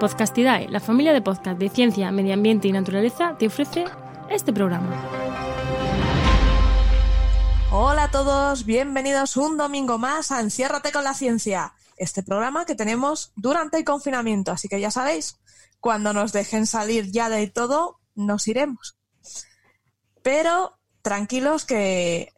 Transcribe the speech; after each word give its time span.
Podcastidae, 0.00 0.66
la 0.70 0.80
familia 0.80 1.12
de 1.12 1.20
podcast 1.20 1.58
de 1.58 1.68
ciencia, 1.68 2.10
medio 2.10 2.32
ambiente 2.32 2.66
y 2.66 2.72
naturaleza, 2.72 3.36
te 3.38 3.48
ofrece 3.48 3.84
este 4.30 4.50
programa. 4.50 4.88
Hola 7.70 8.04
a 8.04 8.10
todos, 8.10 8.64
bienvenidos 8.64 9.36
un 9.36 9.58
domingo 9.58 9.98
más 9.98 10.32
a 10.32 10.40
Enciérrate 10.40 10.90
con 10.90 11.04
la 11.04 11.12
ciencia, 11.12 11.74
este 11.98 12.22
programa 12.22 12.64
que 12.64 12.74
tenemos 12.74 13.32
durante 13.36 13.76
el 13.76 13.84
confinamiento, 13.84 14.52
así 14.52 14.68
que 14.68 14.80
ya 14.80 14.90
sabéis, 14.90 15.36
cuando 15.80 16.14
nos 16.14 16.32
dejen 16.32 16.66
salir 16.66 17.12
ya 17.12 17.28
de 17.28 17.46
todo, 17.48 18.00
nos 18.14 18.48
iremos. 18.48 18.96
Pero 20.22 20.78
tranquilos 21.02 21.66
que 21.66 22.32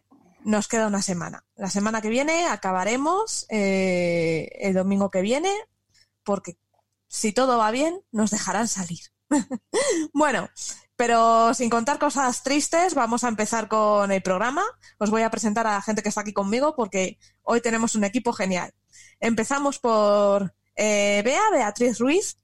nos 0.45 0.67
queda 0.67 0.89
una 0.89 1.01
semana. 1.01 1.45
La 1.55 1.71
semana 1.71 2.03
que 2.03 2.09
viene 2.09 2.49
acabaremos 2.49 3.47
eh, 3.51 4.49
el 4.63 4.75
domingo 4.75 5.13
que 5.13 5.21
viene, 5.21 5.53
porque 6.25 6.57
si 7.13 7.33
todo 7.33 7.59
va 7.59 7.71
bien, 7.71 8.01
nos 8.11 8.31
dejarán 8.31 8.69
salir. 8.69 9.01
bueno, 10.15 10.49
pero 10.97 11.53
sin 11.53 11.69
contar 11.69 11.99
cosas 11.99 12.43
tristes, 12.43 12.95
vamos 12.95 13.23
a 13.23 13.29
empezar 13.29 13.69
con 13.69 14.11
el 14.11 14.23
programa. 14.23 14.65
Os 14.97 15.11
voy 15.11 15.21
a 15.21 15.31
presentar 15.31 15.67
a 15.67 15.75
la 15.75 15.83
gente 15.83 16.03
que 16.03 16.09
está 16.09 16.23
aquí 16.23 16.33
conmigo 16.33 16.75
porque 16.75 17.19
hoy 17.43 17.61
tenemos 17.61 17.95
un 17.97 18.05
equipo 18.05 18.33
genial. 18.33 18.73
Empezamos 19.21 19.79
por 19.79 20.55
eh, 20.75 21.21
Bea, 21.23 21.51
Beatriz 21.53 21.99
Ruiz. 21.99 22.39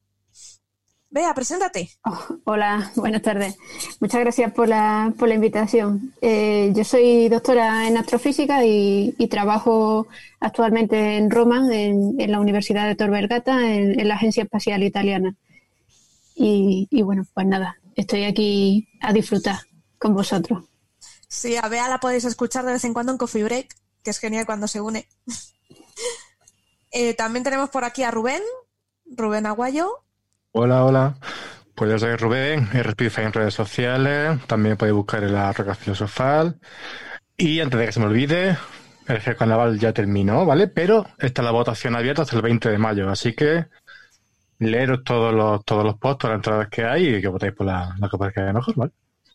Bea, 1.11 1.33
preséntate. 1.33 1.89
Oh, 2.05 2.37
hola, 2.45 2.93
buenas 2.95 3.23
tardes. 3.23 3.57
Muchas 3.99 4.21
gracias 4.21 4.53
por 4.53 4.69
la, 4.69 5.15
por 5.19 5.29
la 5.29 5.37
invitación. 5.37 6.13
Eh, 6.21 6.71
yo 6.75 6.85
soy 6.85 7.31
doctora 7.31 7.89
en 7.89 7.97
astrofísica 7.97 8.63
y, 8.65 9.15
trabajo 9.31 10.07
actualmente 10.39 11.17
en 11.17 11.31
Roma, 11.31 11.67
en, 11.73 12.31
la 12.31 12.41
Universidad 12.41 12.87
de 12.87 12.95
Tor 12.95 13.11
Vergata, 13.11 13.67
en, 13.73 14.07
la 14.07 14.17
Agencia 14.17 14.43
Espacial 14.43 14.83
Italiana. 14.83 15.35
Y, 16.35 16.87
bueno, 17.03 17.25
pues 17.33 17.47
nada, 17.47 17.77
estoy 17.97 18.25
aquí 18.25 18.89
a 19.01 19.13
disfrutar 19.13 19.61
con 19.99 20.15
vosotros. 20.15 20.65
Sí, 21.27 21.57
a 21.57 21.69
Bea 21.69 21.89
la 21.89 22.01
podéis 22.01 22.27
escuchar 22.27 22.67
de 22.67 22.73
vez 22.73 22.85
en 22.85 22.93
cuando 22.93 23.13
en 23.13 23.19
Coffee 23.19 23.45
Break, 23.45 23.75
que 24.03 24.11
es 24.11 24.19
genial 24.19 24.47
cuando 24.47 24.69
se 24.69 24.81
une. 24.81 25.09
Eh, 26.91 27.13
también 27.13 27.45
tenemos 27.45 27.69
por 27.69 27.85
aquí 27.85 28.03
a 28.03 28.11
Rubén, 28.11 28.41
Rubén 29.05 29.45
Aguayo. 29.45 30.08
Hola, 30.61 30.85
hola. 30.85 31.15
Pues 31.77 31.89
yo 31.89 32.01
soy 32.01 32.17
Rubén, 32.17 32.69
RSPIFY 32.73 33.23
en 33.23 33.33
redes 33.33 33.55
sociales, 33.55 34.41
también 34.49 34.77
podéis 34.77 34.97
buscar 34.97 35.23
en 35.23 35.33
la 35.33 35.53
Roca 35.53 35.77
Filosofal. 35.77 36.59
Y 37.37 37.61
antes 37.61 37.79
de 37.79 37.87
que 37.87 37.93
se 37.93 38.01
me 38.01 38.07
olvide, 38.07 38.59
el 39.07 39.37
carnaval 39.37 39.79
ya 39.79 39.93
terminó, 39.93 40.45
¿vale? 40.45 40.67
Pero 40.67 41.07
está 41.17 41.43
la 41.43 41.53
votación 41.53 41.95
abierta 41.95 42.23
hasta 42.23 42.35
el 42.35 42.43
20 42.43 42.71
de 42.71 42.79
mayo, 42.79 43.09
así 43.09 43.37
que 43.37 43.67
leeros 44.59 45.05
todos 45.05 45.33
los, 45.33 45.65
todos 45.65 45.85
los 45.85 45.97
posts, 45.97 46.23
todas 46.23 46.33
las 46.33 46.39
entradas 46.39 46.69
que 46.71 46.85
hay 46.85 47.07
y 47.07 47.21
que 47.21 47.29
votéis 47.29 47.53
por 47.53 47.67
la, 47.67 47.95
la 47.97 48.09
que 48.09 48.19
parezca 48.19 48.53
mejor, 48.53 48.75
¿vale? 48.75 48.93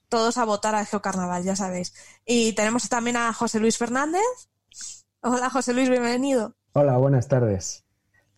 Todos 0.09 0.37
a 0.37 0.43
votar 0.43 0.75
a 0.75 0.85
Carnaval, 0.85 1.45
ya 1.45 1.55
sabéis. 1.55 1.93
Y 2.25 2.51
tenemos 2.51 2.89
también 2.89 3.15
a 3.15 3.31
José 3.31 3.61
Luis 3.61 3.77
Fernández. 3.77 4.21
Hola, 5.21 5.49
José 5.49 5.73
Luis, 5.73 5.89
bienvenido. 5.89 6.53
Hola, 6.73 6.97
buenas 6.97 7.29
tardes. 7.29 7.82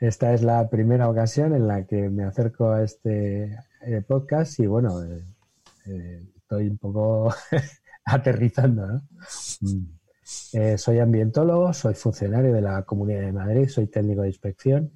Esta 0.08 0.36
es 0.36 0.44
la 0.44 0.70
primera 0.70 1.10
ocasión 1.10 1.56
en 1.56 1.68
la 1.68 1.88
que 1.88 2.10
me 2.10 2.26
acerco 2.26 2.70
a 2.70 2.84
este 2.84 3.58
eh, 3.82 4.04
podcast 4.08 4.60
y 4.60 4.68
bueno, 4.68 5.02
eh, 5.04 5.26
eh, 5.88 6.24
estoy 6.38 6.68
un 6.68 6.78
poco 6.78 7.34
aterrizando. 8.06 8.86
¿no? 8.86 9.02
Mm. 9.62 10.78
soy 10.78 11.00
ambientólogo, 11.00 11.74
soy 11.74 11.96
funcionario 11.96 12.54
de 12.54 12.62
la 12.62 12.84
Comunidad 12.84 13.22
de 13.22 13.32
Madrid, 13.32 13.68
soy 13.68 13.88
técnico 13.88 14.22
de 14.22 14.28
inspección 14.28 14.92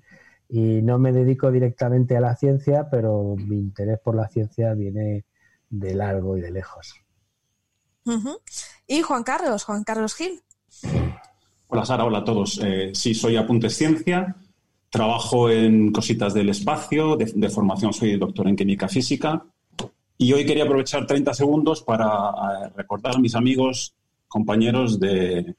y 0.48 0.84
no 0.84 1.00
me 1.00 1.12
dedico 1.12 1.52
directamente 1.52 2.16
a 2.16 2.22
la 2.22 2.36
ciencia, 2.36 2.88
pero 2.92 3.36
mi 3.36 3.58
interés 3.58 3.98
por 4.00 4.16
la 4.16 4.28
ciencia 4.28 4.76
viene 4.76 5.26
de 5.72 5.96
largo 5.96 6.38
y 6.38 6.42
de 6.42 6.52
lejos. 6.52 6.94
Y 8.86 9.02
Juan 9.02 9.24
Carlos, 9.24 9.64
Juan 9.64 9.84
Carlos 9.84 10.14
Gil. 10.14 10.40
Hola 11.68 11.84
Sara, 11.84 12.06
hola 12.06 12.20
a 12.20 12.24
todos. 12.24 12.62
sí, 12.94 13.16
soy 13.16 13.38
Apuntes 13.38 13.76
Ciencia, 13.76 14.36
Trabajo 14.90 15.50
en 15.52 15.92
cositas 15.92 16.34
del 16.34 16.50
espacio, 16.50 17.16
de, 17.16 17.50
formación 17.50 17.94
soy 17.94 18.18
doctor 18.18 18.48
en 18.48 18.56
química 18.56 18.88
física 18.88 19.46
y 20.18 20.34
hoy 20.34 20.46
quería 20.46 20.64
aprovechar 20.64 21.06
30 21.06 21.34
segundos 21.34 21.84
para 21.84 22.08
eh, 22.08 22.72
recordar 22.76 23.16
a 23.16 23.20
mis 23.20 23.36
amigos, 23.36 23.96
compañeros 24.28 25.00
de, 25.00 25.56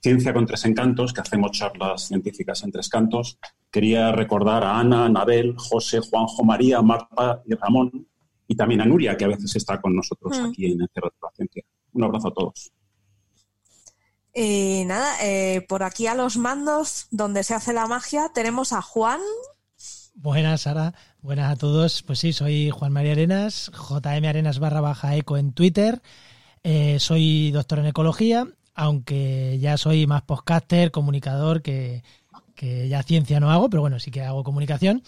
Ciencia 0.00 0.32
con 0.32 0.46
Tres 0.46 0.64
Encantos, 0.64 1.12
que 1.12 1.20
hacemos 1.20 1.50
charlas 1.50 2.08
científicas 2.08 2.62
en 2.62 2.72
Tres 2.72 2.88
Cantos. 2.88 3.38
Quería 3.70 4.12
recordar 4.12 4.64
a 4.64 4.78
Ana, 4.78 5.04
Anabel, 5.04 5.54
José, 5.56 6.00
Juanjo, 6.00 6.44
María, 6.44 6.80
Marta 6.82 7.42
y 7.46 7.54
Ramón 7.54 8.06
y 8.46 8.54
también 8.54 8.80
a 8.80 8.86
Nuria, 8.86 9.16
que 9.16 9.24
a 9.24 9.28
veces 9.28 9.54
está 9.56 9.80
con 9.80 9.94
nosotros 9.94 10.38
mm. 10.40 10.44
aquí 10.46 10.72
en 10.72 10.80
el 10.80 10.88
Cerro 10.94 11.08
de 11.08 11.16
la 11.20 11.30
Ciencia. 11.34 11.62
Un 11.92 12.04
abrazo 12.04 12.28
a 12.28 12.34
todos. 12.34 12.72
Y 14.40 14.84
nada, 14.84 15.16
eh, 15.20 15.62
por 15.62 15.82
aquí 15.82 16.06
a 16.06 16.14
los 16.14 16.36
mandos, 16.36 17.08
donde 17.10 17.42
se 17.42 17.54
hace 17.54 17.72
la 17.72 17.88
magia, 17.88 18.30
tenemos 18.32 18.72
a 18.72 18.80
Juan. 18.80 19.20
Buenas, 20.14 20.60
Sara. 20.60 20.94
Buenas 21.22 21.50
a 21.50 21.56
todos. 21.56 22.04
Pues 22.04 22.20
sí, 22.20 22.32
soy 22.32 22.70
Juan 22.70 22.92
María 22.92 23.10
Arenas, 23.10 23.72
JM 23.72 24.24
Arenas 24.28 24.60
barra 24.60 24.80
baja 24.80 25.16
eco 25.16 25.38
en 25.38 25.52
Twitter. 25.52 26.02
Eh, 26.62 27.00
soy 27.00 27.50
doctor 27.50 27.80
en 27.80 27.86
ecología, 27.86 28.46
aunque 28.76 29.58
ya 29.60 29.76
soy 29.76 30.06
más 30.06 30.22
podcaster, 30.22 30.92
comunicador, 30.92 31.60
que, 31.60 32.04
ya 32.60 33.02
ciencia 33.02 33.40
no 33.40 33.50
hago, 33.50 33.68
pero 33.68 33.80
bueno, 33.80 33.98
sí 33.98 34.12
que 34.12 34.22
hago 34.22 34.44
comunicación. 34.44 35.02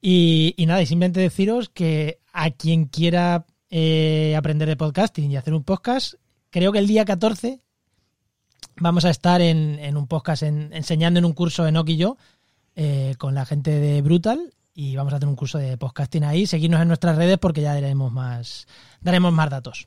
Y, 0.00 0.56
nada, 0.66 0.82
y 0.82 0.86
simplemente 0.86 1.20
deciros 1.20 1.68
que 1.68 2.18
a 2.32 2.50
quien 2.50 2.86
quiera 2.86 3.46
eh, 3.70 4.34
aprender 4.36 4.66
de 4.66 4.74
podcasting 4.74 5.30
y 5.30 5.36
hacer 5.36 5.54
un 5.54 5.62
podcast, 5.62 6.14
creo 6.50 6.72
que 6.72 6.80
el 6.80 6.88
día 6.88 7.04
14 7.04 7.60
vamos 8.76 9.04
a 9.04 9.10
estar 9.10 9.40
en, 9.40 9.96
un 9.96 10.06
podcast 10.06 10.42
enseñando 10.42 11.18
en 11.18 11.24
un 11.24 11.32
curso 11.32 11.66
en 11.66 11.76
y 11.86 11.96
yo 11.96 12.16
eh, 12.74 13.14
con 13.18 13.34
la 13.34 13.46
gente 13.46 13.70
de 13.70 14.02
Brutal 14.02 14.52
y 14.74 14.94
vamos 14.96 15.12
a 15.12 15.16
hacer 15.16 15.28
un 15.28 15.36
curso 15.36 15.58
de 15.58 15.78
podcasting 15.78 16.24
ahí. 16.24 16.46
Seguirnos 16.46 16.80
en 16.82 16.88
nuestras 16.88 17.16
redes 17.16 17.38
porque 17.38 17.62
ya 17.62 17.74
daremos 17.74 18.12
más, 18.12 18.66
daremos 19.00 19.32
más 19.32 19.50
datos. 19.50 19.86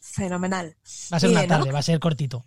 Fenomenal. 0.00 0.76
Va 1.12 1.16
a 1.16 1.20
ser 1.20 1.30
una 1.30 1.46
tarde, 1.46 1.72
va 1.72 1.80
a 1.80 1.82
ser 1.82 1.98
cortito. 1.98 2.44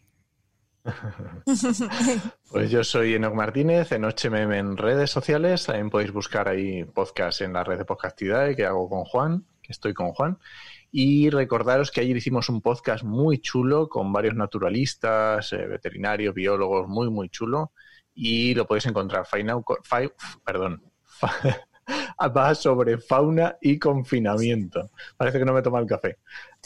Pues 2.50 2.72
yo 2.72 2.82
soy 2.82 3.14
Enoc 3.16 3.34
Martínez, 3.34 3.92
en 3.92 4.04
HMM 4.04 4.54
en 4.54 4.78
redes 4.78 5.12
sociales. 5.12 5.66
También 5.66 5.90
podéis 5.90 6.14
buscar 6.14 6.48
ahí 6.48 6.86
podcast 6.86 7.42
en 7.42 7.52
la 7.52 7.66
red 7.66 7.78
de 7.78 7.84
Podcastidad 7.84 8.56
que 8.56 8.66
hago 8.66 8.88
con 8.90 9.04
Juan, 9.04 9.46
que 9.62 9.74
estoy 9.74 9.94
con 9.94 10.14
Juan. 10.14 10.38
Y 10.92 11.30
recordaros 11.30 11.92
que 11.92 12.02
ayer 12.02 12.16
hicimos 12.16 12.50
un 12.50 12.62
podcast 12.62 13.04
muy 13.04 13.40
chulo 13.40 13.90
con 13.90 14.12
varios 14.14 14.36
naturalistas, 14.36 15.52
eh, 15.54 15.68
veterinarios, 15.68 16.34
biólogos, 16.34 16.88
muy, 16.88 17.10
muy 17.10 17.30
chulo. 17.30 17.72
Y 18.14 18.56
lo 18.56 18.66
podéis 18.66 18.86
encontrar. 18.88 19.26
Faina, 19.26 19.56
perdón. 20.46 20.82
Va 22.36 22.56
sobre 22.56 22.98
fauna 22.98 23.58
y 23.62 23.78
confinamiento. 23.78 24.92
Parece 25.16 25.40
que 25.40 25.46
no 25.46 25.54
me 25.54 25.62
toma 25.62 25.80
el 25.80 25.86
café. 25.86 26.18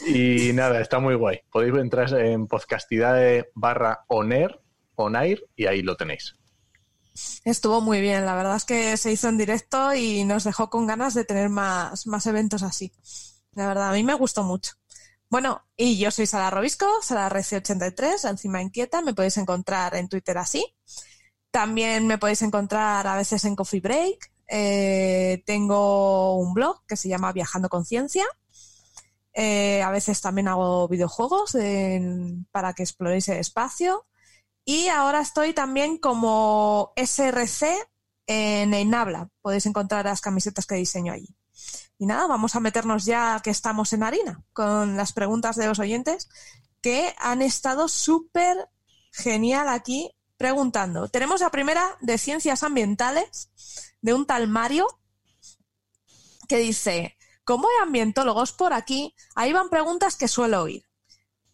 Y 0.06 0.52
nada, 0.52 0.80
está 0.80 0.98
muy 0.98 1.14
guay. 1.14 1.40
Podéis 1.50 1.74
entrar 1.76 2.12
en 2.14 2.46
podcastidad 2.46 3.46
barra 3.54 4.04
oner, 4.08 4.60
onair, 4.94 5.44
y 5.54 5.66
ahí 5.66 5.82
lo 5.82 5.96
tenéis. 5.96 6.36
Estuvo 7.44 7.80
muy 7.80 8.00
bien, 8.00 8.24
la 8.24 8.34
verdad 8.34 8.56
es 8.56 8.64
que 8.64 8.96
se 8.96 9.12
hizo 9.12 9.28
en 9.28 9.36
directo 9.36 9.94
y 9.94 10.24
nos 10.24 10.44
dejó 10.44 10.70
con 10.70 10.86
ganas 10.86 11.12
de 11.12 11.24
tener 11.24 11.50
más, 11.50 12.06
más 12.06 12.26
eventos 12.26 12.62
así. 12.62 12.90
La 13.54 13.66
verdad, 13.66 13.90
a 13.90 13.92
mí 13.92 14.02
me 14.02 14.14
gustó 14.14 14.42
mucho. 14.42 14.72
Bueno, 15.28 15.62
y 15.76 15.98
yo 15.98 16.10
soy 16.10 16.26
Sara 16.26 16.50
Robisco, 16.50 16.86
Sara 17.02 17.30
Reci83, 17.30 18.28
encima 18.28 18.60
inquieta, 18.60 19.00
me 19.00 19.14
podéis 19.14 19.38
encontrar 19.38 19.94
en 19.96 20.08
Twitter 20.08 20.36
así. 20.38 20.74
También 21.50 22.06
me 22.06 22.18
podéis 22.18 22.42
encontrar 22.42 23.06
a 23.06 23.16
veces 23.16 23.44
en 23.44 23.56
Coffee 23.56 23.80
Break. 23.80 24.32
Eh, 24.48 25.42
tengo 25.46 26.36
un 26.36 26.54
blog 26.54 26.84
que 26.86 26.96
se 26.96 27.08
llama 27.08 27.32
Viajando 27.32 27.68
con 27.68 27.84
Ciencia. 27.84 28.24
Eh, 29.34 29.82
a 29.82 29.90
veces 29.90 30.20
también 30.20 30.48
hago 30.48 30.88
videojuegos 30.88 31.56
para 32.50 32.72
que 32.74 32.82
exploréis 32.82 33.28
el 33.28 33.38
espacio. 33.38 34.06
Y 34.64 34.88
ahora 34.88 35.20
estoy 35.20 35.52
también 35.52 35.98
como 35.98 36.92
SRC 36.96 37.88
en 38.26 38.74
Enabla. 38.74 39.28
Podéis 39.40 39.66
encontrar 39.66 40.04
las 40.04 40.20
camisetas 40.20 40.66
que 40.66 40.76
diseño 40.76 41.12
allí. 41.12 41.34
Y 42.02 42.06
nada, 42.06 42.26
vamos 42.26 42.56
a 42.56 42.60
meternos 42.60 43.04
ya 43.04 43.38
que 43.44 43.50
estamos 43.50 43.92
en 43.92 44.02
harina 44.02 44.42
con 44.52 44.96
las 44.96 45.12
preguntas 45.12 45.54
de 45.54 45.68
los 45.68 45.78
oyentes 45.78 46.28
que 46.80 47.14
han 47.16 47.42
estado 47.42 47.86
súper 47.86 48.68
genial 49.12 49.68
aquí 49.68 50.10
preguntando. 50.36 51.06
Tenemos 51.06 51.42
la 51.42 51.50
primera 51.50 51.96
de 52.00 52.18
ciencias 52.18 52.64
ambientales 52.64 53.52
de 54.00 54.14
un 54.14 54.26
tal 54.26 54.48
Mario 54.48 54.88
que 56.48 56.58
dice, 56.58 57.16
como 57.44 57.68
hay 57.68 57.86
ambientólogos 57.86 58.50
por 58.50 58.72
aquí, 58.72 59.14
ahí 59.36 59.52
van 59.52 59.70
preguntas 59.70 60.16
que 60.16 60.26
suelo 60.26 60.62
oír. 60.62 60.84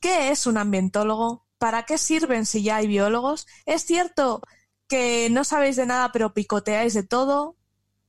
¿Qué 0.00 0.30
es 0.30 0.46
un 0.46 0.56
ambientólogo? 0.56 1.46
¿Para 1.58 1.82
qué 1.82 1.98
sirven 1.98 2.46
si 2.46 2.62
ya 2.62 2.76
hay 2.76 2.86
biólogos? 2.86 3.46
¿Es 3.66 3.84
cierto 3.84 4.40
que 4.88 5.28
no 5.30 5.44
sabéis 5.44 5.76
de 5.76 5.84
nada 5.84 6.10
pero 6.10 6.32
picoteáis 6.32 6.94
de 6.94 7.02
todo? 7.02 7.57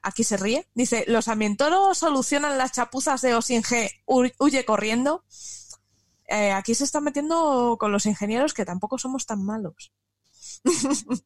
Aquí 0.09 0.23
se 0.23 0.38
ríe, 0.38 0.67
dice, 0.73 1.06
los 1.07 1.27
ambientólogos 1.27 1.97
solucionan 1.97 2.57
las 2.57 2.73
chapuzas 2.73 3.21
de 3.21 3.35
Osinge, 3.35 4.03
huye 4.06 4.65
corriendo. 4.65 5.23
Eh, 6.27 6.51
aquí 6.51 6.75
se 6.75 6.83
está 6.83 7.01
metiendo 7.01 7.77
con 7.79 7.91
los 7.91 8.06
ingenieros 8.06 8.53
que 8.53 8.65
tampoco 8.65 8.97
somos 9.00 9.25
tan 9.25 9.44
malos. 9.44 9.94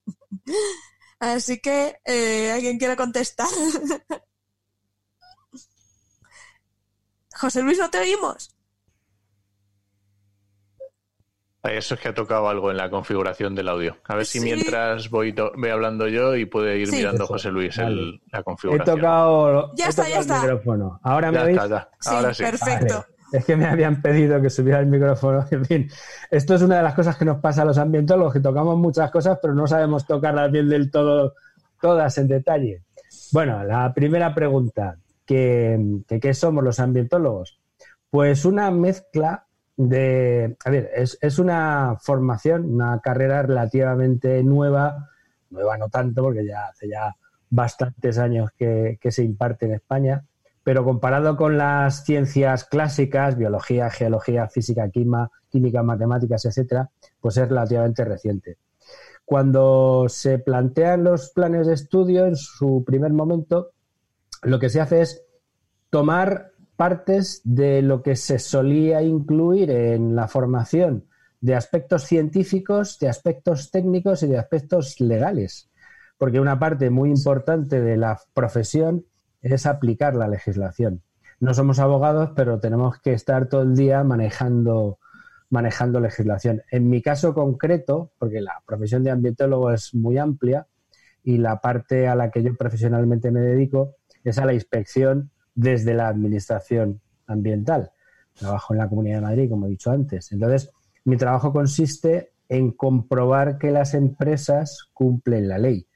Así 1.19 1.59
que, 1.59 1.97
eh, 2.05 2.51
¿alguien 2.51 2.77
quiere 2.77 2.95
contestar? 2.95 3.47
José 7.35 7.61
Luis, 7.63 7.79
¿no 7.79 7.89
te 7.89 7.99
oímos? 7.99 8.55
Eso 11.63 11.95
es 11.95 12.01
que 12.01 12.09
ha 12.09 12.13
tocado 12.13 12.49
algo 12.49 12.71
en 12.71 12.77
la 12.77 12.89
configuración 12.89 13.55
del 13.55 13.69
audio. 13.69 13.95
A 14.05 14.15
ver 14.15 14.25
si 14.25 14.41
mientras 14.41 15.09
voy, 15.09 15.31
voy, 15.31 15.69
hablando 15.69 16.09
yo 16.09 16.35
y 16.35 16.45
puede 16.45 16.77
ir 16.77 16.91
mirando 16.91 17.25
José 17.25 17.51
Luis 17.51 17.77
la 17.77 18.43
configuración. 18.43 18.97
He 18.97 18.99
tocado, 18.99 19.73
ya 19.75 19.87
está, 19.87 20.09
ya 20.09 20.19
el 20.19 20.27
micrófono. 20.27 20.99
Ahora 21.03 21.31
me. 21.31 21.57
Ahora 22.05 22.33
sí. 22.33 22.43
Perfecto. 22.43 23.05
Es 23.31 23.45
que 23.45 23.55
me 23.55 23.65
habían 23.65 24.01
pedido 24.01 24.39
que 24.41 24.49
subiera 24.49 24.79
el 24.79 24.87
micrófono. 24.87 25.45
En 25.51 25.65
fin, 25.65 25.89
esto 26.29 26.53
es 26.53 26.61
una 26.61 26.77
de 26.77 26.83
las 26.83 26.93
cosas 26.93 27.17
que 27.17 27.25
nos 27.25 27.39
pasa 27.39 27.63
a 27.63 27.65
los 27.65 27.77
ambientólogos, 27.77 28.33
que 28.33 28.39
tocamos 28.41 28.77
muchas 28.77 29.09
cosas, 29.09 29.39
pero 29.41 29.55
no 29.55 29.65
sabemos 29.65 30.05
tocarlas 30.05 30.51
bien 30.51 30.69
del 30.69 30.91
todo, 30.91 31.33
todas 31.81 32.17
en 32.17 32.27
detalle. 32.27 32.83
Bueno, 33.31 33.63
la 33.63 33.91
primera 33.93 34.35
pregunta, 34.35 34.97
¿qué, 35.25 35.79
qué 36.21 36.33
somos 36.33 36.63
los 36.63 36.79
ambientólogos? 36.79 37.59
Pues 38.09 38.45
una 38.45 38.69
mezcla 38.69 39.47
de, 39.75 40.55
a 40.63 40.69
ver, 40.69 40.91
es, 40.95 41.39
una 41.39 41.97
formación, 41.99 42.73
una 42.75 42.99
carrera 42.99 43.41
relativamente 43.41 44.43
nueva, 44.43 45.09
nueva 45.49 45.77
no 45.77 45.89
tanto, 45.89 46.21
porque 46.21 46.45
ya 46.45 46.67
hace 46.67 46.89
ya 46.89 47.15
bastantes 47.49 48.17
años 48.17 48.51
que, 48.57 48.97
se 49.09 49.23
imparte 49.23 49.65
en 49.65 49.73
España, 49.73 50.25
pero 50.63 50.83
comparado 50.83 51.35
con 51.35 51.57
las 51.57 52.05
ciencias 52.05 52.65
clásicas, 52.65 53.37
biología, 53.37 53.89
geología, 53.89 54.47
física, 54.47 54.89
química, 54.89 55.83
matemáticas, 55.83 56.45
etcétera, 56.45 56.89
pues 57.19 57.37
es 57.37 57.49
relativamente 57.49 58.05
reciente. 58.05 58.57
Cuando 59.25 60.05
se 60.09 60.39
plantean 60.39 61.03
los 61.03 61.31
planes 61.31 61.67
de 61.67 61.73
estudio 61.73 62.25
en 62.25 62.35
su 62.35 62.83
primer 62.85 63.13
momento, 63.13 63.71
lo 64.41 64.59
que 64.59 64.69
se 64.69 64.81
hace 64.81 65.01
es 65.01 65.23
tomar 65.89 66.52
partes 66.75 67.41
de 67.43 67.81
lo 67.81 68.01
que 68.01 68.15
se 68.15 68.39
solía 68.39 69.01
incluir 69.01 69.71
en 69.71 70.15
la 70.15 70.27
formación 70.27 71.05
de 71.41 71.55
aspectos 71.55 72.03
científicos, 72.03 72.99
de 72.99 73.09
aspectos 73.09 73.69
técnicos 73.69 74.23
y 74.23 74.27
de 74.27 74.37
aspectos 74.37 74.99
legales. 74.99 75.69
Porque 76.17 76.39
una 76.39 76.57
parte 76.57 76.89
muy 76.89 77.09
importante 77.09 77.81
de 77.81 77.97
la 77.97 78.19
profesión 78.33 79.05
es 79.41 79.65
aplicar 79.65 80.15
la 80.15 80.27
legislación. 80.27 81.01
No 81.39 81.53
somos 81.53 81.79
abogados, 81.79 82.31
pero 82.35 82.61
tenemos 82.61 82.97
que 83.01 83.11
estar 83.11 83.49
todo 83.49 83.63
el 83.63 83.75
día 83.75 84.03
manejando, 84.05 84.99
manejando 85.49 85.99
legislación. 85.99 86.61
En 86.71 86.89
mi 86.89 87.01
caso 87.01 87.33
concreto, 87.33 88.13
porque 88.17 88.39
la 88.39 88.63
profesión 88.65 89.03
de 89.03 89.11
ambientólogo 89.11 89.71
es 89.71 89.93
muy 89.93 90.17
amplia 90.17 90.67
y 91.23 91.39
la 91.39 91.59
parte 91.59 92.07
a 92.07 92.15
la 92.15 92.31
que 92.31 92.41
yo 92.41 92.55
profesionalmente 92.55 93.31
me 93.31 93.41
dedico 93.41 93.95
es 94.23 94.37
a 94.37 94.45
la 94.45 94.53
inspección 94.53 95.32
desde 95.55 95.93
la 95.93 96.07
administración 96.07 97.01
ambiental. 97.27 97.91
Trabajo 98.33 98.73
en 98.73 98.79
la 98.79 98.89
Comunidad 98.89 99.17
de 99.17 99.21
Madrid, 99.21 99.49
como 99.49 99.67
he 99.67 99.69
dicho 99.69 99.91
antes. 99.91 100.31
Entonces, 100.31 100.71
mi 101.05 101.17
trabajo 101.17 101.51
consiste 101.51 102.31
en 102.49 102.71
comprobar 102.71 103.57
que 103.57 103.71
las 103.71 103.93
empresas 103.93 104.89
cumplen 104.93 105.47
la 105.47 105.57
ley. 105.57 105.87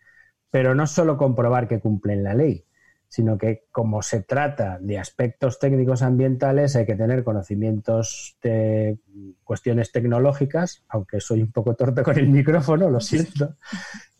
Pero 0.50 0.76
no 0.76 0.88
solo 0.88 1.18
comprobar 1.18 1.68
que 1.68 1.80
cumplen 1.80 2.24
la 2.24 2.34
ley, 2.34 2.66
sino 3.10 3.38
que 3.38 3.66
como 3.72 4.02
se 4.02 4.24
trata 4.24 4.80
de 4.80 5.00
aspectos 5.00 5.60
técnicos 5.60 6.02
ambientales 6.02 6.76
hay 6.76 6.86
que 6.86 6.96
tener 6.96 7.24
conocimientos 7.24 8.38
de 8.42 9.00
cuestiones 9.44 9.92
tecnológicas, 9.92 10.84
aunque 10.90 11.22
soy 11.22 11.42
un 11.42 11.52
poco 11.52 11.76
torpe 11.76 12.04
con 12.04 12.18
el 12.18 12.30
micrófono, 12.30 12.90
lo 12.90 13.00
siento, 13.00 13.56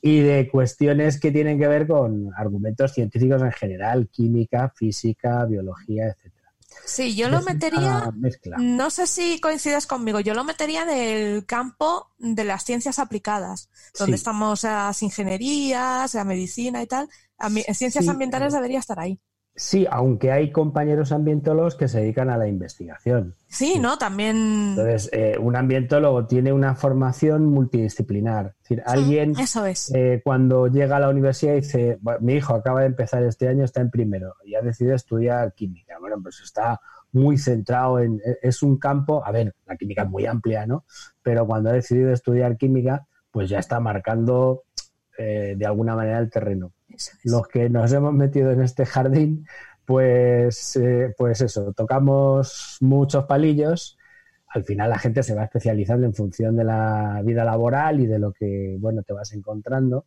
y 0.02 0.20
de 0.20 0.50
cuestiones 0.50 1.20
que 1.20 1.32
tienen 1.32 1.60
que 1.60 1.68
ver 1.68 1.88
con 1.88 2.32
argumentos 2.38 2.94
científicos 2.94 3.42
en 3.42 3.52
general, 3.52 4.10
química, 4.10 4.72
física, 4.76 5.46
biología, 5.46 6.08
etcétera. 6.08 6.38
Sí, 6.86 7.16
yo 7.16 7.30
lo 7.30 7.42
metería, 7.42 8.14
no 8.60 8.90
sé 8.90 9.08
si 9.08 9.40
coincides 9.40 9.88
conmigo, 9.88 10.20
yo 10.20 10.34
lo 10.34 10.44
metería 10.44 10.84
en 10.84 10.90
el 10.90 11.46
campo 11.46 12.12
de 12.18 12.44
las 12.44 12.64
ciencias 12.64 13.00
aplicadas, 13.00 13.70
donde 13.98 14.16
estamos 14.16 14.64
las 14.64 15.02
ingenierías, 15.02 16.14
la 16.14 16.24
medicina 16.24 16.82
y 16.82 16.88
tal. 16.88 17.10
ciencias 17.74 18.08
ambientales 18.08 18.54
debería 18.54 18.80
estar 18.80 19.00
ahí. 19.00 19.20
Sí, 19.60 19.88
aunque 19.90 20.32
hay 20.32 20.52
compañeros 20.52 21.12
ambientólogos 21.12 21.74
que 21.74 21.88
se 21.88 22.02
dedican 22.02 22.30
a 22.30 22.38
la 22.38 22.48
investigación. 22.48 23.34
Sí, 23.48 23.80
¿no? 23.80 23.98
También. 23.98 24.76
Entonces, 24.78 25.10
eh, 25.12 25.36
un 25.40 25.56
ambientólogo 25.56 26.28
tiene 26.28 26.54
una 26.54 26.76
formación 26.76 27.48
multidisciplinar. 27.48 28.54
Es 28.62 28.70
decir, 28.70 28.84
alguien 28.86 29.34
eso 29.40 29.66
es. 29.66 29.92
Eh, 29.96 30.22
cuando 30.24 30.68
llega 30.68 30.98
a 30.98 31.00
la 31.00 31.10
universidad 31.10 31.56
dice, 31.56 31.98
mi 32.20 32.36
hijo 32.36 32.54
acaba 32.54 32.82
de 32.82 32.86
empezar 32.86 33.24
este 33.24 33.48
año, 33.48 33.64
está 33.64 33.82
en 33.82 33.90
primero 33.90 34.36
y 34.46 34.54
ha 34.54 34.62
decidido 34.62 34.94
estudiar 34.94 35.56
química. 35.56 35.98
Bueno, 36.00 36.18
pues 36.22 36.40
está 36.40 36.80
muy 37.12 37.40
centrado 37.40 37.98
en. 37.98 38.22
E, 38.24 38.38
es 38.44 38.62
un 38.62 38.78
campo, 38.78 39.26
a 39.26 39.32
ver, 39.32 39.56
la 39.66 39.76
química 39.76 40.04
es 40.04 40.10
muy 40.10 40.28
amplia, 40.28 40.68
¿no? 40.68 40.86
Pero 41.24 41.48
cuando 41.48 41.72
ha 41.72 41.74
decidido 41.74 42.14
estudiar 42.14 42.58
química, 42.58 43.08
pues 43.32 43.50
ya 43.50 43.58
está 43.58 43.80
marcando 43.80 44.66
eh, 45.18 45.56
de 45.58 45.66
alguna 45.66 45.96
manera 45.96 46.20
el 46.20 46.30
terreno 46.30 46.74
los 47.24 47.48
que 47.48 47.70
nos 47.70 47.92
hemos 47.94 48.14
metido 48.14 48.52
en 48.52 48.62
este 48.62 48.86
jardín, 48.86 49.46
pues, 49.86 50.76
eh, 50.76 51.14
pues 51.18 51.42
eso, 51.42 51.74
tocamos 51.74 52.78
muchos 52.82 53.26
palillos. 53.26 53.98
Al 54.50 54.64
final 54.64 54.90
la 54.90 55.00
gente 55.00 55.24
se 55.24 55.36
va 55.36 55.44
especializando 55.44 56.06
en 56.06 56.14
función 56.14 56.56
de 56.56 56.64
la 56.64 57.22
vida 57.24 57.44
laboral 57.46 58.00
y 58.00 58.08
de 58.08 58.20
lo 58.20 58.34
que 58.34 58.78
bueno 58.80 59.04
te 59.04 59.14
vas 59.14 59.34
encontrando. 59.34 60.06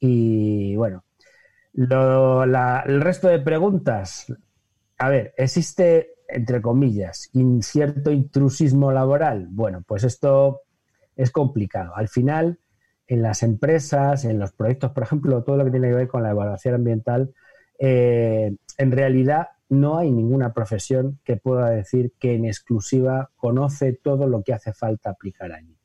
Y 0.00 0.76
bueno, 0.76 1.04
el 1.74 3.00
resto 3.00 3.28
de 3.28 3.40
preguntas. 3.40 4.32
A 4.98 5.08
ver, 5.08 5.34
¿existe, 5.36 6.14
entre 6.28 6.62
comillas, 6.62 7.30
cierto 7.60 8.10
intrusismo 8.10 8.92
laboral? 8.92 9.48
Bueno, 9.50 9.82
pues 9.86 10.04
esto 10.04 10.62
es 11.16 11.30
complicado. 11.30 11.94
Al 11.96 12.08
final, 12.08 12.58
en 13.06 13.22
las 13.22 13.42
empresas, 13.42 14.24
en 14.24 14.38
los 14.38 14.52
proyectos, 14.52 14.92
por 14.92 15.02
ejemplo, 15.02 15.42
todo 15.42 15.56
lo 15.56 15.64
que 15.64 15.70
tiene 15.70 15.88
que 15.88 15.94
ver 15.94 16.08
con 16.08 16.22
la 16.22 16.30
evaluación 16.30 16.74
ambiental, 16.74 17.34
eh, 17.78 18.56
en 18.78 18.92
realidad 18.92 19.48
no 19.68 19.98
hay 19.98 20.10
ninguna 20.10 20.52
profesión 20.52 21.18
que 21.24 21.36
pueda 21.36 21.70
decir 21.70 22.12
que 22.18 22.34
en 22.34 22.44
exclusiva 22.44 23.30
conoce 23.36 23.92
todo 23.92 24.26
lo 24.28 24.42
que 24.42 24.52
hace 24.52 24.72
falta 24.72 25.10
aplicar 25.10 25.52
allí. 25.52 25.76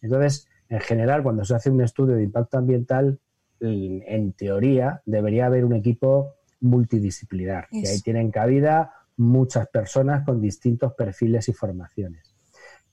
Entonces, 0.00 0.48
en 0.68 0.80
general, 0.80 1.22
cuando 1.22 1.44
se 1.44 1.54
hace 1.54 1.70
un 1.70 1.82
estudio 1.82 2.16
de 2.16 2.24
impacto 2.24 2.58
ambiental, 2.58 3.20
en 3.60 4.32
teoría 4.32 5.02
debería 5.06 5.46
haber 5.46 5.64
un 5.64 5.74
equipo 5.74 6.34
multidisciplinar, 6.60 7.68
y 7.70 7.86
ahí 7.86 8.00
tienen 8.00 8.30
cabida 8.30 8.92
muchas 9.16 9.66
personas 9.68 10.24
con 10.24 10.40
distintos 10.40 10.92
perfiles 10.94 11.48
y 11.48 11.52
formaciones. 11.52 12.35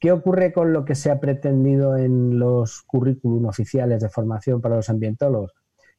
¿Qué 0.03 0.11
ocurre 0.11 0.51
con 0.51 0.73
lo 0.73 0.83
que 0.83 0.95
se 0.95 1.09
ha 1.11 1.21
pretendido 1.21 1.95
en 1.95 2.37
los 2.37 2.81
currículum 2.81 3.45
oficiales 3.45 4.01
de 4.01 4.09
formación 4.09 4.59
para 4.59 4.75
los 4.75 4.89
ambientólogos? 4.89 5.53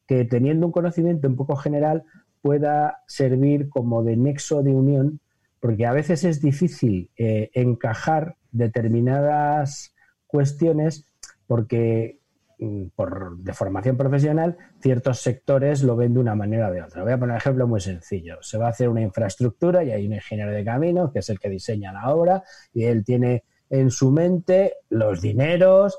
Que 0.07 0.27
teniendo 0.27 0.67
un 0.67 0.73
conocimiento 0.73 1.27
un 1.27 1.37
poco 1.37 1.57
general 1.57 2.05
pueda 2.43 2.99
servir 3.07 3.71
como 3.71 4.03
de 4.03 4.19
nexo 4.19 4.63
de 4.63 4.75
unión, 4.75 5.21
porque 5.59 5.87
a 5.87 5.95
veces 5.95 6.23
es 6.25 6.43
difícil 6.43 7.09
eh, 7.17 7.49
encajar 7.55 8.37
determinadas 8.53 9.95
cuestiones 10.27 11.07
porque 11.47 12.19
mm, 12.59 12.89
por, 12.95 13.39
de 13.39 13.55
formación 13.55 13.97
profesional, 13.97 14.59
ciertos 14.83 15.21
sectores 15.21 15.83
lo 15.83 15.97
ven 15.97 16.13
de 16.13 16.21
una 16.21 16.35
manera 16.35 16.69
o 16.69 16.73
de 16.73 16.83
otra. 16.83 17.05
Voy 17.05 17.13
a 17.13 17.19
poner 17.19 17.33
un 17.33 17.39
ejemplo 17.39 17.67
muy 17.67 17.81
sencillo. 17.81 18.37
Se 18.43 18.59
va 18.59 18.67
a 18.67 18.71
hacer 18.71 18.91
una 18.91 19.01
infraestructura 19.01 19.83
y 19.83 19.93
hay 19.93 20.07
un 20.07 20.13
ingeniero 20.13 20.53
de 20.53 20.63
caminos, 20.63 21.11
que 21.11 21.21
es 21.21 21.31
el 21.31 21.39
que 21.39 21.49
diseña 21.49 21.91
la 21.91 22.15
obra, 22.15 22.43
y 22.75 22.85
él 22.85 23.03
tiene 23.03 23.45
en 23.81 23.91
su 23.91 24.11
mente 24.11 24.75
los 24.89 25.21
dineros, 25.21 25.99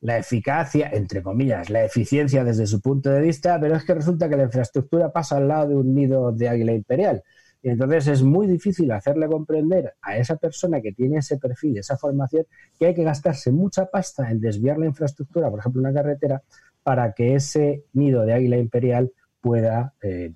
la 0.00 0.16
eficacia, 0.16 0.88
entre 0.92 1.22
comillas, 1.22 1.68
la 1.68 1.84
eficiencia 1.84 2.44
desde 2.44 2.66
su 2.66 2.80
punto 2.80 3.10
de 3.10 3.20
vista, 3.20 3.60
pero 3.60 3.76
es 3.76 3.84
que 3.84 3.94
resulta 3.94 4.28
que 4.28 4.36
la 4.36 4.44
infraestructura 4.44 5.12
pasa 5.12 5.36
al 5.36 5.48
lado 5.48 5.68
de 5.68 5.76
un 5.76 5.94
nido 5.94 6.32
de 6.32 6.48
águila 6.48 6.72
imperial. 6.72 7.22
Y 7.62 7.68
entonces 7.68 8.06
es 8.06 8.22
muy 8.22 8.46
difícil 8.46 8.90
hacerle 8.90 9.28
comprender 9.28 9.94
a 10.00 10.16
esa 10.16 10.36
persona 10.36 10.80
que 10.80 10.92
tiene 10.92 11.18
ese 11.18 11.36
perfil, 11.36 11.76
esa 11.76 11.98
formación, 11.98 12.46
que 12.78 12.86
hay 12.86 12.94
que 12.94 13.04
gastarse 13.04 13.52
mucha 13.52 13.84
pasta 13.86 14.30
en 14.30 14.40
desviar 14.40 14.78
la 14.78 14.86
infraestructura, 14.86 15.50
por 15.50 15.60
ejemplo, 15.60 15.82
una 15.82 15.92
carretera, 15.92 16.42
para 16.82 17.12
que 17.12 17.34
ese 17.34 17.84
nido 17.92 18.24
de 18.24 18.32
águila 18.32 18.56
imperial 18.56 19.12
pueda, 19.42 19.92
eh, 20.02 20.32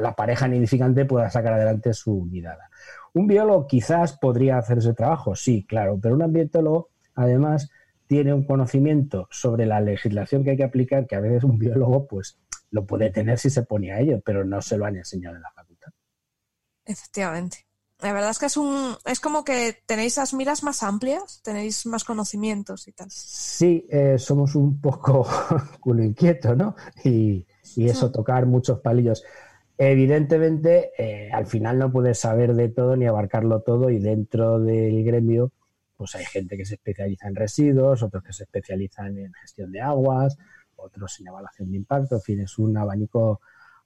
la 0.00 0.14
pareja 0.16 0.48
nidificante 0.48 1.04
pueda 1.04 1.28
sacar 1.28 1.52
adelante 1.52 1.92
su 1.92 2.26
nidada. 2.30 2.70
Un 3.14 3.26
biólogo 3.26 3.66
quizás 3.66 4.18
podría 4.18 4.58
hacer 4.58 4.78
ese 4.78 4.92
trabajo, 4.92 5.34
sí, 5.34 5.64
claro, 5.66 5.98
pero 6.00 6.14
un 6.14 6.22
ambientólogo 6.22 6.90
además 7.14 7.70
tiene 8.06 8.34
un 8.34 8.44
conocimiento 8.44 9.28
sobre 9.30 9.66
la 9.66 9.80
legislación 9.80 10.44
que 10.44 10.50
hay 10.50 10.56
que 10.56 10.64
aplicar 10.64 11.06
que 11.06 11.16
a 11.16 11.20
veces 11.20 11.44
un 11.44 11.58
biólogo 11.58 12.06
pues 12.06 12.38
lo 12.70 12.84
puede 12.84 13.10
tener 13.10 13.38
si 13.38 13.50
se 13.50 13.62
pone 13.62 13.92
a 13.92 14.00
ello, 14.00 14.20
pero 14.24 14.44
no 14.44 14.60
se 14.60 14.76
lo 14.76 14.84
han 14.84 14.96
enseñado 14.96 15.36
en 15.36 15.42
la 15.42 15.50
facultad. 15.52 15.92
Efectivamente. 16.84 17.66
La 18.00 18.12
verdad 18.12 18.30
es 18.30 18.38
que 18.38 18.46
es 18.46 18.56
un 18.56 18.96
es 19.04 19.20
como 19.20 19.44
que 19.44 19.78
tenéis 19.86 20.16
las 20.16 20.34
miras 20.34 20.62
más 20.62 20.82
amplias, 20.82 21.40
tenéis 21.42 21.86
más 21.86 22.04
conocimientos 22.04 22.88
y 22.88 22.92
tal. 22.92 23.08
Sí, 23.10 23.86
eh, 23.88 24.18
somos 24.18 24.56
un 24.56 24.80
poco 24.80 25.26
culo 25.80 26.02
inquieto, 26.02 26.54
¿no? 26.54 26.74
Y, 27.04 27.46
y 27.76 27.88
eso, 27.88 28.10
tocar 28.10 28.46
muchos 28.46 28.80
palillos. 28.80 29.22
Evidentemente, 29.76 30.92
eh, 30.98 31.30
al 31.32 31.46
final 31.46 31.78
no 31.78 31.90
puedes 31.90 32.18
saber 32.18 32.54
de 32.54 32.68
todo 32.68 32.96
ni 32.96 33.06
abarcarlo 33.06 33.60
todo 33.60 33.90
y 33.90 33.98
dentro 33.98 34.60
del 34.60 35.04
gremio, 35.04 35.52
pues 35.96 36.14
hay 36.14 36.24
gente 36.24 36.56
que 36.56 36.64
se 36.64 36.74
especializa 36.74 37.28
en 37.28 37.34
residuos, 37.34 38.02
otros 38.02 38.22
que 38.22 38.32
se 38.32 38.44
especializan 38.44 39.18
en 39.18 39.32
gestión 39.34 39.72
de 39.72 39.80
aguas, 39.80 40.36
otros 40.76 41.18
en 41.20 41.28
evaluación 41.28 41.70
de 41.70 41.76
impacto, 41.76 42.16
en 42.16 42.22
fin, 42.22 42.40
es 42.40 42.58
un 42.58 42.76
abanico 42.76 43.40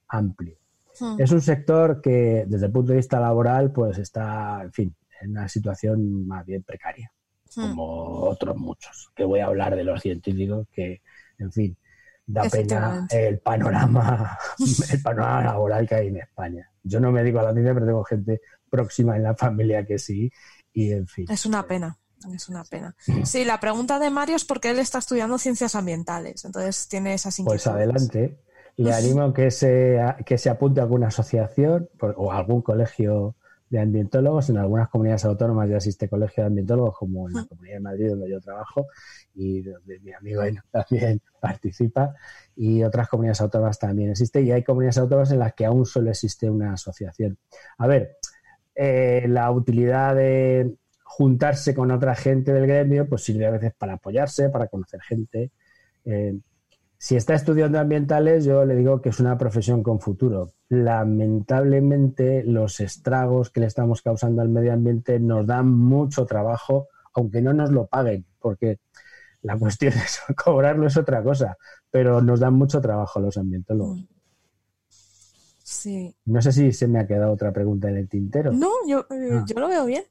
amplio. 0.07 0.57
Hmm. 0.99 1.15
Es 1.17 1.31
un 1.31 1.41
sector 1.41 2.01
que 2.01 2.45
desde 2.47 2.67
el 2.67 2.71
punto 2.71 2.91
de 2.91 2.97
vista 2.97 3.19
laboral, 3.19 3.71
pues 3.71 3.97
está, 3.97 4.61
en 4.63 4.71
fin, 4.71 4.95
en 5.21 5.31
una 5.31 5.47
situación 5.47 6.27
más 6.27 6.45
bien 6.45 6.63
precaria, 6.63 7.11
Hmm. 7.55 7.61
como 7.61 7.85
otros 8.29 8.55
muchos, 8.57 9.11
que 9.15 9.23
voy 9.23 9.39
a 9.39 9.47
hablar 9.47 9.75
de 9.75 9.83
los 9.83 10.01
científicos 10.01 10.67
que, 10.71 11.01
en 11.39 11.51
fin, 11.51 11.77
da 12.31 12.43
pena 12.49 13.07
el 13.09 13.39
panorama, 13.39 14.37
el 14.91 15.01
panorama 15.01 15.43
laboral 15.43 15.87
que 15.87 15.95
hay 15.95 16.07
en 16.07 16.17
España. 16.17 16.69
Yo 16.83 16.99
no 16.99 17.11
me 17.11 17.21
dedico 17.21 17.39
a 17.39 17.43
la 17.43 17.53
ciencia, 17.53 17.73
pero 17.73 17.85
tengo 17.85 18.03
gente 18.03 18.41
próxima 18.69 19.15
en 19.17 19.23
la 19.23 19.35
familia 19.35 19.85
que 19.85 19.97
sí, 19.97 20.31
y 20.73 20.91
en 20.91 21.07
fin. 21.07 21.25
Es 21.29 21.45
una 21.45 21.65
pena. 21.67 21.97
Es 22.35 22.49
una 22.49 22.63
pena. 22.65 22.95
Sí, 23.23 23.45
la 23.45 23.59
pregunta 23.59 23.97
de 23.97 24.09
Mario 24.09 24.35
es 24.35 24.43
porque 24.45 24.69
él 24.71 24.79
está 24.79 24.97
estudiando 24.99 25.37
ciencias 25.37 25.73
ambientales, 25.73 26.45
entonces 26.45 26.87
tiene 26.87 27.13
esas 27.13 27.35
Pues 27.37 27.65
inquietudes. 27.65 27.67
adelante. 27.67 28.39
Le 28.75 28.93
animo 28.93 29.33
que 29.33 29.51
se, 29.51 29.97
que 30.25 30.37
se 30.37 30.49
apunte 30.49 30.79
a 30.79 30.83
alguna 30.83 31.07
asociación 31.07 31.89
o 32.15 32.31
a 32.31 32.37
algún 32.37 32.61
colegio 32.61 33.35
de 33.69 33.79
ambientólogos. 33.79 34.49
En 34.49 34.57
algunas 34.57 34.89
comunidades 34.89 35.25
autónomas 35.25 35.69
ya 35.69 35.77
existe 35.77 36.09
colegio 36.09 36.43
de 36.43 36.47
ambientólogos, 36.47 36.97
como 36.97 37.27
en 37.27 37.35
la 37.35 37.45
Comunidad 37.45 37.75
de 37.75 37.79
Madrid, 37.79 38.09
donde 38.09 38.29
yo 38.29 38.41
trabajo, 38.41 38.87
y 39.35 39.61
donde 39.61 39.99
mi 39.99 40.13
amigo 40.13 40.43
Eno 40.43 40.61
también 40.71 41.21
participa. 41.39 42.15
Y 42.55 42.83
otras 42.83 43.07
comunidades 43.07 43.41
autónomas 43.41 43.79
también 43.79 44.11
existe. 44.11 44.41
Y 44.41 44.51
hay 44.51 44.63
comunidades 44.63 44.97
autónomas 44.97 45.31
en 45.31 45.39
las 45.39 45.53
que 45.53 45.65
aún 45.65 45.85
solo 45.85 46.09
existe 46.09 46.49
una 46.49 46.73
asociación. 46.73 47.37
A 47.77 47.87
ver, 47.87 48.17
eh, 48.75 49.25
la 49.27 49.51
utilidad 49.51 50.15
de 50.15 50.75
juntarse 51.03 51.73
con 51.73 51.91
otra 51.91 52.15
gente 52.15 52.53
del 52.53 52.67
gremio, 52.67 53.07
pues 53.07 53.23
sirve 53.23 53.45
a 53.45 53.51
veces 53.51 53.73
para 53.77 53.93
apoyarse, 53.93 54.49
para 54.49 54.67
conocer 54.67 55.01
gente. 55.01 55.51
Eh, 56.05 56.37
si 56.97 57.15
está 57.15 57.33
estudiando 57.33 57.79
ambientales, 57.79 58.45
yo 58.45 58.65
le 58.65 58.75
digo 58.75 59.01
que 59.01 59.09
es 59.09 59.19
una 59.19 59.37
profesión 59.37 59.83
con 59.83 59.99
futuro. 59.99 60.51
Lamentablemente, 60.69 62.43
los 62.43 62.79
estragos 62.79 63.49
que 63.49 63.59
le 63.59 63.65
estamos 63.65 64.01
causando 64.01 64.41
al 64.41 64.49
medio 64.49 64.71
ambiente 64.71 65.19
nos 65.19 65.45
dan 65.45 65.69
mucho 65.69 66.25
trabajo, 66.25 66.87
aunque 67.13 67.41
no 67.41 67.53
nos 67.53 67.71
lo 67.71 67.87
paguen, 67.87 68.25
porque 68.39 68.79
la 69.41 69.57
cuestión 69.57 69.93
es 69.97 70.19
cobrarlo 70.35 70.87
es 70.87 70.95
otra 70.97 71.23
cosa, 71.23 71.57
pero 71.89 72.21
nos 72.21 72.39
dan 72.39 72.53
mucho 72.53 72.79
trabajo 72.81 73.19
los 73.19 73.37
ambientólogos. 73.37 74.05
Sí. 75.63 76.15
No 76.25 76.41
sé 76.41 76.51
si 76.51 76.71
se 76.71 76.87
me 76.87 76.99
ha 76.99 77.07
quedado 77.07 77.31
otra 77.33 77.51
pregunta 77.51 77.89
en 77.89 77.97
el 77.97 78.09
tintero. 78.09 78.51
No, 78.51 78.69
yo, 78.87 79.01
eh, 79.11 79.29
Ah. 79.33 79.45
yo 79.47 79.59
lo 79.59 79.67
veo 79.67 79.85
bien. 79.85 80.03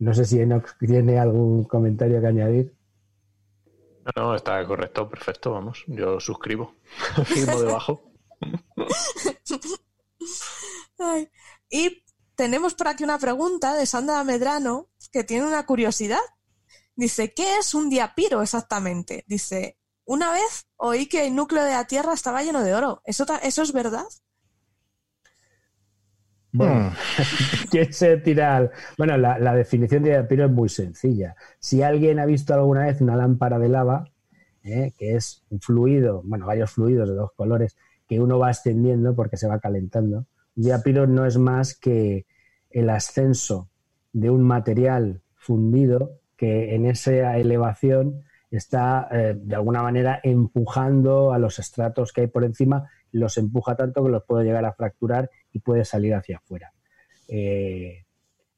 No 0.00 0.14
sé 0.14 0.24
si 0.24 0.40
Enoch 0.40 0.76
tiene 0.78 1.18
algún 1.18 1.64
comentario 1.64 2.20
que 2.20 2.26
añadir. 2.26 2.74
No, 4.16 4.22
no, 4.22 4.34
está 4.34 4.64
correcto, 4.64 5.08
perfecto, 5.08 5.52
vamos. 5.52 5.84
Yo 5.86 6.18
suscribo. 6.20 6.74
Firmo 7.24 7.60
debajo. 7.60 8.00
Ay, 10.98 11.28
Y 11.70 12.04
tenemos 12.34 12.74
por 12.74 12.88
aquí 12.88 13.04
una 13.04 13.18
pregunta 13.18 13.74
de 13.74 13.86
Sandra 13.86 14.22
Medrano 14.24 14.88
que 15.12 15.24
tiene 15.24 15.46
una 15.46 15.64
curiosidad. 15.66 16.18
Dice, 16.96 17.32
¿qué 17.34 17.58
es 17.58 17.74
un 17.74 17.88
diapiro 17.90 18.42
exactamente? 18.42 19.24
Dice, 19.28 19.78
una 20.04 20.32
vez 20.32 20.66
oí 20.76 21.06
que 21.06 21.26
el 21.26 21.34
núcleo 21.34 21.62
de 21.64 21.72
la 21.72 21.86
Tierra 21.86 22.12
estaba 22.14 22.42
lleno 22.42 22.62
de 22.62 22.74
oro. 22.74 23.00
¿Eso, 23.04 23.24
eso 23.42 23.62
es 23.62 23.72
verdad? 23.72 24.04
Bueno, 26.50 26.92
¿quién 27.70 27.92
se 27.92 28.16
tira 28.18 28.56
al- 28.56 28.70
Bueno, 28.96 29.16
la, 29.18 29.38
la 29.38 29.54
definición 29.54 30.02
de 30.02 30.10
diapiro 30.10 30.46
es 30.46 30.50
muy 30.50 30.68
sencilla. 30.68 31.36
Si 31.60 31.82
alguien 31.82 32.18
ha 32.18 32.26
visto 32.26 32.54
alguna 32.54 32.86
vez 32.86 33.00
una 33.00 33.16
lámpara 33.16 33.58
de 33.58 33.68
lava, 33.68 34.04
¿eh? 34.62 34.92
que 34.98 35.14
es 35.14 35.44
un 35.50 35.60
fluido, 35.60 36.22
bueno, 36.24 36.46
varios 36.46 36.70
fluidos 36.72 37.08
de 37.08 37.14
dos 37.14 37.30
colores, 37.36 37.76
que 38.08 38.20
uno 38.20 38.38
va 38.38 38.48
ascendiendo 38.48 39.14
porque 39.14 39.36
se 39.36 39.46
va 39.46 39.60
calentando, 39.60 40.26
un 40.56 40.62
diapiro 40.62 41.06
no 41.06 41.26
es 41.26 41.38
más 41.38 41.78
que 41.78 42.26
el 42.70 42.90
ascenso 42.90 43.68
de 44.12 44.30
un 44.30 44.42
material 44.42 45.22
fundido 45.36 46.18
que 46.36 46.74
en 46.74 46.86
esa 46.86 47.36
elevación 47.36 48.22
está 48.50 49.08
eh, 49.10 49.34
de 49.36 49.54
alguna 49.54 49.82
manera 49.82 50.20
empujando 50.22 51.32
a 51.32 51.38
los 51.38 51.58
estratos 51.58 52.12
que 52.12 52.22
hay 52.22 52.26
por 52.28 52.44
encima, 52.44 52.88
los 53.12 53.36
empuja 53.38 53.76
tanto 53.76 54.04
que 54.04 54.10
los 54.10 54.24
puede 54.24 54.44
llegar 54.44 54.64
a 54.64 54.72
fracturar 54.72 55.30
y 55.52 55.60
puede 55.60 55.84
salir 55.84 56.14
hacia 56.14 56.38
afuera. 56.38 56.72
Eh, 57.28 58.04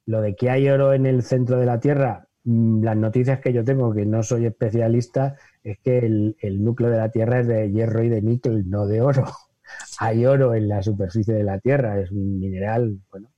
lo 0.07 0.21
de 0.21 0.35
que 0.35 0.51
hay 0.51 0.69
oro 0.69 0.93
en 0.93 1.07
el 1.07 1.23
centro 1.23 1.59
de 1.59 1.67
la 1.67 1.81
Tierra, 1.81 2.29
las 2.45 2.97
noticias 2.97 3.41
que 3.41 3.53
yo 3.53 3.65
tengo, 3.65 3.93
que 3.95 4.07
no 4.07 4.23
soy 4.23 4.47
especialista, 4.47 5.37
es 5.63 5.79
que 5.81 5.99
el, 5.99 6.37
el 6.41 6.63
núcleo 6.65 6.91
de 6.91 6.97
la 6.99 7.11
Tierra 7.11 7.41
es 7.41 7.47
de 7.47 7.71
hierro 7.71 8.03
y 8.03 8.09
de 8.09 8.23
níquel, 8.23 8.69
no 8.71 8.87
de 8.87 9.01
oro. 9.03 9.27
Hay 10.01 10.27
oro 10.27 10.55
en 10.55 10.69
la 10.69 10.83
superficie 10.83 11.35
de 11.35 11.45
la 11.45 11.59
Tierra, 11.61 12.01
es 12.01 12.11
un 12.11 12.41
mineral, 12.41 12.99
bueno, 13.11 13.31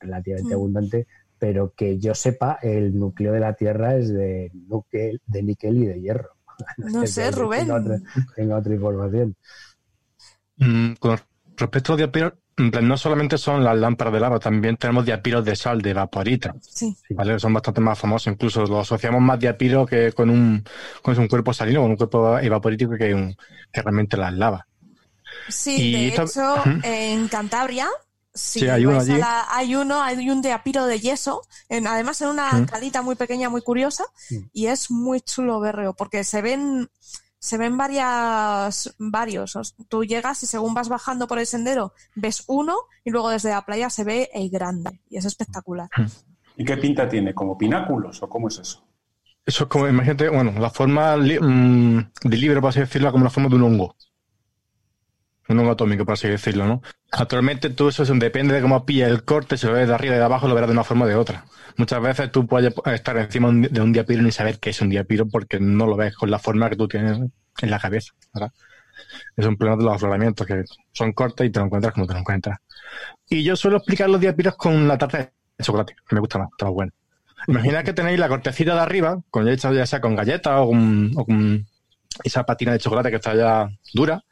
relativamente 0.00 0.54
Mm. 0.54 0.56
abundante, 0.56 1.06
pero 1.38 1.72
que 1.76 1.98
yo 1.98 2.14
sepa, 2.14 2.58
el 2.62 2.98
núcleo 2.98 3.32
de 3.32 3.40
la 3.40 3.54
Tierra 3.54 3.96
es 3.96 4.12
de 4.12 4.50
níquel, 4.54 5.20
de 5.26 5.42
níquel 5.42 5.76
y 5.78 5.86
de 5.86 6.00
hierro. 6.00 6.30
No 6.78 7.06
sé, 7.06 7.30
Rubén. 7.30 7.66
Tengo 7.66 7.74
otra, 7.78 8.00
tengo 8.34 8.56
otra 8.56 8.74
información. 8.74 9.36
Mm, 10.56 10.94
Con 10.98 11.18
respecto 11.56 11.92
a 11.92 11.94
los 11.94 11.98
diapiros, 11.98 12.32
en 12.58 12.70
plan, 12.70 12.86
no 12.88 12.96
solamente 12.96 13.38
son 13.38 13.62
las 13.64 13.76
lámparas 13.78 14.12
de 14.12 14.20
lava, 14.20 14.38
también 14.38 14.76
tenemos 14.76 15.04
diapiros 15.06 15.44
de 15.44 15.54
sal, 15.56 15.80
de 15.80 15.94
vaporita, 15.94 16.54
Sí. 16.60 16.96
¿vale? 17.10 17.38
Son 17.38 17.52
bastante 17.54 17.80
más 17.80 17.98
famosos, 17.98 18.32
incluso 18.32 18.64
lo 18.66 18.80
asociamos 18.80 19.20
más 19.20 19.38
diapiro 19.38 19.86
que 19.86 20.12
con 20.12 20.28
un, 20.30 20.64
con 21.02 21.18
un 21.18 21.28
cuerpo 21.28 21.52
salino, 21.54 21.82
con 21.82 21.90
un 21.92 21.96
cuerpo 21.96 22.38
evaporítico 22.38 22.92
que, 22.98 23.14
un, 23.14 23.36
que 23.72 23.80
realmente 23.82 24.16
las 24.16 24.34
lava. 24.34 24.66
Sí, 25.48 25.76
Y 25.76 25.92
de 25.92 26.08
esto- 26.08 26.22
hecho, 26.24 26.62
en 26.82 27.28
Cantabria 27.28 27.86
Sí, 28.34 28.68
hay 28.68 28.84
uno 28.86 28.98
vais 28.98 29.08
a 29.08 29.12
allí. 29.12 29.20
la- 29.20 29.46
hay 29.50 29.74
uno, 29.74 30.00
hay 30.02 30.30
un 30.30 30.42
diapiro 30.42 30.86
de 30.86 31.00
yeso, 31.00 31.42
en, 31.68 31.86
además 31.88 32.20
en 32.20 32.28
una 32.28 32.52
Mm. 32.52 32.66
calita 32.66 33.02
muy 33.02 33.16
pequeña, 33.16 33.48
muy 33.48 33.62
curiosa, 33.62 34.04
Mm. 34.30 34.36
y 34.52 34.66
es 34.66 34.90
muy 34.92 35.20
chulo 35.20 35.58
verlo, 35.58 35.94
porque 35.94 36.22
se 36.22 36.40
ven, 36.40 36.88
se 37.48 37.56
ven 37.58 37.76
varias, 37.78 38.94
varios. 38.98 39.74
Tú 39.88 40.04
llegas 40.04 40.42
y 40.42 40.46
según 40.46 40.74
vas 40.74 40.88
bajando 40.88 41.26
por 41.26 41.38
el 41.38 41.46
sendero, 41.46 41.92
ves 42.14 42.44
uno, 42.46 42.76
y 43.04 43.10
luego 43.10 43.30
desde 43.30 43.50
la 43.50 43.64
playa 43.64 43.88
se 43.90 44.04
ve 44.04 44.28
el 44.34 44.50
grande, 44.50 45.00
y 45.08 45.16
es 45.16 45.24
espectacular. 45.24 45.88
¿Y 46.56 46.64
qué 46.64 46.76
pinta 46.76 47.08
tiene? 47.08 47.32
¿Como 47.34 47.56
pináculos 47.56 48.22
o 48.22 48.28
cómo 48.28 48.48
es 48.48 48.58
eso? 48.58 48.84
Eso 49.46 49.64
es 49.64 49.70
como, 49.70 49.88
imagínate, 49.88 50.28
bueno, 50.28 50.52
la 50.60 50.68
forma 50.68 51.16
li- 51.16 51.40
mm, 51.40 52.10
de 52.24 52.36
libre, 52.36 52.60
por 52.60 52.68
así 52.68 52.80
decirlo, 52.80 53.10
como 53.10 53.24
la 53.24 53.30
forma 53.30 53.48
de 53.48 53.54
un 53.56 53.62
hongo. 53.62 53.96
Un 55.48 55.58
hongo 55.58 55.70
atómico, 55.72 56.04
por 56.04 56.14
así 56.14 56.28
decirlo, 56.28 56.66
¿no? 56.66 56.82
Actualmente 57.10 57.70
todo 57.70 57.88
eso 57.88 58.02
es- 58.02 58.18
depende 58.18 58.54
de 58.54 58.60
cómo 58.60 58.84
pilla 58.84 59.06
el 59.08 59.24
corte, 59.24 59.56
si 59.56 59.66
lo 59.66 59.72
ves 59.72 59.88
de 59.88 59.94
arriba 59.94 60.14
y 60.14 60.18
de 60.18 60.24
abajo, 60.24 60.46
lo 60.46 60.54
verás 60.54 60.68
de 60.68 60.72
una 60.74 60.84
forma 60.84 61.06
o 61.06 61.08
de 61.08 61.14
otra. 61.14 61.44
Muchas 61.76 62.02
veces 62.02 62.30
tú 62.30 62.46
puedes 62.46 62.74
estar 62.86 63.16
encima 63.16 63.48
un- 63.48 63.62
de 63.62 63.80
un 63.80 63.92
diapiro 63.92 64.22
ni 64.22 64.30
saber 64.32 64.58
qué 64.58 64.70
es 64.70 64.80
un 64.82 64.90
diapiro 64.90 65.26
porque 65.28 65.58
no 65.58 65.86
lo 65.86 65.96
ves 65.96 66.14
con 66.14 66.30
la 66.30 66.38
forma 66.38 66.68
que 66.68 66.76
tú 66.76 66.86
tienes 66.86 67.18
en 67.18 67.70
la 67.70 67.78
cabeza. 67.78 68.12
Es 69.36 69.46
un 69.46 69.56
problema 69.56 69.78
de 69.78 69.84
los 69.84 69.94
afloramientos 69.94 70.46
que 70.46 70.64
son 70.92 71.12
cortos 71.12 71.46
y 71.46 71.50
te 71.50 71.60
lo 71.60 71.66
encuentras 71.66 71.94
como 71.94 72.06
te 72.06 72.12
lo 72.12 72.18
encuentras. 72.20 72.58
Y 73.28 73.42
yo 73.44 73.56
suelo 73.56 73.78
explicar 73.78 74.10
los 74.10 74.20
diapiros 74.20 74.56
con 74.56 74.86
la 74.88 74.98
tarta 74.98 75.18
de 75.18 75.30
chocolate, 75.62 75.94
que 76.06 76.14
me 76.14 76.20
gusta 76.20 76.38
más, 76.38 76.48
está 76.50 76.68
bueno. 76.68 76.92
Imagina 77.46 77.82
que 77.84 77.92
tenéis 77.92 78.18
la 78.18 78.28
cortecita 78.28 78.74
de 78.74 78.80
arriba, 78.80 79.20
con 79.30 79.46
ya 79.46 79.86
sea 79.86 80.00
con 80.00 80.16
galletas 80.16 80.54
o 80.60 80.68
con 81.24 81.66
esa 82.24 82.44
patina 82.44 82.72
de 82.72 82.78
chocolate 82.78 83.10
que 83.10 83.16
está 83.16 83.34
ya 83.34 83.70
dura, 83.94 84.24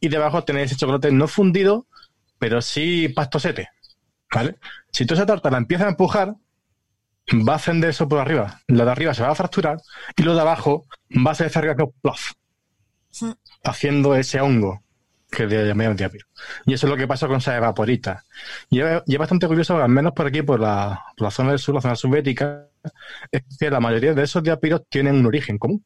y 0.00 0.08
debajo 0.08 0.44
tenéis 0.44 0.70
ese 0.70 0.76
chocolate 0.80 1.12
no 1.12 1.28
fundido, 1.28 1.86
pero 2.38 2.60
sí 2.62 3.08
pastosete, 3.08 3.68
¿vale? 4.32 4.56
Si 4.92 5.06
tú 5.06 5.14
esa 5.14 5.26
tarta 5.26 5.50
la 5.50 5.58
empiezas 5.58 5.86
a 5.86 5.90
empujar, 5.90 6.34
va 7.48 7.52
a 7.54 7.56
ascender 7.56 7.90
eso 7.90 8.08
por 8.08 8.18
arriba. 8.18 8.60
Lo 8.66 8.84
de 8.84 8.90
arriba 8.90 9.14
se 9.14 9.22
va 9.22 9.30
a 9.30 9.34
fracturar 9.34 9.78
y 10.16 10.22
lo 10.22 10.34
de 10.34 10.40
abajo 10.40 10.86
va 11.24 11.32
a 11.32 11.34
ser 11.34 11.50
que 11.50 11.84
plof, 12.00 12.32
Sí. 13.10 13.32
haciendo 13.62 14.14
ese 14.14 14.40
hongo 14.40 14.82
que 15.30 15.46
de 15.46 15.66
llamamos 15.66 15.96
diapiro. 15.96 16.26
Y 16.66 16.74
eso 16.74 16.86
es 16.86 16.90
lo 16.90 16.96
que 16.96 17.06
pasa 17.08 17.26
con 17.26 17.36
esas 17.38 17.56
evaporitas. 17.56 18.22
Y 18.70 18.80
es, 18.80 19.02
y 19.06 19.14
es 19.14 19.18
bastante 19.18 19.46
curioso, 19.46 19.76
al 19.82 19.88
menos 19.88 20.12
por 20.12 20.26
aquí, 20.26 20.42
por 20.42 20.60
la, 20.60 21.02
por 21.16 21.26
la 21.26 21.30
zona 21.30 21.50
del 21.50 21.58
sur, 21.58 21.74
la 21.74 21.80
zona 21.80 21.96
soviética, 21.96 22.68
es 23.30 23.42
que 23.58 23.70
la 23.70 23.80
mayoría 23.80 24.14
de 24.14 24.22
esos 24.22 24.42
diapiros 24.42 24.82
tienen 24.88 25.16
un 25.16 25.26
origen 25.26 25.58
común. 25.58 25.84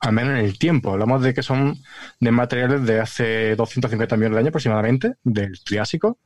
Al 0.00 0.12
menos 0.12 0.32
en 0.32 0.44
el 0.44 0.58
tiempo. 0.58 0.92
Hablamos 0.92 1.22
de 1.22 1.34
que 1.34 1.42
son 1.42 1.76
de 2.20 2.30
materiales 2.30 2.84
de 2.84 3.00
hace 3.00 3.56
250 3.56 4.16
millones 4.16 4.34
de 4.36 4.40
años 4.40 4.48
aproximadamente, 4.50 5.14
del 5.24 5.62
Triásico, 5.64 6.18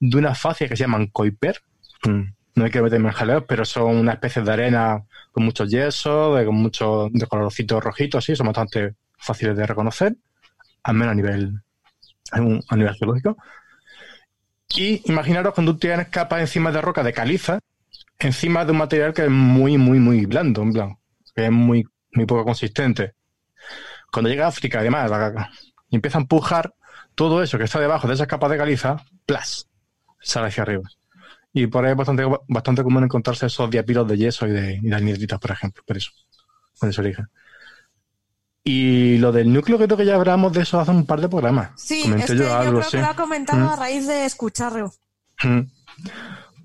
de 0.00 0.16
una 0.16 0.34
fascia 0.34 0.68
que 0.68 0.76
se 0.76 0.84
llaman 0.84 1.08
Kuiper. 1.08 1.62
Mm, 2.04 2.22
no 2.54 2.64
hay 2.64 2.70
que 2.70 2.82
meterme 2.82 3.08
en 3.08 3.14
jaleos, 3.14 3.44
pero 3.48 3.64
son 3.64 3.96
una 3.96 4.12
especie 4.12 4.42
de 4.42 4.52
arena 4.52 5.04
con 5.32 5.44
mucho 5.44 5.64
yeso, 5.64 6.34
de, 6.36 6.44
con 6.44 6.56
mucho 6.56 7.08
de 7.10 7.26
colorcitos 7.26 7.82
rojitos, 7.82 8.24
así, 8.24 8.36
son 8.36 8.46
bastante 8.46 8.94
fáciles 9.16 9.56
de 9.56 9.66
reconocer, 9.66 10.16
al 10.82 10.94
menos 10.94 11.12
a 11.12 11.14
nivel, 11.14 11.62
a 12.32 12.76
nivel 12.76 12.94
geológico. 12.94 13.36
Y 14.74 15.02
imaginaros 15.10 15.54
cuando 15.54 15.72
tú 15.72 15.80
tienes 15.80 16.08
capas 16.08 16.40
encima 16.40 16.72
de 16.72 16.80
roca 16.80 17.02
de 17.02 17.12
caliza, 17.12 17.58
encima 18.18 18.64
de 18.64 18.72
un 18.72 18.78
material 18.78 19.12
que 19.12 19.24
es 19.24 19.30
muy, 19.30 19.78
muy, 19.78 19.98
muy 19.98 20.26
blando, 20.26 20.62
en 20.62 20.72
plan, 20.72 20.96
que 21.34 21.46
es 21.46 21.50
muy, 21.50 21.86
muy 22.12 22.26
poco 22.26 22.44
consistente. 22.44 23.14
Cuando 24.10 24.28
llega 24.28 24.44
a 24.44 24.48
África, 24.48 24.80
además, 24.80 25.10
y 25.88 25.96
empieza 25.96 26.18
a 26.18 26.22
empujar 26.22 26.74
todo 27.14 27.42
eso 27.42 27.58
que 27.58 27.64
está 27.64 27.80
debajo 27.80 28.08
de 28.08 28.14
esas 28.14 28.26
capas 28.26 28.50
de 28.50 28.58
caliza, 28.58 29.04
¡plas! 29.26 29.68
sale 30.22 30.48
hacia 30.48 30.62
arriba. 30.62 30.88
Y 31.52 31.66
por 31.66 31.84
ahí 31.84 31.92
es 31.92 31.96
bastante, 31.96 32.24
bastante 32.48 32.82
común 32.82 33.04
encontrarse 33.04 33.46
esos 33.46 33.70
diapiros 33.70 34.08
de 34.08 34.16
yeso 34.16 34.46
y 34.46 34.52
de, 34.52 34.80
y 34.82 34.88
de 34.88 35.38
por 35.38 35.50
ejemplo, 35.50 35.82
por 35.86 35.96
eso, 35.96 36.10
por 36.78 36.88
ese 36.88 37.00
origen. 37.00 37.28
Y 38.64 39.18
lo 39.18 39.32
del 39.32 39.52
núcleo 39.52 39.76
creo 39.76 39.96
que 39.96 40.06
ya 40.06 40.14
hablamos 40.14 40.52
de 40.52 40.62
eso 40.62 40.80
hace 40.80 40.92
un 40.92 41.04
par 41.04 41.20
de 41.20 41.28
programas. 41.28 41.72
Sí, 41.76 42.02
Comenté 42.02 42.36
yo, 42.36 42.54
algo, 42.54 42.78
creo 42.78 42.90
que 42.90 42.98
lo 42.98 43.06
ha 43.06 43.16
comentado 43.16 43.68
a 43.68 43.76
raíz 43.76 44.06
de 44.06 44.24
escucharlo. 44.24 44.92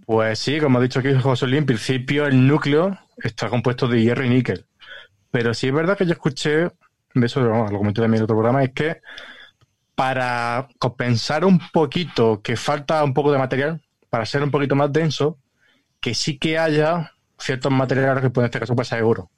Pues 0.06 0.40
sí, 0.40 0.60
como 0.60 0.78
ha 0.78 0.82
dicho 0.82 1.00
aquí 1.00 1.14
José 1.16 1.48
Luis, 1.48 1.58
en 1.58 1.66
principio 1.66 2.28
el 2.28 2.48
núcleo 2.48 2.98
está 3.18 3.50
compuesto 3.50 3.88
de 3.88 4.02
hierro 4.02 4.24
y 4.24 4.30
níquel. 4.30 4.67
Pero 5.38 5.54
sí 5.54 5.68
es 5.68 5.74
verdad 5.74 5.96
que 5.96 6.08
yo 6.08 6.14
escuché, 6.14 6.72
de 7.14 7.26
eso 7.28 7.42
lo 7.42 7.66
comenté 7.68 8.02
también 8.02 8.22
en 8.22 8.24
otro 8.24 8.36
programa, 8.36 8.64
es 8.64 8.72
que 8.74 9.02
para 9.94 10.68
compensar 10.80 11.46
un 11.46 11.60
poquito 11.72 12.42
que 12.42 12.56
falta 12.56 13.04
un 13.04 13.14
poco 13.14 13.32
de 13.32 13.38
material, 13.38 13.80
para 14.10 14.26
ser 14.26 14.42
un 14.42 14.50
poquito 14.50 14.76
más 14.76 14.92
denso, 14.92 15.38
que 16.00 16.16
sí 16.16 16.40
que 16.40 16.58
haya 16.58 17.12
ciertos 17.38 17.72
materiales 17.72 18.24
que 18.24 18.32
pueden 18.32 18.46
en 18.46 18.48
este 18.48 18.60
caso 18.62 18.76
pasar 18.76 19.04
oro. 19.04 19.30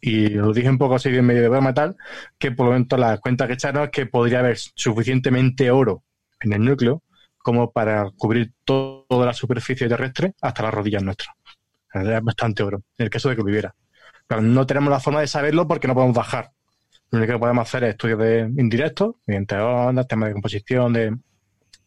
Y 0.00 0.28
lo 0.28 0.52
dije 0.52 0.70
un 0.70 0.78
poco 0.78 0.94
así 0.94 1.08
en 1.08 1.26
medio 1.26 1.42
de 1.42 1.48
broma 1.48 1.74
tal, 1.74 1.96
que 2.38 2.52
por 2.52 2.66
lo 2.66 2.72
menos 2.74 2.86
la 2.96 3.18
cuenta 3.18 3.48
que 3.48 3.54
echaron 3.54 3.82
es 3.82 3.90
que 3.90 4.06
podría 4.06 4.38
haber 4.38 4.58
suficientemente 4.58 5.72
oro 5.72 6.04
en 6.38 6.52
el 6.52 6.64
núcleo 6.64 7.02
como 7.38 7.72
para 7.72 8.12
cubrir 8.16 8.52
toda 8.64 9.26
la 9.26 9.34
superficie 9.34 9.88
terrestre 9.88 10.34
hasta 10.40 10.62
las 10.62 10.72
rodillas 10.72 11.02
nuestras. 11.02 11.34
Es 11.92 12.22
bastante 12.22 12.62
oro, 12.62 12.76
en 12.96 13.04
el 13.06 13.10
caso 13.10 13.28
de 13.28 13.34
que 13.34 13.42
hubiera. 13.42 13.74
No 14.28 14.66
tenemos 14.66 14.90
la 14.90 15.00
forma 15.00 15.20
de 15.20 15.26
saberlo 15.26 15.66
porque 15.66 15.88
no 15.88 15.94
podemos 15.94 16.14
bajar. 16.16 16.52
Lo 17.10 17.18
único 17.18 17.32
que 17.32 17.38
podemos 17.38 17.66
hacer 17.66 17.84
es 17.84 17.90
estudios 17.90 18.18
de 18.18 18.40
indirectos, 18.58 19.16
mediante 19.26 19.56
ondas, 19.56 20.06
temas 20.06 20.28
de 20.28 20.32
composición, 20.34 20.92
de, 20.92 21.16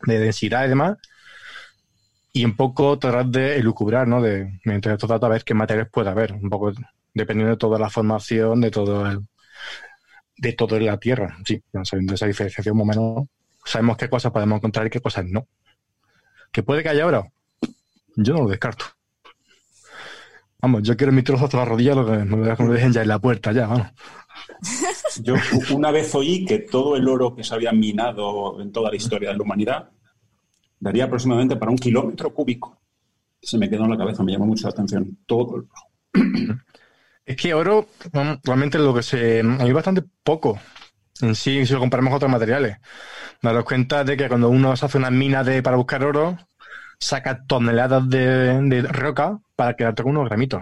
densidad 0.06 0.66
y 0.66 0.70
demás, 0.70 0.98
y 2.34 2.46
un 2.46 2.56
poco 2.56 2.98
tratar 2.98 3.28
de 3.28 3.58
elucubrar, 3.58 4.08
¿no? 4.08 4.22
De, 4.22 4.60
mediante 4.66 4.92
estos 4.92 5.10
datos, 5.10 5.28
a 5.28 5.32
ver 5.34 5.44
qué 5.44 5.54
materiales 5.54 5.92
puede 5.92 6.10
haber, 6.10 6.34
un 6.34 6.50
poco 6.50 6.72
dependiendo 7.14 7.52
de 7.52 7.58
toda 7.58 7.78
la 7.78 7.90
formación, 7.90 8.62
de 8.62 8.72
todo 8.72 9.06
el, 9.06 9.20
de 10.38 10.54
todo 10.54 10.80
la 10.80 10.98
Tierra. 10.98 11.38
Sí, 11.46 11.62
sabiendo 11.84 12.16
esa 12.16 12.26
diferenciación 12.26 12.76
más 12.78 12.98
o 12.98 13.02
menos, 13.02 13.28
sabemos 13.64 13.98
qué 13.98 14.10
cosas 14.10 14.32
podemos 14.32 14.58
encontrar 14.58 14.88
y 14.88 14.90
qué 14.90 15.02
cosas 15.02 15.26
no. 15.26 15.48
¿Que 16.52 16.64
puede 16.64 16.82
que 16.82 16.90
haya 16.90 17.06
oro? 17.06 17.32
Yo 18.16 18.34
no 18.34 18.44
lo 18.44 18.50
descarto. 18.50 18.86
Vamos, 20.62 20.84
yo 20.84 20.96
quiero 20.96 21.12
mi 21.12 21.24
trozo 21.24 21.46
hasta 21.46 21.58
la 21.58 21.66
rodilla, 21.66 21.96
lo 21.96 22.06
que 22.06 22.64
me 22.64 22.74
dejen 22.74 22.94
ya 22.94 23.02
en 23.02 23.08
la 23.08 23.20
puerta, 23.20 23.52
ya, 23.52 23.68
vamos. 23.68 23.88
Yo 25.24 25.36
una 25.74 25.92
vez 25.92 26.14
oí 26.16 26.46
que 26.46 26.60
todo 26.60 26.96
el 26.96 27.08
oro 27.08 27.36
que 27.36 27.44
se 27.44 27.54
había 27.54 27.72
minado 27.72 28.62
en 28.62 28.72
toda 28.72 28.90
la 28.90 28.96
historia 28.96 29.30
de 29.32 29.38
la 29.38 29.44
humanidad 29.44 29.90
daría 30.80 31.06
aproximadamente 31.06 31.58
para 31.58 31.72
un 31.72 31.78
kilómetro 31.78 32.34
cúbico. 32.34 32.80
Se 33.42 33.58
me 33.58 33.70
quedó 33.70 33.84
en 33.86 33.92
la 33.92 33.98
cabeza, 33.98 34.24
me 34.24 34.32
llamó 34.32 34.46
mucho 34.46 34.68
la 34.68 34.72
atención. 34.72 35.18
Todo 35.26 35.58
el 35.58 35.62
oro. 35.64 35.70
Es 37.24 37.36
que 37.36 37.54
oro, 37.54 37.88
realmente 38.44 38.80
lo 38.80 38.94
que 38.94 39.04
se. 39.04 39.42
Hay 39.42 39.72
bastante 39.72 40.04
poco 40.24 40.60
en 41.22 41.36
sí, 41.36 41.66
si 41.66 41.74
lo 41.74 41.80
comparamos 41.80 42.10
con 42.10 42.18
otros 42.18 42.32
materiales. 42.32 42.78
Daros 43.42 43.64
cuenta 43.64 44.04
de 44.04 44.18
que 44.18 44.28
cuando 44.28 44.50
uno 44.50 44.76
se 44.76 44.86
hace 44.86 44.98
una 44.98 45.12
mina 45.12 45.44
de, 45.44 45.62
para 45.62 45.78
buscar 45.78 46.04
oro, 46.04 46.38
saca 47.02 47.44
toneladas 47.46 48.08
de, 48.08 48.86
roca 48.88 49.40
para 49.56 49.76
quedarte 49.76 50.04
con 50.04 50.12
unos 50.16 50.30
gramitos. 50.30 50.62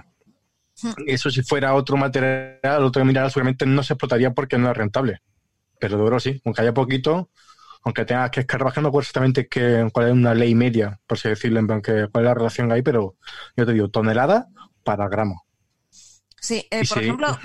Eso 1.05 1.29
si 1.29 1.43
fuera 1.43 1.75
otro 1.75 1.97
material, 1.97 2.83
otro 2.85 3.03
mineral, 3.03 3.29
seguramente 3.29 3.65
no 3.65 3.83
se 3.83 3.93
explotaría 3.93 4.31
porque 4.31 4.57
no 4.57 4.71
es 4.71 4.77
rentable. 4.77 5.21
Pero 5.77 5.97
de 5.97 6.03
oro 6.03 6.19
sí, 6.19 6.41
aunque 6.45 6.61
haya 6.61 6.73
poquito, 6.73 7.29
aunque 7.83 8.05
tengas 8.05 8.31
que 8.31 8.39
escarbar, 8.39 8.73
no 8.81 8.87
acuerdo 8.87 9.01
exactamente 9.01 9.49
cuál 9.91 10.07
es 10.07 10.13
una 10.13 10.33
ley 10.33 10.55
media, 10.55 10.99
por 11.05 11.17
así 11.17 11.27
decirlo, 11.27 11.59
en 11.59 11.67
plan 11.67 11.81
que 11.81 12.07
cuál 12.09 12.23
es 12.23 12.29
la 12.29 12.33
relación 12.33 12.71
ahí, 12.71 12.81
pero 12.81 13.17
yo 13.57 13.65
te 13.65 13.73
digo, 13.73 13.89
toneladas 13.89 14.45
para 14.85 15.09
gramos. 15.09 15.41
Sí, 16.39 16.65
eh, 16.71 16.83
por 16.87 17.03
ejemplo, 17.03 17.37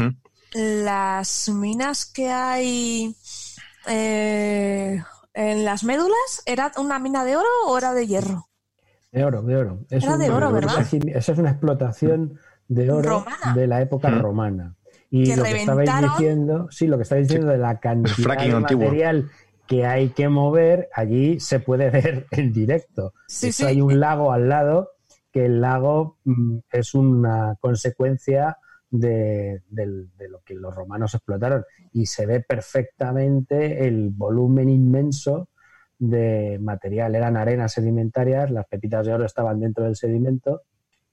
las 0.53 1.49
minas 1.49 2.07
que 2.07 2.31
hay 2.31 3.17
eh, 3.89 5.03
en 5.33 5.65
las 5.65 5.83
médulas, 5.83 6.43
¿era 6.47 6.71
una 6.77 7.01
mina 7.01 7.25
de 7.25 7.37
oro 7.37 7.49
o 7.67 7.77
era 7.77 7.93
de 7.93 8.07
hierro? 8.07 8.49
De 9.15 9.25
oro, 9.25 9.43
de 9.43 9.57
oro. 9.57 9.79
era 9.91 10.17
de 10.17 10.29
oro, 10.29 10.51
¿verdad? 10.51 10.85
Esa 10.91 11.33
es 11.33 11.39
una 11.39 11.51
explotación 11.51 12.37
de 12.67 12.91
oro 12.91 13.25
de 13.55 13.69
la 13.69 13.81
época 13.81 14.11
romana. 14.11 14.75
Y 15.09 15.37
lo 15.37 15.45
que 15.45 15.57
estabais 15.57 15.89
diciendo, 16.03 16.67
sí, 16.73 16.89
lo 16.89 16.97
que 16.97 17.05
estabais 17.05 17.29
diciendo 17.29 17.53
de 17.53 17.59
la 17.59 17.79
cantidad 17.79 18.37
de 18.37 18.49
material 18.49 19.31
que 19.69 19.87
hay 19.87 20.09
que 20.09 20.29
mover, 20.29 20.89
allí 20.93 21.39
se 21.39 21.61
puede 21.61 21.91
ver 21.91 22.27
en 22.33 22.53
directo. 22.53 23.15
Sí, 23.29 23.53
Hay 23.65 23.81
un 23.81 24.01
lago 24.01 24.33
al 24.33 24.49
lado, 24.49 24.91
que 25.31 25.47
el 25.47 25.61
lago 25.61 26.19
mm, 26.25 26.59
es 26.73 26.95
una 26.95 27.57
consecuencia 27.61 28.59
de, 28.91 29.63
lo 30.29 30.41
que 30.45 30.55
los 30.55 30.75
romanos 30.75 31.15
explotaron 31.15 31.65
y 31.93 32.07
se 32.07 32.27
ve 32.27 32.41
perfectamente 32.41 33.87
el 33.87 34.11
volumen 34.11 34.69
inmenso 34.69 35.51
de 35.99 36.59
material. 36.61 37.15
Eran 37.15 37.37
arenas 37.37 37.73
sedimentarias, 37.73 38.51
las 38.51 38.67
pepitas 38.67 39.07
de 39.07 39.15
oro 39.15 39.25
estaban 39.25 39.61
dentro 39.61 39.85
del 39.85 39.97
sedimento 39.97 40.63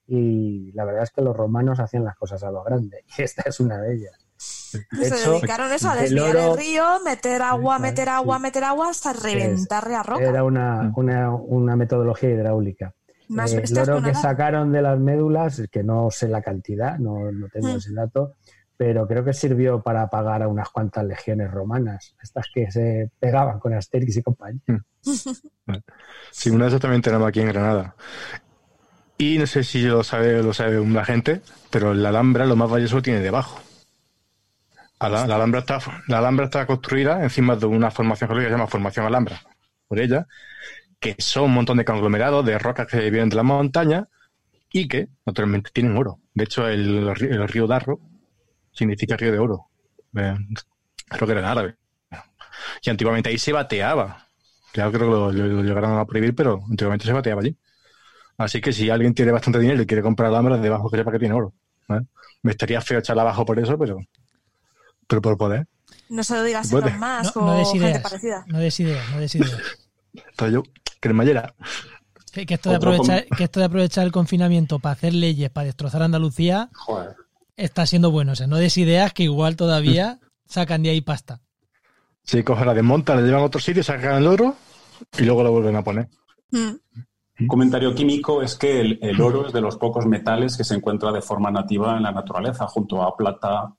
y 0.08 0.72
la 0.74 0.86
verdad 0.86 1.04
es 1.04 1.12
que 1.12 1.22
los 1.22 1.36
romanos 1.36 1.80
hacían 1.80 2.04
las 2.04 2.16
cosas 2.16 2.44
a 2.44 2.52
lo 2.52 2.64
grande 2.64 3.04
y 3.18 3.22
esta 3.22 3.44
es 3.46 3.60
una 3.60 3.80
de 3.80 3.96
ellas. 3.96 4.18
se 4.38 5.30
dedicaron 5.30 5.72
eso 5.72 5.90
a 5.90 5.96
desviar 5.96 6.36
el 6.36 6.58
río, 6.58 6.84
meter 7.06 7.42
agua, 7.42 7.80
meter 7.80 8.10
agua, 8.10 8.40
meter 8.40 8.64
agua 8.64 8.90
hasta 8.90 9.14
reventar 9.14 9.90
la 9.90 10.04
roca. 10.04 10.24
Era 10.24 10.44
una, 10.44 10.92
una 10.96 11.76
metodología 11.76 12.32
hidráulica. 12.32 12.94
Eh, 13.32 13.64
el 13.66 13.80
oro 13.80 14.02
que 14.02 14.14
sacaron 14.14 14.72
de 14.72 14.82
las 14.82 15.00
médulas, 15.00 15.62
que 15.72 15.84
no 15.84 16.12
sé 16.12 16.28
la 16.28 16.42
cantidad, 16.42 16.98
no, 17.00 17.32
no 17.32 17.48
tengo 17.48 17.70
mm. 17.70 17.78
ese 17.78 17.94
dato, 17.94 18.36
pero 18.82 19.06
creo 19.06 19.24
que 19.24 19.32
sirvió 19.32 19.80
para 19.80 20.10
pagar 20.10 20.42
a 20.42 20.48
unas 20.48 20.70
cuantas 20.70 21.06
legiones 21.06 21.52
romanas, 21.52 22.16
estas 22.20 22.48
que 22.52 22.72
se 22.72 23.12
pegaban 23.20 23.60
con 23.60 23.76
Asterix 23.76 24.18
y 24.18 24.24
compañía. 24.24 24.60
Mm. 24.66 25.76
Sí, 26.32 26.50
una 26.50 26.66
de 26.66 26.70
esas 26.70 26.82
también 26.82 27.04
tenemos 27.04 27.28
aquí 27.28 27.42
en 27.42 27.50
Granada. 27.50 27.94
Y 29.20 29.38
no 29.38 29.46
sé 29.46 29.64
si 29.64 29.84
lo 29.84 30.04
sabe, 30.04 30.42
lo 30.42 30.52
sabe 30.52 30.84
la 30.84 31.06
gente, 31.06 31.42
pero 31.70 31.94
la 31.94 32.10
Alhambra 32.10 32.48
lo 32.48 32.56
más 32.56 32.72
valioso 32.72 33.04
tiene 33.04 33.20
debajo. 33.20 33.60
La, 35.00 35.26
Alhambra 35.26 35.60
está, 35.60 35.78
la 36.08 36.18
Alhambra 36.18 36.46
está 36.46 36.66
construida 36.66 37.22
encima 37.22 37.56
de 37.56 37.68
una 37.68 37.92
formación 37.92 38.30
geológica 38.30 38.48
que 38.48 38.54
se 38.54 38.58
llama 38.58 38.68
Formación 38.68 39.06
Alhambra, 39.06 39.44
por 39.88 40.00
ella, 40.00 40.26
que 41.00 41.16
son 41.20 41.44
un 41.44 41.54
montón 41.54 41.78
de 41.78 41.86
conglomerados 41.86 42.44
de 42.44 42.58
rocas 42.58 42.88
que 42.88 43.12
vienen 43.12 43.30
de 43.30 43.36
la 43.36 43.44
montaña 43.44 44.08
y 44.72 44.88
que 44.88 45.10
naturalmente 45.24 45.70
tienen 45.72 45.96
oro. 45.96 46.18
De 46.34 46.46
hecho, 46.46 46.68
el, 46.68 47.16
río 47.16 47.68
Darro 47.68 48.00
significa 48.72 49.18
río 49.18 49.32
de 49.32 49.40
oro. 49.40 49.68
creo 50.12 51.26
que 51.26 51.32
era 51.32 51.40
en 51.40 51.46
árabe. 51.46 51.76
Y 52.82 52.90
antiguamente 52.90 53.30
ahí 53.30 53.38
se 53.38 53.52
bateaba. 53.52 54.28
Claro, 54.72 54.92
creo 54.92 55.32
que 55.32 55.38
lo, 55.38 55.64
llegaron 55.64 55.98
a 55.98 56.06
prohibir, 56.06 56.36
pero 56.36 56.62
antiguamente 56.70 57.06
se 57.06 57.14
bateaba 57.14 57.42
allí. 57.42 57.56
Así 58.38 58.62
que 58.62 58.74
si 58.74 58.90
alguien 58.90 59.14
tiene 59.14 59.32
bastante 59.32 59.60
dinero 59.60 59.82
y 59.82 59.86
quiere 59.86 60.02
comprar 60.02 60.30
alhambra, 60.30 60.58
debajo 60.58 60.90
que 60.90 60.98
sepa 60.98 61.12
que 61.12 61.20
tiene 61.20 61.36
oro. 61.36 61.54
Me 62.42 62.52
estaría 62.52 62.82
feo 62.82 63.00
echarla 63.00 63.22
abajo 63.24 63.46
por 63.46 63.60
eso, 63.60 63.78
pero, 63.78 64.00
pero 65.08 65.22
por 65.22 65.38
poder. 65.38 65.68
No 66.10 66.24
se 66.24 66.36
lo 66.36 66.44
digas 66.44 66.74
a 66.74 66.80
los 66.80 66.98
más 66.98 67.36
no, 67.36 67.62
o 67.62 67.72
gente 67.72 68.00
parecida. 68.00 68.46
No 68.48 68.60
des 68.60 68.80
ideas, 68.80 69.10
no 69.12 69.20
des 69.20 69.36
ideas. 69.36 69.62
Entonces 70.14 70.54
yo 70.54 70.64
cremallera. 71.00 71.54
Que, 72.32 72.46
que, 72.46 72.54
esto 72.54 72.70
de 72.70 72.78
aprovechar, 72.78 73.26
que 73.26 73.44
esto 73.44 73.60
de 73.60 73.66
aprovechar 73.66 74.06
el 74.06 74.12
confinamiento 74.12 74.80
para 74.80 74.94
hacer 74.94 75.14
leyes, 75.14 75.50
para 75.50 75.66
destrozar 75.66 76.02
Andalucía, 76.02 76.70
está 77.64 77.86
siendo 77.86 78.12
bueno. 78.12 78.34
O 78.34 78.36
sea, 78.36 78.48
no 78.48 78.58
des 78.58 78.78
ideas 78.78 79.14
que 79.14 79.24
igual 79.24 79.56
todavía 79.56 80.20
sacan 80.46 80.84
de 80.84 80.90
ahí 80.90 81.02
pasta. 81.02 81.42
Sí, 82.24 82.44
cogen 82.44 82.68
la 82.68 82.74
desmontan, 82.74 83.18
la 83.18 83.24
llevan 83.26 83.42
a 83.42 83.46
otro 83.46 83.60
sitio, 83.60 83.84
sacan 83.84 84.18
el 84.18 84.28
oro 84.28 84.56
y 85.18 85.24
luego 85.24 85.44
lo 85.44 85.52
vuelven 85.52 85.76
a 85.76 85.84
poner. 85.84 86.08
Mm. 86.52 86.72
Un 87.40 87.48
comentario 87.48 87.96
químico 87.96 88.42
es 88.44 88.56
que 88.56 88.82
el, 88.82 89.00
el, 89.02 89.20
oro 89.20 89.48
es 89.48 89.54
de 89.54 89.62
los 89.62 89.78
pocos 89.78 90.06
metales 90.06 90.56
que 90.56 90.64
se 90.64 90.76
encuentra 90.76 91.12
de 91.12 91.22
forma 91.22 91.50
nativa 91.50 91.98
en 91.98 92.04
la 92.04 92.12
naturaleza, 92.12 92.68
junto 92.68 93.02
a 93.02 93.18
plata, 93.18 93.74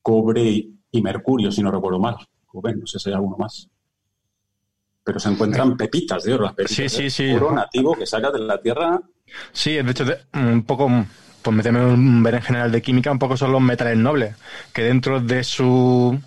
cobre 0.00 0.68
y 0.90 1.02
mercurio, 1.02 1.50
si 1.50 1.62
no 1.62 1.70
recuerdo 1.72 1.98
mal. 1.98 2.16
Rubén, 2.52 2.78
no 2.80 2.86
sé 2.86 2.98
si 3.00 3.08
hay 3.08 3.16
alguno 3.16 3.36
más. 3.36 3.68
Pero 5.02 5.18
se 5.18 5.28
encuentran 5.30 5.76
pepitas 5.76 6.22
de 6.22 6.34
oro, 6.34 6.44
las 6.44 6.54
pepitas 6.54 6.76
Sí, 6.76 6.88
sí, 6.88 7.10
sí. 7.10 7.32
oro 7.32 7.50
nativo 7.52 7.94
que 7.94 8.06
saca 8.06 8.30
de 8.30 8.38
la 8.38 8.60
tierra. 8.60 9.00
Sí, 9.52 9.72
de 9.72 9.90
hecho, 9.90 10.04
de- 10.04 10.18
un 10.34 10.62
poco, 10.62 10.88
pues 11.42 11.56
meterme 11.56 11.80
en 11.80 11.86
un 11.86 12.22
ver 12.22 12.34
en 12.36 12.42
general 12.42 12.72
de 12.72 12.82
química, 12.82 13.10
un 13.12 13.18
poco 13.18 13.36
son 13.36 13.52
los 13.52 13.60
metales 13.60 13.96
nobles, 13.96 14.34
que 14.72 14.82
dentro 14.82 15.20
de 15.20 15.44
su. 15.44 16.18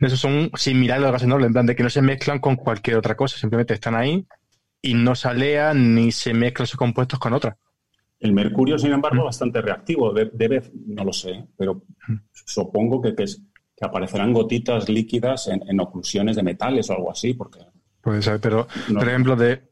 De 0.00 0.06
eso 0.08 0.16
son 0.16 0.50
similares 0.56 1.02
a 1.02 1.06
los 1.06 1.12
gases 1.12 1.28
nobles, 1.28 1.46
en 1.48 1.52
plan 1.52 1.66
de 1.66 1.76
que 1.76 1.82
no 1.82 1.90
se 1.90 2.02
mezclan 2.02 2.38
con 2.40 2.56
cualquier 2.56 2.96
otra 2.96 3.14
cosa, 3.14 3.36
simplemente 3.38 3.74
están 3.74 3.94
ahí 3.94 4.26
y 4.82 4.94
no 4.94 5.14
se 5.14 5.28
alean 5.28 5.94
ni 5.94 6.12
se 6.12 6.32
mezclan 6.34 6.66
sus 6.66 6.78
compuestos 6.78 7.18
con 7.18 7.32
otras. 7.34 7.56
El 8.18 8.32
mercurio, 8.32 8.78
sin 8.78 8.92
embargo, 8.92 9.16
Mm. 9.16 9.20
es 9.20 9.24
bastante 9.26 9.60
reactivo. 9.60 10.12
De- 10.12 10.30
Debe, 10.32 10.62
no 10.86 11.04
lo 11.04 11.12
sé, 11.12 11.44
pero 11.56 11.82
supongo 12.32 13.00
que, 13.02 13.14
que, 13.14 13.24
es- 13.24 13.42
que 13.76 13.84
aparecerán 13.84 14.32
gotitas 14.32 14.88
líquidas 14.88 15.48
en, 15.48 15.62
en 15.68 15.80
oclusiones 15.80 16.36
de 16.36 16.42
metales 16.42 16.88
o 16.90 16.94
algo 16.94 17.10
así, 17.10 17.34
porque 17.34 17.60
Puede 18.00 18.22
ser, 18.22 18.38
pero, 18.40 18.68
No. 18.88 19.00
por 19.00 19.08
ejemplo, 19.08 19.34
de, 19.36 19.62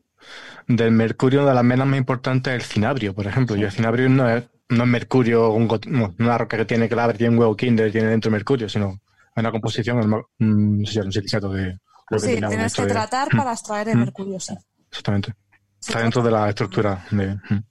del 0.67 0.91
mercurio, 0.91 1.41
una 1.41 1.51
de 1.51 1.55
las 1.55 1.65
menas 1.65 1.87
más 1.87 1.99
importantes 1.99 2.53
es 2.53 2.57
el 2.65 2.69
cinabrio, 2.69 3.15
por 3.15 3.27
ejemplo. 3.29 3.55
Y 3.57 3.63
el 3.63 3.71
cinabrio 3.71 4.09
no 4.09 4.29
es, 4.29 4.43
no 4.71 4.85
es 4.85 4.89
mercurio, 4.89 5.51
un 5.51 5.69
got- 5.69 5.87
no, 5.87 6.15
una 6.19 6.39
roca 6.39 6.57
que 6.57 6.65
tiene 6.65 6.89
clave, 6.89 7.15
tiene 7.15 7.33
un 7.35 7.39
huevo 7.41 7.57
kinder, 7.57 7.91
tiene 7.93 8.09
dentro 8.09 8.31
mercurio, 8.31 8.69
sino 8.69 9.01
una 9.37 9.51
composición, 9.51 9.99
un, 10.39 10.81
no 10.81 10.87
sé 10.87 10.93
si 10.93 10.99
era 10.99 11.07
un 11.07 11.13
silicato 11.13 11.49
de... 11.51 11.79
que 12.09 12.19
Sí, 12.19 12.27
tienes 12.41 12.75
que 12.75 12.83
de- 12.83 12.89
tratar 12.89 13.29
para 13.37 13.53
extraer 13.53 13.89
el 13.89 13.97
Mm. 13.97 14.01
mercurio, 14.01 14.41
sí. 14.41 14.55
Exactamente. 14.91 15.35
Se 15.81 15.91
Está 15.93 16.03
dentro 16.03 16.23
de 16.23 16.31
la 16.31 16.49
estructura 16.49 17.05
de... 17.11 17.35
mm. 17.35 17.65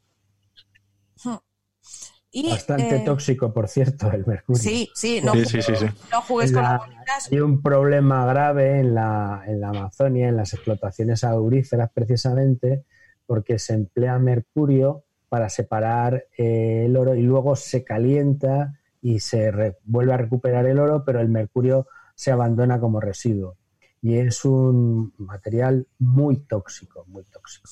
Y, 2.36 2.50
Bastante 2.50 2.96
eh, 2.96 3.00
tóxico, 3.06 3.54
por 3.54 3.68
cierto, 3.68 4.12
el 4.12 4.26
mercurio. 4.26 4.60
Sí, 4.60 4.90
sí, 4.96 5.22
no, 5.24 5.34
Sí, 5.34 5.46
sí, 5.46 5.62
sí, 5.62 5.76
sí. 5.76 5.86
no 6.12 6.20
jugues 6.22 6.52
con 6.52 6.64
la- 6.64 6.72
las 6.72 6.80
bolitas. 6.80 7.32
Hay 7.32 7.40
un 7.42 7.62
problema 7.62 8.26
grave 8.26 8.80
en 8.80 8.96
la, 8.96 9.44
en 9.46 9.62
la 9.62 9.70
Amazonia, 9.70 10.30
en 10.30 10.38
las 10.38 10.52
explotaciones 10.56 11.24
auríferas 11.24 11.92
precisamente, 11.94 12.86
porque 13.28 13.60
se 13.60 13.74
emplea 13.76 14.18
mercurio 14.18 15.04
para 15.34 15.50
separar 15.50 16.26
eh, 16.38 16.84
el 16.86 16.96
oro 16.96 17.16
y 17.16 17.24
luego 17.24 17.56
se 17.56 17.84
calienta 17.84 18.80
y 19.02 19.20
se 19.20 19.50
re- 19.52 19.78
vuelve 19.84 20.14
a 20.14 20.18
recuperar 20.18 20.68
el 20.68 20.78
oro, 20.78 21.04
pero 21.04 21.22
el 21.22 21.28
mercurio 21.28 21.88
se 22.14 22.30
abandona 22.32 22.80
como 22.80 23.00
residuo. 23.00 23.58
Y 24.00 24.14
es 24.18 24.46
un 24.46 25.12
material 25.18 25.88
muy 25.98 26.38
tóxico, 26.46 27.04
muy 27.08 27.24
tóxico. 27.24 27.68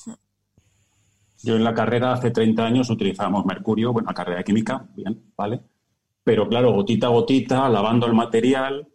yo 1.44 1.54
en 1.54 1.62
la 1.62 1.72
carrera 1.72 2.14
hace 2.14 2.32
30 2.32 2.64
años 2.66 2.90
utilizábamos 2.90 3.46
mercurio, 3.46 3.92
bueno, 3.92 4.08
la 4.08 4.14
carrera 4.14 4.38
de 4.38 4.44
química, 4.44 4.84
bien, 4.96 5.22
¿vale? 5.36 5.60
Pero 6.24 6.48
claro, 6.48 6.72
gotita 6.72 7.06
a 7.06 7.10
gotita, 7.10 7.68
lavando 7.68 8.06
el 8.08 8.14
material, 8.14 8.88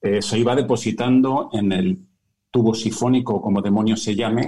eh, 0.00 0.22
se 0.22 0.38
iba 0.38 0.54
depositando 0.54 1.50
en 1.52 1.72
el 1.72 1.98
tubo 2.52 2.72
sifónico, 2.72 3.42
como 3.42 3.60
demonios 3.62 4.00
se 4.00 4.14
llame, 4.14 4.42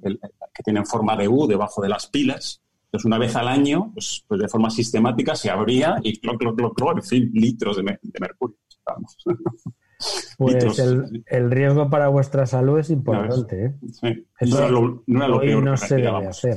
el- 0.00 0.18
el- 0.22 0.32
que 0.54 0.62
tiene 0.62 0.82
forma 0.86 1.14
de 1.14 1.28
U 1.28 1.46
debajo 1.46 1.82
de 1.82 1.90
las 1.90 2.06
pilas. 2.06 2.62
Entonces, 2.88 3.04
una 3.04 3.18
vez 3.18 3.36
al 3.36 3.48
año, 3.48 3.90
pues, 3.92 4.24
pues 4.26 4.40
de 4.40 4.48
forma 4.48 4.70
sistemática, 4.70 5.34
se 5.36 5.50
abría 5.50 5.96
y 6.02 6.18
cloc, 6.20 6.38
cloc, 6.38 6.56
cloc, 6.56 6.74
cloc, 6.76 6.96
en 6.96 7.02
fin, 7.02 7.30
litros 7.34 7.76
de, 7.76 7.82
me- 7.82 7.98
de 8.02 8.20
mercurio. 8.20 8.56
Vamos. 8.86 9.16
Pues 10.36 10.78
el, 10.78 11.24
el 11.26 11.50
riesgo 11.50 11.90
para 11.90 12.06
vuestra 12.06 12.46
salud 12.46 12.78
es 12.78 12.88
importante. 12.90 13.64
¿eh? 13.64 13.74
Sí. 13.92 14.26
Eso 14.38 14.54
No 14.54 14.58
era 14.62 14.70
lo, 14.70 15.02
no 15.08 15.18
era 15.18 15.28
lo 15.28 15.36
hoy 15.38 15.46
peor 15.48 15.64
no 15.64 15.72
que 15.72 15.76
se 15.78 15.96
debe 15.96 16.26
hacer. 16.26 16.56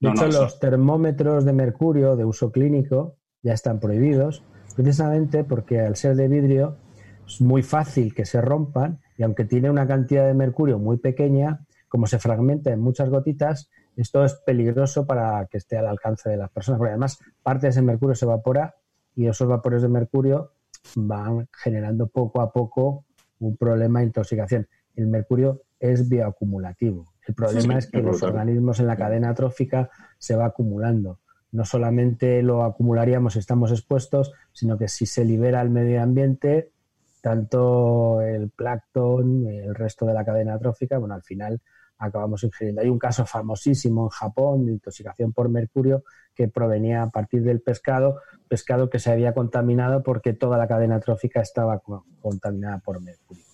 De 0.00 0.08
No, 0.08 0.10
hecho, 0.14 0.26
eso- 0.26 0.42
los 0.42 0.58
termómetros 0.58 1.44
de 1.44 1.52
mercurio 1.52 2.16
de 2.16 2.24
uso 2.24 2.50
clínico 2.50 3.14
ya 3.42 3.52
están 3.52 3.78
prohibidos, 3.78 4.42
precisamente 4.74 5.44
porque 5.44 5.78
al 5.80 5.94
ser 5.94 6.16
de 6.16 6.26
vidrio 6.26 6.76
es 7.24 7.40
muy 7.40 7.62
fácil 7.62 8.12
que 8.14 8.26
se 8.26 8.40
rompan 8.40 8.98
y 9.16 9.22
aunque 9.22 9.44
tiene 9.44 9.70
una 9.70 9.86
cantidad 9.86 10.26
de 10.26 10.34
mercurio 10.34 10.80
muy 10.80 10.96
pequeña, 10.96 11.60
como 11.88 12.08
se 12.08 12.18
fragmenta 12.18 12.72
en 12.72 12.80
muchas 12.80 13.10
gotitas, 13.10 13.70
esto 14.02 14.24
es 14.24 14.34
peligroso 14.34 15.06
para 15.06 15.46
que 15.46 15.58
esté 15.58 15.76
al 15.76 15.86
alcance 15.86 16.28
de 16.30 16.36
las 16.36 16.50
personas, 16.50 16.78
porque 16.78 16.90
además 16.90 17.18
parte 17.42 17.66
de 17.66 17.70
ese 17.70 17.82
mercurio 17.82 18.14
se 18.14 18.24
evapora 18.24 18.76
y 19.14 19.26
esos 19.26 19.48
vapores 19.48 19.82
de 19.82 19.88
mercurio 19.88 20.52
van 20.94 21.48
generando 21.52 22.06
poco 22.06 22.40
a 22.40 22.52
poco 22.52 23.04
un 23.38 23.56
problema 23.56 24.00
de 24.00 24.06
intoxicación. 24.06 24.68
El 24.94 25.06
mercurio 25.08 25.62
es 25.78 26.08
bioacumulativo. 26.08 27.12
El 27.26 27.34
problema 27.34 27.74
Sí, 27.74 27.78
es 27.78 27.86
que 27.90 27.98
es 27.98 28.04
los 28.04 28.22
organismos 28.22 28.80
en 28.80 28.86
la 28.86 28.96
cadena 28.96 29.34
trófica 29.34 29.90
se 30.18 30.36
va 30.36 30.46
acumulando. 30.46 31.20
No 31.52 31.64
solamente 31.64 32.42
lo 32.42 32.64
acumularíamos 32.64 33.34
si 33.34 33.38
estamos 33.40 33.70
expuestos, 33.70 34.32
sino 34.52 34.78
que 34.78 34.88
si 34.88 35.06
se 35.06 35.24
libera 35.24 35.60
al 35.60 35.70
medio 35.70 36.00
ambiente, 36.02 36.72
tanto 37.20 38.20
el 38.22 38.50
plancton, 38.50 39.46
el 39.46 39.74
resto 39.74 40.06
de 40.06 40.14
la 40.14 40.24
cadena 40.24 40.58
trófica, 40.58 40.98
bueno, 40.98 41.14
al 41.14 41.22
final 41.22 41.60
acabamos 42.00 42.42
ingiriendo. 42.42 42.80
Hay 42.80 42.88
un 42.88 42.98
caso 42.98 43.24
famosísimo 43.26 44.04
en 44.04 44.08
Japón 44.08 44.66
de 44.66 44.72
intoxicación 44.72 45.32
por 45.32 45.48
mercurio 45.48 46.02
que 46.34 46.48
provenía 46.48 47.02
a 47.02 47.10
partir 47.10 47.42
del 47.42 47.60
pescado, 47.60 48.16
pescado 48.48 48.88
que 48.90 48.98
se 48.98 49.10
había 49.12 49.34
contaminado 49.34 50.02
porque 50.02 50.32
toda 50.32 50.56
la 50.58 50.66
cadena 50.66 50.98
trófica 50.98 51.40
estaba 51.40 51.78
co- 51.80 52.04
contaminada 52.20 52.78
por 52.78 53.00
mercurio. 53.00 53.44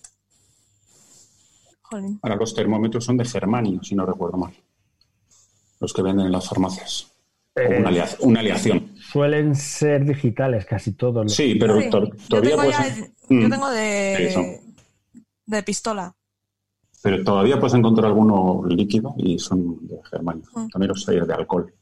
Jolín. 1.81 2.19
Ahora 2.21 2.35
los 2.35 2.53
termómetros 2.53 3.05
son 3.05 3.17
de 3.17 3.25
germanio, 3.25 3.81
si 3.83 3.95
no 3.95 4.05
recuerdo 4.05 4.37
mal. 4.37 4.53
Los 5.79 5.93
que 5.93 6.01
venden 6.01 6.25
en 6.25 6.31
las 6.31 6.47
farmacias. 6.49 7.13
Eh, 7.55 7.79
una, 7.79 7.89
alia- 7.89 8.07
una 8.21 8.39
aleación. 8.41 8.93
Suelen 8.97 9.55
ser 9.55 10.05
digitales 10.05 10.65
casi 10.65 10.93
todos. 10.93 11.23
los- 11.25 11.33
Sí, 11.33 11.55
pero 11.59 11.79
Sí, 11.79 11.89
to- 11.89 12.05
yo 12.05 12.11
todavía 12.29 12.55
tengo, 12.57 12.69
ya- 12.71 12.95
yo 13.29 13.47
Mm. 13.47 13.49
tengo 13.49 13.69
de, 13.71 14.59
de 15.45 15.63
pistola. 15.63 16.13
Pero 17.01 17.23
todavía 17.23 17.59
puedes 17.59 17.75
encontrar 17.75 18.07
alguno 18.07 18.63
líquido 18.67 19.13
y 19.17 19.37
son 19.39 19.87
de 19.87 19.99
germanio. 20.09 20.49
Mm. 20.53 20.67
También 20.69 20.89
los 20.89 21.07
hay 21.07 21.19
de 21.19 21.33
alcohol. 21.33 21.73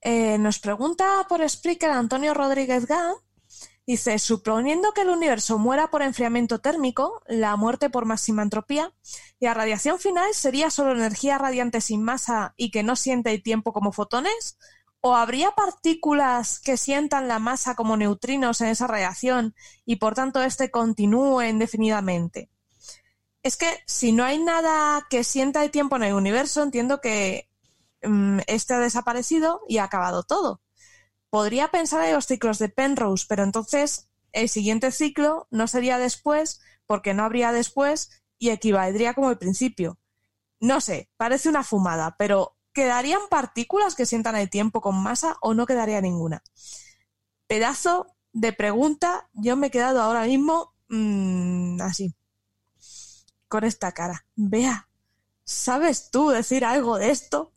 Eh, 0.00 0.36
nos 0.38 0.58
pregunta 0.58 1.26
por 1.28 1.48
Spreaker 1.48 1.90
Antonio 1.90 2.34
Rodríguez 2.34 2.86
Gá. 2.86 3.12
Dice, 3.84 4.18
suponiendo 4.20 4.92
que 4.92 5.02
el 5.02 5.08
universo 5.08 5.58
muera 5.58 5.90
por 5.90 6.02
enfriamiento 6.02 6.60
térmico, 6.60 7.20
la 7.26 7.56
muerte 7.56 7.90
por 7.90 8.04
máxima 8.04 8.42
entropía, 8.42 8.92
y 9.40 9.46
la 9.46 9.54
radiación 9.54 9.98
final 9.98 10.34
sería 10.34 10.70
solo 10.70 10.92
energía 10.92 11.36
radiante 11.36 11.80
sin 11.80 12.02
masa 12.02 12.54
y 12.56 12.70
que 12.70 12.84
no 12.84 12.94
siente 12.94 13.32
el 13.32 13.42
tiempo 13.42 13.72
como 13.72 13.90
fotones, 13.90 14.56
¿o 15.00 15.16
habría 15.16 15.50
partículas 15.50 16.60
que 16.60 16.76
sientan 16.76 17.26
la 17.26 17.40
masa 17.40 17.74
como 17.74 17.96
neutrinos 17.96 18.60
en 18.60 18.68
esa 18.68 18.86
radiación 18.86 19.54
y 19.84 19.96
por 19.96 20.14
tanto 20.14 20.40
éste 20.42 20.70
continúe 20.70 21.42
indefinidamente? 21.42 22.51
Es 23.42 23.56
que 23.56 23.66
si 23.86 24.12
no 24.12 24.24
hay 24.24 24.38
nada 24.38 25.06
que 25.10 25.24
sienta 25.24 25.64
el 25.64 25.70
tiempo 25.70 25.96
en 25.96 26.04
el 26.04 26.14
universo, 26.14 26.62
entiendo 26.62 27.00
que 27.00 27.50
mm, 28.02 28.40
este 28.46 28.74
ha 28.74 28.78
desaparecido 28.78 29.62
y 29.68 29.78
ha 29.78 29.84
acabado 29.84 30.22
todo. 30.22 30.62
Podría 31.30 31.68
pensar 31.68 32.04
en 32.04 32.14
los 32.14 32.26
ciclos 32.26 32.58
de 32.58 32.68
Penrose, 32.68 33.26
pero 33.28 33.42
entonces 33.42 34.08
el 34.32 34.48
siguiente 34.48 34.92
ciclo 34.92 35.48
no 35.50 35.66
sería 35.66 35.98
después 35.98 36.60
porque 36.86 37.14
no 37.14 37.24
habría 37.24 37.52
después 37.52 38.22
y 38.38 38.50
equivaldría 38.50 39.14
como 39.14 39.30
el 39.30 39.38
principio. 39.38 39.98
No 40.60 40.80
sé, 40.80 41.10
parece 41.16 41.48
una 41.48 41.64
fumada, 41.64 42.16
pero 42.18 42.56
¿quedarían 42.72 43.22
partículas 43.28 43.94
que 43.96 44.06
sientan 44.06 44.36
el 44.36 44.50
tiempo 44.50 44.80
con 44.80 45.02
masa 45.02 45.36
o 45.40 45.54
no 45.54 45.66
quedaría 45.66 46.00
ninguna? 46.00 46.42
Pedazo 47.48 48.06
de 48.32 48.52
pregunta, 48.52 49.28
yo 49.32 49.56
me 49.56 49.66
he 49.66 49.70
quedado 49.70 50.00
ahora 50.00 50.24
mismo 50.24 50.74
mm, 50.88 51.80
así, 51.82 52.14
con 53.52 53.64
esta 53.64 53.92
cara. 53.92 54.24
Vea, 54.34 54.88
¿sabes 55.44 56.08
tú 56.10 56.30
decir 56.30 56.64
algo 56.64 56.96
de 56.96 57.10
esto? 57.10 57.52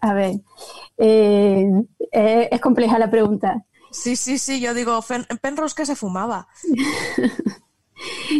A 0.00 0.12
ver, 0.12 0.40
eh, 0.98 1.70
eh, 2.10 2.48
es 2.50 2.60
compleja 2.60 2.98
la 2.98 3.08
pregunta. 3.08 3.64
Sí, 3.92 4.16
sí, 4.16 4.38
sí, 4.38 4.60
yo 4.60 4.74
digo, 4.74 4.98
Penrose 5.40 5.76
que 5.76 5.86
se 5.86 5.94
fumaba. 5.94 6.48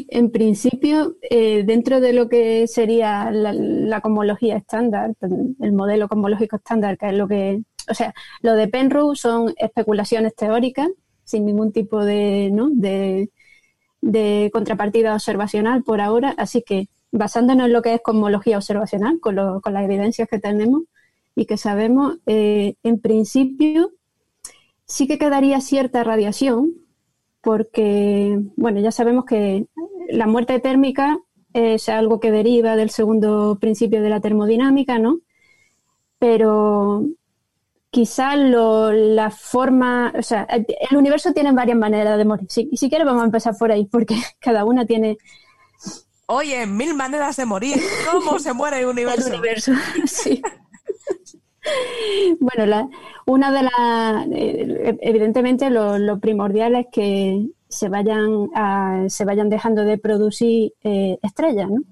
En 0.09 0.33
principio, 0.33 1.15
eh, 1.31 1.63
dentro 1.65 2.01
de 2.01 2.13
lo 2.13 2.29
que 2.29 2.67
sería 2.67 3.31
la, 3.31 3.53
la 3.53 4.01
cosmología 4.01 4.57
estándar, 4.57 5.13
el 5.21 5.73
modelo 5.73 6.09
cosmológico 6.09 6.57
estándar, 6.57 6.99
que 6.99 7.07
es 7.07 7.13
lo 7.13 7.29
que, 7.29 7.63
o 7.89 7.95
sea, 7.95 8.13
lo 8.41 8.55
de 8.55 8.67
Penrose 8.67 9.23
son 9.23 9.55
especulaciones 9.57 10.35
teóricas, 10.35 10.89
sin 11.23 11.47
ningún 11.47 11.71
tipo 11.71 12.05
de, 12.05 12.51
¿no? 12.53 12.71
de, 12.71 13.31
de 14.03 14.51
contrapartida 14.53 15.15
observacional 15.15 15.83
por 15.85 16.03
ahora, 16.03 16.35
así 16.39 16.63
que 16.63 16.89
basándonos 17.13 17.67
en 17.67 17.73
lo 17.73 17.83
que 17.83 17.95
es 17.95 18.03
cosmología 18.03 18.59
observacional, 18.59 19.21
con, 19.21 19.37
lo- 19.37 19.61
con 19.63 19.73
las 19.75 19.85
evidencias 19.85 20.29
que 20.29 20.39
tenemos 20.41 20.83
y 21.37 21.47
que 21.47 21.57
sabemos, 21.57 22.19
eh, 22.27 22.75
en 22.83 23.01
principio 23.01 23.93
sí 24.87 25.07
que 25.07 25.19
quedaría 25.19 25.61
cierta 25.61 26.05
radiación, 26.05 26.75
porque, 27.43 28.39
bueno, 28.57 28.81
ya 28.81 28.93
sabemos 28.93 29.25
que 29.25 29.67
la 30.11 30.27
muerte 30.27 30.61
térmica 30.61 31.19
es 31.55 31.89
algo 31.89 32.21
que 32.21 32.31
deriva 32.31 32.77
del 32.77 32.91
segundo 32.91 33.59
principio 33.61 34.03
de 34.03 34.11
la 34.11 34.21
termodinámica, 34.21 34.99
¿no? 34.99 35.21
Pero 36.19 37.05
quizás 37.93 38.39
la 38.39 39.31
forma, 39.31 40.13
o 40.19 40.23
sea, 40.23 40.49
el 40.91 40.97
universo 40.97 41.35
tiene 41.35 41.53
varias 41.53 41.77
maneras 41.77 42.17
de 42.17 42.25
morir. 42.25 42.47
Si, 42.49 42.71
si 42.75 42.89
quieres 42.89 43.07
vamos 43.07 43.23
a 43.23 43.27
empezar 43.27 43.55
por 43.57 43.71
ahí, 43.71 43.85
porque 43.85 44.17
cada 44.41 44.65
una 44.65 44.87
tiene... 44.87 45.19
Oye, 46.27 46.67
mil 46.67 46.95
maneras 46.95 47.37
de 47.37 47.45
morir. 47.45 47.77
¿Cómo 48.11 48.39
se 48.39 48.55
muere 48.55 48.81
el 48.81 48.87
universo? 48.87 49.29
El 49.29 49.35
universo, 49.35 49.73
sí. 50.07 50.41
bueno, 52.41 52.65
la, 52.65 52.89
una 53.27 53.53
de 53.53 53.63
las, 53.63 54.27
eh, 54.33 54.99
evidentemente 55.03 55.69
lo, 55.69 56.19
primordial 56.19 56.77
es 56.77 56.87
que 56.91 57.47
se 57.69 57.91
vayan, 57.91 58.49
se 59.09 59.27
vayan 59.27 59.51
dejando 59.51 59.85
de 59.85 59.99
producir 59.99 60.73
eh, 60.83 61.19
estrellas, 61.23 61.69
¿no? 61.69 61.83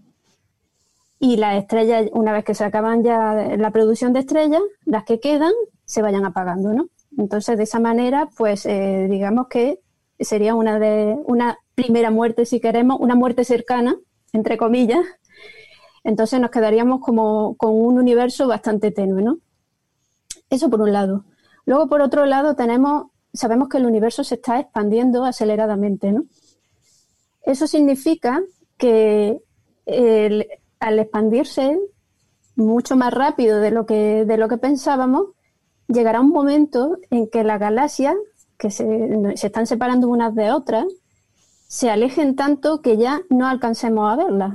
Y 1.23 1.37
las 1.37 1.57
estrellas, 1.57 2.07
una 2.13 2.33
vez 2.33 2.45
que 2.45 2.55
se 2.55 2.65
acaban 2.65 3.05
ya 3.05 3.55
la 3.59 3.71
producción 3.71 4.15
de 4.15 4.21
estrellas, 4.21 4.63
las 4.87 5.05
que 5.05 5.21
quedan 5.21 5.53
se 5.85 6.01
vayan 6.01 6.25
apagando, 6.25 6.73
¿no? 6.73 6.89
Entonces, 7.19 7.59
de 7.59 7.65
esa 7.65 7.79
manera, 7.79 8.31
pues 8.39 8.65
eh, 8.65 9.07
digamos 9.11 9.49
que 9.49 9.81
sería 10.19 10.55
una 10.55 10.79
de 10.79 11.17
una 11.27 11.59
primera 11.75 12.11
muerte, 12.11 12.47
si 12.47 12.59
queremos, 12.59 12.99
una 13.01 13.15
muerte 13.15 13.45
cercana, 13.45 13.97
entre 14.33 14.57
comillas. 14.57 15.01
Entonces 16.05 16.41
nos 16.41 16.51
quedaríamos 16.51 17.01
como 17.01 17.55
con 17.57 17.73
un 17.75 17.99
universo 17.99 18.49
bastante 18.49 18.91
tenue, 18.91 19.23
¿no? 19.23 19.39
Eso 20.49 20.71
por 20.71 20.81
un 20.81 20.93
lado. 20.93 21.25
Luego, 21.67 21.89
por 21.89 22.01
otro 22.01 22.25
lado, 22.25 22.57
tenemos, 22.57 23.09
sabemos 23.35 23.69
que 23.69 23.77
el 23.77 23.87
universo 23.87 24.25
se 24.25 24.37
está 24.37 24.59
expandiendo 24.59 25.25
aceleradamente, 25.25 26.13
¿no? 26.13 26.25
Eso 27.43 27.67
significa 27.67 28.41
que 28.79 29.39
al 30.81 30.99
expandirse 30.99 31.79
mucho 32.57 32.97
más 32.97 33.13
rápido 33.13 33.61
de 33.61 33.71
lo 33.71 33.87
que, 33.87 34.25
de 34.25 34.37
lo 34.37 34.49
que 34.49 34.59
pensábamos, 34.59 35.29
llegará 35.89 36.21
un 36.21 36.31
momento 36.31 36.99
en 37.11 37.29
que 37.29 37.45
las 37.45 37.61
galaxias, 37.61 38.17
que 38.59 38.71
se, 38.71 38.87
se 39.37 39.47
están 39.47 39.67
separando 39.67 40.09
unas 40.09 40.35
de 40.35 40.53
otras, 40.53 40.87
se 41.69 41.91
alejen 41.91 42.35
tanto 42.35 42.83
que 42.83 42.97
ya 42.97 43.23
no 43.31 43.47
alcancemos 43.47 44.11
a 44.11 44.17
verlas. 44.17 44.55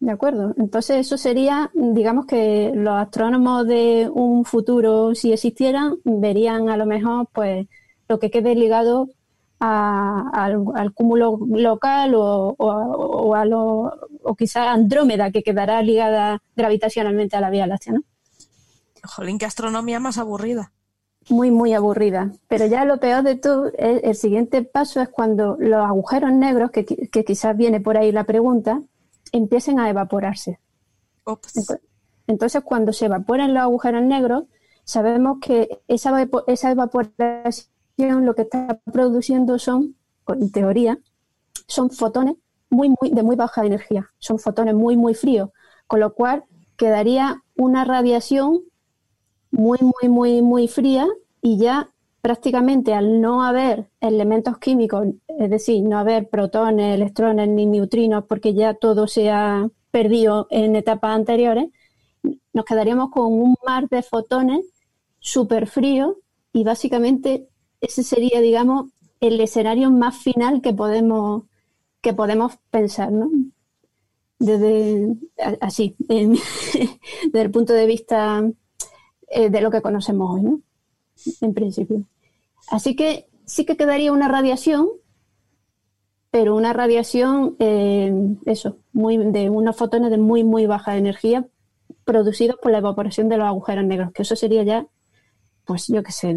De 0.00 0.12
acuerdo. 0.12 0.54
Entonces 0.58 0.98
eso 0.98 1.16
sería, 1.16 1.70
digamos 1.74 2.26
que 2.26 2.72
los 2.74 2.94
astrónomos 2.94 3.66
de 3.66 4.08
un 4.12 4.44
futuro, 4.44 5.14
si 5.14 5.32
existieran, 5.32 5.98
verían 6.04 6.68
a 6.68 6.76
lo 6.76 6.86
mejor 6.86 7.28
pues 7.32 7.66
lo 8.08 8.18
que 8.18 8.30
quede 8.30 8.54
ligado 8.54 9.08
al, 9.60 10.92
cúmulo 10.94 11.38
local 11.48 12.14
o, 12.14 12.54
o, 12.58 13.34
a 13.34 13.44
lo, 13.44 13.92
o 14.22 14.34
quizá 14.36 14.72
Andrómeda, 14.72 15.30
que 15.30 15.42
quedará 15.42 15.82
ligada 15.82 16.42
gravitacionalmente 16.56 17.36
a 17.36 17.40
la 17.40 17.50
Vía 17.50 17.66
Láctea, 17.66 17.94
¿no? 17.94 18.02
Jolín, 19.04 19.38
qué 19.38 19.46
astronomía 19.46 20.00
más 20.00 20.18
aburrida. 20.18 20.72
Muy, 21.28 21.50
muy 21.50 21.74
aburrida. 21.74 22.32
Pero 22.48 22.66
ya 22.66 22.84
lo 22.84 22.98
peor 22.98 23.22
de 23.22 23.36
todo, 23.36 23.70
el, 23.78 24.00
el 24.02 24.14
siguiente 24.14 24.62
paso 24.62 25.00
es 25.00 25.08
cuando 25.08 25.56
los 25.58 25.84
agujeros 25.84 26.32
negros, 26.32 26.70
que, 26.70 26.84
que 26.84 27.24
quizás 27.24 27.56
viene 27.56 27.80
por 27.80 27.96
ahí 27.96 28.12
la 28.12 28.24
pregunta, 28.24 28.82
empiecen 29.32 29.78
a 29.78 29.90
evaporarse. 29.90 30.58
Entonces, 32.26 32.62
cuando 32.64 32.92
se 32.92 33.06
evaporan 33.06 33.54
los 33.54 33.62
agujeros 33.62 34.02
negros, 34.02 34.44
sabemos 34.84 35.38
que 35.40 35.80
esa, 35.86 36.26
esa 36.46 36.70
evaporación 36.70 37.68
lo 37.98 38.34
que 38.34 38.42
está 38.42 38.80
produciendo 38.92 39.58
son, 39.58 39.96
en 40.28 40.52
teoría, 40.52 40.98
son 41.66 41.90
fotones 41.90 42.36
muy, 42.70 42.90
muy, 43.00 43.10
de 43.10 43.22
muy 43.22 43.36
baja 43.36 43.64
energía, 43.64 44.10
son 44.18 44.38
fotones 44.38 44.74
muy, 44.74 44.96
muy 44.96 45.14
fríos, 45.14 45.50
con 45.86 46.00
lo 46.00 46.14
cual 46.14 46.44
quedaría 46.76 47.42
una 47.56 47.84
radiación 47.84 48.60
muy, 49.50 49.78
muy, 49.80 50.08
muy, 50.08 50.42
muy 50.42 50.68
fría 50.68 51.06
y 51.42 51.58
ya 51.58 51.88
prácticamente 52.20 52.94
al 52.94 53.20
no 53.20 53.42
haber 53.42 53.90
elementos 54.00 54.58
químicos, 54.58 55.08
es 55.26 55.50
decir, 55.50 55.82
no 55.82 55.98
haber 55.98 56.28
protones, 56.28 56.94
electrones 56.94 57.48
ni 57.48 57.66
neutrinos, 57.66 58.24
porque 58.28 58.54
ya 58.54 58.74
todo 58.74 59.06
se 59.06 59.30
ha 59.30 59.68
perdido 59.90 60.46
en 60.50 60.76
etapas 60.76 61.16
anteriores, 61.16 61.68
nos 62.52 62.64
quedaríamos 62.64 63.10
con 63.10 63.32
un 63.32 63.54
mar 63.66 63.88
de 63.88 64.02
fotones 64.02 64.66
súper 65.20 65.66
frío 65.66 66.18
y 66.52 66.64
básicamente 66.64 67.48
ese 67.80 68.02
sería, 68.02 68.40
digamos, 68.40 68.90
el 69.20 69.40
escenario 69.40 69.90
más 69.90 70.16
final 70.16 70.62
que 70.62 70.72
podemos, 70.72 71.44
que 72.00 72.12
podemos 72.14 72.58
pensar, 72.70 73.12
¿no? 73.12 73.30
Desde 74.38 75.16
así, 75.60 75.96
desde 76.08 76.38
el 77.32 77.50
punto 77.50 77.72
de 77.72 77.86
vista 77.86 78.42
eh, 79.28 79.50
de 79.50 79.60
lo 79.60 79.70
que 79.70 79.82
conocemos 79.82 80.30
hoy, 80.34 80.42
¿no? 80.42 80.60
En 81.40 81.54
principio. 81.54 82.04
Así 82.68 82.94
que 82.94 83.26
sí 83.44 83.64
que 83.64 83.76
quedaría 83.76 84.12
una 84.12 84.28
radiación, 84.28 84.88
pero 86.30 86.54
una 86.54 86.72
radiación, 86.72 87.56
eh, 87.58 88.12
eso, 88.44 88.76
muy, 88.92 89.16
de 89.16 89.50
unos 89.50 89.76
fotones 89.76 90.10
de 90.10 90.18
muy, 90.18 90.44
muy 90.44 90.66
baja 90.66 90.96
energía 90.96 91.46
producidos 92.04 92.56
por 92.60 92.70
la 92.70 92.78
evaporación 92.78 93.28
de 93.28 93.38
los 93.38 93.46
agujeros 93.46 93.84
negros, 93.84 94.12
que 94.12 94.22
eso 94.22 94.36
sería 94.36 94.62
ya, 94.62 94.86
pues 95.68 95.86
yo 95.88 96.02
qué 96.02 96.12
sé, 96.12 96.34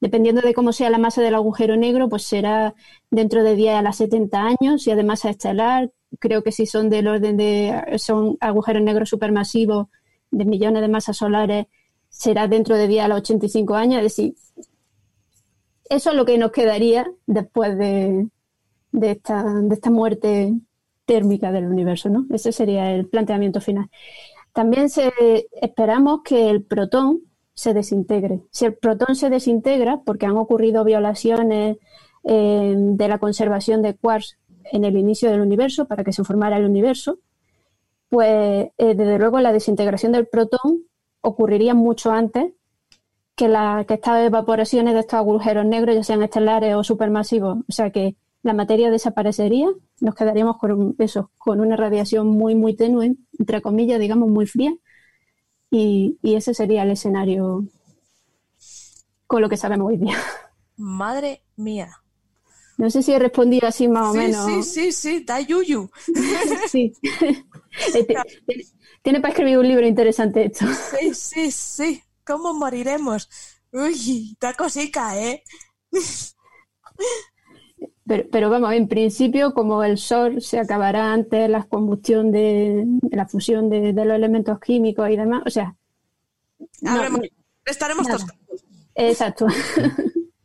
dependiendo 0.00 0.40
de 0.40 0.52
cómo 0.52 0.72
sea 0.72 0.90
la 0.90 0.98
masa 0.98 1.22
del 1.22 1.36
agujero 1.36 1.76
negro, 1.76 2.08
pues 2.08 2.24
será 2.24 2.74
dentro 3.12 3.44
de 3.44 3.54
10 3.54 3.76
a 3.76 3.82
las 3.82 3.98
70 3.98 4.44
años 4.44 4.84
y 4.88 4.90
además 4.90 5.24
a 5.24 5.30
estelar, 5.30 5.92
creo 6.18 6.42
que 6.42 6.50
si 6.50 6.66
son 6.66 6.90
del 6.90 7.06
orden 7.06 7.36
de, 7.36 7.96
son 7.98 8.36
agujeros 8.40 8.82
negros 8.82 9.08
supermasivos 9.08 9.86
de 10.32 10.44
millones 10.46 10.82
de 10.82 10.88
masas 10.88 11.16
solares, 11.16 11.66
será 12.08 12.48
dentro 12.48 12.76
de 12.76 12.88
10 12.88 13.04
a 13.04 13.08
los 13.08 13.18
85 13.18 13.76
años, 13.76 13.98
es 13.98 14.16
decir, 14.16 14.34
eso 15.88 16.10
es 16.10 16.16
lo 16.16 16.24
que 16.24 16.36
nos 16.36 16.50
quedaría 16.50 17.08
después 17.24 17.78
de, 17.78 18.26
esta, 19.00 19.44
de 19.44 19.74
esta 19.76 19.90
muerte 19.90 20.54
térmica 21.04 21.52
del 21.52 21.66
universo, 21.66 22.08
¿no? 22.08 22.26
Ese 22.30 22.50
sería 22.50 22.92
el 22.92 23.06
planteamiento 23.06 23.60
final. 23.60 23.88
También 24.52 24.90
se, 24.90 25.12
esperamos 25.62 26.22
que 26.24 26.50
el 26.50 26.64
protón 26.64 27.20
se 27.56 27.72
desintegre. 27.72 28.42
Si 28.50 28.66
el 28.66 28.74
protón 28.74 29.16
se 29.16 29.30
desintegra, 29.30 30.02
porque 30.04 30.26
han 30.26 30.36
ocurrido 30.36 30.84
violaciones 30.84 31.78
eh, 32.22 32.74
de 32.76 33.08
la 33.08 33.18
conservación 33.18 33.82
de 33.82 33.94
quarks 33.94 34.38
en 34.72 34.84
el 34.84 34.96
inicio 34.96 35.30
del 35.30 35.40
universo, 35.40 35.86
para 35.86 36.04
que 36.04 36.12
se 36.12 36.22
formara 36.22 36.58
el 36.58 36.66
universo, 36.66 37.18
pues 38.10 38.68
eh, 38.76 38.94
desde 38.94 39.18
luego 39.18 39.40
la 39.40 39.52
desintegración 39.52 40.12
del 40.12 40.26
protón 40.26 40.82
ocurriría 41.22 41.74
mucho 41.74 42.12
antes 42.12 42.52
que, 43.34 43.48
la, 43.48 43.84
que 43.88 43.94
estas 43.94 44.26
evaporaciones 44.26 44.92
de 44.92 45.00
estos 45.00 45.14
agujeros 45.14 45.64
negros, 45.64 45.96
ya 45.96 46.04
sean 46.04 46.22
estelares 46.22 46.74
o 46.74 46.84
supermasivos, 46.84 47.58
o 47.66 47.72
sea 47.72 47.90
que 47.90 48.16
la 48.42 48.52
materia 48.52 48.90
desaparecería, 48.90 49.68
nos 50.00 50.14
quedaríamos 50.14 50.58
con 50.58 50.94
eso, 50.98 51.30
con 51.38 51.60
una 51.60 51.74
radiación 51.76 52.28
muy, 52.28 52.54
muy 52.54 52.76
tenue, 52.76 53.16
entre 53.38 53.62
comillas, 53.62 53.98
digamos, 53.98 54.28
muy 54.28 54.46
fría, 54.46 54.72
y, 55.70 56.18
ese 56.22 56.54
sería 56.54 56.82
el 56.82 56.90
escenario 56.90 57.64
con 59.26 59.42
lo 59.42 59.48
que 59.48 59.56
sabemos 59.56 59.88
hoy 59.88 59.96
día. 59.98 60.18
Madre 60.76 61.42
mía. 61.56 61.90
No 62.78 62.90
sé 62.90 63.02
si 63.02 63.12
he 63.12 63.18
respondido 63.18 63.66
así 63.66 63.88
más 63.88 64.10
o 64.10 64.14
menos. 64.14 64.46
Sí, 64.46 64.62
sí, 64.62 64.92
sí, 64.92 65.24
da 65.24 65.40
yuyu. 65.40 65.90
sí. 66.70 66.92
Este, 67.94 68.14
tiene 69.02 69.20
para 69.20 69.32
escribir 69.32 69.58
un 69.58 69.68
libro 69.68 69.86
interesante 69.86 70.46
esto. 70.46 70.66
Sí, 70.98 71.14
sí, 71.14 71.50
sí. 71.50 72.02
¿Cómo 72.24 72.52
moriremos? 72.52 73.30
Uy, 73.72 74.32
está 74.32 74.52
cosica, 74.54 75.18
¿eh? 75.18 75.42
Pero, 78.06 78.50
vamos, 78.50 78.72
en 78.72 78.86
principio, 78.86 79.52
como 79.52 79.82
el 79.82 79.98
Sol 79.98 80.40
se 80.40 80.60
acabará 80.60 81.12
antes 81.12 81.50
la 81.50 81.64
combustión 81.64 82.30
de, 82.30 82.86
la 83.10 83.26
fusión 83.26 83.68
de, 83.68 83.92
los 83.92 84.14
elementos 84.14 84.60
químicos 84.60 85.10
y 85.10 85.16
demás, 85.16 85.42
o 85.44 85.50
sea. 85.50 85.74
estaremos 87.64 88.06
todos. 88.06 88.26
Exacto. 88.94 89.46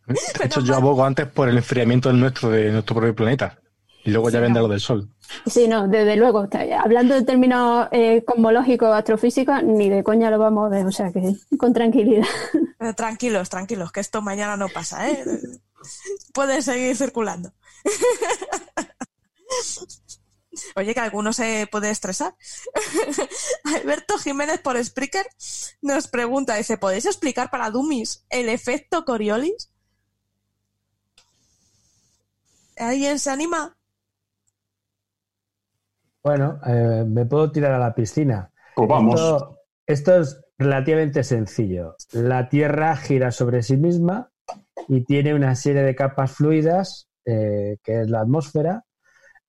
De 0.08 0.46
hecho, 0.46 0.60
yo 0.60 0.76
abogo 0.76 1.06
antes 1.06 1.26
por 1.28 1.48
el 1.48 1.56
enfriamiento 1.56 2.10
del 2.10 2.20
nuestro, 2.20 2.50
de 2.50 2.70
nuestro 2.70 2.96
propio 2.96 3.16
planeta. 3.16 3.58
Y 4.04 4.12
luego 4.12 4.30
ya 4.30 4.40
vendrá 4.40 4.62
lo 4.62 4.68
del 4.68 4.80
Sol. 4.80 5.10
Sí, 5.46 5.68
no, 5.68 5.88
desde 5.88 6.16
luego. 6.16 6.50
Hablando 6.84 7.14
de 7.14 7.22
términos 7.24 7.88
eh, 7.92 8.24
cosmológicos, 8.26 8.90
astrofísicos, 8.90 9.64
ni 9.64 9.90
de 9.90 10.04
coña 10.04 10.32
lo 10.32 10.40
vamos 10.40 10.66
a 10.66 10.70
ver, 10.70 10.86
o 10.86 10.92
sea 10.92 11.12
que 11.12 11.36
con 11.58 11.72
tranquilidad. 11.72 12.26
Eh, 12.80 12.94
tranquilos, 12.96 13.50
tranquilos, 13.50 13.92
que 13.92 14.00
esto 14.00 14.24
mañana 14.24 14.58
no 14.58 14.68
pasa, 14.68 15.08
¿eh? 15.08 15.24
Puede 16.34 16.62
seguir 16.62 16.96
circulando. 16.96 17.52
Oye, 20.76 20.94
que 20.94 21.00
alguno 21.00 21.34
se 21.34 21.68
puede 21.72 21.90
estresar. 21.90 22.36
Alberto 23.64 24.18
Jiménez 24.18 24.60
por 24.60 24.84
Spreaker 24.84 25.26
nos 25.82 26.08
pregunta, 26.08 26.56
dice, 26.56 26.78
¿podéis 26.78 27.06
explicar 27.06 27.50
para 27.50 27.70
Dummies 27.70 28.26
el 28.30 28.50
efecto 28.50 29.06
Coriolis? 29.06 29.72
¿Alguien 32.78 33.20
se 33.20 33.30
anima? 33.30 33.78
Bueno, 36.24 36.60
eh, 36.66 37.06
me 37.08 37.26
puedo 37.26 37.52
tirar 37.52 37.74
a 37.74 37.80
la 37.80 37.96
piscina. 37.96 38.52
Pues 38.76 38.90
vamos. 38.90 39.20
Esto, 39.86 40.22
es 40.22 40.40
relativamente 40.58 41.24
sencillo. 41.24 41.96
La 42.12 42.50
Tierra 42.50 42.96
gira 42.96 43.32
sobre 43.32 43.64
sí 43.64 43.78
misma 43.78 44.31
y 44.92 45.06
tiene 45.06 45.34
una 45.34 45.56
serie 45.56 45.84
de 45.84 45.96
capas 45.96 46.34
fluidas, 46.34 47.08
eh, 47.24 47.78
que 47.82 48.02
es 48.02 48.10
la 48.10 48.20
atmósfera, 48.20 48.84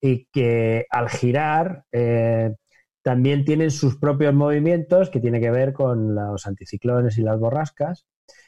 y 0.00 0.26
que 0.26 0.86
al 0.88 1.08
girar 1.08 1.84
eh, 1.90 2.54
también 3.02 3.44
tienen 3.44 3.72
sus 3.72 3.98
propios 3.98 4.32
movimientos 4.32 5.10
que 5.10 5.18
tiene 5.18 5.40
que 5.40 5.50
ver 5.50 5.72
con 5.72 6.14
los 6.14 6.46
anticiclones 6.46 7.18
y 7.18 7.22
las 7.22 7.40
borrascas. 7.40 8.06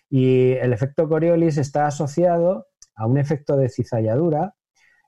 Y 0.09 0.52
el 0.52 0.72
efecto 0.72 1.09
Coriolis 1.09 1.59
está 1.59 1.88
asociado 1.88 2.68
a 2.94 3.09
un 3.09 3.18
efecto 3.18 3.57
de 3.57 3.70
cizalladura 3.70 4.54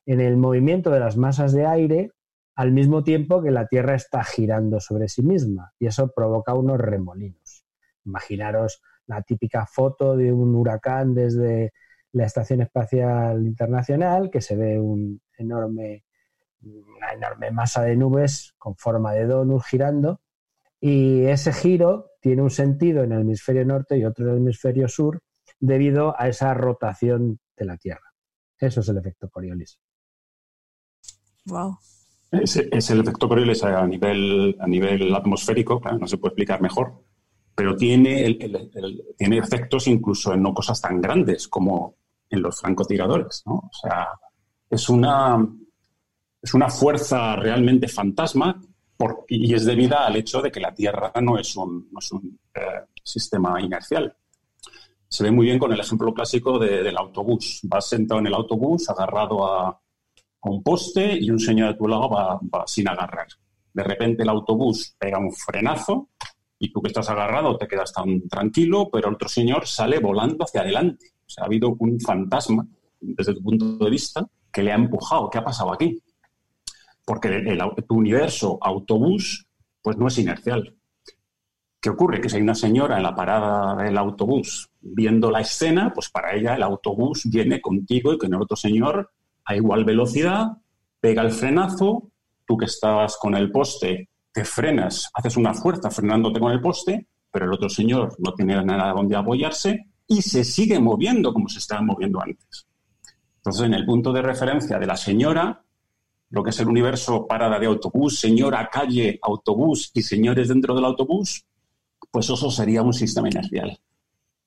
en 0.07 0.21
el 0.21 0.37
movimiento 0.37 0.91
de 0.91 0.99
las 0.99 1.17
masas 1.17 1.53
de 1.53 1.67
aire 1.67 2.11
al 2.57 2.73
mismo 2.73 3.05
tiempo 3.05 3.41
que 3.41 3.53
la 3.53 3.69
Tierra 3.69 3.95
está 3.95 4.25
girando 4.25 4.81
sobre 4.81 5.07
sí 5.07 5.23
misma 5.23 5.73
y 5.79 5.87
eso 5.87 6.11
provoca 6.13 6.53
unos 6.53 6.79
remolinos. 6.81 7.65
Imaginaros 8.05 8.83
la 9.07 9.23
típica 9.23 9.67
foto 9.67 10.17
de 10.17 10.33
un 10.33 10.55
huracán 10.55 11.15
desde 11.15 11.73
la 12.13 12.25
Estación 12.25 12.63
Espacial 12.63 13.47
Internacional, 13.47 14.31
que 14.31 14.41
se 14.41 14.57
ve 14.57 14.81
un 14.81 15.21
enorme, 15.37 16.05
una 16.63 17.13
enorme 17.13 17.51
masa 17.51 17.83
de 17.83 17.97
nubes 17.97 18.55
con 18.59 18.77
forma 18.77 19.13
de 19.13 19.27
donut 19.27 19.63
girando 19.63 20.21
y 20.81 21.25
ese 21.25 21.53
giro 21.53 22.13
tiene 22.21 22.43
un 22.43 22.51
sentido 22.51 23.03
en 23.03 23.13
el 23.13 23.23
hemisferio 23.23 23.65
norte 23.65 23.99
y 23.99 24.05
otro 24.05 24.27
en 24.27 24.33
el 24.33 24.37
hemisferio 24.39 24.89
sur 24.89 25.21
debido 25.59 26.19
a 26.21 26.29
esa 26.29 26.53
rotación 26.55 27.39
de 27.57 27.65
la 27.65 27.77
Tierra. 27.77 28.13
Eso 28.59 28.81
es 28.81 28.89
el 28.89 28.99
efecto 28.99 29.29
Coriolis. 29.31 29.79
Wow. 31.47 31.79
Es, 32.31 32.57
es 32.57 32.91
el 32.91 33.01
efecto 33.01 33.29
Coriolis 33.29 33.63
a 33.65 33.87
nivel, 33.87 34.57
a 34.59 34.67
nivel 34.67 35.15
atmosférico, 35.15 35.81
claro, 35.81 35.99
no 35.99 36.07
se 36.07 36.19
puede 36.19 36.33
explicar 36.33 36.61
mejor, 36.61 37.05
pero 37.57 37.75
tiene, 37.75 38.25
el- 38.27 39.03
tiene 39.17 39.39
efectos 39.39 39.87
incluso 39.89 40.33
en 40.35 40.43
no 40.43 40.53
cosas 40.55 40.81
tan 40.81 41.01
grandes 41.01 41.49
como 41.49 41.97
en 42.31 42.43
los 42.43 42.61
francotiradores. 42.61 43.43
¿no? 43.47 43.55
O 43.55 43.71
sea, 43.73 44.09
es 44.71 44.89
una, 44.89 45.45
es 46.43 46.55
una 46.55 46.69
fuerza 46.69 47.35
realmente 47.37 47.89
fantasma 47.89 48.61
y 49.29 49.55
es 49.55 49.65
debida 49.65 50.07
al 50.07 50.17
hecho 50.17 50.41
de 50.43 50.51
que 50.51 50.61
la 50.61 50.75
Tierra 50.75 51.13
no 51.23 51.39
es 51.39 51.57
un, 51.57 51.89
no 51.91 51.99
es 51.99 52.13
un, 52.13 52.39
eh, 52.55 52.61
sistema 53.03 53.61
inercial. 53.61 54.15
Se 55.09 55.23
ve 55.25 55.31
muy 55.31 55.47
bien 55.47 55.59
con 55.59 55.73
el 55.73 55.81
ejemplo 55.81 56.13
clásico 56.13 56.59
de- 56.59 56.83
del 56.83 56.97
autobús. 56.99 57.61
Vas 57.65 57.89
sentado 57.89 58.21
en 58.21 58.27
el 58.27 58.35
autobús 58.35 58.89
agarrado 58.91 59.47
a, 59.47 59.69
a 59.69 60.51
un 60.51 60.63
poste 60.63 61.17
y 61.19 61.31
un 61.31 61.39
señor 61.39 61.69
de 61.73 61.79
tu 61.79 61.87
lado 61.89 62.11
va 62.11 62.41
sin 62.67 62.89
agarrar. 62.89 63.29
De 63.73 63.83
repente 63.85 64.23
el 64.25 64.29
autobús 64.29 64.95
pega 64.99 65.19
un 65.19 65.33
frenazo 65.33 66.09
y 66.59 66.73
tú 66.73 66.81
que 66.83 66.89
estás 66.89 67.09
agarrado 67.11 67.57
te 67.59 67.69
quedas 67.69 67.93
tan 67.93 68.29
tranquilo, 68.29 68.89
pero 68.91 69.09
el 69.09 69.15
otro 69.15 69.29
señor 69.29 69.67
sale 69.67 69.99
volando 69.99 70.45
hacia 70.45 70.63
adelante. 70.63 71.07
O 71.27 71.29
sea, 71.29 71.45
ha 71.45 71.47
habido 71.47 71.75
un 71.79 72.01
fantasma, 72.01 72.67
desde 73.01 73.35
tu 73.35 73.43
punto 73.43 73.77
de 73.85 73.91
vista, 73.91 74.27
que 74.53 74.63
le 74.63 74.73
ha 74.73 74.77
empujado. 74.77 75.29
¿Qué 75.29 75.39
ha 75.39 75.45
pasado 75.45 75.73
aquí? 75.73 76.01
Porque 77.05 77.29
el- 77.29 77.61
tu 77.87 77.95
universo 77.97 78.59
autobús 78.61 79.47
pues 79.83 79.97
no 79.97 80.09
es 80.09 80.19
inercial. 80.19 80.75
¿Qué 81.81 81.91
ocurre? 81.91 82.21
Que 82.21 82.29
si 82.29 82.37
hay 82.37 82.43
una 82.43 82.55
señora 82.57 82.97
en 82.97 83.05
la 83.05 83.15
parada 83.15 83.77
del 83.85 83.97
autobús 83.99 84.69
viendo 84.81 85.31
la 85.31 85.41
escena, 85.41 85.93
pues 85.95 86.09
para 86.11 86.35
ella 86.35 86.57
el 86.57 86.63
autobús 86.65 87.23
viene 87.27 87.61
contigo 87.61 88.13
y 88.13 88.19
con 88.19 88.35
el 88.35 88.41
otro 88.43 88.57
señor 88.57 89.11
a 89.45 89.55
igual 89.55 89.85
velocidad, 89.85 90.57
pega 90.99 91.23
el 91.23 91.31
frenazo, 91.31 92.11
tú 92.45 92.57
que 92.57 92.65
estabas 92.65 93.17
con 93.17 93.37
el 93.37 93.53
poste 93.53 94.09
te 94.37 94.45
frenas, 94.45 95.11
haces 95.15 95.39
una 95.39 95.55
fuerza 95.55 95.91
frenándote 95.91 96.39
con 96.39 96.53
el 96.53 96.61
poste, 96.61 97.07
pero 97.31 97.47
el 97.47 97.55
otro 97.55 97.71
señor 97.71 98.15
no 98.19 98.35
tiene 98.35 98.63
nada 98.63 98.93
donde 98.93 99.17
apoyarse 99.17 99.87
y 100.07 100.21
se 100.21 100.45
sigue 100.45 100.79
moviendo 100.79 101.33
como 101.33 101.49
se 101.49 101.59
estaba 101.59 101.81
moviendo 101.81 102.21
antes. 102.21 102.67
Entonces, 103.39 103.65
en 103.65 103.73
el 103.73 103.87
punto 103.87 104.13
de 104.13 104.21
referencia 104.21 104.79
de 104.79 104.87
la 104.87 104.99
señora, 104.99 105.65
lo 106.29 106.43
que 106.43 106.51
es 106.51 106.61
el 106.61 106.69
universo 106.69 107.27
parada 107.27 107.59
de 107.59 107.65
autobús, 107.65 108.21
señora, 108.21 108.69
calle, 108.71 109.19
autobús 109.23 109.91
y 109.95 110.03
señores 110.03 110.49
dentro 110.49 110.75
del 110.75 110.85
autobús, 110.85 111.47
pues 112.11 112.29
eso 112.29 112.51
sería 112.51 112.83
un 112.83 112.93
sistema 112.93 113.31
inercial. 113.31 113.81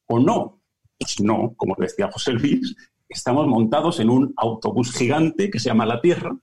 ¿O 0.05 0.19
no? 0.19 0.61
Pues 0.99 1.19
no, 1.19 1.55
como 1.57 1.73
decía 1.79 2.11
José 2.11 2.33
Luis, 2.33 2.75
estamos 3.07 3.47
montados 3.47 3.99
en 3.99 4.11
un 4.11 4.35
autobús 4.37 4.95
gigante 4.95 5.49
que 5.49 5.57
se 5.57 5.69
llama 5.69 5.87
la 5.87 5.99
Tierra, 5.99 6.37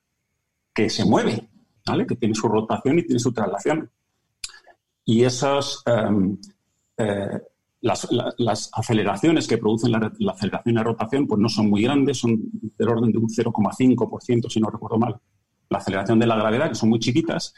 que 0.74 0.90
se 0.90 1.04
mueve, 1.04 1.48
que 2.08 2.16
tiene 2.16 2.34
su 2.34 2.48
rotación 2.48 2.98
y 2.98 3.02
tiene 3.04 3.20
su 3.20 3.32
traslación. 3.32 3.90
Y 5.04 5.22
esas, 5.22 5.82
em, 5.86 6.36
eh, 6.98 7.40
las, 7.82 8.10
la- 8.10 8.34
las 8.38 8.70
aceleraciones 8.72 9.46
que 9.46 9.58
producen 9.58 9.92
la, 9.92 10.12
aceleración 10.32 10.74
y 10.74 10.76
la 10.76 10.82
rotación 10.82 11.26
pues 11.26 11.40
no 11.40 11.48
son 11.48 11.70
muy 11.70 11.82
grandes, 11.82 12.18
son 12.18 12.40
del 12.76 12.88
orden 12.88 13.12
de 13.12 13.18
un 13.18 13.28
0,5%, 13.28 14.48
si 14.50 14.60
no 14.60 14.68
recuerdo 14.68 14.98
mal. 14.98 15.16
La 15.68 15.78
aceleración 15.78 16.18
de 16.18 16.26
la 16.26 16.36
gravedad, 16.36 16.68
que 16.68 16.74
son 16.74 16.88
muy 16.88 16.98
chiquitas, 16.98 17.54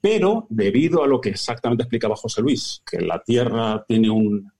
pero 0.00 0.46
debido 0.50 1.02
a 1.02 1.06
lo 1.06 1.20
que 1.20 1.30
exactamente 1.30 1.84
explicaba 1.84 2.16
José 2.16 2.42
Luis, 2.42 2.82
que 2.90 3.00
la 3.00 3.22
Tierra 3.22 3.84
tiene 3.86 4.10
un 4.10 4.50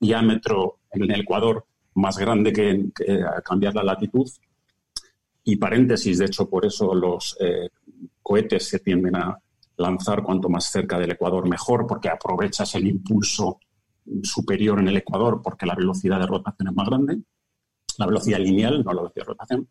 diámetro 0.00 0.80
en 0.90 1.02
el 1.04 1.20
Ecuador 1.20 1.64
más 1.94 2.18
grande 2.18 2.52
que, 2.52 2.86
que 2.94 3.20
cambiar 3.44 3.74
la 3.74 3.84
latitud, 3.84 4.28
y 5.46 5.56
paréntesis, 5.56 6.18
de 6.18 6.24
hecho, 6.24 6.48
por 6.48 6.64
eso 6.64 6.94
los 6.94 7.36
eh, 7.38 7.68
cohetes 8.24 8.68
se 8.68 8.80
tienden 8.80 9.14
a 9.14 9.38
lanzar 9.76 10.22
cuanto 10.22 10.48
más 10.48 10.64
cerca 10.64 10.98
del 10.98 11.12
Ecuador 11.12 11.48
mejor, 11.48 11.86
porque 11.86 12.08
aprovechas 12.08 12.74
el 12.74 12.86
impulso 12.88 13.60
superior 14.22 14.80
en 14.80 14.88
el 14.88 14.96
Ecuador, 14.96 15.40
porque 15.42 15.66
la 15.66 15.74
velocidad 15.74 16.18
de 16.18 16.26
rotación 16.26 16.68
es 16.68 16.74
más 16.74 16.88
grande, 16.88 17.18
la 17.98 18.06
velocidad 18.06 18.38
lineal, 18.38 18.82
no 18.82 18.92
la 18.92 19.02
velocidad 19.02 19.24
de 19.24 19.28
rotación. 19.28 19.68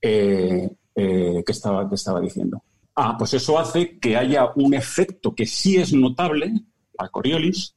Eh, 0.00 0.70
eh, 0.94 1.42
¿qué, 1.46 1.52
estaba, 1.52 1.88
estaba 1.92 2.20
diciendo? 2.20 2.62
Ah, 2.96 3.14
pues 3.16 3.34
eso 3.34 3.58
hace 3.58 3.98
que 3.98 4.16
haya 4.16 4.50
un 4.56 4.74
efecto 4.74 5.34
que 5.34 5.46
sí 5.46 5.76
es 5.76 5.92
notable, 5.92 6.52
la 6.98 7.08
Coriolis, 7.08 7.74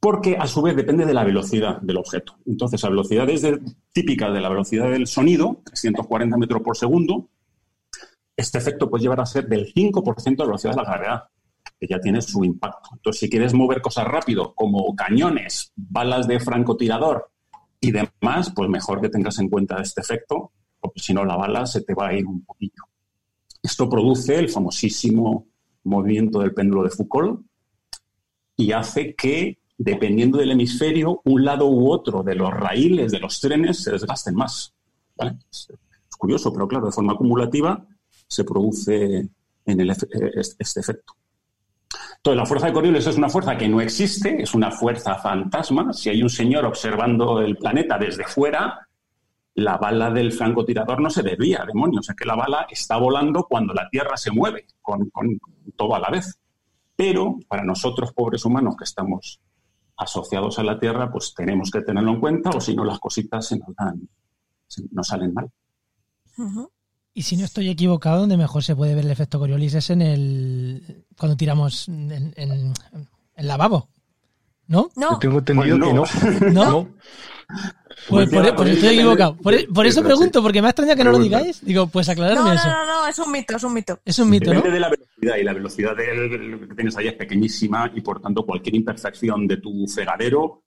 porque 0.00 0.36
a 0.36 0.46
su 0.46 0.62
vez 0.62 0.74
depende 0.74 1.04
de 1.04 1.14
la 1.14 1.24
velocidad 1.24 1.80
del 1.80 1.98
objeto. 1.98 2.36
Entonces, 2.46 2.82
la 2.82 2.88
velocidad 2.88 3.28
es 3.30 3.42
de- 3.42 3.60
típica 3.92 4.30
de 4.30 4.40
la 4.40 4.48
velocidad 4.48 4.90
del 4.90 5.06
sonido, 5.06 5.60
340 5.64 6.36
metros 6.36 6.62
por 6.62 6.76
segundo. 6.76 7.28
Este 8.36 8.58
efecto 8.58 8.88
puede 8.88 9.02
llevar 9.02 9.20
a 9.20 9.26
ser 9.26 9.46
del 9.48 9.72
5% 9.72 10.36
de 10.36 10.44
velocidad 10.44 10.72
de 10.72 10.76
la 10.76 10.84
gravedad, 10.84 11.22
que 11.78 11.86
ya 11.86 11.98
tiene 11.98 12.20
su 12.20 12.44
impacto. 12.44 12.90
Entonces, 12.92 13.20
si 13.20 13.30
quieres 13.30 13.54
mover 13.54 13.80
cosas 13.80 14.06
rápido, 14.06 14.54
como 14.54 14.94
cañones, 14.94 15.72
balas 15.76 16.28
de 16.28 16.38
francotirador 16.40 17.30
y 17.80 17.90
demás, 17.90 18.52
pues 18.54 18.68
mejor 18.68 19.00
que 19.00 19.08
tengas 19.08 19.38
en 19.38 19.48
cuenta 19.48 19.80
este 19.80 20.00
efecto, 20.00 20.52
porque 20.78 21.00
si 21.00 21.14
no 21.14 21.24
la 21.24 21.36
bala 21.36 21.66
se 21.66 21.82
te 21.82 21.94
va 21.94 22.08
a 22.08 22.14
ir 22.14 22.26
un 22.26 22.44
poquito. 22.44 22.84
Esto 23.62 23.88
produce 23.88 24.38
el 24.38 24.48
famosísimo 24.48 25.46
movimiento 25.84 26.40
del 26.40 26.54
péndulo 26.54 26.82
de 26.82 26.90
Foucault 26.90 27.40
y 28.56 28.72
hace 28.72 29.14
que, 29.14 29.58
dependiendo 29.78 30.38
del 30.38 30.50
hemisferio, 30.50 31.22
un 31.24 31.44
lado 31.44 31.66
u 31.66 31.90
otro 31.90 32.22
de 32.22 32.34
los 32.34 32.50
raíles 32.52 33.12
de 33.12 33.20
los 33.20 33.40
trenes 33.40 33.82
se 33.82 33.90
desgasten 33.90 34.34
más. 34.34 34.74
¿vale? 35.16 35.36
Es 35.50 35.68
curioso, 36.18 36.52
pero 36.52 36.68
claro, 36.68 36.86
de 36.86 36.92
forma 36.92 37.14
acumulativa 37.14 37.86
se 38.30 38.44
produce 38.44 39.28
en 39.66 39.80
el 39.80 39.90
eh, 39.90 39.96
este 40.58 40.80
efecto. 40.80 41.14
Entonces, 42.16 42.36
la 42.36 42.46
fuerza 42.46 42.66
de 42.66 42.72
Coriolis 42.72 43.06
es 43.06 43.16
una 43.16 43.28
fuerza 43.28 43.56
que 43.56 43.68
no 43.68 43.80
existe, 43.80 44.42
es 44.42 44.54
una 44.54 44.70
fuerza 44.70 45.16
fantasma. 45.16 45.92
Si 45.92 46.10
hay 46.10 46.22
un 46.22 46.30
señor 46.30 46.64
observando 46.64 47.40
el 47.40 47.56
planeta 47.56 47.98
desde 47.98 48.24
fuera, 48.24 48.86
la 49.54 49.78
bala 49.78 50.10
del 50.10 50.32
francotirador 50.32 51.00
no 51.00 51.10
se 51.10 51.22
desvía, 51.22 51.64
demonios. 51.66 52.08
Es 52.08 52.14
que 52.14 52.26
la 52.26 52.36
bala 52.36 52.66
está 52.70 52.98
volando 52.98 53.46
cuando 53.48 53.74
la 53.74 53.88
Tierra 53.90 54.16
se 54.16 54.30
mueve, 54.30 54.66
con, 54.80 55.10
con 55.10 55.40
todo 55.76 55.94
a 55.96 55.98
la 55.98 56.10
vez. 56.10 56.38
Pero 56.94 57.38
para 57.48 57.64
nosotros, 57.64 58.12
pobres 58.12 58.44
humanos 58.44 58.76
que 58.76 58.84
estamos 58.84 59.40
asociados 59.96 60.58
a 60.58 60.62
la 60.62 60.78
Tierra, 60.78 61.10
pues 61.10 61.34
tenemos 61.34 61.70
que 61.70 61.82
tenerlo 61.82 62.12
en 62.12 62.20
cuenta, 62.20 62.50
o 62.50 62.60
si 62.60 62.76
no, 62.76 62.84
las 62.84 63.00
cositas 63.00 63.46
se 63.48 63.58
nos, 63.58 63.74
dan, 63.74 64.08
se 64.66 64.84
nos 64.92 65.08
salen 65.08 65.34
mal. 65.34 65.50
Ujú. 66.38 66.70
Y 67.12 67.22
si 67.22 67.36
no 67.36 67.44
estoy 67.44 67.68
equivocado, 67.68 68.20
donde 68.20 68.36
mejor 68.36 68.62
se 68.62 68.76
puede 68.76 68.94
ver 68.94 69.04
el 69.04 69.10
efecto 69.10 69.38
Coriolis 69.38 69.74
es 69.74 69.90
en 69.90 70.02
el. 70.02 71.04
cuando 71.18 71.36
tiramos 71.36 71.88
en, 71.88 72.32
en, 72.36 72.72
en 73.36 73.46
lavabo. 73.46 73.88
¿No? 74.68 74.88
Yo 74.94 75.10
No, 75.10 75.18
tengo 75.18 75.38
entendido 75.38 75.78
Pues 75.78 76.10
que 76.38 76.50
¿No? 76.52 76.70
no. 76.70 76.88
Pues, 78.08 78.30
por, 78.30 78.54
pues 78.54 78.70
estoy 78.70 78.94
equivocado. 78.94 79.36
Por, 79.36 79.72
por 79.72 79.86
eso 79.86 80.02
pregunto, 80.02 80.40
porque 80.42 80.62
me 80.62 80.68
ha 80.68 80.70
extrañado 80.70 80.96
que 80.96 81.04
no 81.04 81.10
lo 81.10 81.18
digáis. 81.18 81.64
Digo, 81.64 81.88
pues 81.88 82.06
no, 82.06 82.12
aclararme 82.12 82.50
no, 82.50 82.52
eso. 82.52 82.68
no, 82.68 82.86
no, 82.86 83.06
es 83.08 83.18
un 83.18 83.32
mito, 83.32 83.56
es 83.56 83.64
un 83.64 83.74
mito. 83.74 84.00
Es 84.04 84.18
un 84.20 84.30
mito, 84.30 84.54
¿no? 84.54 84.60
Depende 84.60 84.74
de 84.74 84.80
la 84.80 84.88
velocidad 84.88 85.36
y 85.36 85.42
la 85.42 85.52
velocidad 85.52 85.96
del, 85.96 86.68
que 86.68 86.74
tienes 86.76 86.96
ahí 86.96 87.08
es 87.08 87.14
pequeñísima 87.14 87.90
y 87.94 88.00
por 88.00 88.22
tanto 88.22 88.46
cualquier 88.46 88.76
imperfección 88.76 89.48
de 89.48 89.56
tu 89.56 89.86
fregadero 89.88 90.62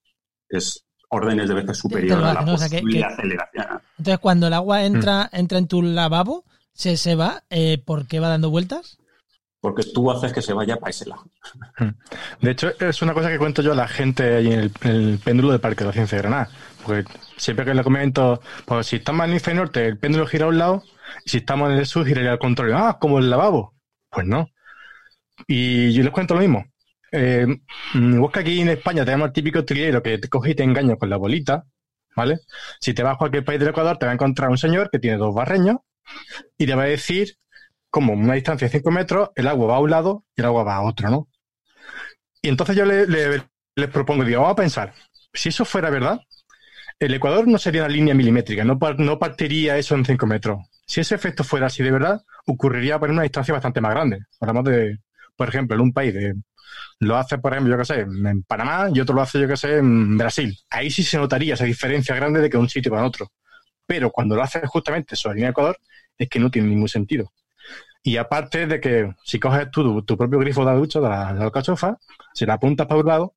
es 0.50 0.86
órdenes 1.14 1.48
de 1.48 1.54
veces 1.56 1.78
superior 1.78 2.24
a 2.24 2.34
la 2.34 2.42
¿no? 2.42 2.54
O 2.54 2.58
sea, 2.58 2.70
que- 2.70 2.80
posible 2.82 3.00
que- 3.00 3.06
aceleración. 3.06 3.66
Entonces, 3.98 4.20
cuando 4.20 4.48
el 4.48 4.54
agua 4.54 4.84
entra, 4.84 5.30
entra 5.32 5.58
en 5.58 5.68
tu 5.68 5.82
lavabo, 5.82 6.44
se, 6.74 6.98
se 6.98 7.16
va, 7.16 7.44
eh, 7.50 7.78
¿por 7.86 8.08
qué 8.08 8.20
va 8.20 8.30
dando 8.30 8.50
vueltas? 8.50 8.98
porque 9.62 9.84
tú 9.94 10.12
haces 10.12 10.34
que 10.34 10.42
se 10.42 10.52
vaya 10.52 10.76
para 10.76 10.90
ese 10.90 11.08
lado. 11.08 11.24
De 12.42 12.52
hecho, 12.52 12.74
es 12.82 13.02
una 13.02 13.14
cosa 13.14 13.30
que 13.30 13.38
cuento 13.38 13.62
yo 13.62 13.72
a 13.72 13.76
la 13.76 13.88
gente 13.88 14.36
ahí 14.36 14.48
en 14.52 14.60
el, 14.60 14.72
en 14.82 14.92
el 14.92 15.20
péndulo 15.20 15.52
del 15.52 15.62
Parque 15.62 15.86
de 15.86 15.88
la 15.88 15.94
Ciencia 15.94 16.18
de 16.18 16.22
Granada. 16.24 16.50
Porque 16.86 17.06
siempre 17.38 17.64
que 17.64 17.74
le 17.74 17.82
comento, 17.82 18.42
pues 18.66 18.88
si 18.88 18.98
estamos 18.98 19.20
en 19.22 19.26
el 19.28 19.32
hemisferio 19.32 19.62
norte, 19.62 19.88
el 19.88 19.98
péndulo 19.98 20.28
gira 20.28 20.48
a 20.48 20.50
un 20.50 20.58
lado, 20.58 20.84
y 21.26 21.30
si 21.30 21.38
estamos 21.38 21.72
en 21.72 21.78
el 21.78 21.86
sur, 21.86 22.06
giraría 22.06 22.34
al 22.34 22.40
contrario. 22.40 22.76
Ah, 22.78 22.98
como 23.00 23.20
el 23.20 23.30
lavabo. 23.30 23.74
Pues 24.10 24.28
no. 24.28 24.50
Y 25.48 25.94
yo 25.94 26.04
les 26.04 26.12
cuento 26.12 26.34
lo 26.34 26.42
mismo. 26.42 26.66
Eh, 27.16 27.46
mm, 27.94 28.26
que 28.32 28.40
aquí 28.40 28.62
en 28.62 28.70
España 28.70 29.06
tenemos 29.06 29.28
el 29.28 29.34
típico 29.34 29.64
trilero 29.66 30.02
que 30.02 30.18
te 30.18 30.30
coge 30.30 30.52
y 30.52 30.56
te 30.56 30.64
engaña 30.64 30.96
con 30.98 31.10
la 31.10 31.18
bolita, 31.18 31.64
¿vale? 32.16 32.40
Si 32.82 32.94
te 32.94 33.04
vas 33.04 33.16
a 33.16 33.18
cualquier 33.18 33.46
país 33.46 33.60
del 33.60 33.70
Ecuador, 33.70 33.98
te 33.98 34.06
va 34.08 34.12
a 34.12 34.16
encontrar 34.16 34.50
un 34.50 34.58
señor 34.58 34.90
que 34.92 35.00
tiene 35.00 35.18
dos 35.18 35.34
barreños 35.36 35.78
y 36.58 36.68
te 36.68 36.76
va 36.76 36.84
a 36.84 36.88
decir 36.88 37.36
como 37.92 38.14
una 38.14 38.36
distancia 38.36 38.68
de 38.68 38.74
5 38.74 38.92
metros, 38.92 39.32
el 39.36 39.48
agua 39.50 39.68
va 39.68 39.76
a 39.78 39.82
un 39.82 39.92
lado 39.92 40.26
y 40.38 40.42
el 40.42 40.48
agua 40.48 40.64
va 40.64 40.76
a 40.78 40.84
otro, 40.84 41.10
¿no? 41.12 41.30
Y 42.42 42.50
entonces 42.50 42.76
yo 42.76 42.86
le- 42.86 43.08
le- 43.08 43.44
les 43.76 43.90
propongo, 43.90 44.24
digo, 44.24 44.42
vamos 44.42 44.54
a 44.54 44.62
pensar, 44.62 44.94
si 45.34 45.50
eso 45.50 45.66
fuera 45.66 45.90
verdad, 45.90 46.20
el 47.00 47.14
Ecuador 47.14 47.48
no 47.48 47.60
sería 47.60 47.84
una 47.84 47.90
línea 47.94 48.16
milimétrica, 48.16 48.64
no, 48.66 48.80
no 49.00 49.20
partiría 49.20 49.78
eso 49.78 49.96
en 49.96 50.06
5 50.06 50.28
metros. 50.28 50.60
Si 50.88 51.02
ese 51.02 51.16
efecto 51.16 51.44
fuera 51.46 51.68
así 51.68 51.84
de 51.84 51.92
verdad, 51.92 52.22
ocurriría 52.48 53.00
por 53.00 53.12
una 53.12 53.24
distancia 53.24 53.54
bastante 53.54 53.82
más 53.82 53.94
grande. 53.94 54.20
Hablamos 54.42 54.66
de, 54.66 55.00
por 55.38 55.50
ejemplo, 55.50 55.76
en 55.76 55.82
un 55.84 55.94
país 55.94 56.14
de, 56.14 56.36
lo 57.00 57.18
hace, 57.18 57.38
por 57.38 57.54
ejemplo, 57.54 57.74
yo 57.74 57.78
qué 57.78 57.86
sé, 57.86 58.00
en 58.02 58.44
Panamá 58.44 58.90
y 58.94 59.00
otro 59.00 59.16
lo 59.16 59.22
hace, 59.22 59.40
yo 59.40 59.48
qué 59.48 59.58
sé, 59.58 59.78
en 59.78 60.18
Brasil. 60.18 60.58
Ahí 60.70 60.90
sí 60.92 61.04
se 61.04 61.18
notaría 61.18 61.54
esa 61.56 61.66
diferencia 61.66 62.16
grande 62.16 62.40
de 62.42 62.50
que 62.50 62.58
un 62.58 62.70
sitio 62.70 62.92
para 62.92 63.06
otro. 63.06 63.32
Pero 63.86 64.12
cuando 64.12 64.36
lo 64.36 64.44
haces 64.44 64.64
justamente 64.70 65.16
sobre 65.16 65.34
la 65.34 65.36
línea 65.36 65.48
de 65.50 65.52
Ecuador, 65.52 65.78
es 66.18 66.30
que 66.30 66.40
no 66.40 66.50
tiene 66.52 66.70
ningún 66.70 66.90
sentido. 66.90 67.32
Y 68.02 68.18
aparte 68.18 68.68
de 68.68 68.80
que 68.80 69.14
si 69.24 69.40
coges 69.40 69.72
tú 69.72 69.84
tu, 69.84 70.04
tu 70.04 70.18
propio 70.18 70.40
grifo 70.40 70.62
de 70.62 70.72
la 70.72 70.78
ducha, 70.78 71.00
de 71.00 71.10
la, 71.10 71.34
de 71.34 71.40
la 71.40 71.46
alcachofa, 71.46 71.98
si 72.34 72.46
la 72.46 72.56
apuntas 72.56 72.88
para 72.88 73.00
un 73.00 73.08
lado, 73.08 73.36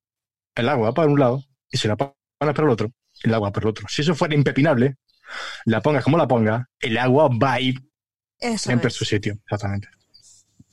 el 0.55 0.67
agua 0.69 0.89
va 0.89 0.93
para 0.93 1.07
un 1.07 1.19
lado, 1.19 1.43
y 1.71 1.77
si 1.77 1.87
la 1.87 1.95
pones 1.95 2.13
para 2.39 2.63
el 2.63 2.69
otro, 2.69 2.91
el 3.23 3.33
agua 3.33 3.51
para 3.51 3.65
el 3.65 3.69
otro. 3.69 3.87
Si 3.87 4.01
eso 4.01 4.15
fuera 4.15 4.35
impepinable, 4.35 4.97
la 5.65 5.81
pongas 5.81 6.03
como 6.03 6.17
la 6.17 6.27
pongas, 6.27 6.65
el 6.79 6.97
agua 6.97 7.29
va 7.29 7.53
a 7.53 7.61
ir 7.61 7.81
Eso 8.39 8.65
siempre 8.65 8.87
a 8.87 8.91
su 8.91 9.05
sitio, 9.05 9.33
exactamente. 9.33 9.87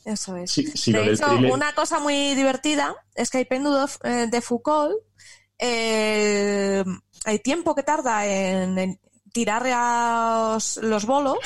Eso 0.05 0.37
es. 0.37 0.51
Sí, 0.51 0.67
sí, 0.67 0.93
lo 0.93 1.03
de 1.03 1.13
hecho, 1.15 1.27
thriller- 1.27 1.53
una 1.53 1.75
cosa 1.75 1.99
muy 1.99 2.35
divertida 2.35 2.95
es 3.15 3.31
que 3.31 3.39
hay 3.39 3.45
péndulos 3.47 3.99
eh, 4.05 4.27
de 4.31 4.41
Foucault. 4.43 4.95
eh, 5.59 6.85
el 7.27 7.43
tiempo 7.43 7.75
que 7.75 7.83
tarda 7.83 8.27
en, 8.27 8.79
en 8.79 9.01
tirar 9.33 9.65
los, 10.55 10.77
los 10.79 11.07
bolos 11.07 11.39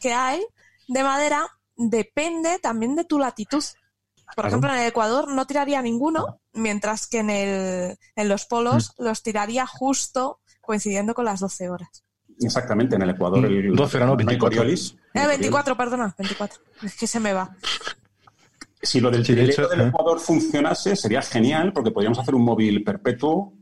que 0.00 0.12
hay 0.12 0.44
de 0.88 1.02
madera 1.04 1.46
depende 1.76 2.58
también 2.58 2.96
de 2.96 3.04
tu 3.04 3.18
latitud. 3.18 3.62
Por 4.26 4.34
Claro. 4.34 4.48
ejemplo, 4.48 4.70
en 4.72 4.78
el 4.80 4.86
Ecuador 4.88 5.28
no 5.28 5.46
tiraría 5.46 5.82
ninguno, 5.82 6.40
mientras 6.52 7.06
que 7.06 7.18
en, 7.18 7.30
el, 7.30 7.96
en 8.16 8.28
los 8.28 8.44
polos 8.46 8.92
Mm. 8.98 9.04
los 9.04 9.22
tiraría 9.22 9.66
justo 9.66 10.40
coincidiendo 10.60 11.14
con 11.14 11.24
las 11.24 11.40
12 11.40 11.68
horas. 11.68 12.04
Exactamente, 12.40 12.96
en 12.96 13.02
el 13.02 13.10
Ecuador. 13.10 13.44
El, 13.44 13.74
12 13.74 13.96
era, 13.96 14.06
¿no? 14.06 14.16
24. 14.16 14.58
Coriolis. 14.58 14.94
Eh, 15.14 15.26
24, 15.26 15.76
perdona, 15.76 16.14
24. 16.16 16.60
Es 16.82 16.96
que 16.96 17.06
se 17.06 17.18
me 17.20 17.32
va. 17.32 17.54
Si 18.82 19.00
lo 19.00 19.10
del 19.10 19.24
Sí, 19.24 19.34
de 19.34 19.42
trilero 19.42 19.64
hecho, 19.64 19.68
del 19.68 19.80
¿eh? 19.86 19.88
Ecuador 19.88 20.18
funcionase, 20.20 20.96
sería 20.96 21.20
genial, 21.22 21.72
porque 21.72 21.90
podríamos 21.90 22.18
hacer 22.18 22.34
un 22.34 22.44
móvil 22.44 22.82
perpetuo 22.82 23.52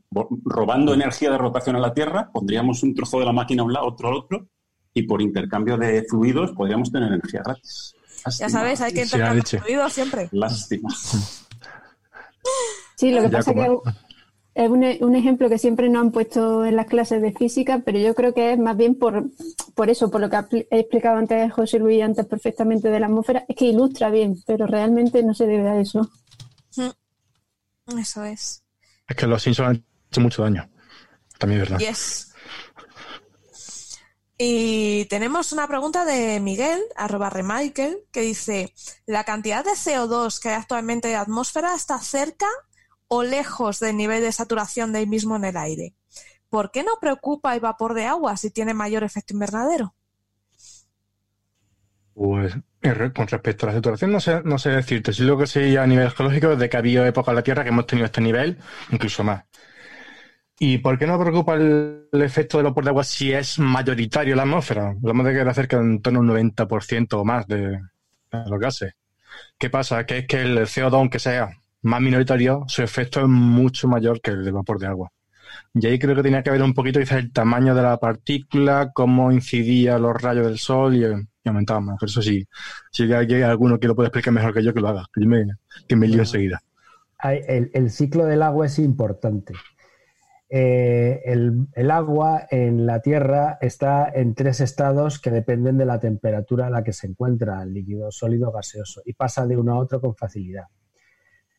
robando 0.44 0.94
energía 0.94 1.30
de 1.30 1.38
rotación 1.38 1.76
a 1.76 1.80
la 1.80 1.92
Tierra, 1.92 2.30
pondríamos 2.32 2.82
un 2.82 2.94
trozo 2.94 3.18
de 3.18 3.26
la 3.26 3.32
máquina 3.32 3.62
a 3.62 3.66
un 3.66 3.72
lado, 3.72 3.86
otro 3.88 4.08
al 4.08 4.14
otro, 4.14 4.46
y 4.94 5.02
por 5.02 5.20
intercambio 5.20 5.76
de 5.76 6.04
fluidos 6.08 6.52
podríamos 6.52 6.90
tener 6.90 7.08
energía 7.12 7.42
gratis. 7.44 7.94
Ya 8.38 8.48
sabes, 8.48 8.80
hay 8.80 8.92
que 8.92 9.02
intercambiar 9.02 9.46
fluidos 9.46 9.92
siempre. 9.92 10.28
Lástima. 10.32 10.88
Sí, 12.96 13.12
lo 13.12 13.22
que 13.22 13.30
Ya 13.30 13.38
pasa 13.38 13.50
es 13.52 13.56
como- 13.56 13.82
que 13.82 13.90
es 14.58 14.68
un, 14.68 14.84
un 15.00 15.14
ejemplo 15.14 15.48
que 15.48 15.56
siempre 15.56 15.88
nos 15.88 16.02
han 16.02 16.10
puesto 16.10 16.64
en 16.64 16.74
las 16.74 16.86
clases 16.86 17.22
de 17.22 17.30
física, 17.30 17.82
pero 17.84 18.00
yo 18.00 18.12
creo 18.16 18.34
que 18.34 18.52
es 18.52 18.58
más 18.58 18.76
bien 18.76 18.96
por, 18.96 19.26
por 19.76 19.88
eso, 19.88 20.10
por 20.10 20.20
lo 20.20 20.28
que 20.28 20.34
ha 20.34 20.48
he 20.50 20.80
explicado 20.80 21.16
antes 21.16 21.52
José 21.52 21.78
Luis 21.78 22.02
antes 22.02 22.26
perfectamente 22.26 22.90
de 22.90 22.98
la 22.98 23.06
atmósfera, 23.06 23.44
es 23.46 23.54
que 23.54 23.66
ilustra 23.66 24.10
bien, 24.10 24.42
pero 24.48 24.66
realmente 24.66 25.22
no 25.22 25.32
se 25.32 25.46
debe 25.46 25.68
a 25.68 25.80
eso. 25.80 26.10
Eso 27.96 28.24
es. 28.24 28.64
Es 29.08 29.16
que 29.16 29.28
los 29.28 29.40
Simpsons 29.40 29.68
han 29.68 29.84
hecho 30.10 30.20
mucho 30.20 30.42
daño. 30.42 30.68
También 31.38 31.62
es 31.62 31.70
verdad. 31.70 31.78
Yes. 31.78 32.34
Y 34.38 35.04
tenemos 35.04 35.52
una 35.52 35.68
pregunta 35.68 36.04
de 36.04 36.40
Miguel, 36.40 36.80
arroba 36.96 37.30
remichael, 37.30 37.98
que 38.10 38.22
dice, 38.22 38.74
¿la 39.06 39.22
cantidad 39.22 39.64
de 39.64 39.70
CO2 39.70 40.40
que 40.40 40.48
hay 40.48 40.56
actualmente 40.56 41.06
en 41.06 41.14
la 41.14 41.20
atmósfera 41.20 41.76
está 41.76 42.00
cerca 42.00 42.46
o 43.08 43.22
lejos 43.22 43.80
del 43.80 43.96
nivel 43.96 44.22
de 44.22 44.32
saturación 44.32 44.92
del 44.92 45.08
mismo 45.08 45.36
en 45.36 45.44
el 45.44 45.56
aire? 45.56 45.94
¿Por 46.50 46.70
qué 46.70 46.82
no 46.84 46.92
preocupa 47.00 47.54
el 47.54 47.60
vapor 47.60 47.94
de 47.94 48.06
agua 48.06 48.36
si 48.36 48.50
tiene 48.50 48.74
mayor 48.74 49.04
efecto 49.04 49.34
invernadero? 49.34 49.94
Pues 52.14 52.54
re- 52.82 53.12
con 53.14 53.28
respecto 53.28 53.64
a 53.66 53.68
la 53.70 53.74
saturación 53.76 54.12
no 54.12 54.20
sé, 54.20 54.42
no 54.44 54.58
sé 54.58 54.70
decirte. 54.70 55.12
Si 55.12 55.22
lo 55.22 55.38
que 55.38 55.46
sé 55.46 55.78
a 55.78 55.86
nivel 55.86 56.10
geológico 56.10 56.52
es 56.52 56.58
de 56.58 56.68
que 56.68 56.76
ha 56.76 56.80
habido 56.80 57.06
épocas 57.06 57.32
en 57.32 57.36
la 57.36 57.42
Tierra 57.42 57.62
que 57.62 57.70
hemos 57.70 57.86
tenido 57.86 58.06
este 58.06 58.20
nivel, 58.20 58.58
incluso 58.90 59.24
más. 59.24 59.44
¿Y 60.60 60.78
por 60.78 60.98
qué 60.98 61.06
no 61.06 61.18
preocupa 61.20 61.54
el, 61.54 62.08
efecto 62.12 62.58
del 62.58 62.66
vapor 62.66 62.84
de 62.84 62.90
agua 62.90 63.04
si 63.04 63.32
es 63.32 63.58
mayoritario 63.58 64.34
la 64.34 64.42
atmósfera? 64.42 64.88
Hablamos 64.90 65.26
de 65.26 65.32
que 65.32 65.38
era 65.40 65.54
cerca 65.54 65.78
de 65.78 65.84
en 65.84 66.02
torno 66.02 66.18
a 66.18 66.22
un 66.22 66.28
90% 66.28 67.20
o 67.20 67.24
más 67.24 67.46
de, 67.46 67.58
de 67.68 67.80
los 68.48 68.58
gases. 68.60 68.94
¿Qué 69.58 69.70
pasa? 69.70 70.06
Que 70.06 70.18
es 70.18 70.26
que 70.28 70.42
el 70.42 70.58
CO2, 70.66 70.98
aunque 70.98 71.18
sea 71.20 71.50
más 71.82 72.00
minoritario, 72.00 72.64
su 72.66 72.82
efecto 72.82 73.20
es 73.20 73.28
mucho 73.28 73.88
mayor 73.88 74.20
que 74.20 74.32
el 74.32 74.44
del 74.44 74.54
vapor 74.54 74.78
de 74.78 74.86
agua. 74.86 75.10
Y 75.74 75.86
ahí 75.86 75.98
creo 75.98 76.14
que 76.14 76.22
tenía 76.22 76.42
que 76.42 76.50
ver 76.50 76.62
un 76.62 76.74
poquito 76.74 77.00
quizás 77.00 77.18
el 77.18 77.32
tamaño 77.32 77.74
de 77.74 77.82
la 77.82 77.98
partícula, 77.98 78.90
cómo 78.92 79.32
incidía 79.32 79.98
los 79.98 80.20
rayos 80.20 80.46
del 80.46 80.58
sol 80.58 80.96
y, 80.96 81.04
y 81.04 81.48
aumentaba 81.48 81.80
más. 81.80 81.96
Pero 82.00 82.10
eso 82.10 82.22
sí, 82.22 82.46
si 82.90 83.12
hay 83.12 83.32
hay 83.32 83.42
alguno 83.42 83.78
que 83.78 83.88
lo 83.88 83.94
puede 83.94 84.08
explicar 84.08 84.32
mejor 84.32 84.52
que 84.54 84.62
yo, 84.62 84.74
que 84.74 84.80
lo 84.80 84.88
haga. 84.88 85.06
Que, 85.12 85.22
yo 85.22 85.28
me, 85.28 85.46
que 85.88 85.96
me 85.96 86.08
lío 86.08 86.20
enseguida. 86.20 86.60
El, 87.22 87.70
el 87.72 87.90
ciclo 87.90 88.26
del 88.26 88.42
agua 88.42 88.66
es 88.66 88.78
importante. 88.78 89.54
Eh, 90.50 91.20
el, 91.26 91.66
el 91.74 91.90
agua 91.90 92.46
en 92.50 92.86
la 92.86 93.00
Tierra 93.00 93.58
está 93.60 94.08
en 94.08 94.34
tres 94.34 94.60
estados 94.60 95.20
que 95.20 95.30
dependen 95.30 95.76
de 95.76 95.84
la 95.84 96.00
temperatura 96.00 96.68
a 96.68 96.70
la 96.70 96.82
que 96.82 96.92
se 96.92 97.06
encuentra, 97.06 97.64
líquido, 97.66 98.10
sólido, 98.10 98.50
gaseoso, 98.50 99.02
y 99.04 99.12
pasa 99.12 99.46
de 99.46 99.56
uno 99.56 99.74
a 99.74 99.78
otro 99.78 100.00
con 100.00 100.14
facilidad. 100.16 100.64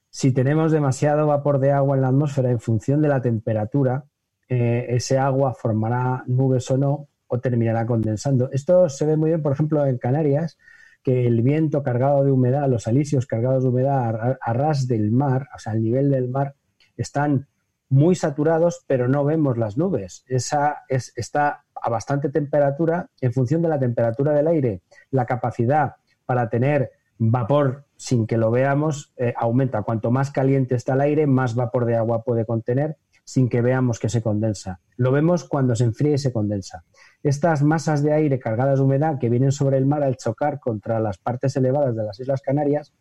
Si 0.10 0.32
tenemos 0.34 0.72
demasiado 0.72 1.28
vapor 1.28 1.60
de 1.60 1.72
agua 1.72 1.96
en 1.96 2.02
la 2.02 2.08
atmósfera 2.10 2.50
en 2.50 2.60
función 2.60 3.02
de 3.02 3.08
la 3.08 3.22
temperatura, 3.22 4.06
eh, 4.48 4.88
ese 4.90 5.18
agua 5.18 5.54
formará 5.54 6.24
nubes 6.28 6.70
o 6.72 6.78
no, 6.78 7.08
o 7.28 7.40
terminará 7.40 7.86
condensando. 7.86 8.50
Esto 8.52 8.90
se 8.90 9.06
ve 9.06 9.18
muy 9.18 9.30
bien, 9.30 9.44
por 9.44 9.54
ejemplo, 9.54 9.86
en 9.86 10.00
Canarias, 10.00 10.58
que 11.04 11.28
el 11.28 11.42
viento 11.44 11.84
cargado 11.84 12.24
de 12.24 12.32
humedad, 12.32 12.68
los 12.68 12.88
alisios 12.88 13.28
cargados 13.28 13.64
de 13.64 13.70
humedad 13.70 14.16
a, 14.16 14.38
a 14.42 14.54
ras 14.54 14.88
del 14.88 15.12
mar, 15.12 15.48
o 15.56 15.60
sea, 15.60 15.74
al 15.74 15.84
nivel 15.84 16.10
del 16.10 16.28
mar, 16.28 16.56
están 16.98 17.48
muy 17.90 18.16
saturados, 18.16 18.84
pero 18.88 19.08
no 19.08 19.24
vemos 19.24 19.58
las 19.58 19.78
nubes. 19.78 20.24
Esa 20.28 20.84
es, 20.88 21.14
está 21.16 21.66
a 21.76 21.90
bastante 21.90 22.30
temperatura. 22.30 23.10
En 23.22 23.34
función 23.34 23.62
de 23.62 23.70
la 23.70 23.80
temperatura 23.80 24.34
del 24.34 24.48
aire, 24.48 24.82
la 25.12 25.26
capacidad 25.26 25.96
para 26.26 26.50
tener 26.50 26.92
vapor 27.18 27.86
sin 28.00 28.28
que 28.28 28.38
lo 28.38 28.50
veamos 28.50 29.14
eh, 29.18 29.34
aumenta. 29.36 29.82
Cuanto 29.84 30.10
más 30.10 30.32
caliente 30.32 30.74
está 30.74 30.94
el 30.94 31.02
aire, 31.02 31.28
más 31.28 31.54
vapor 31.54 31.86
de 31.86 31.98
agua 31.98 32.24
puede 32.24 32.46
contener 32.46 32.96
sin 33.26 33.50
que 33.50 33.62
veamos 33.62 34.00
que 34.00 34.08
se 34.08 34.22
condensa. 34.22 34.80
Lo 34.96 35.12
vemos 35.12 35.44
cuando 35.44 35.76
se 35.76 35.84
enfría 35.84 36.14
y 36.14 36.18
se 36.18 36.32
condensa. 36.32 36.86
Estas 37.24 37.62
masas 37.62 38.02
de 38.02 38.14
aire 38.14 38.40
cargadas 38.40 38.80
de 38.80 38.86
humedad 38.86 39.20
que 39.20 39.30
vienen 39.30 39.52
sobre 39.52 39.78
el 39.78 39.86
mar 39.86 40.02
al 40.02 40.16
chocar 40.16 40.62
contra 40.62 41.02
las 41.02 41.18
partes 41.18 41.58
elevadas 41.58 41.94
de 41.94 42.04
las 42.04 42.20
Islas 42.22 42.42
Canarias, 42.42 42.94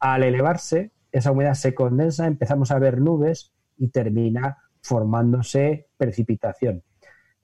al 0.00 0.24
elevarse, 0.24 0.90
esa 1.12 1.30
humedad 1.30 1.54
se 1.54 1.72
condensa, 1.72 2.26
empezamos 2.26 2.72
a 2.72 2.78
ver 2.80 3.00
nubes 3.00 3.52
y 3.76 3.88
termina 3.88 4.58
formándose 4.82 5.86
precipitación. 5.96 6.82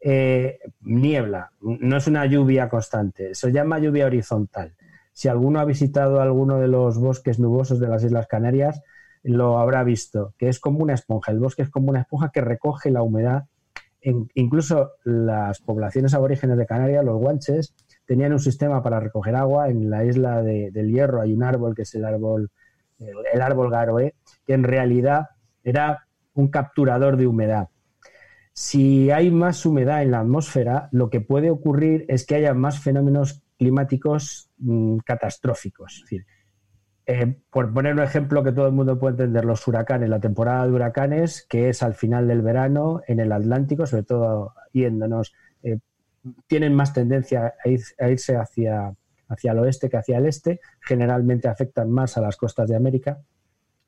Eh, 0.02 0.58
niebla, 0.80 1.52
no 1.60 1.96
es 1.96 2.06
una 2.08 2.26
lluvia 2.26 2.68
constante, 2.68 3.34
se 3.34 3.52
llama 3.52 3.78
lluvia 3.78 4.06
horizontal. 4.06 4.74
Si 5.20 5.28
alguno 5.28 5.60
ha 5.60 5.66
visitado 5.66 6.22
alguno 6.22 6.58
de 6.60 6.66
los 6.66 6.96
bosques 6.98 7.38
nubosos 7.38 7.78
de 7.78 7.86
las 7.88 8.02
Islas 8.02 8.26
Canarias, 8.26 8.80
lo 9.22 9.58
habrá 9.58 9.84
visto, 9.84 10.32
que 10.38 10.48
es 10.48 10.58
como 10.58 10.78
una 10.78 10.94
esponja. 10.94 11.30
El 11.30 11.40
bosque 11.40 11.60
es 11.60 11.68
como 11.68 11.90
una 11.90 12.00
esponja 12.00 12.30
que 12.30 12.40
recoge 12.40 12.90
la 12.90 13.02
humedad. 13.02 13.44
Incluso 14.00 14.92
las 15.04 15.60
poblaciones 15.60 16.14
aborígenes 16.14 16.56
de 16.56 16.64
Canarias, 16.64 17.04
los 17.04 17.18
guanches, 17.18 17.74
tenían 18.06 18.32
un 18.32 18.38
sistema 18.38 18.82
para 18.82 18.98
recoger 18.98 19.36
agua. 19.36 19.68
En 19.68 19.90
la 19.90 20.06
isla 20.06 20.40
de- 20.40 20.70
del 20.70 20.90
Hierro 20.90 21.20
hay 21.20 21.34
un 21.34 21.42
árbol 21.42 21.74
que 21.74 21.82
es 21.82 21.94
el 21.94 22.06
árbol, 22.06 22.50
el, 22.98 23.12
el 23.30 23.42
árbol 23.42 23.70
garoé, 23.70 24.14
que 24.46 24.54
en 24.54 24.64
realidad 24.64 25.26
era 25.62 26.06
un 26.32 26.48
capturador 26.48 27.18
de 27.18 27.26
humedad. 27.26 27.68
Si 28.54 29.10
hay 29.10 29.30
más 29.30 29.66
humedad 29.66 30.00
en 30.00 30.12
la 30.12 30.20
atmósfera, 30.20 30.88
lo 30.92 31.10
que 31.10 31.20
puede 31.20 31.50
ocurrir 31.50 32.06
es 32.08 32.24
que 32.24 32.36
haya 32.36 32.54
más 32.54 32.80
fenómenos 32.80 33.42
climáticos 33.58 34.49
mm, 34.60 34.98
catastróficos. 34.98 36.04
Eh, 37.06 37.36
por 37.50 37.72
poner 37.72 37.94
un 37.94 38.02
ejemplo 38.02 38.44
que 38.44 38.52
todo 38.52 38.66
el 38.66 38.72
mundo 38.72 38.98
puede 38.98 39.14
entender, 39.14 39.44
los 39.44 39.66
huracanes, 39.66 40.08
la 40.08 40.20
temporada 40.20 40.66
de 40.66 40.72
huracanes, 40.72 41.44
que 41.48 41.68
es 41.68 41.82
al 41.82 41.94
final 41.94 42.28
del 42.28 42.42
verano 42.42 43.02
en 43.08 43.18
el 43.18 43.32
Atlántico, 43.32 43.86
sobre 43.86 44.04
todo 44.04 44.54
yéndonos, 44.72 45.32
eh, 45.62 45.78
tienen 46.46 46.74
más 46.74 46.92
tendencia 46.92 47.54
a, 47.64 47.68
irse 47.68 48.36
hacia, 48.36 48.94
hacia 49.28 49.52
el 49.52 49.58
oeste 49.58 49.88
que 49.88 49.96
hacia 49.96 50.18
el 50.18 50.26
este, 50.26 50.60
generalmente 50.80 51.48
afectan 51.48 51.90
más 51.90 52.16
a 52.16 52.20
las 52.20 52.36
costas 52.36 52.68
de 52.68 52.76
América. 52.76 53.20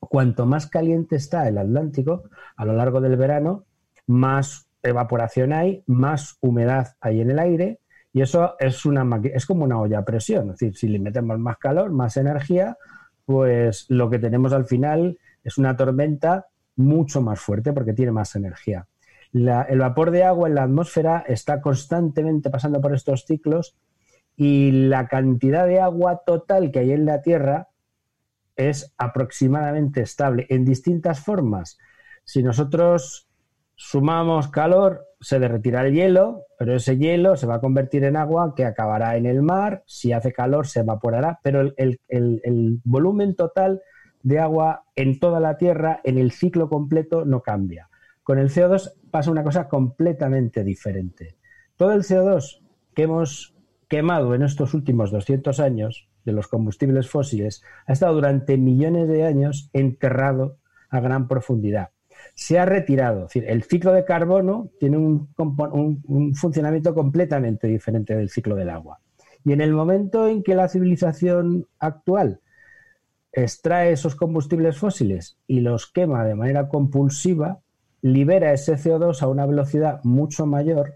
Cuanto 0.01 0.47
más 0.47 0.67
caliente 0.67 1.17
está 1.17 1.47
el 1.47 1.59
Atlántico 1.59 2.25
a 2.57 2.65
lo 2.65 2.73
largo 2.73 3.01
del 3.01 3.17
verano, 3.17 3.67
más 4.07 4.69
evaporación 4.83 5.53
hay, 5.53 5.85
más 5.87 6.39
humedad 6.41 6.97
hay 7.01 7.21
en 7.21 7.31
el 7.31 7.39
aire 7.39 7.82
y 8.13 8.21
eso 8.21 8.57
es, 8.59 8.85
una, 8.85 9.21
es 9.25 9.47
como 9.47 9.65
una 9.65 9.81
olla 9.81 9.99
a 9.99 10.05
presión. 10.05 10.51
Es 10.51 10.59
decir, 10.59 10.77
si 10.77 10.89
le 10.89 10.99
metemos 10.99 11.39
más 11.39 11.57
calor, 11.59 11.91
más 11.93 12.17
energía, 12.17 12.77
pues 13.25 13.87
lo 13.89 14.11
que 14.11 14.19
tenemos 14.19 14.53
al 14.53 14.67
final 14.67 15.19
es 15.43 15.59
una 15.59 15.77
tormenta 15.77 16.47
mucho 16.77 17.23
más 17.23 17.41
fuerte 17.41 17.73
porque 17.73 17.93
tiene 17.95 18.13
más 18.13 18.35
energía. 18.37 18.87
el 19.33 19.79
vapor 19.79 20.11
de 20.11 20.25
agua 20.25 20.49
en 20.49 20.55
la 20.57 20.65
atmósfera 20.65 21.25
está 21.27 21.61
constantemente 21.61 22.51
pasando 22.51 22.81
por 22.81 22.95
estos 22.95 23.25
ciclos 23.25 23.77
y 24.37 24.71
la 24.89 25.09
cantidad 25.09 25.67
de 25.67 25.81
agua 25.81 26.23
total 26.27 26.71
que 26.71 26.81
hay 26.81 26.93
en 26.93 27.07
la 27.07 27.23
Tierra 27.23 27.69
es 28.57 28.93
aproximadamente 28.99 30.03
estable 30.03 30.47
en 30.51 30.65
distintas 30.65 31.21
formas. 31.21 31.79
Si 32.25 32.43
nosotros 32.43 33.29
sumamos 33.75 34.49
calor, 34.49 35.07
se 35.23 35.39
derretirá 35.39 35.87
el 35.87 35.95
hielo, 35.95 36.47
pero 36.59 36.75
ese 36.75 36.99
hielo 36.99 37.37
se 37.37 37.47
va 37.47 37.55
a 37.55 37.61
convertir 37.61 38.03
en 38.05 38.17
agua 38.17 38.55
que 38.57 38.65
acabará 38.65 39.17
en 39.17 39.25
el 39.25 39.41
mar, 39.41 39.85
si 39.87 40.13
hace 40.13 40.33
calor 40.33 40.67
se 40.67 40.81
evaporará, 40.81 41.39
pero 41.43 41.73
el, 41.77 42.81
volumen 42.85 43.37
total 43.37 43.83
de 44.23 44.41
agua 44.41 44.85
en 44.97 45.21
toda 45.21 45.39
la 45.39 45.57
Tierra 45.57 46.01
en 46.03 46.19
el 46.19 46.33
ciclo 46.33 46.69
completo 46.69 47.25
no 47.25 47.41
cambia. 47.41 47.89
Con 48.25 48.39
el 48.39 48.51
CO2 48.51 48.93
pasa 49.11 49.31
una 49.31 49.45
cosa 49.45 49.69
completamente 49.69 50.65
diferente. 50.65 51.37
Todo 51.77 51.93
el 51.93 52.03
CO2 52.03 52.61
que 52.95 53.05
hemos 53.05 53.55
quemado 53.89 54.35
en 54.35 54.43
estos 54.43 54.75
últimos 54.75 55.13
200 55.13 55.61
años 55.61 56.09
de 56.25 56.33
los 56.33 56.49
combustibles 56.49 57.09
fósiles 57.09 57.63
ha 57.87 57.93
estado 57.93 58.15
durante 58.15 58.57
millones 58.57 59.09
de 59.09 59.25
años 59.25 59.71
enterrado 59.73 60.59
a 60.91 61.01
gran 61.01 61.29
profundidad 61.29 61.91
se 62.35 62.59
ha 62.59 62.65
retirado. 62.65 63.29
El 63.35 63.63
ciclo 63.63 63.93
de 63.93 64.05
carbono 64.05 64.71
tiene 64.79 64.97
un, 64.97 66.35
funcionamiento 66.35 66.95
completamente 66.95 67.67
diferente 67.67 68.15
del 68.15 68.31
ciclo 68.31 68.57
del 68.57 68.71
agua. 68.71 69.01
Y 69.45 69.53
en 69.53 69.61
el 69.61 69.73
momento 69.73 70.29
en 70.29 70.43
que 70.43 70.55
la 70.55 70.69
civilización 70.69 71.67
actual 71.79 72.41
extrae 73.33 73.93
esos 73.93 74.15
combustibles 74.15 74.79
fósiles 74.79 75.39
y 75.47 75.61
los 75.61 75.91
quema 75.91 76.25
de 76.25 76.35
manera 76.35 76.69
compulsiva, 76.69 77.61
libera 78.03 78.53
ese 78.53 78.75
CO2 78.75 79.23
a 79.23 79.29
una 79.29 79.47
velocidad 79.47 80.01
mucho 80.05 80.47
mayor 80.47 80.95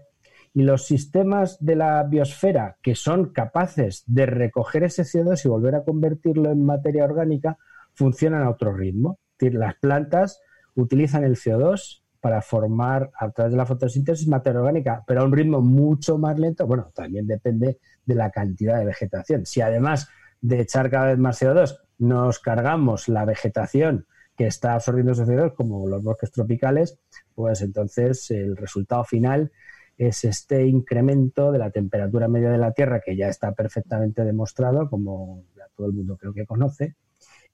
y 0.53 0.63
los 0.63 0.85
sistemas 0.85 1.63
de 1.63 1.75
la 1.75 2.03
biosfera 2.03 2.77
que 2.81 2.95
son 2.95 3.31
capaces 3.31 4.03
de 4.07 4.25
recoger 4.25 4.83
ese 4.83 5.03
CO2 5.03 5.45
y 5.45 5.49
volver 5.49 5.75
a 5.75 5.83
convertirlo 5.83 6.51
en 6.51 6.65
materia 6.65 7.05
orgánica 7.05 7.57
funcionan 7.93 8.43
a 8.43 8.49
otro 8.49 8.73
ritmo. 8.73 9.19
Es 9.33 9.37
decir, 9.37 9.59
las 9.59 9.75
plantas 9.75 10.41
utilizan 10.81 11.23
el 11.23 11.35
CO2 11.35 12.01
para 12.19 12.41
formar 12.41 13.11
a 13.19 13.31
través 13.31 13.51
de 13.51 13.57
la 13.57 13.65
fotosíntesis 13.65 14.27
materia 14.27 14.59
orgánica, 14.59 15.03
pero 15.05 15.21
a 15.21 15.23
un 15.23 15.31
ritmo 15.31 15.61
mucho 15.61 16.17
más 16.17 16.37
lento. 16.39 16.65
Bueno, 16.65 16.91
también 16.93 17.27
depende 17.27 17.79
de 18.05 18.15
la 18.15 18.31
cantidad 18.31 18.79
de 18.79 18.85
vegetación. 18.85 19.45
Si 19.45 19.61
además 19.61 20.09
de 20.41 20.61
echar 20.61 20.89
cada 20.89 21.07
vez 21.07 21.17
más 21.17 21.41
CO2 21.41 21.79
nos 21.99 22.39
cargamos 22.39 23.07
la 23.07 23.25
vegetación 23.25 24.07
que 24.35 24.45
está 24.45 24.75
absorbiendo 24.75 25.13
ese 25.13 25.25
CO2, 25.25 25.55
como 25.55 25.87
los 25.87 26.03
bosques 26.03 26.31
tropicales, 26.31 26.99
pues 27.33 27.61
entonces 27.61 28.29
el 28.29 28.55
resultado 28.55 29.03
final 29.03 29.51
es 29.97 30.23
este 30.25 30.67
incremento 30.67 31.51
de 31.51 31.57
la 31.57 31.71
temperatura 31.71 32.27
media 32.27 32.51
de 32.51 32.59
la 32.59 32.71
Tierra, 32.71 33.01
que 33.03 33.15
ya 33.15 33.29
está 33.29 33.53
perfectamente 33.53 34.23
demostrado, 34.23 34.89
como 34.89 35.43
todo 35.75 35.87
el 35.87 35.93
mundo 35.93 36.17
creo 36.17 36.33
que 36.33 36.45
conoce, 36.45 36.95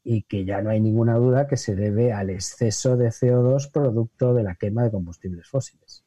y 0.03 0.23
que 0.23 0.43
ya 0.43 0.61
no 0.61 0.69
hay 0.69 0.81
ninguna 0.81 1.15
duda 1.15 1.47
que 1.47 1.57
se 1.57 1.75
debe 1.75 2.11
al 2.11 2.29
exceso 2.29 2.97
de 2.97 3.07
CO2 3.07 3.71
producto 3.71 4.33
de 4.33 4.43
la 4.43 4.55
quema 4.55 4.83
de 4.83 4.91
combustibles 4.91 5.47
fósiles. 5.47 6.03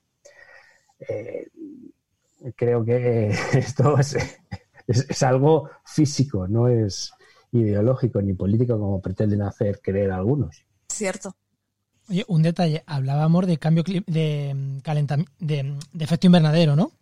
Eh, 1.09 1.49
creo 2.55 2.85
que 2.85 3.29
esto 3.55 3.97
es, 3.99 5.23
algo 5.23 5.71
físico, 5.85 6.47
no 6.47 6.69
es 6.69 7.13
ideológico 7.53 8.21
ni 8.21 8.35
político 8.35 8.79
como 8.79 9.01
pretenden 9.01 9.43
hacer 9.43 9.81
creer 9.81 10.13
algunos. 10.13 10.65
Cierto. 10.89 11.35
Oye, 12.09 12.25
un 12.29 12.43
detalle, 12.43 12.85
hablábamos 12.87 13.47
de 13.47 13.57
cambio 13.57 13.83
de 13.83 14.81
calentamiento, 14.83 15.33
de, 15.41 15.77
efecto 15.99 16.27
invernadero, 16.27 16.77
¿no? 16.77 16.93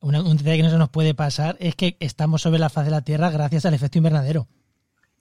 un 0.00 0.36
detalle 0.36 0.58
que 0.58 0.62
no 0.64 0.70
se 0.70 0.76
nos 0.76 0.90
puede 0.90 1.14
pasar 1.14 1.56
es 1.60 1.74
que 1.76 1.96
estamos 2.00 2.42
sobre 2.42 2.58
la 2.58 2.68
faz 2.68 2.84
de 2.84 2.90
la 2.90 3.02
Tierra 3.02 3.30
gracias 3.30 3.64
al 3.64 3.72
efecto 3.72 3.98
invernadero 3.98 4.48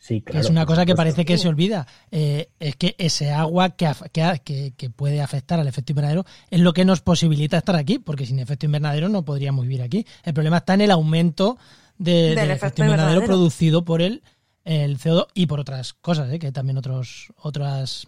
es 0.10 0.50
una 0.50 0.66
cosa 0.66 0.86
que 0.86 0.96
parece 0.96 1.24
que 1.24 1.38
se 1.38 1.48
olvida. 1.48 1.88
Eh, 2.12 2.50
es 2.60 2.76
que 2.76 2.96
ese 2.98 3.32
agua 3.32 3.72
que, 3.72 4.74
que, 4.76 4.90
puede 4.90 5.22
afectar 5.22 5.60
al 5.60 5.68
efecto 5.68 5.94
invernadero 5.94 6.26
es 6.50 6.60
lo 6.60 6.74
que 6.74 6.84
nos 6.84 7.02
posibilita 7.02 7.58
estar 7.58 7.76
aquí, 7.76 8.00
porque 8.00 8.26
sin 8.26 8.40
efecto 8.40 8.66
invernadero 8.66 9.08
no 9.10 9.24
podríamos 9.24 9.64
vivir 9.64 9.82
aquí. 9.82 10.06
El 10.24 10.34
problema 10.34 10.58
está 10.58 10.74
en 10.74 10.82
el 10.82 10.92
aumento 10.92 11.58
del, 11.98 12.38
efecto, 12.52 12.84
invernadero, 12.84 13.24
producido 13.24 13.86
por 13.86 14.02
el, 14.02 14.24
el 14.66 14.98
CO2 14.98 15.28
y 15.34 15.46
por 15.46 15.60
otras 15.60 15.94
cosas, 15.94 16.32
¿eh? 16.32 16.40
que 16.40 16.52
también 16.52 16.78
otros, 16.78 17.32
otras, 17.38 18.08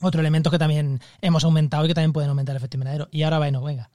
otros 0.00 0.20
elementos 0.20 0.52
que 0.52 0.58
también 0.58 1.00
hemos 1.20 1.44
aumentado 1.44 1.84
y 1.84 1.88
que 1.88 1.94
también 1.94 2.12
pueden 2.12 2.30
aumentar 2.30 2.54
el 2.54 2.58
efecto 2.58 2.76
invernadero. 2.76 3.08
Y 3.10 3.24
ahora, 3.24 3.38
bueno, 3.38 3.62
venga. 3.62 3.90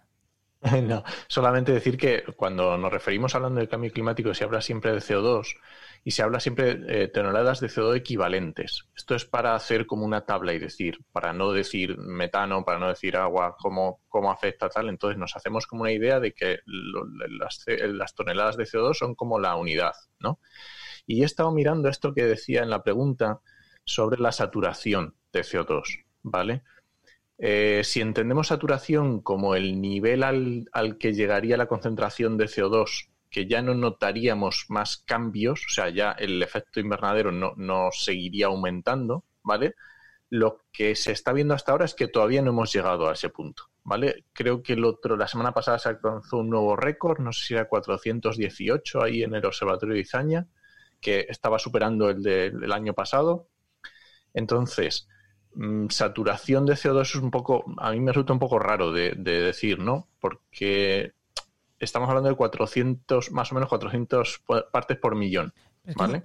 No, 0.84 1.04
solamente 1.28 1.72
decir 1.72 1.98
que 1.98 2.24
cuando 2.36 2.78
nos 2.78 2.92
referimos 2.92 3.34
hablando 3.34 3.60
del 3.60 3.70
cambio 3.70 3.92
climático 3.92 4.32
se 4.34 4.44
habla 4.44 4.62
siempre 4.62 4.92
de 4.92 5.00
CO2 5.00 5.56
y 6.04 6.12
se 6.12 6.24
habla 6.24 6.40
siempre 6.40 6.76
de 6.76 7.08
toneladas 7.10 7.60
de 7.60 7.68
CO2 7.68 7.96
equivalentes. 7.96 8.88
Esto 8.96 9.14
es 9.14 9.26
para 9.26 9.54
hacer 9.54 9.86
como 9.86 10.04
una 10.04 10.26
tabla 10.26 10.54
y 10.54 10.60
decir, 10.60 10.98
para 11.12 11.32
no 11.32 11.52
decir 11.52 11.98
metano, 11.98 12.66
para 12.66 12.80
no 12.80 12.88
decir 12.88 13.18
agua, 13.18 13.56
cómo, 13.60 14.02
cómo 14.10 14.32
afecta 14.32 14.70
tal. 14.70 14.90
Entonces 14.90 15.20
nos 15.20 15.36
hacemos 15.36 15.68
como 15.68 15.84
una 15.84 15.92
idea 15.92 16.20
de 16.20 16.34
que 16.34 16.60
las, 16.66 17.64
las, 17.68 18.16
toneladas 18.16 18.58
de 18.58 18.64
CO2 18.64 18.96
son 18.96 19.16
como 19.16 19.40
la 19.40 19.56
unidad, 19.56 19.94
¿no? 20.20 20.40
Y 21.06 21.22
he 21.22 21.26
estado 21.26 21.52
mirando 21.52 21.88
esto 21.88 22.14
que 22.14 22.24
decía 22.24 22.64
en 22.64 22.70
la 22.72 22.84
pregunta 22.84 23.42
sobre 23.86 24.20
la 24.20 24.32
saturación 24.32 25.16
de 25.32 25.42
CO2, 25.42 26.04
¿vale? 26.24 26.64
Eh, 27.38 27.82
si 27.84 28.02
entendemos 28.02 28.48
saturación 28.48 29.22
como 29.22 29.56
el 29.56 29.82
nivel 29.82 30.24
al, 30.24 30.66
al, 30.74 30.98
que 30.98 31.14
llegaría 31.14 31.58
la 31.58 31.68
concentración 31.68 32.38
de 32.38 32.46
CO2, 32.46 33.10
que 33.32 33.48
ya 33.48 33.62
no 33.64 33.74
notaríamos 33.74 34.66
más 34.70 34.98
cambios, 34.98 35.66
o 35.66 35.70
sea, 35.70 35.90
ya 35.90 36.12
el 36.12 36.44
efecto 36.44 36.80
invernadero 36.80 37.32
no, 37.32 37.90
seguiría 37.92 38.48
aumentando, 38.48 39.26
¿vale? 39.42 39.76
Lo 40.30 40.66
que 40.72 40.96
se 40.96 41.12
está 41.14 41.34
viendo 41.34 41.54
hasta 41.56 41.72
ahora 41.72 41.86
es 41.86 41.96
que 41.96 42.08
todavía 42.08 42.42
no 42.42 42.52
hemos 42.52 42.72
llegado 42.74 43.10
a 43.10 43.14
ese 43.14 43.30
punto, 43.30 43.64
¿vale? 43.84 44.26
Creo 44.34 44.62
que 44.62 44.74
el 44.74 44.86
otro, 44.86 45.18
la 45.18 45.28
semana 45.28 45.54
pasada 45.54 45.80
se 45.80 45.90
alcanzó 45.90 46.38
un 46.38 46.50
nuevo 46.50 46.76
récord, 46.76 47.20
no 47.20 47.32
sé 47.34 47.46
si 47.46 47.54
era 47.56 47.68
418 47.68 49.02
ahí 49.02 49.24
en 49.24 49.34
el 49.34 49.46
Observatorio 49.46 49.96
de 49.96 50.02
Izaña, 50.02 50.48
que 51.00 51.26
estaba 51.30 51.58
superando 51.58 52.10
el 52.10 52.22
del 52.22 52.72
año 52.72 52.94
pasado. 52.94 53.48
Entonces, 54.34 55.08
Mm, 55.54 55.90
saturación 55.90 56.66
de 56.66 56.76
CO2 56.76 57.02
es 57.02 57.16
un 57.16 57.32
poco, 57.32 57.66
a 57.78 57.92
mí 57.92 58.00
me 58.00 58.12
resulta 58.12 58.34
un 58.34 58.40
poco 58.40 58.58
raro 58.60 58.92
de, 58.92 59.16
decir, 59.16 59.80
¿no? 59.80 60.08
Porque 60.20 61.14
estamos 61.84 62.10
hablando 62.10 62.30
de 62.30 62.36
400, 62.36 63.32
más 63.32 63.52
o 63.52 63.56
menos 63.56 63.70
400 63.70 64.44
partes 64.72 64.98
por 64.98 65.16
millón, 65.16 65.54
¿vale? 65.96 66.24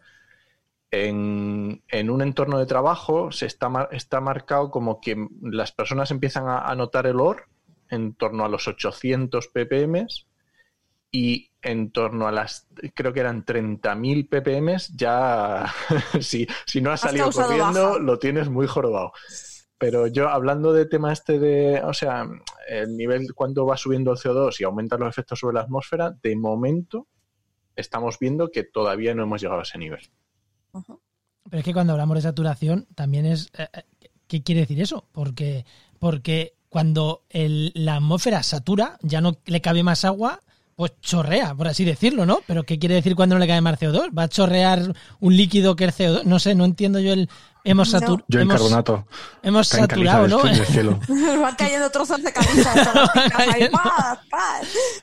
En, 0.90 1.82
un 2.10 2.22
entorno 2.22 2.58
de 2.58 2.66
trabajo 2.66 3.32
se 3.32 3.46
está, 3.46 3.88
está 3.90 4.20
marcado 4.20 4.70
como 4.70 5.00
que 5.00 5.16
las 5.42 5.72
personas 5.72 6.10
empiezan 6.10 6.48
a, 6.48 6.60
a 6.60 6.74
notar 6.74 7.06
el 7.06 7.20
olor 7.20 7.48
en 7.90 8.14
torno 8.14 8.44
a 8.44 8.48
los 8.48 8.68
800 8.68 9.48
ppm 9.48 10.06
y 11.10 11.50
en 11.62 11.90
torno 11.90 12.28
a 12.28 12.32
las, 12.32 12.68
creo 12.94 13.12
que 13.12 13.20
eran 13.20 13.44
30.000 13.44 14.28
ppm, 14.28 14.76
ya 14.94 15.72
si, 16.20 16.46
si 16.64 16.80
no 16.80 16.92
has, 16.92 17.00
salido 17.00 17.30
corriendo, 17.30 17.98
lo 17.98 18.18
tienes 18.18 18.48
muy 18.48 18.66
jorobado. 18.66 19.12
Pero 19.78 20.06
yo, 20.06 20.28
hablando 20.28 20.72
de 20.72 20.86
tema 20.86 21.12
este 21.12 21.38
de, 21.38 21.82
o 21.82 21.92
sea, 21.92 22.26
el 22.68 22.96
nivel 22.96 23.34
cuando 23.34 23.66
va 23.66 23.76
subiendo 23.76 24.12
el 24.12 24.18
CO2 24.18 24.60
y 24.60 24.64
aumentan 24.64 25.00
los 25.00 25.10
efectos 25.10 25.38
sobre 25.38 25.54
la 25.54 25.62
atmósfera, 25.62 26.16
de 26.22 26.34
momento 26.34 27.08
estamos 27.74 28.18
viendo 28.18 28.50
que 28.50 28.64
todavía 28.64 29.14
no 29.14 29.22
hemos 29.22 29.40
llegado 29.40 29.60
a 29.60 29.64
ese 29.64 29.78
nivel. 29.78 30.00
Pero 30.72 31.58
es 31.58 31.64
que 31.64 31.74
cuando 31.74 31.92
hablamos 31.92 32.16
de 32.16 32.22
saturación, 32.22 32.86
también 32.94 33.26
es, 33.26 33.50
eh, 33.58 33.68
eh, 33.72 33.82
¿qué 34.26 34.42
quiere 34.42 34.62
decir 34.62 34.80
eso? 34.80 35.04
Porque, 35.12 35.66
porque 35.98 36.54
cuando 36.68 37.22
la 37.30 37.96
atmósfera 37.96 38.42
satura, 38.42 38.98
ya 39.02 39.20
no 39.20 39.38
le 39.44 39.60
cabe 39.60 39.82
más 39.82 40.04
agua, 40.04 40.40
pues 40.74 40.92
chorrea, 41.00 41.54
por 41.54 41.68
así 41.68 41.84
decirlo, 41.84 42.26
¿no? 42.26 42.40
Pero 42.46 42.64
¿qué 42.64 42.78
quiere 42.78 42.96
decir 42.96 43.16
cuando 43.16 43.34
no 43.34 43.38
le 43.38 43.46
cae 43.46 43.62
más 43.62 43.80
CO2? 43.80 44.16
¿Va 44.16 44.24
a 44.24 44.28
chorrear 44.28 44.94
un 45.20 45.36
líquido 45.36 45.74
que 45.74 45.86
es 45.86 45.98
CO2? 45.98 46.24
No 46.24 46.38
sé, 46.38 46.54
no 46.54 46.64
entiendo 46.64 47.00
yo 47.00 47.14
el... 47.14 47.30
Hemos 47.68 47.92
No. 47.92 47.98
saturado. 47.98 48.24
Yo 48.28 48.38
en 48.40 48.42
hemos, 48.48 48.54
carbonato. 48.60 49.06
hemos 49.42 49.68
saturado, 49.68 50.28
¿no? 50.28 50.42
del 50.42 50.64
cielo. 50.66 51.00
Van 51.42 51.54
cayendo 51.56 51.90
trozos 51.90 52.22
de 52.22 52.32
camisa. 52.32 52.72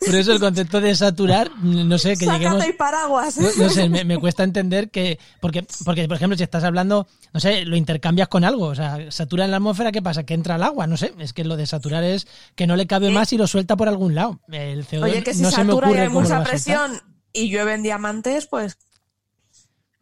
Por 0.06 0.16
eso 0.16 0.32
el 0.32 0.40
concepto 0.40 0.82
de 0.82 0.96
saturar, 0.96 1.52
no 1.62 1.98
sé, 1.98 2.16
que 2.16 2.26
lleguemos... 2.26 2.54
Sácate 2.60 2.70
y 2.70 2.74
paraguas. 2.74 3.38
No, 3.38 3.48
no 3.58 3.70
sé, 3.70 3.90
me, 3.90 4.04
me 4.04 4.18
cuesta 4.18 4.44
entender 4.44 4.90
que. 4.90 5.20
Porque, 5.42 5.66
porque, 5.86 6.08
por 6.08 6.18
ejemplo, 6.18 6.38
si 6.38 6.44
estás 6.44 6.64
hablando, 6.64 7.08
no 7.34 7.40
sé, 7.40 7.66
lo 7.66 7.76
intercambias 7.76 8.28
con 8.28 8.44
algo. 8.44 8.68
O 8.68 8.76
sea, 8.76 9.12
satura 9.12 9.46
en 9.46 9.52
la 9.52 9.58
atmósfera, 9.58 9.92
¿qué 9.92 10.02
pasa? 10.02 10.24
Que 10.24 10.34
entra 10.34 10.56
al 10.56 10.64
agua. 10.64 10.88
No 10.88 10.98
sé, 10.98 11.14
es 11.20 11.34
que 11.34 11.44
lo 11.44 11.56
de 11.58 11.66
saturar 11.66 12.04
es 12.04 12.28
que 12.56 12.68
no 12.68 12.76
le 12.76 12.88
cabe 12.88 13.10
más 13.12 13.34
y 13.34 13.38
lo 13.38 13.48
suelta 13.48 13.76
por 13.76 13.88
algún 13.88 14.16
lado. 14.16 14.40
El 14.52 14.86
CO2 14.88 15.04
Oye, 15.04 15.24
que 15.24 15.34
si 15.34 15.42
no 15.42 15.52
se 15.52 15.64
me 15.64 15.74
satura 15.74 15.92
y 15.92 15.98
hay 15.98 16.10
mucha 16.10 16.44
presión 16.44 17.02
y 17.34 17.50
llueven 17.50 17.84
diamantes, 17.84 18.48
pues 18.48 18.78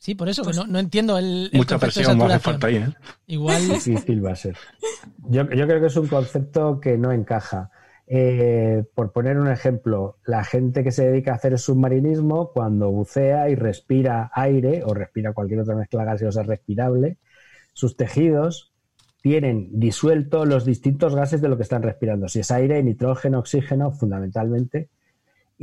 Sí, 0.02 0.16
por 0.16 0.28
eso, 0.30 0.44
que 0.44 0.54
no, 0.54 0.66
no 0.66 0.80
entiendo 0.80 1.16
el. 1.20 1.52
Mucha 1.54 1.78
presión 1.78 2.06
hace 2.06 2.14
saturación. 2.14 2.42
falta 2.42 2.68
ahí, 2.68 2.78
¿eh? 2.78 2.88
Igual. 3.28 3.68
difícil 3.70 4.26
va 4.26 4.32
a 4.32 4.36
ser. 4.36 4.58
Yo, 5.30 5.44
yo 5.44 5.68
creo 5.68 5.80
que 5.80 5.86
es 5.86 5.96
un 5.96 6.08
concepto 6.08 6.80
que 6.80 6.98
no 6.98 7.12
encaja. 7.12 7.70
Eh, 8.08 8.84
por 8.96 9.12
poner 9.12 9.38
un 9.38 9.48
ejemplo, 9.48 10.18
la 10.26 10.44
gente 10.44 10.84
que 10.84 10.92
se 10.92 11.06
dedica 11.06 11.34
a 11.34 11.36
hacer 11.36 11.60
submarinismo, 11.60 12.52
cuando 12.52 12.90
bucea 12.90 13.48
y 13.50 13.54
respira 13.54 14.32
aire 14.34 14.82
o 14.84 14.96
respira 14.96 15.34
cualquier 15.34 15.60
otra 15.60 15.76
mezcla 15.76 16.04
gaseosa 16.04 16.42
respirable, 16.42 17.18
sus 17.74 17.96
tejidos 17.96 18.74
tienen 19.22 19.70
disuelto 19.72 20.46
los 20.46 20.66
distintos 20.66 21.14
gases 21.14 21.44
de 21.44 21.50
lo 21.50 21.58
que 21.58 21.64
están 21.64 21.84
respirando. 21.84 22.28
Si 22.28 22.40
es 22.40 22.50
aire, 22.50 22.82
nitrógeno, 22.82 23.38
oxígeno, 23.38 23.92
fundamentalmente. 23.92 24.90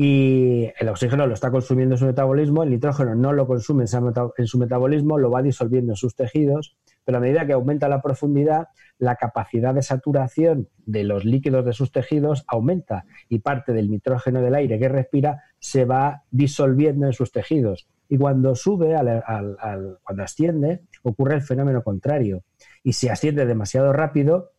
Y 0.01 0.70
el 0.78 0.88
oxígeno 0.90 1.26
lo 1.26 1.34
está 1.34 1.51
consumiendo 1.51 1.96
en 1.96 1.99
su 1.99 2.07
metabolismo, 2.07 2.62
el 2.62 2.70
nitrógeno 2.70 3.16
no 3.16 3.32
lo 3.32 3.49
consume 3.49 3.82
en 3.82 4.46
su 4.46 4.57
metabolismo, 4.59 5.18
lo 5.18 5.28
va 5.28 5.42
disolviendo 5.42 5.90
en 5.90 5.96
sus 5.96 6.14
tejidos, 6.14 6.76
pero 7.05 7.18
a 7.18 7.20
medida 7.20 7.44
que 7.49 7.53
aumenta 7.55 7.88
la 7.88 8.01
profundidad, 8.01 8.68
la 8.99 9.16
capacidad 9.16 9.74
de 9.74 9.82
saturación 9.82 10.68
de 10.86 11.03
los 11.03 11.24
líquidos 11.24 11.64
de 11.64 11.72
sus 11.72 11.90
tejidos 11.90 12.44
aumenta 12.46 13.07
y 13.28 13.40
parte 13.40 13.72
del 13.72 13.90
nitrógeno 13.90 14.40
del 14.40 14.55
aire 14.55 14.78
que 14.78 14.88
respira 14.88 15.42
se 15.59 15.84
va 15.84 16.22
disolviendo 16.30 17.07
en 17.07 17.12
sus 17.12 17.32
tejidos. 17.32 17.88
Y 18.09 18.18
cuando 18.18 18.55
sube, 18.55 18.94
al- 18.94 19.09
al- 19.26 19.57
al- 19.59 19.99
cuando 20.05 20.22
asciende, 20.22 20.82
ocurre 21.03 21.34
el 21.34 21.42
fenómeno 21.42 21.82
contrario. 21.82 22.44
Y 22.84 22.92
si 22.92 23.09
asciende 23.09 23.46
demasiado 23.46 23.92
rápido, 23.92 24.53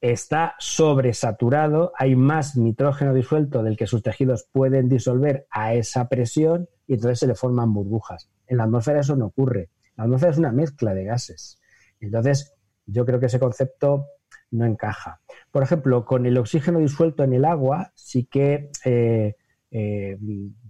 está 0.00 0.54
sobresaturado, 0.58 1.92
hay 1.96 2.16
más 2.16 2.56
nitrógeno 2.56 3.12
disuelto 3.12 3.62
del 3.62 3.76
que 3.76 3.86
sus 3.86 4.02
tejidos 4.02 4.48
pueden 4.50 4.88
disolver 4.88 5.46
a 5.50 5.74
esa 5.74 6.08
presión 6.08 6.68
y 6.86 6.94
entonces 6.94 7.18
se 7.18 7.26
le 7.26 7.34
forman 7.34 7.74
burbujas. 7.74 8.30
En 8.46 8.56
la 8.56 8.64
atmósfera 8.64 9.00
eso 9.00 9.16
no 9.16 9.26
ocurre. 9.26 9.68
La 9.96 10.04
atmósfera 10.04 10.32
es 10.32 10.38
una 10.38 10.52
mezcla 10.52 10.94
de 10.94 11.04
gases. 11.04 11.60
Entonces, 12.00 12.54
yo 12.86 13.04
creo 13.04 13.20
que 13.20 13.26
ese 13.26 13.38
concepto 13.38 14.06
no 14.50 14.64
encaja. 14.64 15.20
Por 15.52 15.62
ejemplo, 15.62 16.04
con 16.04 16.26
el 16.26 16.38
oxígeno 16.38 16.78
disuelto 16.78 17.22
en 17.22 17.34
el 17.34 17.44
agua, 17.44 17.92
sí 17.94 18.24
que 18.24 18.70
eh, 18.84 19.36
eh, 19.70 20.18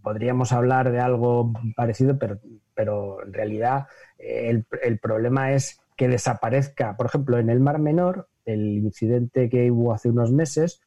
podríamos 0.03 0.53
hablar 0.53 0.91
de 0.91 1.01
algo 1.01 1.53
parecido, 1.77 2.19
pero, 2.19 2.41
pero 2.75 3.25
en 3.25 3.33
realidad 3.33 3.87
eh, 4.19 4.51
el, 4.51 4.67
el 4.83 4.99
problema 4.99 5.53
es 5.53 5.81
que 5.97 6.09
desaparezca. 6.09 6.97
Por 6.97 7.07
ejemplo, 7.07 7.39
en 7.39 7.49
el 7.49 7.61
Mar 7.61 7.79
Menor, 7.79 8.29
el 8.51 8.79
incidente 8.79 9.49
que 9.49 9.71
hubo 9.71 9.93
hace 9.93 10.09
unos 10.09 10.33
meses, 10.33 10.83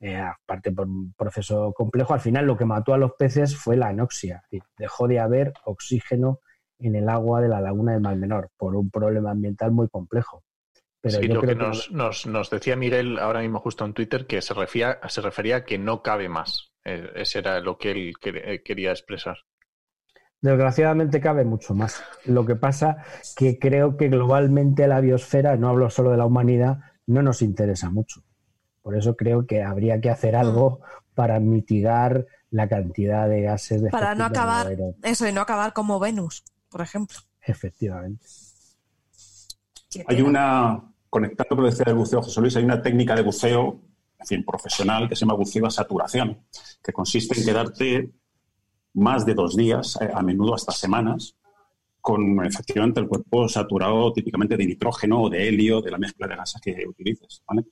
eh, 0.00 0.16
aparte 0.16 0.72
por 0.72 0.86
un 0.88 1.12
proceso 1.12 1.72
complejo, 1.72 2.14
al 2.14 2.20
final 2.20 2.46
lo 2.46 2.56
que 2.56 2.64
mató 2.64 2.92
a 2.92 2.98
los 2.98 3.12
peces 3.12 3.56
fue 3.56 3.76
la 3.76 3.88
anoxia. 3.88 4.42
Dejó 4.76 5.06
de 5.06 5.20
haber 5.20 5.52
oxígeno 5.64 6.40
en 6.80 6.96
el 6.96 7.08
agua 7.08 7.40
de 7.40 7.48
la 7.48 7.60
laguna 7.60 7.92
del 7.92 8.00
Mar 8.00 8.16
Menor 8.16 8.50
por 8.56 8.74
un 8.74 8.90
problema 8.90 9.30
ambiental 9.30 9.70
muy 9.70 9.88
complejo. 9.88 10.42
Pero 11.00 11.18
sí, 11.20 11.28
yo 11.28 11.34
lo 11.34 11.40
que 11.40 11.46
creo 11.48 11.68
nos, 11.68 11.90
nos, 11.90 12.26
nos 12.26 12.50
decía 12.50 12.76
Miguel 12.76 13.18
ahora 13.18 13.40
mismo 13.40 13.60
justo 13.60 13.84
en 13.84 13.92
Twitter, 13.92 14.26
que 14.26 14.40
se 14.42 14.54
refería, 14.54 14.98
se 15.08 15.20
refería 15.20 15.56
a 15.56 15.64
que 15.64 15.78
no 15.78 16.02
cabe 16.02 16.28
más. 16.28 16.72
Eh, 16.84 17.10
ese 17.16 17.40
era 17.40 17.60
lo 17.60 17.78
que 17.78 17.90
él 17.92 18.14
eh, 18.24 18.62
quería 18.64 18.90
expresar. 18.90 19.36
Desgraciadamente 20.40 21.20
cabe 21.20 21.44
mucho 21.44 21.74
más. 21.74 22.02
Lo 22.24 22.44
que 22.44 22.56
pasa 22.56 23.04
que 23.36 23.60
creo 23.60 23.96
que 23.96 24.08
globalmente 24.08 24.88
la 24.88 25.00
biosfera, 25.00 25.56
no 25.56 25.68
hablo 25.68 25.88
solo 25.88 26.10
de 26.10 26.16
la 26.16 26.26
humanidad, 26.26 26.80
no 27.06 27.22
nos 27.22 27.42
interesa 27.42 27.90
mucho. 27.90 28.22
Por 28.82 28.96
eso 28.96 29.16
creo 29.16 29.46
que 29.46 29.62
habría 29.62 30.00
que 30.00 30.10
hacer 30.10 30.34
algo 30.34 30.80
para 31.14 31.38
mitigar 31.40 32.26
la 32.50 32.68
cantidad 32.68 33.28
de 33.28 33.42
gases 33.42 33.82
de 33.82 33.90
para 33.90 34.14
no 34.14 34.24
acabar 34.24 34.76
eso 35.02 35.26
y 35.26 35.32
no 35.32 35.40
acabar 35.40 35.72
como 35.72 35.98
Venus, 35.98 36.44
por 36.68 36.80
ejemplo. 36.80 37.18
Efectivamente. 37.40 38.26
Hay 40.06 40.22
una, 40.22 40.82
conectando 41.08 41.48
con 41.50 41.58
lo 41.58 41.64
que 41.64 41.70
decía 41.70 41.84
del 41.86 41.96
buceo 41.96 42.22
José 42.22 42.40
Luis, 42.40 42.56
hay 42.56 42.64
una 42.64 42.80
técnica 42.80 43.14
de 43.14 43.22
buceo, 43.22 43.80
en 44.18 44.26
fin, 44.26 44.44
profesional, 44.44 45.08
que 45.08 45.16
se 45.16 45.20
llama 45.20 45.34
buceo 45.34 45.66
a 45.66 45.70
saturación, 45.70 46.44
que 46.82 46.92
consiste 46.92 47.38
en 47.38 47.44
quedarte 47.44 48.12
más 48.94 49.24
de 49.24 49.34
dos 49.34 49.56
días, 49.56 49.98
eh, 50.00 50.10
a 50.12 50.22
menudo 50.22 50.54
hasta 50.54 50.72
semanas, 50.72 51.36
con 52.02 52.44
efectivamente 52.44 53.00
el 53.00 53.06
cuerpo 53.08 53.48
saturado 53.48 54.12
típicamente 54.12 54.56
de 54.56 54.66
nitrógeno 54.66 55.22
o 55.22 55.30
de 55.30 55.48
helio, 55.48 55.80
de 55.80 55.90
la 55.92 55.98
mezcla 55.98 56.26
de 56.26 56.36
gases 56.36 56.60
que 56.60 56.84
utilices, 56.86 57.42
¿vale? 57.48 57.64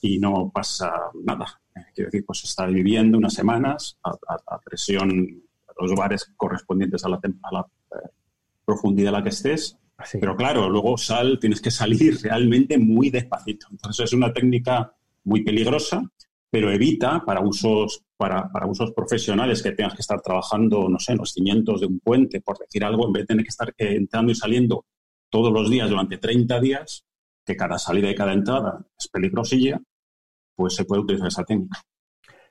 Y 0.00 0.18
no 0.18 0.50
pasa 0.52 0.92
nada. 1.22 1.60
Eh, 1.76 1.80
Quiero 1.94 2.08
decir, 2.10 2.24
pues 2.26 2.42
estar 2.44 2.70
viviendo 2.72 3.18
unas 3.18 3.34
semanas 3.34 3.98
a, 4.02 4.10
a- 4.10 4.54
a 4.56 4.60
presión, 4.60 5.42
a 5.68 5.72
los 5.78 5.94
bares 5.94 6.32
correspondientes 6.36 7.04
a 7.04 7.08
la, 7.10 7.16
a 7.42 7.52
la 7.52 7.60
eh, 7.92 8.08
profundidad 8.64 9.14
a 9.14 9.18
la 9.18 9.22
que 9.22 9.28
estés, 9.28 9.78
Así. 9.98 10.18
pero 10.18 10.34
claro, 10.36 10.68
luego 10.70 10.96
sal, 10.96 11.38
tienes 11.38 11.60
que 11.60 11.70
salir 11.70 12.18
realmente 12.22 12.78
muy 12.78 13.10
despacito. 13.10 13.66
Entonces 13.70 14.06
es 14.06 14.12
una 14.14 14.32
técnica 14.32 14.92
muy 15.24 15.42
peligrosa, 15.44 16.02
pero 16.50 16.70
evita 16.70 17.22
para 17.24 17.40
usos, 17.40 18.02
para, 18.16 18.50
para 18.50 18.66
usos 18.66 18.92
profesionales 18.92 19.62
que 19.62 19.72
tengas 19.72 19.94
que 19.94 20.02
estar 20.02 20.20
trabajando, 20.20 20.88
no 20.88 20.98
sé, 20.98 21.12
en 21.12 21.18
los 21.18 21.32
cimientos 21.32 21.80
de 21.80 21.86
un 21.86 22.00
puente, 22.00 22.40
por 22.40 22.58
decir 22.58 22.84
algo, 22.84 23.06
en 23.06 23.12
vez 23.12 23.22
de 23.22 23.26
tener 23.26 23.44
que 23.44 23.50
estar 23.50 23.68
eh, 23.76 23.96
entrando 23.96 24.32
y 24.32 24.34
saliendo 24.34 24.84
todos 25.30 25.52
los 25.52 25.70
días 25.70 25.90
durante 25.90 26.18
30 26.18 26.60
días, 26.60 27.04
que 27.44 27.56
cada 27.56 27.78
salida 27.78 28.10
y 28.10 28.14
cada 28.14 28.32
entrada 28.32 28.84
es 28.98 29.08
peligrosilla, 29.08 29.80
pues 30.54 30.74
se 30.74 30.84
puede 30.84 31.02
utilizar 31.02 31.28
esa 31.28 31.44
técnica. 31.44 31.80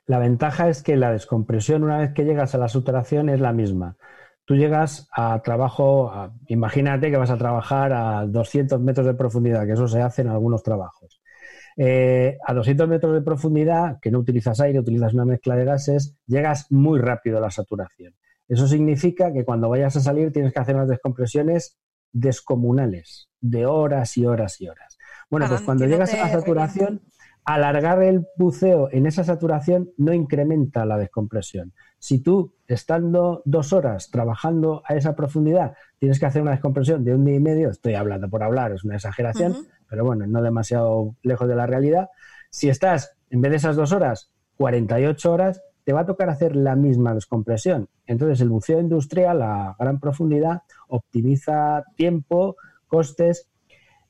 La 0.06 0.18
ventaja 0.18 0.68
es 0.68 0.82
que 0.82 0.96
la 0.96 1.10
descompresión, 1.10 1.82
una 1.82 1.98
vez 1.98 2.12
que 2.12 2.24
llegas 2.24 2.54
a 2.54 2.58
la 2.58 2.68
saturación, 2.68 3.28
es 3.28 3.40
la 3.40 3.52
misma. 3.52 3.96
Tú 4.44 4.54
llegas 4.54 5.08
a 5.12 5.42
trabajo, 5.42 6.12
imagínate 6.46 7.10
que 7.10 7.16
vas 7.16 7.30
a 7.30 7.36
trabajar 7.36 7.92
a 7.92 8.24
200 8.24 8.80
metros 8.80 9.04
de 9.06 9.14
profundidad, 9.14 9.66
que 9.66 9.72
eso 9.72 9.88
se 9.88 10.00
hace 10.00 10.22
en 10.22 10.28
algunos 10.28 10.62
trabajos. 10.62 11.15
Eh, 11.78 12.38
a 12.46 12.54
200 12.54 12.88
metros 12.88 13.12
de 13.12 13.20
profundidad, 13.20 13.98
que 14.00 14.10
no 14.10 14.18
utilizas 14.18 14.60
aire, 14.60 14.80
utilizas 14.80 15.12
una 15.12 15.26
mezcla 15.26 15.56
de 15.56 15.64
gases, 15.66 16.16
llegas 16.26 16.70
muy 16.70 16.98
rápido 16.98 17.38
a 17.38 17.40
la 17.40 17.50
saturación. 17.50 18.14
Eso 18.48 18.66
significa 18.66 19.32
que 19.32 19.44
cuando 19.44 19.68
vayas 19.68 19.96
a 19.96 20.00
salir 20.00 20.32
tienes 20.32 20.52
que 20.52 20.60
hacer 20.60 20.74
unas 20.74 20.88
descompresiones 20.88 21.76
descomunales, 22.12 23.28
de 23.40 23.66
horas 23.66 24.16
y 24.16 24.24
horas 24.24 24.60
y 24.60 24.68
horas. 24.68 24.96
Bueno, 25.28 25.46
pues 25.48 25.60
cuando 25.62 25.84
que 25.84 25.88
no 25.90 25.94
llegas 25.94 26.14
a 26.14 26.18
la 26.18 26.32
saturación, 26.32 27.02
alargar 27.46 28.02
el 28.02 28.26
buceo 28.36 28.88
en 28.90 29.06
esa 29.06 29.22
saturación 29.22 29.90
no 29.96 30.12
incrementa 30.12 30.84
la 30.84 30.98
descompresión. 30.98 31.72
Si 31.98 32.18
tú, 32.18 32.54
estando 32.66 33.42
dos 33.44 33.72
horas 33.72 34.10
trabajando 34.10 34.82
a 34.84 34.96
esa 34.96 35.14
profundidad, 35.14 35.74
tienes 35.98 36.18
que 36.18 36.26
hacer 36.26 36.42
una 36.42 36.50
descompresión 36.50 37.04
de 37.04 37.14
un 37.14 37.24
día 37.24 37.36
y 37.36 37.40
medio, 37.40 37.70
estoy 37.70 37.94
hablando 37.94 38.28
por 38.28 38.42
hablar, 38.42 38.72
es 38.72 38.84
una 38.84 38.96
exageración, 38.96 39.54
pero 39.88 40.04
bueno, 40.04 40.26
no 40.26 40.42
demasiado 40.42 41.14
lejos 41.22 41.48
de 41.48 41.54
la 41.54 41.66
realidad. 41.66 42.08
Si 42.50 42.68
estás, 42.68 43.16
en 43.30 43.40
vez 43.40 43.52
de 43.52 43.56
esas 43.58 43.76
dos 43.76 43.92
horas, 43.92 44.32
48 44.56 45.32
horas, 45.32 45.62
te 45.84 45.92
va 45.92 46.00
a 46.00 46.06
tocar 46.06 46.28
hacer 46.30 46.56
la 46.56 46.74
misma 46.74 47.14
descompresión. 47.14 47.88
Entonces, 48.06 48.40
el 48.40 48.48
buceo 48.48 48.80
industrial 48.80 49.40
a 49.42 49.76
gran 49.78 50.00
profundidad 50.00 50.62
optimiza 50.88 51.84
tiempo, 51.94 52.56
costes. 52.88 53.48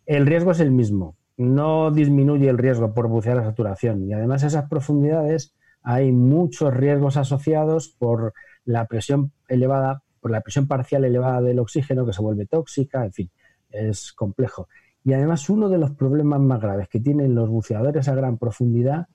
El 0.07 0.24
riesgo 0.24 0.53
es 0.53 0.61
el 0.61 0.70
mismo. 0.70 1.15
No 1.37 1.91
disminuye 1.91 2.49
el 2.49 2.59
riesgo 2.59 2.95
por 2.95 3.09
bucear 3.09 3.39
a 3.39 3.45
saturación. 3.45 4.09
Y 4.09 4.12
además, 4.12 4.45
a 4.45 4.47
esas 4.49 4.68
profundidades 4.68 5.55
hay 5.82 6.12
muchos 6.12 6.74
riesgos 6.74 7.16
asociados 7.16 7.89
por 7.89 8.32
la 8.64 8.87
presión 8.87 9.32
elevada, 9.49 10.03
por 10.20 10.30
la 10.30 10.41
presión 10.41 10.66
parcial 10.66 11.05
elevada 11.05 11.41
del 11.43 11.59
oxígeno 11.59 12.05
que 12.05 12.12
se 12.12 12.22
vuelve 12.22 12.47
tóxica, 12.47 13.05
en 13.05 13.12
fin, 13.12 13.30
es 13.70 14.12
complejo. 14.12 14.68
Y 15.05 15.12
además, 15.12 15.49
uno 15.49 15.68
de 15.68 15.78
los 15.78 15.93
problemas 15.93 16.41
más 16.41 16.61
graves 16.61 16.89
que 16.89 17.01
tienen 17.01 17.34
los 17.34 17.49
buceadores 17.49 18.09
a 18.09 18.14
gran 18.14 18.39
profundidad 18.39 19.07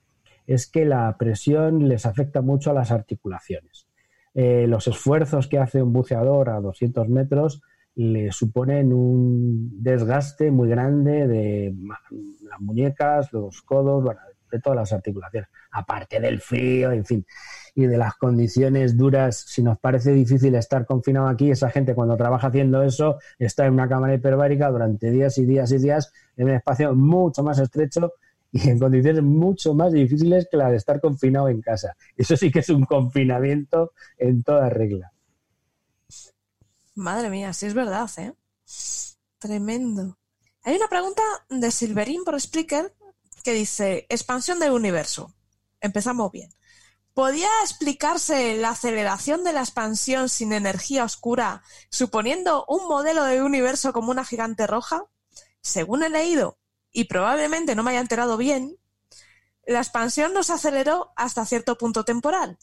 es 0.48 0.68
que 0.68 0.86
la 0.86 1.16
presión 1.18 1.88
les 1.90 2.06
afecta 2.06 2.42
mucho 2.42 2.72
a 2.72 2.74
las 2.74 2.92
articulaciones. 2.92 3.88
Eh, 4.34 4.66
los 4.68 4.88
esfuerzos 4.88 5.48
que 5.48 5.60
hace 5.60 5.84
un 5.84 5.92
buceador 5.92 6.50
a 6.50 6.62
200 6.62 7.10
metros 7.10 7.62
le 7.96 8.32
suponen 8.32 8.94
un 8.94 9.84
desgaste 9.84 10.52
muy 10.52 10.70
grande 10.70 11.28
de 11.28 11.76
las 12.50 12.60
muñecas, 12.60 13.32
los 13.34 13.62
codos, 13.62 14.04
bueno, 14.04 14.20
de 14.52 14.60
todas 14.60 14.78
las 14.78 14.94
articulaciones, 14.94 15.50
aparte 15.72 16.20
del 16.20 16.42
frío, 16.42 16.92
en 16.92 17.06
fin, 17.06 17.26
y 17.74 17.86
de 17.86 17.98
las 17.98 18.16
condiciones 18.16 18.98
duras. 18.98 19.46
Si 19.48 19.64
nos 19.64 19.80
parece 19.80 20.12
difícil 20.12 20.56
estar 20.56 20.86
confinado 20.86 21.28
aquí, 21.28 21.52
esa 21.52 21.70
gente 21.70 21.96
cuando 21.96 22.18
trabaja 22.18 22.48
haciendo 22.48 22.84
eso 22.84 23.18
está 23.40 23.66
en 23.66 23.74
una 23.74 23.88
cámara 23.88 24.14
hiperbárica 24.14 24.70
durante 24.70 25.10
días 25.10 25.38
y 25.38 25.46
días 25.46 25.72
y 25.72 25.78
días 25.78 26.14
en 26.38 26.48
un 26.50 26.56
espacio 26.56 26.94
mucho 26.94 27.44
más 27.44 27.60
estrecho 27.60 28.14
y 28.52 28.70
en 28.70 28.80
condiciones 28.80 29.24
mucho 29.24 29.74
más 29.74 29.94
difíciles 29.94 30.48
que 30.52 30.58
la 30.58 30.70
de 30.70 30.78
estar 30.78 31.00
confinado 31.00 31.48
en 31.48 31.62
casa. 31.62 31.96
Eso 32.18 32.36
sí 32.36 32.52
que 32.52 32.60
es 32.60 32.70
un 32.70 32.84
confinamiento 32.84 33.94
en 34.18 34.44
toda 34.44 34.70
regla. 34.70 35.14
Madre 37.02 37.32
mía, 37.32 37.52
sí 37.52 37.66
es 37.66 37.74
verdad, 37.74 38.10
¿eh? 38.18 38.36
Tremendo. 39.40 40.20
Hay 40.62 40.76
una 40.76 40.88
pregunta 40.88 41.24
de 41.50 41.72
Silverín 41.72 42.24
por 42.24 42.40
Spreaker 42.40 42.96
que 43.44 43.54
dice, 43.54 44.06
expansión 44.08 44.60
del 44.60 44.74
universo. 44.74 45.34
Empezamos 45.80 46.32
bien. 46.32 46.54
¿Podía 47.16 47.50
explicarse 47.64 48.56
la 48.56 48.70
aceleración 48.70 49.44
de 49.44 49.52
la 49.52 49.62
expansión 49.62 50.30
sin 50.30 50.54
energía 50.54 51.04
oscura, 51.04 51.64
suponiendo 51.90 52.66
un 52.68 52.88
modelo 52.88 53.24
de 53.24 53.42
universo 53.42 53.94
como 53.94 54.12
una 54.12 54.24
gigante 54.24 54.68
roja? 54.68 55.06
Según 55.60 56.04
he 56.04 56.10
leído, 56.10 56.60
y 56.92 57.06
probablemente 57.06 57.74
no 57.74 57.82
me 57.82 57.92
haya 57.92 58.00
enterado 58.00 58.38
bien, 58.38 58.78
la 59.66 59.80
expansión 59.80 60.36
no 60.36 60.44
se 60.44 60.54
aceleró 60.54 61.14
hasta 61.16 61.46
cierto 61.46 61.80
punto 61.80 62.06
temporal. 62.06 62.60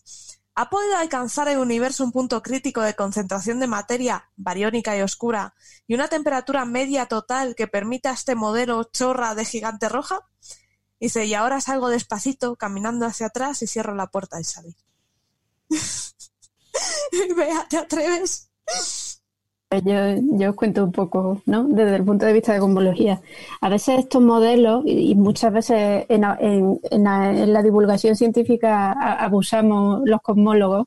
¿Ha 0.61 0.71
podido 0.71 0.97
alcanzar 0.97 1.47
el 1.47 1.59
universo 1.59 2.03
un 2.03 2.11
punto 2.11 2.43
crítico 2.43 2.81
de 2.81 2.97
concentración 2.97 3.61
de 3.61 3.69
materia 3.69 4.29
bariónica 4.35 4.97
y 4.97 5.03
oscura 5.03 5.55
y 5.87 5.95
una 5.95 6.09
temperatura 6.09 6.65
media 6.65 7.07
total 7.07 7.55
que 7.55 7.69
permita 7.69 8.11
este 8.11 8.35
modelo 8.35 8.83
chorra 8.83 9.37
de 9.37 9.45
gigante 9.45 9.89
roja? 9.89 10.29
Dice, 10.99 11.27
y 11.27 11.35
ahora 11.35 11.61
salgo 11.61 11.91
despacito, 11.91 12.57
caminando 12.57 13.07
hacia 13.07 13.27
atrás 13.27 13.63
y 13.63 13.69
cierro 13.69 13.95
la 13.95 14.09
puerta 14.09 14.37
al 14.37 14.45
salir. 14.45 14.75
Vea, 17.37 17.65
¿te 17.69 17.79
atreves? 17.79 18.51
Yo, 19.71 19.93
yo 20.39 20.51
os 20.51 20.57
cuento 20.57 20.83
un 20.83 20.93
poco, 20.93 21.43
¿no? 21.45 21.65
Desde 21.65 21.97
el 21.97 22.05
punto 22.05 22.25
de 22.25 22.33
vista 22.33 22.55
de 22.55 22.59
cosmología. 22.59 23.21
A 23.61 23.69
veces 23.69 23.99
estos 23.99 24.23
modelos, 24.23 24.83
y 24.87 25.15
muchas 25.15 25.53
veces 25.53 26.07
en, 26.09 26.23
la, 26.23 27.63
divulgación 27.63 28.17
científica 28.17 28.93
abusamos 28.93 30.01
los 30.07 30.23
cosmólogos 30.23 30.87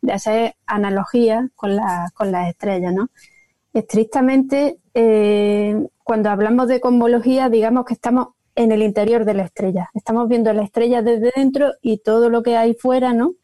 de 0.00 0.12
hacer 0.14 0.54
analogías 0.66 1.50
con, 1.54 1.78
con 2.14 2.32
las 2.32 2.48
estrellas, 2.48 2.94
¿no? 2.94 3.10
Estrictamente, 3.74 4.78
eh, 4.94 5.86
cuando 6.02 6.30
hablamos 6.30 6.68
de 6.68 6.80
cosmología, 6.80 7.50
digamos 7.50 7.84
que 7.84 7.92
estamos 7.92 8.28
en 8.54 8.72
el 8.72 8.82
interior 8.82 9.26
de 9.26 9.34
la 9.34 9.44
estrella. 9.44 9.90
Estamos 9.92 10.28
viendo 10.30 10.50
la 10.54 10.62
estrella 10.62 11.02
desde 11.02 11.30
dentro 11.36 11.72
y 11.82 11.98
todo 11.98 12.30
lo 12.30 12.42
que 12.42 12.56
hay 12.56 12.72
fuera, 12.72 13.12
¿no? 13.12 13.34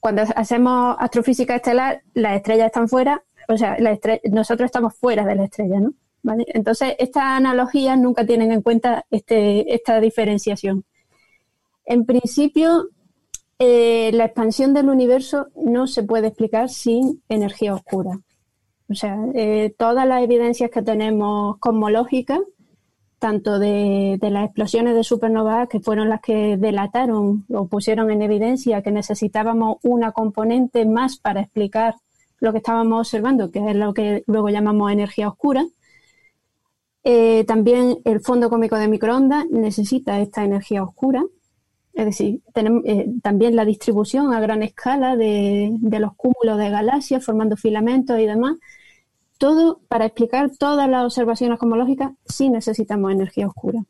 Cuando 0.00 0.22
hacemos 0.36 0.96
astrofísica 0.98 1.54
estelar, 1.54 2.02
las 2.14 2.36
estrellas 2.36 2.66
están 2.66 2.88
fuera 2.88 3.22
o 3.48 3.56
sea, 3.56 3.76
nosotros 4.30 4.66
estamos 4.66 4.94
fuera 4.96 5.24
de 5.24 5.34
la 5.34 5.44
estrella, 5.44 5.80
¿no? 5.80 5.94
¿Vale? 6.22 6.44
Entonces, 6.48 6.94
estas 6.98 7.24
analogías 7.24 7.98
nunca 7.98 8.24
tienen 8.24 8.52
en 8.52 8.62
cuenta 8.62 9.04
este, 9.10 9.74
esta 9.74 10.00
diferenciación. 10.00 10.84
En 11.84 12.06
principio, 12.06 12.90
eh, 13.58 14.10
la 14.12 14.26
expansión 14.26 14.72
del 14.72 14.88
universo 14.88 15.48
no 15.56 15.86
se 15.86 16.02
puede 16.02 16.28
explicar 16.28 16.68
sin 16.68 17.22
energía 17.28 17.74
oscura. 17.74 18.20
O 18.88 18.94
sea, 18.94 19.18
eh, 19.34 19.74
todas 19.76 20.06
las 20.06 20.22
evidencias 20.22 20.70
que 20.70 20.82
tenemos 20.82 21.58
cosmológicas, 21.58 22.40
tanto 23.18 23.58
de, 23.58 24.18
de, 24.20 24.30
las 24.30 24.44
explosiones 24.44 24.94
de 24.94 25.04
supernovas, 25.04 25.68
que 25.68 25.80
fueron 25.80 26.08
las 26.08 26.20
que 26.20 26.56
delataron 26.56 27.46
o 27.52 27.68
pusieron 27.68 28.10
en 28.10 28.22
evidencia 28.22 28.82
que 28.82 28.90
necesitábamos 28.90 29.76
una 29.82 30.12
componente 30.12 30.84
más 30.84 31.18
para 31.18 31.40
explicar 31.40 31.94
lo 32.42 32.50
que 32.50 32.58
estábamos 32.58 33.06
observando, 33.06 33.52
que 33.52 33.60
es 33.70 33.76
lo 33.76 33.94
que 33.94 34.24
luego 34.26 34.48
llamamos 34.48 34.90
energía 34.90 35.28
oscura. 35.28 35.64
Eh, 37.04 37.44
también 37.44 37.98
el 38.04 38.20
fondo 38.20 38.50
cómico 38.50 38.76
de 38.76 38.88
microondas 38.88 39.46
necesita 39.48 40.20
esta 40.20 40.44
energía 40.44 40.82
oscura, 40.82 41.24
es 41.94 42.04
decir, 42.04 42.42
tenemos, 42.52 42.82
eh, 42.84 43.06
también 43.22 43.54
la 43.54 43.64
distribución 43.64 44.32
a 44.32 44.40
gran 44.40 44.62
escala 44.62 45.16
de, 45.16 45.78
los 46.00 46.14
cúmulos 46.16 46.58
de 46.58 46.70
galaxias 46.70 47.24
formando 47.24 47.56
filamentos 47.56 48.18
y 48.18 48.26
demás. 48.26 48.56
Todo 49.38 49.80
para 49.88 50.06
explicar 50.06 50.50
todas 50.58 50.88
las 50.88 51.04
observaciones 51.04 51.60
cosmológicas 51.60 52.12
sí 52.24 52.48
necesitamos 52.48 53.12
energía 53.12 53.46
oscura. 53.46 53.84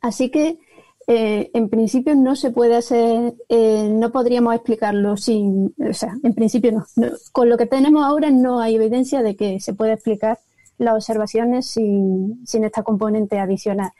Así 0.00 0.30
que 0.30 0.58
eh, 1.06 1.50
en 1.54 1.68
principio 1.68 2.14
no 2.14 2.36
se 2.36 2.50
puede 2.50 2.76
hacer, 2.76 3.34
eh, 3.48 3.88
no 3.90 4.12
podríamos 4.12 4.54
explicarlo 4.54 5.16
sin, 5.16 5.74
o 5.78 5.92
sea, 5.92 6.14
en 6.22 6.34
principio 6.34 6.72
no, 6.72 6.84
Con 7.32 7.48
lo 7.48 7.56
que 7.56 7.66
tenemos 7.66 8.04
ahora 8.04 8.30
no 8.30 8.60
hay 8.60 8.76
evidencia 8.76 9.22
de 9.22 9.36
que 9.36 9.60
se 9.60 9.74
pueda 9.74 9.94
explicar 9.94 10.38
las 10.78 10.94
observaciones 10.94 11.66
sin, 11.66 12.44
esta 12.46 12.82
componente 12.82 13.38
adicional. 13.38 13.90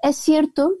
Es 0.00 0.16
cierto 0.16 0.74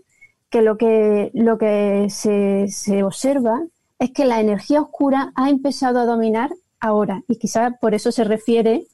que 0.50 0.62
lo 0.62 0.76
que, 0.76 1.30
lo 1.34 1.58
que 1.58 2.06
se, 2.10 2.68
se 2.68 3.02
observa 3.02 3.62
es 3.98 4.12
que 4.12 4.24
la 4.24 4.40
energía 4.40 4.80
oscura 4.80 5.32
ha 5.34 5.50
empezado 5.50 5.98
a 6.00 6.06
dominar 6.06 6.50
ahora 6.78 7.22
y 7.28 7.36
quizás 7.36 7.72
por 7.80 7.94
eso 7.94 8.12
se 8.12 8.24
refiere 8.24 8.86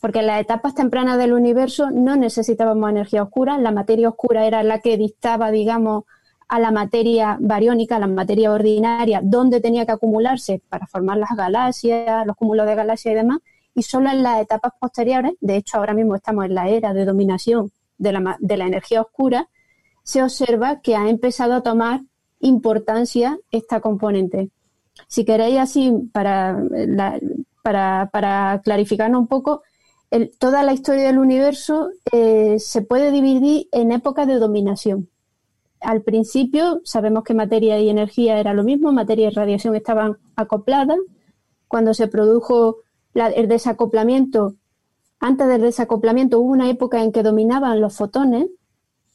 porque 0.00 0.18
en 0.18 0.26
las 0.26 0.40
etapas 0.40 0.74
tempranas 0.74 1.16
del 1.16 1.32
universo 1.32 1.90
no 1.92 2.16
necesitábamos 2.16 2.90
energía 2.90 3.22
oscura, 3.22 3.58
la 3.58 3.70
materia 3.70 4.08
oscura 4.08 4.46
era 4.46 4.64
la 4.64 4.80
que 4.80 4.96
dictaba, 4.96 5.52
digamos, 5.52 6.04
a 6.52 6.58
la 6.58 6.70
materia 6.70 7.38
bariónica, 7.40 7.96
a 7.96 7.98
la 7.98 8.06
materia 8.06 8.52
ordinaria, 8.52 9.22
dónde 9.24 9.62
tenía 9.62 9.86
que 9.86 9.92
acumularse 9.92 10.60
para 10.68 10.86
formar 10.86 11.16
las 11.16 11.30
galaxias, 11.34 12.26
los 12.26 12.36
cúmulos 12.36 12.66
de 12.66 12.74
galaxias 12.74 13.12
y 13.12 13.16
demás, 13.16 13.38
y 13.74 13.82
solo 13.84 14.10
en 14.10 14.22
las 14.22 14.42
etapas 14.42 14.74
posteriores, 14.78 15.32
de 15.40 15.56
hecho 15.56 15.78
ahora 15.78 15.94
mismo 15.94 16.14
estamos 16.14 16.44
en 16.44 16.54
la 16.54 16.68
era 16.68 16.92
de 16.92 17.06
dominación 17.06 17.72
de 17.96 18.12
la, 18.12 18.36
de 18.38 18.56
la 18.58 18.66
energía 18.66 19.00
oscura, 19.00 19.48
se 20.02 20.22
observa 20.22 20.82
que 20.82 20.94
ha 20.94 21.08
empezado 21.08 21.54
a 21.54 21.62
tomar 21.62 22.02
importancia 22.40 23.38
esta 23.50 23.80
componente. 23.80 24.50
Si 25.08 25.24
queréis 25.24 25.58
así, 25.58 25.90
para, 26.12 26.62
para, 27.62 28.10
para 28.12 28.60
clarificarnos 28.62 29.22
un 29.22 29.26
poco, 29.26 29.62
toda 30.38 30.62
la 30.64 30.74
historia 30.74 31.06
del 31.06 31.18
universo 31.18 31.88
eh, 32.12 32.58
se 32.58 32.82
puede 32.82 33.10
dividir 33.10 33.68
en 33.72 33.90
épocas 33.90 34.26
de 34.26 34.34
dominación 34.34 35.08
al 35.82 36.02
principio 36.02 36.80
sabemos 36.84 37.24
que 37.24 37.34
materia 37.34 37.78
y 37.80 37.88
energía 37.88 38.38
era 38.38 38.54
lo 38.54 38.64
mismo, 38.64 38.92
materia 38.92 39.28
y 39.28 39.30
radiación 39.30 39.74
estaban 39.74 40.18
acopladas. 40.36 40.98
Cuando 41.68 41.94
se 41.94 42.06
produjo 42.06 42.78
el 43.14 43.48
desacoplamiento, 43.48 44.54
antes 45.20 45.48
del 45.48 45.60
desacoplamiento 45.60 46.40
hubo 46.40 46.52
una 46.52 46.68
época 46.68 47.02
en 47.02 47.12
que 47.12 47.22
dominaban 47.22 47.80
los 47.80 47.96
fotones, 47.96 48.48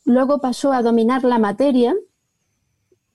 luego 0.06 0.40
pasó 0.40 0.72
a 0.72 0.82
dominar 0.82 1.24
la 1.24 1.40
materia, 1.40 1.96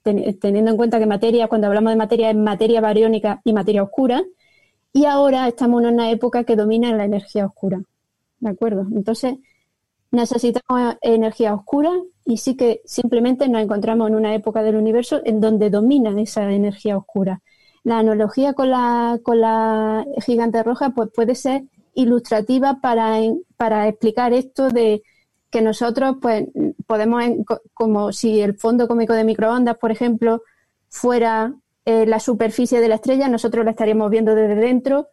teniendo 0.03 0.71
en 0.71 0.77
cuenta 0.77 0.99
que 0.99 1.07
materia, 1.07 1.49
cuando 1.49 1.69
hablamos 1.69 1.93
de 1.93 1.97
materia, 1.97 2.31
es 2.31 2.37
materia 2.37 2.81
bariónica 2.81 3.41
y 3.45 3.53
materia 3.53 3.83
oscura, 3.83 4.23
y 4.93 5.07
ahora 5.07 5.49
estamos 5.49 5.83
en 5.83 5.95
una 5.95 6.11
época 6.11 6.45
que 6.45 6.57
domina 6.57 6.95
la 6.95 7.05
energía 7.05 7.47
oscura. 7.47 7.83
¿De 8.41 8.51
acuerdo? 8.51 8.87
Entonces, 8.93 9.37
necesitamos 10.13 10.97
energía 11.01 11.55
oscura 11.55 11.91
y 12.25 12.37
sí 12.37 12.57
que 12.57 12.83
simplemente 12.85 13.49
nos 13.49 13.63
encontramos 13.63 14.09
en 14.09 14.15
una 14.15 14.35
época 14.35 14.63
del 14.63 14.77
universo 14.77 15.21
en 15.25 15.41
donde 15.41 15.71
domina 15.71 16.19
esa 16.21 16.51
energía 16.53 16.97
oscura. 16.97 17.41
La 17.83 17.99
analogía 17.99 18.53
con 18.53 18.71
la, 18.71 19.19
con 19.25 19.41
la 19.41 20.07
gigante 20.25 20.63
roja 20.63 20.91
pues 20.91 21.11
puede 21.13 21.35
ser 21.35 21.65
ilustrativa 21.95 22.81
para, 22.81 23.17
para 23.57 23.89
explicar 23.89 24.33
esto 24.33 24.69
de 24.69 25.03
que 25.51 25.63
nosotros 25.63 26.17
pues 26.21 26.45
podemos, 26.87 27.23
como 27.75 28.13
si 28.13 28.41
el 28.41 28.57
fondo 28.57 28.89
cómico 28.89 29.15
de 29.15 29.25
microondas, 29.25 29.77
por 29.77 29.91
ejemplo, 29.91 30.43
fuera 30.89 31.55
eh, 31.85 32.07
la 32.07 32.21
superficie 32.21 32.81
de 32.81 32.89
la 32.89 32.95
estrella, 32.97 33.29
nosotros 33.29 33.65
la 33.65 33.73
estaríamos 33.73 34.11
viendo 34.11 34.35
desde 34.35 34.55
dentro. 34.55 35.09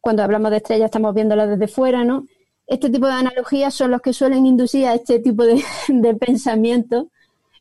Cuando 0.00 0.22
hablamos 0.22 0.50
de 0.52 0.58
estrella 0.58 0.86
estamos 0.86 1.14
viéndola 1.14 1.46
desde 1.46 1.68
fuera, 1.68 2.04
¿no? 2.04 2.26
Este 2.68 2.90
tipo 2.90 3.06
de 3.06 3.14
analogías 3.14 3.74
son 3.74 3.90
los 3.90 4.02
que 4.02 4.12
suelen 4.12 4.46
inducir 4.46 4.86
a 4.86 4.94
este 4.94 5.18
tipo 5.18 5.42
de, 5.88 6.14
pensamiento, 6.14 7.08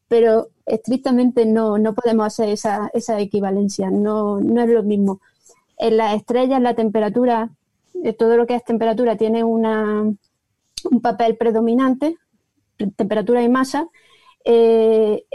pero 0.07 0.49
estrictamente 0.65 1.45
no, 1.45 1.77
no 1.77 1.93
podemos 1.93 2.27
hacer 2.27 2.49
esa, 2.49 2.91
esa 2.93 3.19
equivalencia, 3.19 3.89
no, 3.89 4.39
no 4.41 4.61
es 4.61 4.69
lo 4.69 4.83
mismo. 4.83 5.21
En 5.77 5.97
las 5.97 6.15
estrellas 6.15 6.61
la 6.61 6.75
temperatura, 6.75 7.49
eh, 8.03 8.13
todo 8.13 8.35
lo 8.35 8.45
que 8.45 8.55
es 8.55 8.65
temperatura 8.65 9.15
tiene 9.15 9.43
una, 9.43 10.03
un 10.03 11.01
papel 11.01 11.37
predominante, 11.37 12.17
temperatura 12.95 13.41
y 13.41 13.49
masa. 13.49 13.87
Eh, 14.43 15.25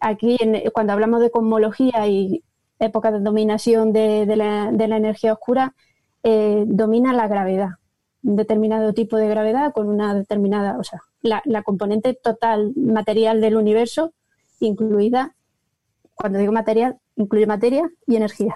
aquí, 0.00 0.38
cuando 0.72 0.92
hablamos 0.92 1.20
de 1.20 1.30
cosmología 1.30 2.06
y 2.06 2.42
época 2.78 3.12
de 3.12 3.20
dominación 3.20 3.92
de, 3.92 4.24
la, 4.34 4.70
de 4.72 4.88
la, 4.88 4.96
energía 4.96 5.34
oscura, 5.34 5.74
eh, 6.22 6.64
domina 6.66 7.12
la 7.12 7.28
gravedad 7.28 7.79
un 8.22 8.36
determinado 8.36 8.92
tipo 8.92 9.16
de 9.16 9.28
gravedad 9.28 9.72
con 9.72 9.88
una 9.88 10.14
determinada, 10.14 10.78
o 10.78 10.84
sea, 10.84 11.02
la, 11.22 11.62
componente 11.62 12.14
total 12.14 12.72
material 12.76 13.40
del 13.40 13.56
universo 13.56 14.12
incluida, 14.58 15.36
cuando 16.14 16.38
digo 16.38 16.52
material, 16.52 17.00
incluye 17.16 17.46
materia 17.46 17.90
y 18.06 18.16
energía. 18.16 18.54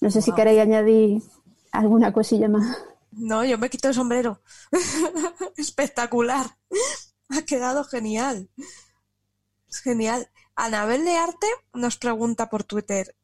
No 0.00 0.10
sé 0.10 0.22
si 0.22 0.32
queréis 0.32 0.60
añadir 0.60 1.22
alguna 1.72 2.12
cosilla 2.12 2.48
más. 2.48 2.78
No, 3.12 3.44
yo 3.44 3.58
me 3.58 3.68
quito 3.70 3.88
el 3.88 3.94
sombrero. 3.94 4.40
Espectacular. 5.56 6.46
Ha 7.28 7.42
quedado 7.42 7.84
genial. 7.84 8.48
Es 9.68 9.80
genial. 9.80 10.30
Anabel 10.54 11.04
de 11.04 11.16
Arte 11.16 11.46
nos 11.74 11.96
pregunta 11.96 12.48
por 12.48 12.64
Twitter. 12.64 13.16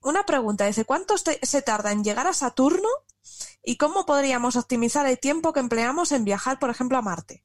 Una 0.00 0.24
pregunta, 0.24 0.64
dice, 0.64 0.84
¿cuánto 0.84 1.16
se 1.18 1.62
tarda 1.62 1.92
en 1.92 2.02
llegar 2.02 2.26
a 2.26 2.32
Saturno 2.32 2.88
y 3.62 3.76
cómo 3.76 4.06
podríamos 4.06 4.56
optimizar 4.56 5.06
el 5.06 5.18
tiempo 5.18 5.52
que 5.52 5.60
empleamos 5.60 6.12
en 6.12 6.24
viajar, 6.24 6.58
por 6.58 6.70
ejemplo, 6.70 6.98
a 6.98 7.02
Marte? 7.02 7.44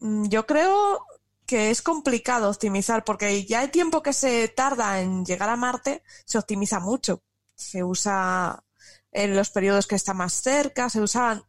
Mm, 0.00 0.26
yo 0.28 0.46
creo 0.46 1.04
que 1.46 1.70
es 1.70 1.82
complicado 1.82 2.50
optimizar 2.50 3.04
porque 3.04 3.44
ya 3.44 3.62
el 3.62 3.70
tiempo 3.70 4.02
que 4.02 4.12
se 4.12 4.48
tarda 4.48 5.00
en 5.00 5.24
llegar 5.24 5.48
a 5.48 5.56
Marte 5.56 6.02
se 6.24 6.38
optimiza 6.38 6.80
mucho. 6.80 7.22
Se 7.54 7.84
usa 7.84 8.64
en 9.10 9.36
los 9.36 9.50
periodos 9.50 9.86
que 9.86 9.94
está 9.94 10.14
más 10.14 10.32
cerca, 10.32 10.88
se 10.88 11.00
usan 11.00 11.42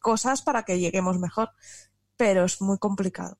cosas 0.00 0.42
para 0.42 0.64
que 0.64 0.78
lleguemos 0.78 1.18
mejor, 1.18 1.50
pero 2.16 2.44
es 2.44 2.60
muy 2.60 2.78
complicado. 2.78 3.38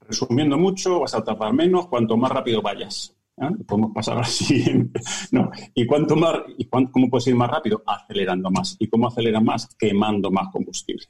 Resumiendo 0.00 0.56
mucho, 0.56 1.00
vas 1.00 1.14
a 1.14 1.22
tardar 1.22 1.52
menos 1.52 1.88
cuanto 1.88 2.16
más 2.16 2.30
rápido 2.30 2.62
vayas. 2.62 3.14
¿Eh? 3.40 3.64
Podemos 3.66 3.92
pasar 3.92 4.18
así. 4.18 4.64
no. 5.32 5.50
¿Y 5.74 5.86
cuánto 5.86 6.16
más, 6.16 6.36
y 6.56 6.66
cómo 6.66 7.08
puedes 7.08 7.26
ir 7.26 7.34
más 7.34 7.50
rápido? 7.50 7.82
Acelerando 7.86 8.50
más. 8.50 8.76
¿Y 8.78 8.88
cómo 8.88 9.08
acelera 9.08 9.40
más? 9.40 9.68
Quemando 9.76 10.30
más 10.30 10.48
combustible. 10.52 11.04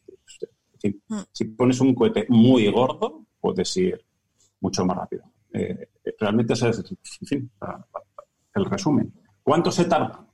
Mm. 1.09 1.19
Si 1.33 1.45
pones 1.47 1.81
un 1.81 1.95
cohete 1.95 2.27
muy 2.29 2.71
gordo, 2.71 3.27
puedes 3.41 3.77
ir 3.77 4.01
mucho 4.61 4.85
más 4.85 4.97
rápido. 4.97 5.25
Eh, 5.53 5.89
realmente 6.19 6.53
ese 6.53 6.71
es 6.71 6.85
el 8.55 8.65
resumen. 8.65 9.13
¿Cuánto 9.43 9.71
se 9.71 9.87
tarda? 9.87 10.27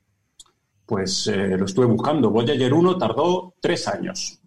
Pues 0.84 1.26
eh, 1.28 1.56
lo 1.56 1.64
estuve 1.64 1.86
buscando. 1.86 2.30
Voyager 2.30 2.74
1 2.74 2.98
tardó 2.98 3.54
tres 3.60 3.88
años. 3.88 4.40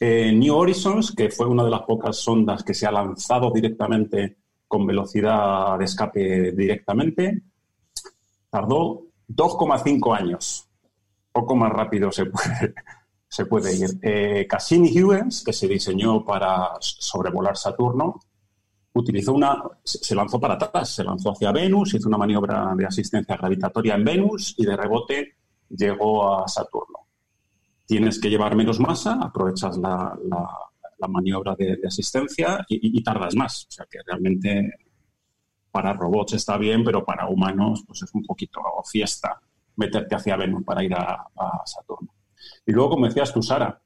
New 0.00 0.54
Horizons, 0.54 1.12
que 1.12 1.30
fue 1.30 1.46
una 1.46 1.64
de 1.64 1.70
las 1.70 1.82
pocas 1.82 2.18
sondas 2.18 2.62
que 2.62 2.74
se 2.74 2.86
ha 2.86 2.92
lanzado 2.92 3.50
directamente 3.50 4.43
con 4.66 4.86
velocidad 4.86 5.78
de 5.78 5.84
escape 5.84 6.52
directamente, 6.52 7.42
tardó 8.50 9.06
2,5 9.28 10.16
años. 10.16 10.68
Poco 11.32 11.56
más 11.56 11.72
rápido 11.72 12.10
se 12.12 12.26
puede, 13.46 13.74
ir. 13.74 13.98
Eh, 14.02 14.46
Cassini-Huygens, 14.48 15.42
que 15.44 15.52
se 15.52 15.66
diseñó 15.66 16.24
para 16.24 16.70
sobrevolar 16.80 17.56
Saturno, 17.56 18.20
utilizó 18.94 19.32
una, 19.32 19.62
se 19.82 20.14
lanzó 20.14 20.40
para 20.40 20.54
atrás, 20.54 20.94
se 20.94 21.04
lanzó 21.04 21.32
hacia 21.32 21.52
Venus, 21.52 21.94
hizo 21.94 22.08
una 22.08 22.18
maniobra 22.18 22.74
de 22.76 22.86
asistencia 22.86 23.36
gravitatoria 23.36 23.94
en 23.94 24.04
Venus 24.04 24.54
y 24.56 24.64
de 24.64 24.76
rebote 24.76 25.36
llegó 25.68 26.38
a 26.38 26.48
Saturno. 26.48 27.00
Tienes 27.86 28.20
que 28.20 28.30
llevar 28.30 28.54
menos 28.54 28.80
masa, 28.80 29.18
aprovechas 29.20 29.76
la, 29.78 30.16
maniobra 31.08 31.54
de, 31.56 31.78
asistencia 31.86 32.64
y, 32.68 33.02
tardas 33.02 33.34
más. 33.34 33.66
O 33.68 33.70
sea 33.70 33.86
que 33.90 33.98
realmente 34.06 34.72
para 35.70 35.92
robots 35.92 36.34
está 36.34 36.56
bien, 36.56 36.84
pero 36.84 37.04
para 37.04 37.28
humanos 37.28 37.84
pues 37.86 38.02
es 38.02 38.14
un 38.14 38.22
poquito 38.22 38.60
fiesta 38.84 39.40
meterte 39.76 40.14
hacia 40.14 40.36
Venus 40.36 40.62
para 40.64 40.84
ir 40.84 40.94
a 40.94 41.26
Saturno. 41.64 42.14
Y 42.66 42.72
luego, 42.72 42.90
como 42.90 43.06
decías 43.06 43.32
tú, 43.32 43.42
Sara, 43.42 43.80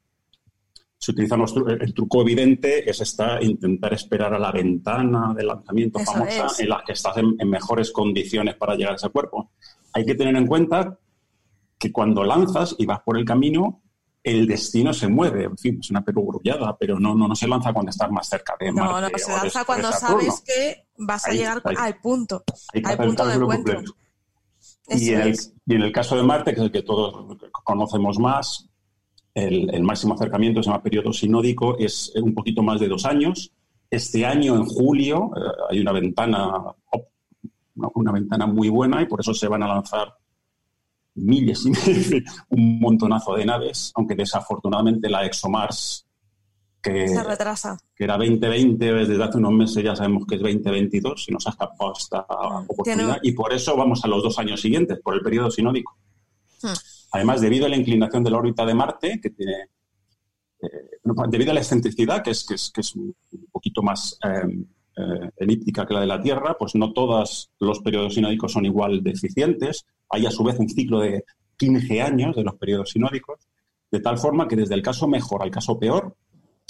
se 0.99 1.13
el 1.13 1.93
truco 1.93 2.21
evidente 2.21 2.89
es 2.89 2.99
esta, 2.99 3.41
intentar 3.41 3.93
esperar 3.93 4.33
a 4.33 4.39
la 4.39 4.51
ventana 4.51 5.33
de 5.33 5.45
lanzamiento 5.45 5.99
famosa 5.99 6.47
en 6.59 6.69
la 6.69 6.83
que 6.85 6.91
estás 6.91 7.15
en, 7.17 7.49
mejores 7.49 7.91
condiciones 7.91 8.55
para 8.55 8.75
llegar 8.75 8.93
a 8.93 8.95
ese 8.97 9.09
cuerpo. 9.09 9.51
Hay 9.93 10.05
que 10.05 10.15
tener 10.15 10.35
en 10.35 10.45
cuenta 10.45 10.99
que 11.77 11.93
cuando 11.93 12.25
lanzas 12.25 12.75
y 12.77 12.85
vas 12.85 12.99
por 12.99 13.17
el 13.17 13.23
camino, 13.23 13.81
el 14.29 14.47
destino 14.47 14.93
se 14.93 15.07
mueve. 15.07 15.45
En 15.45 15.57
fin, 15.57 15.77
es 15.79 15.89
una 15.89 16.03
perogrullada, 16.03 16.75
pero 16.77 16.99
no, 16.99 17.15
no, 17.15 17.27
no 17.27 17.35
se 17.35 17.47
lanza 17.47 17.73
cuando 17.73 17.89
estás 17.89 18.11
más 18.11 18.27
cerca 18.27 18.55
de 18.59 18.71
Marte. 18.71 18.93
No, 18.93 19.01
no, 19.01 19.17
se 19.17 19.31
lanza 19.31 19.65
cuando 19.65 19.91
sabes 19.91 20.41
que 20.41 20.85
vas 20.97 21.25
a 21.27 21.31
llegar 21.31 21.61
al 21.63 21.97
punto, 21.99 22.43
al 22.83 22.97
punto 22.97 23.25
de 23.25 23.35
encuentro. 23.35 23.81
Y 24.89 25.09
en, 25.11 25.21
el, 25.21 25.39
y 25.67 25.75
en, 25.75 25.81
el, 25.83 25.91
caso 25.91 26.15
de 26.15 26.23
Marte, 26.23 26.53
que 26.53 26.59
es 26.59 26.65
el 26.65 26.71
que 26.71 26.81
todos 26.81 27.37
conocemos 27.63 28.17
más, 28.17 28.69
el, 29.33 29.83
máximo 29.83 30.15
acercamiento 30.15 30.61
se 30.61 30.69
llama 30.69 30.83
periodo 30.83 31.13
sinódico, 31.13 31.77
es 31.77 32.11
un 32.15 32.33
poquito 32.33 32.63
más 32.63 32.79
de 32.79 32.87
dos 32.87 33.05
años. 33.05 33.51
Este 33.89 34.25
año, 34.25 34.55
en 34.55 34.65
julio, 34.65 35.31
eh, 35.35 35.39
hay 35.71 35.79
una 35.79 35.91
ventana, 35.91 36.51
una, 37.75 38.11
ventana 38.11 38.45
muy 38.45 38.69
buena 38.69 39.01
y 39.01 39.05
por 39.05 39.21
eso 39.21 39.33
se 39.33 39.47
van 39.47 39.63
a 39.63 39.67
lanzar 39.67 40.15
miles 41.19 41.65
y 41.65 41.69
miles, 41.69 42.23
un 42.49 42.79
montonazo 42.79 43.35
de 43.35 43.45
naves, 43.45 43.91
aunque 43.95 44.15
desafortunadamente 44.15 45.09
la 45.09 45.25
ExoMars, 45.25 46.05
que, 46.81 47.09
se 47.09 47.23
retrasa. 47.23 47.77
que 47.93 48.05
era 48.05 48.17
2020, 48.17 48.93
desde 48.93 49.21
hace 49.21 49.37
unos 49.37 49.51
meses 49.51 49.83
ya 49.83 49.95
sabemos 49.95 50.25
que 50.25 50.35
es 50.35 50.41
2022 50.41 51.25
y 51.27 51.33
nos 51.33 51.45
ha 51.45 51.49
escapado 51.49 51.93
esta 51.97 52.21
mm, 52.21 52.65
oportunidad. 52.69 53.17
Y 53.21 53.33
por 53.33 53.53
eso 53.53 53.75
vamos 53.75 54.03
a 54.05 54.07
los 54.07 54.23
dos 54.23 54.39
años 54.39 54.61
siguientes, 54.61 54.99
por 55.01 55.13
el 55.13 55.21
periodo 55.21 55.51
sinódico. 55.51 55.97
Hmm. 56.61 56.73
Además, 57.11 57.41
debido 57.41 57.65
a 57.65 57.69
la 57.69 57.75
inclinación 57.75 58.23
de 58.23 58.31
la 58.31 58.37
órbita 58.37 58.65
de 58.65 58.73
Marte, 58.73 59.19
que 59.21 59.29
tiene, 59.31 59.69
eh, 60.61 60.89
debido 61.29 61.51
a 61.51 61.55
la 61.55 61.59
excentricidad, 61.59 62.23
que 62.23 62.31
es, 62.31 62.45
que 62.45 62.81
es, 62.81 62.95
un 62.95 63.15
poquito 63.51 63.81
más 63.81 64.17
eh, 64.23 64.65
eh, 64.99 65.31
elíptica 65.37 65.85
que 65.85 65.93
la 65.93 66.01
de 66.01 66.07
la 66.07 66.21
Tierra, 66.21 66.55
pues 66.57 66.75
no 66.75 66.91
todos 66.91 67.51
los 67.59 67.79
periodos 67.79 68.15
sinódicos 68.15 68.51
son 68.51 68.65
igual 68.65 69.01
de 69.01 69.11
eficientes. 69.11 69.85
Hay 70.09 70.25
a 70.25 70.31
su 70.31 70.43
vez 70.43 70.59
un 70.59 70.69
ciclo 70.69 70.99
de 70.99 71.23
15 71.57 72.01
años 72.01 72.35
de 72.35 72.43
los 72.43 72.55
periodos 72.55 72.91
sinódicos, 72.91 73.47
de 73.91 73.99
tal 73.99 74.17
forma 74.17 74.47
que 74.47 74.55
desde 74.55 74.75
el 74.75 74.81
caso 74.81 75.07
mejor 75.07 75.41
al 75.41 75.51
caso 75.51 75.79
peor, 75.79 76.15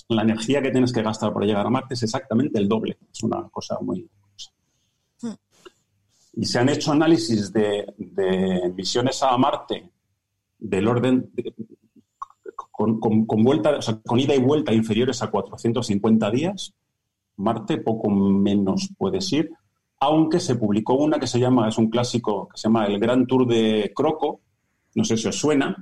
la 0.10 0.22
energía 0.24 0.62
que 0.62 0.72
tienes 0.72 0.94
que 0.94 1.04
gastar 1.04 1.34
para 1.34 1.46
llegar 1.46 1.66
a 1.66 1.70
Marte 1.70 1.94
es 1.94 2.04
exactamente 2.04 2.60
el 2.60 2.68
doble. 2.68 2.98
Es 3.12 3.24
una 3.24 3.48
cosa 3.50 3.78
muy... 3.82 4.10
Hmm. 5.22 5.34
Y 6.34 6.46
se 6.46 6.60
han 6.60 6.70
hecho 6.70 6.92
análisis 6.92 7.52
de, 7.52 7.86
de 7.98 8.74
misiones 8.76 9.22
a 9.24 9.38
Marte 9.38 9.92
del 10.58 10.88
orden 10.88 11.32
con, 12.72 13.44
vuelta, 13.44 13.80
con 14.06 14.20
ida 14.20 14.36
y 14.36 14.40
vuelta 14.40 14.74
inferiores 14.74 15.22
a 15.22 15.30
450 15.30 16.32
días. 16.32 16.74
Marte 17.40 17.78
poco 17.78 18.10
menos 18.10 18.90
puede 18.98 19.20
ir, 19.32 19.52
aunque 20.00 20.40
se 20.40 20.56
publicó 20.56 20.94
una 20.94 21.20
que 21.20 21.28
se 21.28 21.40
llama, 21.40 21.68
es 21.68 21.78
un 21.78 21.90
clásico, 21.90 22.48
que 22.50 22.58
se 22.58 22.68
llama 22.68 22.86
el 22.86 23.00
Gran 23.00 23.28
Tour 23.28 23.48
de 23.48 23.92
Croco, 23.96 24.42
no 24.96 25.04
sé 25.04 25.18
si 25.18 25.28
os 25.28 25.36
suena, 25.36 25.76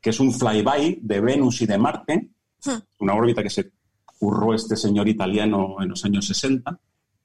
que 0.00 0.10
es 0.10 0.20
un 0.20 0.32
flyby 0.32 1.00
de 1.02 1.20
Venus 1.20 1.62
y 1.62 1.66
de 1.66 1.78
Marte, 1.78 2.30
hmm. 2.64 2.78
una 3.00 3.14
órbita 3.14 3.42
que 3.42 3.50
se 3.50 3.72
curró 4.18 4.54
este 4.54 4.76
señor 4.76 5.08
italiano 5.08 5.76
en 5.80 5.88
los 5.88 6.04
años 6.04 6.26
60 6.26 6.78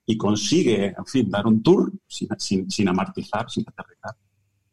y 0.05 0.17
consigue, 0.17 0.95
en 0.97 1.05
fin, 1.05 1.29
dar 1.29 1.45
un 1.45 1.61
tour 1.61 1.91
sin, 2.07 2.29
sin, 2.38 2.71
sin 2.71 2.88
amartizar, 2.88 3.49
sin 3.49 3.65
aterrizar, 3.67 4.15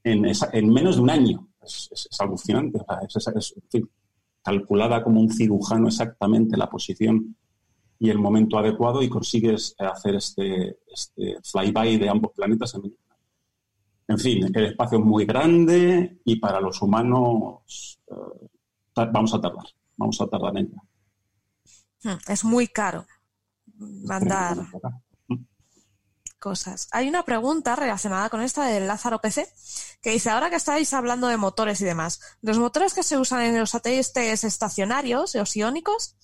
en, 0.04 0.24
en 0.26 0.72
menos 0.72 0.96
de 0.96 1.02
un 1.02 1.10
año 1.10 1.48
es, 1.64 2.08
alucinante. 2.18 2.80
es, 3.14 3.54
calculada 4.42 5.02
como 5.02 5.20
un 5.20 5.30
cirujano 5.30 5.88
exactamente 5.88 6.56
la 6.56 6.68
posición 6.68 7.36
y 8.04 8.10
el 8.10 8.18
momento 8.18 8.58
adecuado 8.58 9.02
y 9.02 9.08
consigues 9.08 9.74
hacer 9.78 10.16
este, 10.16 10.78
este 10.92 11.38
flyby 11.42 11.96
de 11.96 12.10
ambos 12.10 12.32
planetas 12.36 12.74
en 12.74 12.94
En 14.08 14.18
fin, 14.18 14.50
el 14.54 14.66
espacio 14.66 14.98
es 14.98 15.04
muy 15.04 15.24
grande 15.24 16.20
y 16.22 16.36
para 16.36 16.60
los 16.60 16.82
humanos 16.82 17.98
eh, 18.06 18.48
vamos 19.10 19.32
a 19.32 19.40
tardar, 19.40 19.64
vamos 19.96 20.20
a 20.20 20.26
tardar 20.26 20.54
en 20.58 20.66
ello. 20.66 20.76
Hmm, 22.02 22.30
es 22.30 22.44
muy 22.44 22.68
caro 22.68 23.06
mandar 23.78 24.58
cosas. 26.44 26.88
Hay 26.92 27.08
una 27.08 27.24
pregunta 27.24 27.74
relacionada 27.74 28.28
con 28.28 28.42
esta 28.42 28.66
del 28.66 28.86
Lázaro 28.86 29.18
PC 29.22 29.48
que 30.02 30.10
dice, 30.10 30.28
ahora 30.28 30.50
que 30.50 30.56
estáis 30.56 30.92
hablando 30.92 31.28
de 31.28 31.38
motores 31.38 31.80
y 31.80 31.86
demás, 31.86 32.20
los 32.42 32.58
motores 32.58 32.92
que 32.92 33.02
se 33.02 33.16
usan 33.16 33.40
en 33.40 33.58
los 33.58 33.70
satélites 33.70 34.44
estacionarios, 34.44 35.34
los 35.34 35.56
iónicos, 35.56 36.16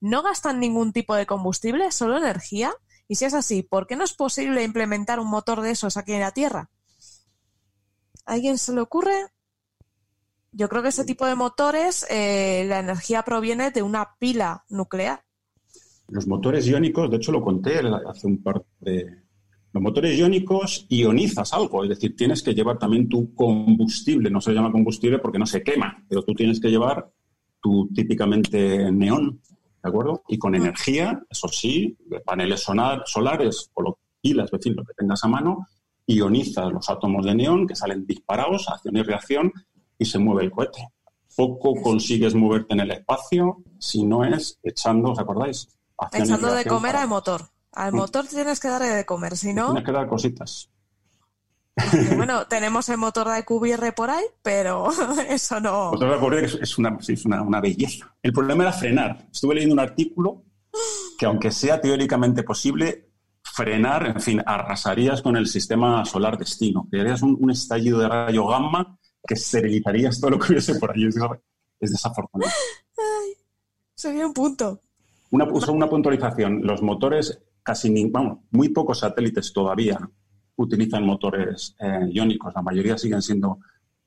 no 0.00 0.24
gastan 0.24 0.58
ningún 0.58 0.92
tipo 0.92 1.14
de 1.14 1.26
combustible, 1.26 1.92
solo 1.92 2.18
energía. 2.18 2.72
Y 3.06 3.14
si 3.14 3.26
es 3.26 3.34
así, 3.34 3.62
¿por 3.62 3.86
qué 3.86 3.94
no 3.94 4.02
es 4.02 4.14
posible 4.14 4.64
implementar 4.64 5.20
un 5.20 5.30
motor 5.30 5.60
de 5.60 5.70
esos 5.70 5.96
aquí 5.96 6.12
en 6.12 6.20
la 6.22 6.32
Tierra? 6.32 6.70
¿A 8.26 8.32
alguien 8.32 8.58
se 8.58 8.72
le 8.72 8.80
ocurre? 8.80 9.28
Yo 10.50 10.68
creo 10.68 10.82
que 10.82 10.88
ese 10.88 11.04
tipo 11.04 11.24
de 11.24 11.36
motores, 11.36 12.04
eh, 12.10 12.64
la 12.66 12.80
energía 12.80 13.22
proviene 13.22 13.70
de 13.70 13.82
una 13.82 14.16
pila 14.18 14.64
nuclear. 14.70 15.22
Los 16.08 16.26
motores 16.26 16.66
iónicos, 16.66 17.08
de 17.12 17.18
hecho 17.18 17.30
lo 17.30 17.44
conté 17.44 17.78
hace 18.08 18.26
un 18.26 18.42
par 18.42 18.64
de, 18.80 19.27
los 19.72 19.82
motores 19.82 20.18
iónicos 20.18 20.86
ionizas 20.88 21.52
algo, 21.52 21.82
es 21.84 21.90
decir, 21.90 22.16
tienes 22.16 22.42
que 22.42 22.54
llevar 22.54 22.78
también 22.78 23.08
tu 23.08 23.34
combustible, 23.34 24.30
no 24.30 24.40
se 24.40 24.52
llama 24.52 24.72
combustible 24.72 25.18
porque 25.18 25.38
no 25.38 25.46
se 25.46 25.62
quema, 25.62 26.02
pero 26.08 26.22
tú 26.22 26.34
tienes 26.34 26.60
que 26.60 26.70
llevar 26.70 27.10
tu 27.60 27.88
típicamente 27.94 28.90
neón, 28.90 29.40
¿de 29.82 29.88
acuerdo? 29.88 30.22
Y 30.28 30.38
con 30.38 30.54
energía, 30.54 31.22
eso 31.28 31.48
sí, 31.48 31.96
paneles 32.24 32.62
solar, 32.62 33.02
solares 33.06 33.70
o 33.74 33.82
lo, 33.82 33.98
pilas, 34.20 34.46
es 34.46 34.52
decir, 34.52 34.74
lo 34.74 34.84
que 34.84 34.94
tengas 34.96 35.22
a 35.24 35.28
mano, 35.28 35.66
ionizas 36.06 36.72
los 36.72 36.88
átomos 36.88 37.26
de 37.26 37.34
neón 37.34 37.66
que 37.66 37.76
salen 37.76 38.06
disparados, 38.06 38.68
acción 38.68 38.96
y 38.96 39.02
reacción, 39.02 39.52
y 39.98 40.04
se 40.04 40.18
mueve 40.18 40.44
el 40.44 40.50
cohete. 40.50 40.88
Poco 41.36 41.74
consigues 41.82 42.34
moverte 42.34 42.74
en 42.74 42.80
el 42.80 42.90
espacio 42.90 43.58
si 43.78 44.02
no 44.04 44.24
es 44.24 44.58
echando, 44.62 45.12
¿os 45.12 45.18
acordáis? 45.18 45.68
Acción 45.98 46.24
Echando 46.24 46.52
de 46.54 46.64
comer 46.64 46.92
para- 46.92 47.02
al 47.02 47.08
motor. 47.08 47.42
Al 47.72 47.92
motor 47.92 48.26
tienes 48.26 48.60
que 48.60 48.68
darle 48.68 48.88
de 48.88 49.06
comer, 49.06 49.36
si 49.36 49.52
no, 49.52 49.66
Tienes 49.66 49.84
que 49.84 49.92
dar 49.92 50.08
cositas. 50.08 50.70
que 51.90 52.16
bueno, 52.16 52.46
tenemos 52.48 52.88
el 52.88 52.98
motor 52.98 53.28
de 53.28 53.44
QBR 53.44 53.92
por 53.94 54.10
ahí, 54.10 54.24
pero 54.42 54.88
eso 55.28 55.60
no. 55.60 55.90
Vosotros 55.90 56.14
recordéis 56.14 56.40
que 56.52 56.56
es, 56.58 56.62
es 56.70 56.78
una, 56.78 56.98
es 57.06 57.24
una, 57.24 57.42
una 57.42 57.60
belleza. 57.60 58.14
El 58.22 58.32
problema 58.32 58.64
era 58.64 58.72
frenar. 58.72 59.28
Estuve 59.32 59.54
leyendo 59.54 59.74
un 59.74 59.80
artículo 59.80 60.44
que, 61.18 61.26
aunque 61.26 61.50
sea 61.50 61.80
teóricamente 61.80 62.42
posible, 62.42 63.10
frenar, 63.42 64.06
en 64.06 64.20
fin, 64.20 64.42
arrasarías 64.44 65.22
con 65.22 65.36
el 65.36 65.46
sistema 65.46 66.04
solar 66.04 66.38
destino. 66.38 66.86
Crearías 66.90 67.22
un, 67.22 67.36
un 67.40 67.50
estallido 67.50 67.98
de 67.98 68.08
rayo 68.08 68.46
gamma 68.46 68.98
que 69.26 69.34
esterilizarías 69.34 70.20
todo 70.20 70.30
lo 70.30 70.38
que 70.38 70.52
hubiese 70.52 70.76
por 70.76 70.90
allí. 70.92 71.06
Es, 71.06 71.16
es 71.80 71.90
desafortunado. 71.92 72.50
Sería 73.94 74.26
un 74.26 74.32
punto. 74.32 74.80
Una, 75.30 75.44
una 75.44 75.88
puntualización. 75.88 76.60
Los 76.62 76.82
motores, 76.82 77.40
casi 77.68 77.90
ni, 77.90 78.08
vamos, 78.08 78.38
muy 78.50 78.70
pocos 78.70 79.00
satélites 79.00 79.52
todavía 79.52 79.98
utilizan 80.56 81.04
motores 81.04 81.74
eh, 81.78 82.08
iónicos. 82.10 82.54
La 82.54 82.62
mayoría 82.62 82.96
siguen 82.96 83.20
siendo 83.20 83.58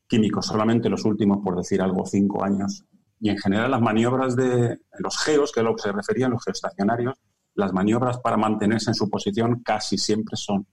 químicos, 0.07 0.47
solamente 0.47 0.89
los 0.89 1.05
últimos, 1.05 1.37
por 1.43 1.55
decir 1.55 1.79
algo, 1.79 2.03
cinco 2.07 2.43
años. 2.43 2.83
Y 3.19 3.29
en 3.29 3.37
general 3.37 3.69
las 3.69 3.81
maniobras 3.81 4.35
de 4.35 4.79
los 4.97 5.15
geos, 5.19 5.51
que 5.51 5.59
es 5.59 5.65
a 5.65 5.69
lo 5.69 5.75
que 5.75 5.83
se 5.83 5.91
referían 5.91 6.31
los 6.31 6.43
geoestacionarios, 6.43 7.13
las 7.53 7.71
maniobras 7.71 8.17
para 8.17 8.35
mantenerse 8.35 8.89
en 8.89 8.95
su 8.95 9.07
posición 9.11 9.61
casi 9.63 9.95
siempre 9.99 10.35
son, 10.37 10.65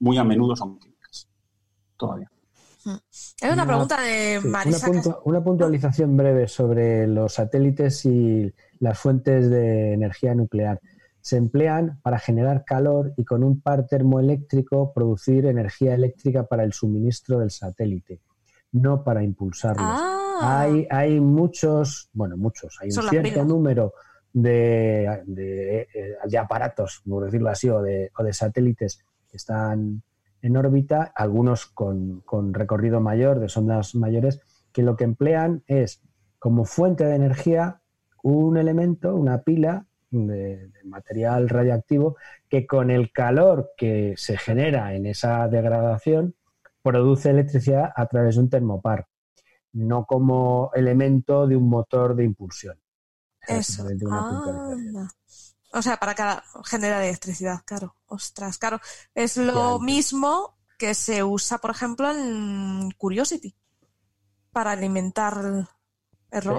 muy 0.00 0.18
a 0.18 0.24
menudo 0.24 0.54
son 0.54 0.78
químicas. 0.78 1.26
Todavía. 1.96 2.30
Hay 3.40 3.50
una 3.50 3.62
Una- 3.62 3.66
pregunta 3.66 4.02
de 4.02 4.38
Sí, 4.42 4.46
una, 4.48 4.58
Marisa. 4.58 4.90
una 5.24 5.42
puntualización 5.42 6.14
breve 6.14 6.46
sobre 6.48 7.06
los 7.06 7.32
satélites 7.32 8.04
y 8.04 8.52
las 8.80 8.98
fuentes 8.98 9.48
de 9.48 9.94
energía 9.94 10.34
nuclear. 10.34 10.78
Se 11.24 11.38
emplean 11.38 11.98
para 12.02 12.18
generar 12.18 12.64
calor 12.66 13.14
y 13.16 13.24
con 13.24 13.42
un 13.42 13.62
par 13.62 13.86
termoeléctrico 13.86 14.92
producir 14.92 15.46
energía 15.46 15.94
eléctrica 15.94 16.44
para 16.44 16.64
el 16.64 16.74
suministro 16.74 17.38
del 17.38 17.50
satélite, 17.50 18.20
no 18.72 19.02
para 19.02 19.22
impulsarlos. 19.24 19.86
Ah, 19.88 20.60
Hay, 20.60 20.86
hay 20.90 21.20
muchos, 21.20 22.10
bueno, 22.12 22.36
muchos, 22.36 22.76
hay 22.82 22.88
un 22.88 22.92
Son 22.92 23.08
cierto 23.08 23.30
pilas. 23.30 23.46
número 23.46 23.94
de, 24.34 25.22
de, 25.26 25.80
eh, 25.94 26.16
de 26.28 26.38
aparatos, 26.38 27.00
por 27.08 27.24
decirlo 27.24 27.48
así, 27.48 27.70
o 27.70 27.80
de, 27.80 28.10
o 28.18 28.22
de 28.22 28.32
satélites 28.34 29.02
que 29.30 29.38
están 29.38 30.02
en 30.42 30.56
órbita, 30.58 31.10
algunos 31.16 31.64
con, 31.64 32.20
con 32.26 32.52
recorrido 32.52 33.00
mayor, 33.00 33.40
de 33.40 33.48
sondas 33.48 33.94
mayores, 33.94 34.40
que 34.72 34.82
lo 34.82 34.94
que 34.94 35.04
emplean 35.04 35.62
es 35.68 36.02
como 36.38 36.66
fuente 36.66 37.04
de 37.06 37.14
energía 37.14 37.80
un 38.22 38.58
elemento, 38.58 39.14
una 39.16 39.40
pila 39.40 39.86
de, 40.14 40.68
de 40.68 40.84
material 40.84 41.48
radioactivo 41.48 42.16
que 42.48 42.66
con 42.66 42.90
el 42.90 43.12
calor 43.12 43.72
que 43.76 44.14
se 44.16 44.38
genera 44.38 44.94
en 44.94 45.06
esa 45.06 45.48
degradación 45.48 46.34
produce 46.82 47.30
electricidad 47.30 47.92
a 47.96 48.06
través 48.06 48.34
de 48.34 48.42
un 48.42 48.50
termopar, 48.50 49.08
no 49.72 50.04
como 50.04 50.70
elemento 50.74 51.46
de 51.46 51.56
un 51.56 51.68
motor 51.68 52.14
de 52.14 52.24
impulsión. 52.24 52.78
O 53.42 53.46
sea, 53.46 53.58
eso. 53.58 53.84
O 55.72 55.82
sea, 55.82 55.96
para 55.96 56.14
cada, 56.14 56.44
generar 56.64 57.02
electricidad, 57.02 57.60
claro. 57.64 57.96
Ostras, 58.06 58.58
claro. 58.58 58.80
Es 59.14 59.36
lo 59.36 59.80
mismo 59.80 60.56
que 60.78 60.94
se 60.94 61.24
usa, 61.24 61.58
por 61.58 61.70
ejemplo, 61.70 62.10
en 62.10 62.90
Curiosity 62.92 63.56
para 64.52 64.72
alimentar 64.72 65.68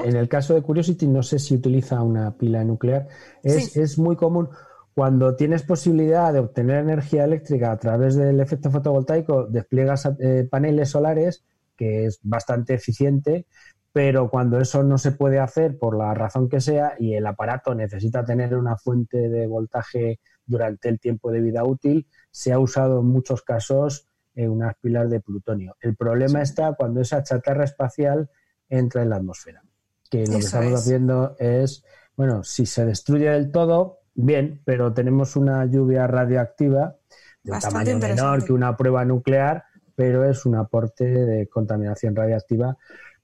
En 0.05 0.15
el 0.15 0.29
caso 0.29 0.53
de 0.53 0.61
Curiosity, 0.61 1.07
no 1.07 1.23
sé 1.23 1.39
si 1.39 1.55
utiliza 1.55 2.01
una 2.01 2.37
pila 2.37 2.63
nuclear. 2.63 3.07
Es, 3.43 3.71
Sí. 3.71 3.81
es 3.81 3.97
muy 3.97 4.15
común 4.15 4.49
cuando 4.93 5.35
tienes 5.35 5.63
posibilidad 5.63 6.31
de 6.31 6.39
obtener 6.39 6.77
energía 6.77 7.25
eléctrica 7.25 7.71
a 7.71 7.77
través 7.77 8.15
del 8.15 8.39
efecto 8.39 8.71
fotovoltaico, 8.71 9.45
despliegas 9.45 10.09
eh, 10.19 10.47
paneles 10.49 10.89
solares, 10.89 11.43
que 11.75 12.05
es 12.05 12.19
bastante 12.23 12.75
eficiente, 12.75 13.45
pero 13.91 14.29
cuando 14.29 14.57
eso 14.59 14.83
no 14.83 14.97
se 14.97 15.11
puede 15.11 15.39
hacer 15.39 15.77
por 15.77 15.97
la 15.97 16.13
razón 16.13 16.47
que 16.47 16.61
sea 16.61 16.93
y 16.97 17.13
el 17.13 17.27
aparato 17.27 17.75
necesita 17.75 18.23
tener 18.23 18.55
una 18.55 18.77
fuente 18.77 19.27
de 19.27 19.47
voltaje 19.47 20.19
durante 20.45 20.87
el 20.87 20.99
tiempo 20.99 21.29
de 21.29 21.41
vida 21.41 21.65
útil, 21.65 22.07
se 22.31 22.53
ha 22.53 22.59
usado 22.59 23.01
en 23.01 23.07
muchos 23.07 23.41
casos 23.41 24.07
eh, 24.33 24.47
unas 24.47 24.75
pilas 24.79 25.09
de 25.09 25.19
plutonio. 25.19 25.75
El 25.81 25.97
problema 25.97 26.41
está 26.41 26.73
cuando 26.73 27.01
esa 27.01 27.21
chatarra 27.21 27.65
espacial 27.65 28.29
entra 28.69 29.03
en 29.03 29.09
la 29.09 29.17
atmósfera. 29.17 29.61
Que 30.09 30.25
lo 30.25 30.33
que 30.33 30.37
estamos 30.39 30.73
es. 30.73 30.79
haciendo 30.81 31.35
es, 31.39 31.83
bueno, 32.15 32.43
si 32.43 32.65
se 32.65 32.85
destruye 32.85 33.29
del 33.29 33.51
todo, 33.51 33.99
bien, 34.13 34.61
pero 34.65 34.93
tenemos 34.93 35.35
una 35.35 35.65
lluvia 35.65 36.07
radioactiva 36.07 36.95
de 37.43 37.51
un 37.51 37.59
tamaño 37.59 37.99
menor 37.99 38.45
que 38.45 38.53
una 38.53 38.75
prueba 38.75 39.05
nuclear, 39.05 39.63
pero 39.95 40.23
es 40.25 40.45
un 40.45 40.55
aporte 40.55 41.05
de 41.05 41.47
contaminación 41.47 42.15
radiactiva 42.15 42.77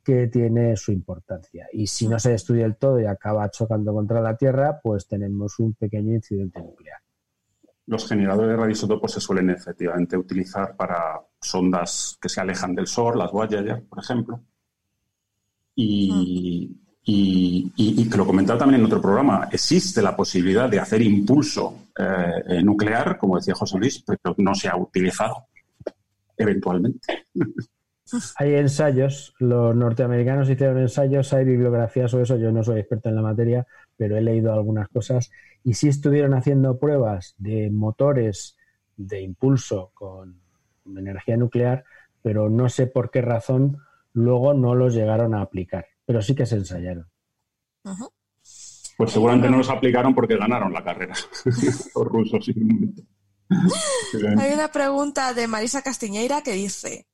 que 0.04 0.28
tiene 0.28 0.76
su 0.76 0.92
importancia. 0.92 1.68
Y 1.72 1.88
si 1.88 2.08
no 2.08 2.20
se 2.20 2.32
destruye 2.32 2.64
del 2.64 2.76
todo 2.76 3.00
y 3.00 3.06
acaba 3.06 3.50
chocando 3.50 3.94
contra 3.94 4.22
la 4.22 4.36
Tierra, 4.36 4.80
pues 4.82 5.08
tenemos 5.08 5.60
un 5.60 5.74
pequeño 5.74 6.14
incidente 6.14 6.60
nuclear. 6.60 7.00
Los 7.86 8.08
generadores 8.08 8.52
de 8.52 8.58
radioisótopos 8.58 9.12
se 9.12 9.20
suelen 9.20 9.50
efectivamente 9.50 10.16
utilizar 10.18 10.76
para 10.76 11.22
sondas 11.40 12.18
que 12.22 12.30
se 12.30 12.40
alejan 12.40 12.74
del 12.74 12.88
Sol, 12.88 13.18
las 13.18 13.32
Voyager, 13.32 13.84
por 13.88 14.00
ejemplo. 14.00 14.42
Y, 15.76 16.78
y- 17.04 17.72
y- 17.76 18.02
y 18.02 18.10
que 18.10 18.18
lo 18.18 18.26
comentaba 18.26 18.60
también 18.60 18.82
en 18.82 18.86
otro 18.86 19.02
programa, 19.02 19.48
existe 19.52 20.02
la 20.02 20.16
posibilidad 20.16 20.70
de 20.70 20.80
hacer 20.80 21.02
impulso 21.02 21.88
eh, 21.98 22.44
eh, 22.48 22.64
nuclear, 22.64 23.18
como 23.18 23.38
decía 23.38 23.56
José 23.56 23.78
Luis, 23.78 24.04
pero 24.06 24.36
no 24.38 24.54
se 24.54 24.68
ha 24.70 24.76
utilizado 24.76 25.48
eventualmente. 26.38 27.26
Hay 28.38 28.56
ensayos, 28.56 29.34
los 29.40 29.74
norteamericanos 29.74 30.50
hicieron 30.50 30.80
ensayos, 30.80 31.32
hay 31.32 31.46
bibliografía 31.46 32.10
sobre 32.10 32.24
eso, 32.26 32.36
yo 32.36 32.52
no 32.52 32.62
soy 32.62 32.80
experto 32.80 33.08
en 33.08 33.16
la 33.16 33.22
materia, 33.22 33.66
pero 33.96 34.18
he 34.18 34.22
leído 34.22 34.52
algunas 34.52 34.90
cosas 34.90 35.32
y 35.64 35.76
sí 35.76 35.88
estuvieron 35.88 36.34
haciendo 36.34 36.78
pruebas 36.78 37.36
de 37.38 37.70
motores 37.72 38.58
de 38.98 39.22
impulso 39.22 39.92
con 39.94 40.42
energía 40.98 41.38
nuclear, 41.38 41.86
pero 42.22 42.50
no 42.50 42.68
sé 42.68 42.88
por 42.88 43.12
qué 43.12 43.22
razón 43.22 43.78
luego 44.14 44.54
no 44.54 44.76
los 44.76 44.94
llegaron 44.94 45.34
a 45.36 45.42
aplicar, 45.42 45.86
pero 46.06 46.22
sí 46.22 46.36
que 46.36 46.46
se 46.46 46.56
ensayaron. 46.56 47.10
Pues 48.98 49.12
seguramente 49.12 49.50
no 49.50 49.58
los 49.58 49.70
aplicaron 49.70 50.14
porque 50.14 50.38
ganaron 50.38 50.72
la 50.74 50.84
carrera. 50.84 51.16
Los 51.96 52.06
rusos. 52.06 52.46
Hay 54.38 54.54
una 54.54 54.72
pregunta 54.72 55.34
de 55.34 55.48
Marisa 55.48 55.82
Castiñeira 55.82 56.44
que 56.44 56.54
dice: 56.54 57.08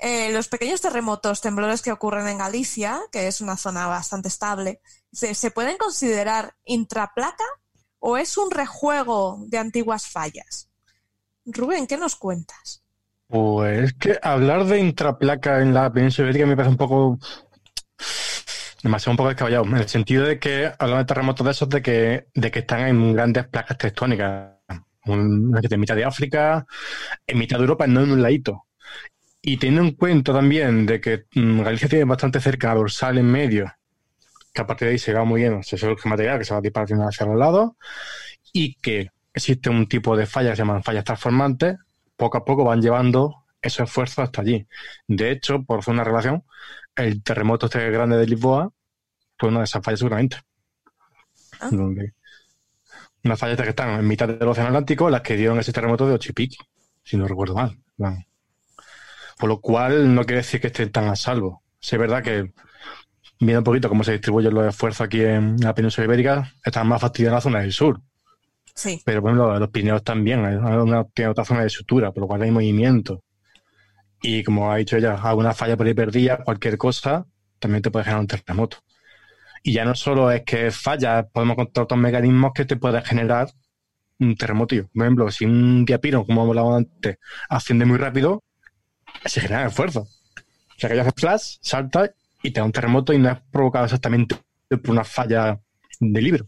eh, 0.00 0.32
Los 0.32 0.48
pequeños 0.48 0.80
terremotos, 0.80 1.40
temblores 1.40 1.82
que 1.82 1.92
ocurren 1.92 2.26
en 2.28 2.38
Galicia, 2.38 3.00
que 3.12 3.28
es 3.28 3.40
una 3.40 3.56
zona 3.56 3.86
bastante 3.86 4.28
estable, 4.28 4.80
¿se, 5.12 5.34
se 5.34 5.50
pueden 5.50 5.76
considerar 5.76 6.56
intraplaca 6.64 7.44
o 8.00 8.16
es 8.16 8.36
un 8.36 8.50
rejuego 8.50 9.44
de 9.46 9.58
antiguas 9.58 10.08
fallas? 10.08 10.68
Rubén, 11.46 11.86
¿qué 11.86 11.96
nos 11.96 12.16
cuentas? 12.16 12.83
Pues 13.34 13.86
es 13.86 13.94
que 13.94 14.16
hablar 14.22 14.64
de 14.64 14.78
intraplaca 14.78 15.60
en 15.60 15.74
la 15.74 15.92
península 15.92 16.28
ibérica 16.28 16.46
me 16.46 16.54
parece 16.54 16.70
un 16.70 16.76
poco 16.76 17.18
demasiado 18.80 19.10
un 19.10 19.16
poco 19.16 19.28
descabellado, 19.30 19.64
en 19.64 19.76
el 19.76 19.88
sentido 19.88 20.24
de 20.24 20.38
que 20.38 20.70
hablamos 20.78 21.02
de 21.02 21.06
terremotos 21.06 21.44
de 21.44 21.50
esos 21.50 21.68
de 21.68 21.82
que, 21.82 22.26
de 22.32 22.50
que 22.52 22.60
están 22.60 22.86
en 22.86 23.12
grandes 23.12 23.48
placas 23.48 23.76
tectónicas, 23.76 24.52
en 25.06 25.80
mitad 25.80 25.96
de 25.96 26.04
África, 26.04 26.64
en 27.26 27.38
mitad 27.38 27.56
de 27.58 27.64
Europa, 27.64 27.88
no 27.88 28.02
en 28.04 28.12
un 28.12 28.22
ladito. 28.22 28.66
Y 29.42 29.56
teniendo 29.56 29.82
en 29.82 29.96
cuenta 29.96 30.32
también 30.32 30.86
de 30.86 31.00
que 31.00 31.24
mm, 31.34 31.62
Galicia 31.62 31.88
tiene 31.88 32.04
bastante 32.04 32.38
cerca 32.38 32.68
la 32.68 32.74
dorsal 32.76 33.18
en 33.18 33.26
medio, 33.26 33.66
que 34.52 34.62
a 34.62 34.66
partir 34.68 34.86
de 34.86 34.92
ahí 34.92 34.98
se 35.00 35.12
va 35.12 35.24
muy 35.24 35.40
bien, 35.40 35.60
se 35.64 35.76
surge 35.76 36.08
material 36.08 36.38
que 36.38 36.44
se 36.44 36.54
va 36.54 36.60
disparando 36.60 37.08
hacia 37.08 37.26
los 37.26 37.36
lados, 37.36 37.72
y 38.52 38.76
que 38.76 39.08
existe 39.32 39.70
un 39.70 39.88
tipo 39.88 40.16
de 40.16 40.26
fallas 40.26 40.52
que 40.52 40.56
se 40.58 40.62
llaman 40.62 40.84
fallas 40.84 41.02
transformantes, 41.02 41.78
poco 42.16 42.38
a 42.38 42.44
poco 42.44 42.64
van 42.64 42.80
llevando 42.82 43.44
esos 43.60 43.88
esfuerzos 43.88 44.18
hasta 44.20 44.42
allí. 44.42 44.66
De 45.06 45.30
hecho, 45.30 45.62
por 45.64 45.78
hacer 45.80 45.94
una 45.94 46.04
relación, 46.04 46.44
el 46.96 47.22
terremoto 47.22 47.66
este 47.66 47.90
grande 47.90 48.16
de 48.16 48.26
Lisboa 48.26 48.70
fue 49.38 49.48
una 49.48 49.60
de 49.60 49.64
esas 49.64 49.82
fallas 49.82 50.00
seguramente. 50.00 50.38
Ah. 51.60 51.68
Donde- 51.70 52.14
unas 53.24 53.38
fallas 53.38 53.56
que 53.60 53.70
están 53.70 53.98
en 54.00 54.06
mitad 54.06 54.28
del 54.28 54.46
Océano 54.48 54.68
Atlántico, 54.68 55.08
las 55.08 55.22
que 55.22 55.36
dieron 55.36 55.58
ese 55.58 55.72
terremoto 55.72 56.06
de 56.06 56.14
Ochipiqui, 56.14 56.58
si 57.02 57.16
no 57.16 57.26
recuerdo 57.26 57.54
mal. 57.54 57.78
Bueno. 57.96 58.22
Por 59.38 59.48
lo 59.48 59.60
cual 59.60 60.14
no 60.14 60.24
quiere 60.24 60.42
decir 60.42 60.60
que 60.60 60.66
estén 60.68 60.92
tan 60.92 61.08
a 61.08 61.16
salvo. 61.16 61.62
Sí, 61.80 61.96
es 61.96 62.00
verdad 62.00 62.22
que 62.22 62.52
viendo 63.40 63.60
un 63.60 63.64
poquito 63.64 63.88
cómo 63.88 64.04
se 64.04 64.12
distribuyen 64.12 64.54
los 64.54 64.66
esfuerzos 64.66 65.00
aquí 65.02 65.22
en 65.22 65.56
la 65.58 65.74
península 65.74 66.04
ibérica, 66.04 66.52
están 66.64 66.86
más 66.86 67.00
fastidiados 67.00 67.46
en 67.46 67.52
la 67.52 67.58
zona 67.58 67.60
del 67.60 67.72
sur. 67.72 68.00
Sí. 68.74 69.00
Pero 69.04 69.22
por 69.22 69.30
ejemplo, 69.30 69.58
los 69.58 69.70
Pirineos 69.70 70.02
también, 70.02 70.44
hay 70.44 70.56
una, 70.56 71.04
tiene 71.04 71.30
otra 71.30 71.44
zona 71.44 71.62
de 71.62 71.68
sutura, 71.70 72.12
por 72.12 72.22
lo 72.22 72.26
cual 72.26 72.42
hay 72.42 72.50
movimiento. 72.50 73.22
Y 74.22 74.42
como 74.42 74.72
ha 74.72 74.76
dicho 74.76 74.96
ella, 74.96 75.14
alguna 75.14 75.52
falla 75.54 75.76
por 75.76 75.86
ahí 75.86 75.94
perdida, 75.94 76.38
cualquier 76.42 76.78
cosa, 76.78 77.26
también 77.58 77.82
te 77.82 77.90
puede 77.90 78.04
generar 78.04 78.20
un 78.22 78.26
terremoto. 78.26 78.78
Y 79.62 79.72
ya 79.72 79.84
no 79.84 79.94
solo 79.94 80.30
es 80.30 80.42
que 80.42 80.70
falla, 80.70 81.26
podemos 81.28 81.54
encontrar 81.54 81.84
otros 81.84 82.00
mecanismos 82.00 82.52
que 82.54 82.64
te 82.64 82.76
pueden 82.76 83.02
generar 83.02 83.48
un 84.18 84.36
terremoto. 84.36 84.76
Por 84.92 85.02
ejemplo, 85.02 85.30
si 85.30 85.44
un 85.44 85.84
diapiro, 85.84 86.24
como 86.26 86.42
hablábamos 86.42 86.78
antes, 86.78 87.18
asciende 87.48 87.84
muy 87.84 87.98
rápido, 87.98 88.42
se 89.24 89.40
genera 89.40 89.66
esfuerzo. 89.66 90.00
O 90.00 90.78
sea 90.78 90.90
que 90.90 91.00
hace 91.00 91.12
flash, 91.12 91.56
salta 91.60 92.10
y 92.42 92.50
te 92.50 92.60
da 92.60 92.66
un 92.66 92.72
terremoto 92.72 93.12
y 93.12 93.18
no 93.18 93.30
es 93.30 93.38
provocado 93.50 93.84
exactamente 93.86 94.36
por 94.68 94.90
una 94.90 95.04
falla 95.04 95.60
de 96.00 96.22
libro, 96.22 96.46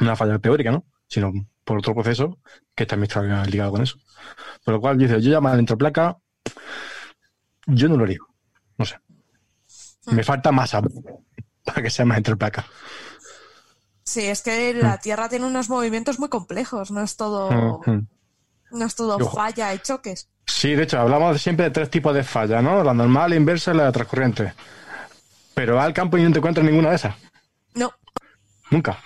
una 0.00 0.14
falla 0.14 0.38
teórica, 0.38 0.70
¿no? 0.70 0.84
Sino 1.08 1.32
por 1.64 1.78
otro 1.78 1.94
proceso 1.94 2.38
que 2.74 2.86
también 2.86 3.08
está 3.08 3.44
ligado 3.44 3.72
con 3.72 3.82
eso. 3.82 3.98
Por 4.64 4.74
lo 4.74 4.80
cual, 4.80 4.98
dice, 4.98 5.20
yo 5.20 5.30
llamo 5.30 5.48
a 5.48 5.56
dentro 5.56 5.78
placa, 5.78 6.16
yo 7.66 7.88
no 7.88 7.96
lo 7.96 8.06
digo, 8.06 8.26
no 8.78 8.84
sé. 8.84 8.98
Me 10.06 10.22
falta 10.22 10.52
masa 10.52 10.80
para 11.64 11.82
que 11.82 11.90
sea 11.90 12.04
más 12.04 12.16
dentro 12.18 12.36
placa. 12.36 12.64
Sí, 14.04 14.24
es 14.24 14.42
que 14.42 14.72
la 14.74 14.98
Tierra 14.98 15.28
tiene 15.28 15.46
unos 15.46 15.68
movimientos 15.68 16.20
muy 16.20 16.28
complejos, 16.28 16.92
no 16.92 17.02
es 17.02 17.16
todo, 17.16 17.82
no 18.70 18.86
es 18.86 18.94
todo 18.94 19.18
falla 19.30 19.74
y 19.74 19.80
choques. 19.80 20.28
Sí, 20.46 20.74
de 20.74 20.84
hecho, 20.84 21.00
hablamos 21.00 21.42
siempre 21.42 21.64
de 21.64 21.70
tres 21.72 21.90
tipos 21.90 22.14
de 22.14 22.22
falla, 22.22 22.62
¿no? 22.62 22.84
La 22.84 22.94
normal, 22.94 23.30
la 23.30 23.36
inversa 23.36 23.74
y 23.74 23.76
la 23.76 23.90
transcurrente. 23.90 24.54
Pero 25.54 25.80
al 25.80 25.92
campo 25.92 26.16
y 26.18 26.22
no 26.22 26.30
te 26.30 26.38
encuentras 26.38 26.64
ninguna 26.64 26.90
de 26.90 26.96
esas. 26.96 27.16
No. 27.74 27.92
Nunca. 28.70 28.98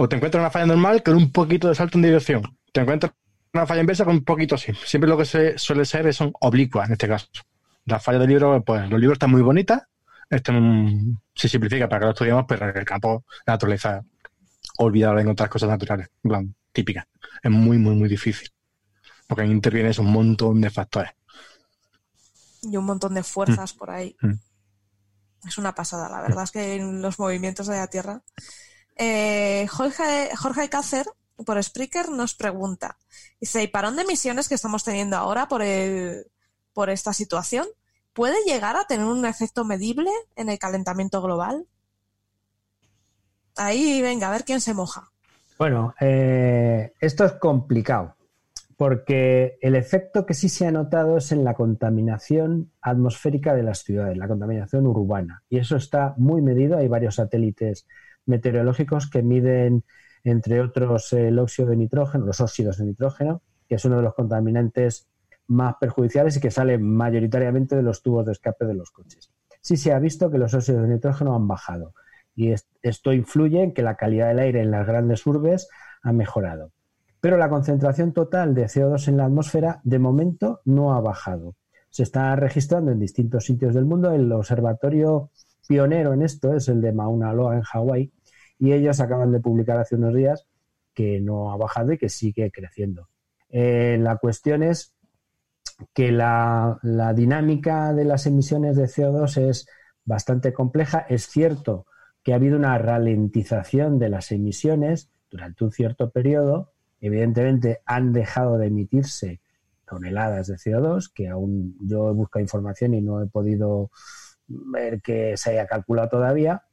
O 0.00 0.08
te 0.08 0.14
encuentras 0.14 0.40
una 0.40 0.50
falla 0.50 0.66
normal 0.66 1.02
con 1.02 1.16
un 1.16 1.32
poquito 1.32 1.68
de 1.68 1.74
salto 1.74 1.98
en 1.98 2.02
dirección. 2.02 2.56
Te 2.72 2.82
encuentras 2.82 3.12
una 3.52 3.66
falla 3.66 3.80
inversa 3.80 4.04
con 4.04 4.14
un 4.14 4.24
poquito 4.24 4.54
así. 4.54 4.72
Siempre 4.86 5.10
lo 5.10 5.18
que 5.18 5.24
se 5.24 5.58
suele 5.58 5.84
ser 5.84 6.14
son 6.14 6.32
oblicuas 6.40 6.86
en 6.86 6.92
este 6.92 7.08
caso. 7.08 7.26
La 7.84 7.98
falla 7.98 8.20
del 8.20 8.28
libro, 8.28 8.62
pues 8.62 8.88
los 8.88 9.00
libros 9.00 9.16
están 9.16 9.32
muy 9.32 9.42
bonitas. 9.42 9.82
Esto 10.30 10.52
se 11.34 11.48
simplifica 11.48 11.88
para 11.88 12.00
que 12.00 12.04
lo 12.04 12.12
estudiemos, 12.12 12.44
pero 12.46 12.70
en 12.70 12.76
el 12.76 12.84
campo, 12.84 13.24
la 13.44 13.54
naturaleza, 13.54 14.04
olvidar 14.78 15.16
de 15.16 15.22
encontrar 15.22 15.48
cosas 15.48 15.68
naturales, 15.68 16.08
en 16.22 16.28
plan, 16.28 16.54
típicas. 16.72 17.06
Es 17.42 17.50
muy, 17.50 17.78
muy, 17.78 17.96
muy 17.96 18.08
difícil 18.08 18.48
porque 19.28 19.42
ahí 19.42 19.50
interviene 19.50 19.90
un 19.98 20.10
montón 20.10 20.60
de 20.60 20.70
factores. 20.70 21.12
Y 22.62 22.76
un 22.76 22.84
montón 22.84 23.14
de 23.14 23.22
fuerzas 23.22 23.74
mm. 23.74 23.78
por 23.78 23.90
ahí. 23.90 24.16
Mm. 24.20 24.32
Es 25.46 25.58
una 25.58 25.74
pasada, 25.74 26.08
la 26.08 26.22
verdad 26.22 26.44
es 26.44 26.50
que 26.50 26.76
en 26.76 27.02
los 27.02 27.18
movimientos 27.18 27.66
de 27.66 27.76
la 27.76 27.86
Tierra. 27.86 28.22
Eh, 28.98 29.66
Jorge, 29.68 30.30
Jorge 30.36 30.68
por 31.46 31.62
Spreaker, 31.62 32.10
nos 32.10 32.34
pregunta, 32.34 32.98
dice, 33.40 33.62
¿y 33.62 33.68
parón 33.68 33.94
de 33.94 34.02
emisiones 34.02 34.48
que 34.48 34.56
estamos 34.56 34.82
teniendo 34.82 35.16
ahora 35.16 35.46
por, 35.46 35.62
el, 35.62 36.26
por 36.72 36.90
esta 36.90 37.12
situación 37.12 37.66
puede 38.12 38.42
llegar 38.44 38.76
a 38.76 38.86
tener 38.86 39.06
un 39.06 39.24
efecto 39.24 39.64
medible 39.64 40.10
en 40.34 40.48
el 40.48 40.58
calentamiento 40.58 41.22
global? 41.22 41.66
Ahí, 43.56 44.02
venga, 44.02 44.28
a 44.28 44.32
ver 44.32 44.44
quién 44.44 44.60
se 44.60 44.74
moja. 44.74 45.10
Bueno, 45.58 45.94
eh, 46.00 46.92
esto 47.00 47.24
es 47.24 47.32
complicado 47.34 48.16
porque 48.76 49.58
el 49.60 49.74
efecto 49.74 50.24
que 50.24 50.34
sí 50.34 50.48
se 50.48 50.66
ha 50.66 50.70
notado 50.70 51.16
es 51.16 51.32
en 51.32 51.42
la 51.42 51.54
contaminación 51.54 52.70
atmosférica 52.80 53.54
de 53.54 53.64
las 53.64 53.80
ciudades, 53.82 54.16
la 54.16 54.28
contaminación 54.28 54.86
urbana. 54.86 55.42
Y 55.48 55.58
eso 55.58 55.74
está 55.74 56.14
muy 56.16 56.42
medido. 56.42 56.78
Hay 56.78 56.86
varios 56.86 57.16
satélites 57.16 57.86
meteorológicos 58.28 59.10
que 59.10 59.22
miden, 59.22 59.84
entre 60.24 60.60
otros, 60.60 61.12
el 61.12 61.38
óxido 61.38 61.70
de 61.70 61.76
nitrógeno, 61.76 62.26
los 62.26 62.40
óxidos 62.40 62.78
de 62.78 62.84
nitrógeno, 62.84 63.42
que 63.68 63.76
es 63.76 63.84
uno 63.84 63.96
de 63.96 64.02
los 64.02 64.14
contaminantes 64.14 65.08
más 65.46 65.76
perjudiciales 65.80 66.36
y 66.36 66.40
que 66.40 66.50
sale 66.50 66.78
mayoritariamente 66.78 67.74
de 67.74 67.82
los 67.82 68.02
tubos 68.02 68.26
de 68.26 68.32
escape 68.32 68.66
de 68.66 68.74
los 68.74 68.90
coches. 68.90 69.32
Sí 69.60 69.76
se 69.76 69.92
ha 69.92 69.98
visto 69.98 70.30
que 70.30 70.38
los 70.38 70.54
óxidos 70.54 70.82
de 70.82 70.94
nitrógeno 70.94 71.34
han 71.34 71.48
bajado 71.48 71.94
y 72.34 72.54
esto 72.82 73.12
influye 73.12 73.62
en 73.62 73.72
que 73.72 73.82
la 73.82 73.96
calidad 73.96 74.28
del 74.28 74.38
aire 74.38 74.60
en 74.60 74.70
las 74.70 74.86
grandes 74.86 75.26
urbes 75.26 75.68
ha 76.02 76.12
mejorado 76.12 76.70
pero 77.20 77.36
la 77.36 77.48
concentración 77.48 78.12
total 78.12 78.54
de 78.54 78.66
CO2 78.66 79.08
en 79.08 79.16
la 79.16 79.24
atmósfera 79.24 79.80
de 79.84 79.98
momento 79.98 80.60
no 80.64 80.94
ha 80.94 81.00
bajado. 81.00 81.56
Se 81.90 82.02
está 82.02 82.34
registrando 82.36 82.92
en 82.92 83.00
distintos 83.00 83.44
sitios 83.44 83.74
del 83.74 83.86
mundo. 83.86 84.12
El 84.12 84.30
observatorio 84.32 85.30
pionero 85.66 86.12
en 86.12 86.22
esto 86.22 86.54
es 86.54 86.68
el 86.68 86.80
de 86.80 86.92
Mauna 86.92 87.32
Loa 87.32 87.56
en 87.56 87.62
Hawái 87.62 88.12
y 88.58 88.72
ellos 88.72 89.00
acaban 89.00 89.32
de 89.32 89.40
publicar 89.40 89.78
hace 89.78 89.96
unos 89.96 90.14
días 90.14 90.46
que 90.94 91.20
no 91.20 91.52
ha 91.52 91.56
bajado 91.56 91.92
y 91.92 91.98
que 91.98 92.08
sigue 92.08 92.50
creciendo. 92.50 93.08
Eh, 93.50 93.98
la 94.00 94.16
cuestión 94.16 94.62
es 94.62 94.94
que 95.94 96.10
la, 96.10 96.78
la 96.82 97.14
dinámica 97.14 97.92
de 97.92 98.04
las 98.04 98.26
emisiones 98.26 98.76
de 98.76 98.84
CO2 98.84 99.48
es 99.48 99.68
bastante 100.04 100.52
compleja. 100.52 101.06
Es 101.08 101.28
cierto 101.28 101.86
que 102.22 102.32
ha 102.32 102.36
habido 102.36 102.56
una 102.56 102.76
ralentización 102.78 103.98
de 103.98 104.08
las 104.08 104.32
emisiones 104.32 105.10
durante 105.30 105.64
un 105.64 105.72
cierto 105.72 106.10
periodo, 106.10 106.72
Evidentemente 107.00 107.80
han 107.84 108.12
dejado 108.12 108.58
de 108.58 108.66
emitirse 108.66 109.40
toneladas 109.86 110.48
de 110.48 110.56
CO2, 110.56 111.12
que 111.14 111.28
aún 111.28 111.76
yo 111.80 112.10
he 112.10 112.12
buscado 112.12 112.42
información 112.42 112.94
y 112.94 113.00
no 113.00 113.22
he 113.22 113.26
podido 113.26 113.90
ver 114.46 115.00
que 115.00 115.36
se 115.36 115.50
haya 115.50 115.66
calculado 115.66 116.08
todavía, 116.08 116.64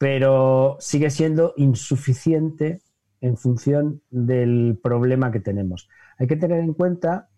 pero 0.00 0.78
sigue 0.80 1.10
siendo 1.10 1.52
insuficiente 1.58 2.80
en 3.20 3.36
función 3.36 4.00
del 4.08 4.80
problema 4.82 5.30
que 5.30 5.40
tenemos. 5.40 5.90
Hay 6.18 6.26
que 6.26 6.36
tener 6.36 6.60
en 6.60 6.72
cuenta 6.72 7.28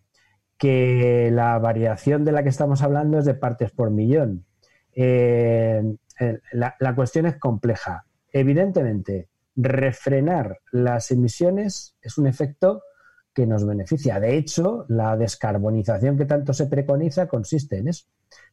que 0.57 1.29
la 1.33 1.59
variación 1.59 2.23
de 2.23 2.31
la 2.31 2.41
que 2.41 2.47
estamos 2.47 2.81
hablando 2.81 3.19
es 3.19 3.25
de 3.25 3.33
partes 3.33 3.71
por 3.71 3.91
millón. 3.91 4.45
Eh, 4.95 5.83
la, 6.53 6.77
la 6.79 6.95
cuestión 6.95 7.25
es 7.25 7.35
compleja. 7.35 8.05
Evidentemente, 8.31 9.27
refrenar 9.57 10.59
las 10.71 11.11
emisiones 11.11 11.97
es 12.01 12.17
un 12.17 12.27
efecto 12.27 12.81
que 13.33 13.45
nos 13.45 13.65
beneficia. 13.65 14.21
De 14.21 14.37
hecho, 14.37 14.85
la 14.87 15.17
descarbonización 15.17 16.17
que 16.17 16.23
tanto 16.23 16.53
se 16.53 16.67
preconiza 16.67 17.27
consiste 17.27 17.79
en 17.79 17.89
eso, 17.89 18.05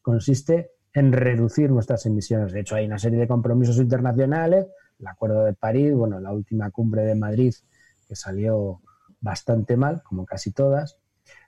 consiste 0.03 0.73
en 0.93 1.13
reducir 1.13 1.71
nuestras 1.71 2.05
emisiones. 2.07 2.53
De 2.53 2.61
hecho, 2.61 2.77
hay 2.77 2.87
una 2.87 2.99
serie 2.99 3.19
de 3.19 3.29
compromisos 3.29 3.77
internacionales, 3.77 4.67
el 4.99 5.07
Acuerdo 5.07 5.45
de 5.45 5.55
París, 5.55 5.95
bueno, 5.95 6.21
la 6.21 6.33
última 6.33 6.71
cumbre 6.71 7.03
de 7.03 7.15
Madrid 7.15 7.55
que 8.07 8.17
salió 8.17 8.81
bastante 9.21 9.77
mal, 9.77 10.03
como 10.03 10.27
casi 10.27 10.51
todas. 10.51 10.99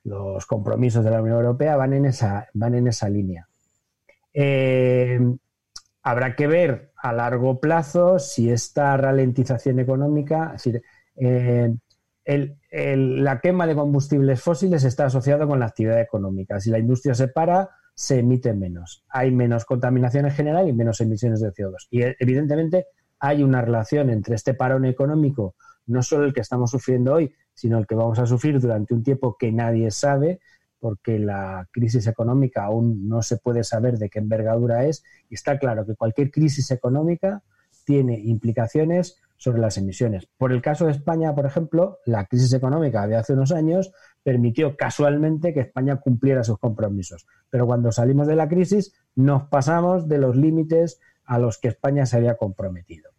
Los 0.05 0.47
compromisos 0.47 1.05
de 1.05 1.11
la 1.11 1.20
Unión 1.20 1.38
Europea 1.38 1.76
van 1.76 1.93
en 1.93 2.07
esa, 2.07 2.49
van 2.55 2.74
en 2.76 2.86
esa 2.86 3.09
línea. 3.09 3.49
Eh, 4.32 5.20
habrá 6.03 6.37
que 6.37 6.46
ver 6.46 6.92
a 6.96 7.12
largo 7.12 7.61
plazo 7.61 8.18
si 8.18 8.50
esta 8.50 8.96
ralentización 8.96 9.80
económica, 9.80 10.53
es 10.54 10.64
decir, 10.64 10.83
eh, 11.17 11.75
la 12.25 13.41
quema 13.41 13.67
de 13.67 13.75
combustibles 13.75 14.41
fósiles 14.41 14.84
está 14.84 15.07
asociado 15.07 15.46
con 15.49 15.58
la 15.58 15.67
actividad 15.67 16.00
económica. 16.00 16.61
Si 16.61 16.71
la 16.71 16.79
industria 16.79 17.14
se 17.14 17.29
para, 17.29 17.71
se 17.95 18.19
emite 18.19 18.53
menos. 18.55 19.05
Hay 19.09 19.31
menos 19.31 19.64
contaminación 19.64 20.27
en 20.27 20.33
general 20.33 20.69
y 20.69 20.73
menos 20.73 21.01
emisiones 21.01 21.41
de 21.41 21.53
CO2. 21.53 21.89
Y 21.91 22.03
evidentemente 22.19 22.87
hay 23.19 23.43
una 23.43 23.61
relación 23.61 24.11
entre 24.11 24.35
este 24.35 24.55
parón 24.55 24.85
económico, 24.85 25.55
no 25.87 26.03
solo 26.03 26.25
el 26.25 26.33
que 26.33 26.41
estamos 26.41 26.71
sufriendo 26.71 27.14
hoy, 27.14 27.33
sino 27.55 27.79
el 27.79 27.87
que 27.87 27.95
vamos 27.95 28.19
a 28.19 28.27
sufrir 28.27 28.61
durante 28.61 28.95
un 28.95 29.03
tiempo 29.03 29.37
que 29.39 29.53
nadie 29.53 29.91
sabe, 29.91 30.41
porque 30.81 31.19
la 31.19 31.69
crisis 31.71 32.09
económica 32.09 32.64
aún 32.64 33.09
no 33.09 33.23
se 33.23 33.37
puede 33.37 33.63
saber 33.63 33.99
de 33.99 34.11
qué 34.11 34.19
envergadura 34.19 34.85
es 34.85 35.05
y 35.31 35.35
está 35.35 35.59
claro 35.59 35.87
que 35.87 35.95
cualquier 35.95 36.33
crisis 36.33 36.73
económica 36.73 37.45
tiene 37.85 38.19
implicaciones 38.19 39.21
sobre 39.37 39.61
las 39.61 39.77
emisiones. 39.77 40.29
Por 40.37 40.53
el 40.53 40.63
caso 40.63 40.87
de 40.87 40.93
España, 40.93 41.35
por 41.35 41.47
ejemplo, 41.47 41.99
la 42.07 42.27
crisis 42.27 42.53
económica 42.53 43.07
de 43.07 43.17
hace 43.17 43.33
unos 43.33 43.53
años 43.53 43.93
permitió 44.22 44.76
casualmente 44.76 45.53
que 45.53 45.61
España 45.61 45.96
cumpliera 45.96 46.44
sus 46.44 46.58
compromisos. 46.58 47.26
Pero 47.50 47.66
cuando 47.66 47.92
salimos 47.92 48.26
de 48.26 48.36
la 48.36 48.49
crisis 48.49 48.94
nos 49.14 49.44
pasamos 49.44 50.08
de 50.08 50.18
los 50.18 50.36
límites 50.36 51.00
a 51.24 51.38
los 51.38 51.58
que 51.58 51.68
España 51.68 52.07
se 52.07 52.16
había 52.16 52.36
comprometido. 52.36 53.11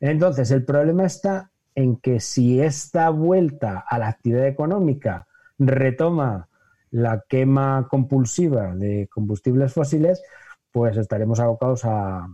Entonces, 0.00 0.50
el 0.50 0.64
problema 0.64 1.04
está 1.04 1.50
en 1.74 1.96
que 1.96 2.20
si 2.20 2.60
esta 2.60 3.10
vuelta 3.10 3.84
a 3.88 3.98
la 3.98 4.08
actividad 4.08 4.46
económica 4.46 5.26
retoma 5.58 6.48
la 6.90 7.24
quema 7.28 7.86
compulsiva 7.90 8.74
de 8.74 9.08
combustibles 9.12 9.72
fósiles, 9.72 10.22
pues 10.72 10.96
estaremos 10.96 11.40
abocados 11.40 11.84
a, 11.84 12.26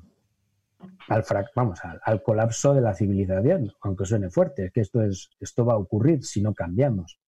al, 1.09 1.25
vamos, 1.55 1.81
al, 2.03 2.23
colapso 2.23 2.75
de 2.75 2.81
la 2.81 2.95
civilización, 2.95 3.73
aunque 3.81 4.05
suene 4.05 4.31
fuerte, 4.31 4.67
es 4.67 4.73
que 4.73 4.81
esto, 4.81 5.03
es, 5.03 5.31
esto 5.41 5.65
va 5.65 5.75
a 5.75 5.79
ocurrir 5.79 6.25
si 6.25 6.43
no 6.43 6.55
cambiamos. 6.55 7.19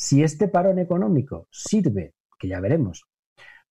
Si 0.00 0.22
este 0.22 0.48
parón 0.48 0.78
económico 0.78 1.46
sirve, 1.50 2.14
que 2.38 2.48
ya 2.48 2.58
veremos, 2.58 3.04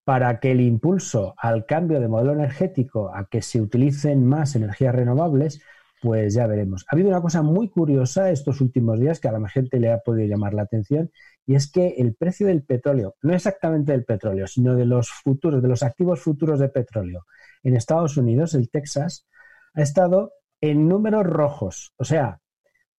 para 0.05 0.41
que 0.41 0.51
el 0.51 0.61
impulso 0.61 1.35
al 1.39 1.65
cambio 1.65 2.01
de 2.01 2.09
modelo 2.09 2.35
energético, 2.35 3.11
a 3.15 3.29
que 3.31 3.41
se 3.41 3.63
utilicen 3.63 4.27
más 4.27 4.55
energías 4.55 4.95
renovables, 4.95 5.63
pues 6.03 6.35
ya 6.35 6.47
veremos. 6.47 6.85
Ha 6.87 6.97
habido 6.97 7.09
una 7.09 7.23
cosa 7.23 7.41
muy 7.41 7.71
curiosa 7.71 8.31
estos 8.31 8.61
últimos 8.61 9.01
días 9.01 9.21
que 9.21 9.29
a 9.29 9.33
la 9.33 9.49
gente 9.49 9.81
le 9.81 9.91
ha 9.91 10.01
podido 10.01 10.29
llamar 10.29 10.53
la 10.53 10.65
atención 10.65 11.11
y 11.47 11.55
es 11.55 11.73
que 11.73 11.95
el 11.97 12.15
precio 12.15 12.47
del 12.47 12.63
petróleo, 12.63 13.15
no 13.23 13.33
exactamente 13.33 13.93
del 13.93 14.05
petróleo, 14.05 14.47
sino 14.47 14.75
de 14.75 14.85
los 14.85 15.09
futuros, 15.09 15.63
de 15.63 15.69
los 15.69 15.83
activos 15.83 16.21
futuros 16.21 16.61
de 16.61 16.69
petróleo 16.69 17.25
en 17.63 17.75
Estados 17.75 18.19
Unidos, 18.19 18.53
el 18.53 18.69
Texas, 18.69 19.27
ha 19.73 19.81
estado 19.81 20.35
en 20.61 20.89
números 20.89 21.25
rojos. 21.25 21.95
O 21.97 22.05
sea, 22.05 22.43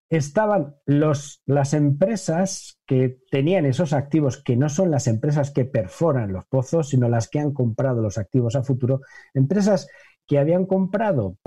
estaban 0.09 0.75
los, 0.85 1.41
las 1.45 1.73
empresas 1.73 2.79
que 2.85 3.19
tenían 3.29 3.65
esos 3.65 3.93
activos, 3.93 4.41
que 4.41 4.55
no 4.55 4.69
son 4.69 4.91
las 4.91 5.07
empresas 5.07 5.51
que 5.51 5.65
perforan 5.65 6.33
los 6.33 6.45
pozos, 6.45 6.89
sino 6.89 7.07
las 7.09 7.29
que 7.29 7.39
han 7.39 7.53
comprado 7.53 8.01
los 8.01 8.17
activos 8.17 8.55
a 8.55 8.63
futuro, 8.63 9.01
empresas 9.33 9.87
que 10.27 10.39
habían 10.39 10.65
comprado 10.65 11.37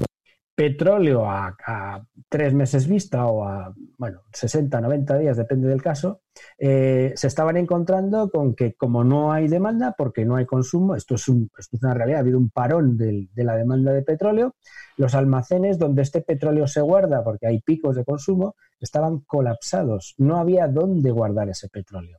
petróleo 0.54 1.24
a, 1.28 2.04
tres 2.28 2.54
meses 2.54 2.86
vista 2.86 3.26
o 3.26 3.44
a, 3.44 3.74
bueno, 3.98 4.22
60, 4.32 4.80
90 4.80 5.18
días, 5.18 5.36
depende 5.36 5.68
del 5.68 5.82
caso, 5.82 6.22
eh, 6.58 7.12
se 7.14 7.26
estaban 7.26 7.56
encontrando 7.56 8.30
con 8.30 8.54
que 8.54 8.74
como 8.74 9.04
no 9.04 9.32
hay 9.32 9.48
demanda, 9.48 9.94
porque 9.96 10.24
no 10.24 10.36
hay 10.36 10.46
consumo, 10.46 10.94
esto 10.94 11.14
es, 11.14 11.28
una 11.28 11.94
realidad, 11.94 12.18
ha 12.18 12.20
habido 12.20 12.38
un 12.38 12.50
parón 12.50 12.96
de 12.96 13.28
la 13.36 13.56
demanda 13.56 13.92
de 13.92 14.02
petróleo, 14.02 14.54
los 14.96 15.14
almacenes 15.14 15.78
donde 15.78 16.02
este 16.02 16.20
petróleo 16.22 16.66
se 16.66 16.80
guarda, 16.80 17.24
porque 17.24 17.46
hay 17.46 17.60
picos 17.60 17.96
de 17.96 18.04
consumo, 18.04 18.54
estaban 18.80 19.20
colapsados, 19.20 20.14
no 20.18 20.36
había 20.36 20.68
dónde 20.68 21.10
guardar 21.10 21.48
ese 21.48 21.68
petróleo. 21.68 22.18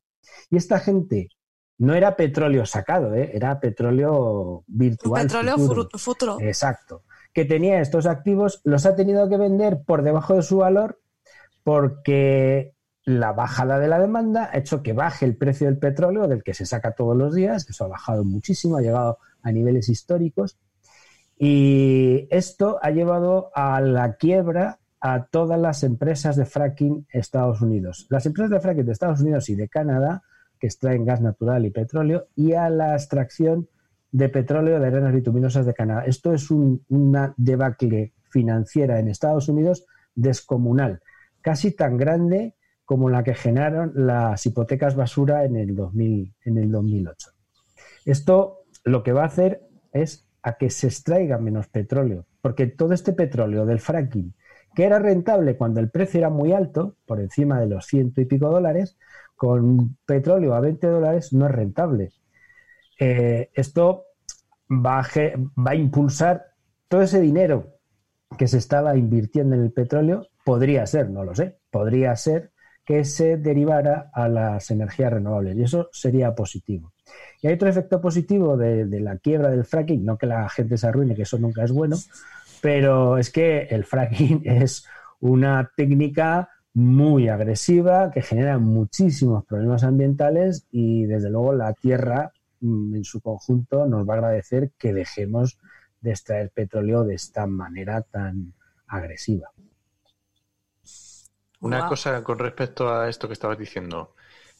Y 0.49 0.57
esta 0.57 0.79
gente 0.79 1.29
no 1.77 1.93
era 1.95 2.15
petróleo 2.15 2.65
sacado, 2.65 3.13
¿eh? 3.13 3.31
era 3.33 3.59
petróleo 3.59 4.63
virtual. 4.67 5.23
Petróleo 5.23 5.57
futuro. 5.97 6.37
Exacto 6.39 7.03
que 7.33 7.45
tenía 7.45 7.81
estos 7.81 8.05
activos 8.05 8.61
los 8.63 8.85
ha 8.85 8.95
tenido 8.95 9.27
que 9.29 9.37
vender 9.37 9.83
por 9.85 10.03
debajo 10.03 10.35
de 10.35 10.43
su 10.43 10.57
valor 10.57 10.99
porque 11.63 12.73
la 13.05 13.33
bajada 13.33 13.79
de 13.79 13.87
la 13.87 13.99
demanda 13.99 14.49
ha 14.51 14.57
hecho 14.57 14.81
que 14.83 14.93
baje 14.93 15.25
el 15.25 15.35
precio 15.35 15.67
del 15.67 15.77
petróleo 15.77 16.27
del 16.27 16.43
que 16.43 16.53
se 16.53 16.65
saca 16.65 16.91
todos 16.91 17.17
los 17.17 17.35
días, 17.35 17.69
eso 17.69 17.85
ha 17.85 17.89
bajado 17.89 18.23
muchísimo, 18.23 18.77
ha 18.77 18.81
llegado 18.81 19.17
a 19.41 19.51
niveles 19.51 19.89
históricos 19.89 20.57
y 21.37 22.27
esto 22.29 22.79
ha 22.81 22.91
llevado 22.91 23.51
a 23.55 23.81
la 23.81 24.15
quiebra 24.15 24.79
a 25.01 25.25
todas 25.25 25.59
las 25.59 25.83
empresas 25.83 26.37
de 26.37 26.45
fracking 26.45 27.05
Estados 27.11 27.61
Unidos. 27.61 28.07
Las 28.09 28.25
empresas 28.25 28.51
de 28.51 28.61
fracking 28.61 28.85
de 28.85 28.93
Estados 28.93 29.19
Unidos 29.19 29.49
y 29.49 29.55
de 29.55 29.67
Canadá, 29.67 30.23
que 30.57 30.67
extraen 30.67 31.03
gas 31.03 31.19
natural 31.19 31.65
y 31.65 31.71
petróleo, 31.71 32.27
y 32.37 32.53
a 32.53 32.69
la 32.69 32.93
extracción 32.93 33.67
de 34.13 34.29
petróleo 34.29 34.79
de 34.79 34.87
arenas 34.87 35.11
bituminosas 35.11 35.65
de 35.65 35.73
Canadá. 35.73 36.05
Esto 36.05 36.33
es 36.33 36.49
una 36.51 37.33
debacle 37.35 38.13
financiera 38.29 38.99
en 38.99 39.07
Estados 39.07 39.49
Unidos 39.49 39.85
descomunal, 40.13 41.01
casi 41.41 41.71
tan 41.71 41.97
grande 41.97 42.55
como 42.85 43.09
la 43.09 43.23
que 43.23 43.33
generaron 43.33 43.91
las 43.95 44.45
hipotecas 44.45 44.95
basura 44.95 45.45
en 45.45 45.55
el, 45.55 45.75
2000, 45.75 46.35
en 46.45 46.57
el 46.59 46.71
2008. 46.71 47.31
Esto 48.05 48.65
lo 48.83 49.01
que 49.01 49.13
va 49.13 49.23
a 49.23 49.27
hacer 49.27 49.61
es 49.91 50.27
a 50.43 50.57
que 50.57 50.69
se 50.69 50.87
extraiga 50.87 51.39
menos 51.39 51.67
petróleo, 51.69 52.27
porque 52.41 52.67
todo 52.67 52.93
este 52.93 53.13
petróleo 53.13 53.65
del 53.65 53.79
fracking, 53.79 54.35
que 54.75 54.83
era 54.83 54.99
rentable 54.99 55.57
cuando 55.57 55.79
el 55.79 55.89
precio 55.89 56.19
era 56.19 56.29
muy 56.29 56.51
alto, 56.51 56.97
por 57.07 57.19
encima 57.19 57.59
de 57.59 57.67
los 57.67 57.87
ciento 57.87 58.21
y 58.21 58.25
pico 58.25 58.49
dólares, 58.49 58.95
con 59.35 59.97
petróleo 60.05 60.53
a 60.53 60.59
20 60.59 60.85
dólares 60.85 61.33
no 61.33 61.47
es 61.47 61.51
rentable. 61.51 62.11
Eh, 62.99 63.49
esto 63.53 64.05
va 64.69 65.01
a, 65.01 65.75
impulsar 65.75 66.45
todo 66.87 67.01
ese 67.01 67.19
dinero 67.19 67.77
que 68.37 68.47
se 68.47 68.57
estaba 68.57 68.95
invirtiendo 68.97 69.55
en 69.55 69.63
el 69.63 69.71
petróleo, 69.71 70.27
podría 70.43 70.85
ser, 70.85 71.09
no 71.09 71.23
lo 71.23 71.35
sé, 71.35 71.59
podría 71.69 72.15
ser 72.15 72.51
que 72.85 73.05
se 73.05 73.37
derivara 73.37 74.09
a 74.13 74.27
las 74.27 74.69
energías 74.71 75.13
renovables 75.13 75.55
y 75.55 75.63
eso 75.63 75.89
sería 75.91 76.35
positivo. 76.35 76.91
Y 77.41 77.47
hay 77.47 77.53
otro 77.53 77.69
efecto 77.69 78.01
positivo 78.01 78.57
de, 78.57 78.85
la 78.99 79.17
quiebra 79.17 79.49
del 79.49 79.65
fracking, 79.65 80.03
no 80.03 80.17
que 80.17 80.25
la 80.25 80.49
gente 80.49 80.77
se 80.77 80.87
arruine, 80.87 81.15
que 81.15 81.21
eso 81.21 81.37
nunca 81.37 81.63
es 81.63 81.71
bueno, 81.71 81.97
pero 82.61 83.17
es 83.17 83.29
que 83.29 83.67
el 83.69 83.85
fracking 83.85 84.41
es 84.45 84.85
una 85.19 85.71
técnica 85.75 86.49
muy 86.73 87.29
agresiva 87.29 88.11
que 88.11 88.21
genera 88.21 88.57
muchísimos 88.57 89.45
problemas 89.45 89.83
ambientales 89.83 90.65
y 90.71 91.05
desde 91.05 91.29
luego 91.29 91.53
la 91.53 91.73
tierra 91.73 92.33
en 92.63 93.03
su 93.03 93.21
conjunto 93.21 93.85
nos 93.85 94.07
va 94.07 94.13
a 94.13 94.17
agradecer 94.17 94.71
que 94.77 94.93
dejemos 94.93 95.59
de 96.01 96.11
extraer 96.11 96.51
petróleo 96.51 97.03
de 97.03 97.15
esta 97.15 97.45
manera 97.45 98.01
tan 98.01 98.53
agresiva. 98.87 99.51
Una 101.59 101.87
cosa 101.87 102.23
con 102.23 102.39
respecto 102.39 102.93
a 102.93 103.07
esto 103.07 103.27
que 103.27 103.33
estabas 103.33 103.57
diciendo, 103.57 104.15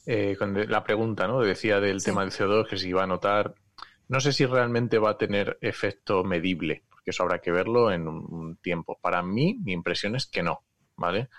eh, 0.05 0.37
la 0.69 0.83
pregunta, 0.83 1.27
¿no? 1.27 1.41
Decía 1.41 1.79
del 1.81 2.03
tema 2.03 2.21
del 2.21 2.31
CO2 2.31 2.67
que 2.67 2.77
se 2.77 2.87
iba 2.87 3.03
a 3.03 3.07
notar. 3.07 3.55
No 4.07 4.21
sé 4.21 4.31
si 4.31 4.45
realmente 4.45 4.99
va 4.99 5.11
a 5.11 5.17
tener 5.17 5.57
efecto 5.61 6.23
medible, 6.23 6.83
porque 6.89 7.11
eso 7.11 7.23
habrá 7.23 7.39
que 7.39 7.51
verlo 7.51 7.91
en 7.91 8.07
un 8.07 8.55
tiempo. 8.57 8.99
Para 9.01 9.21
mí, 9.21 9.59
mi 9.63 9.73
impresión 9.73 10.15
es 10.15 10.27
que 10.27 10.43
no, 10.43 10.63
¿vale? 10.95 11.29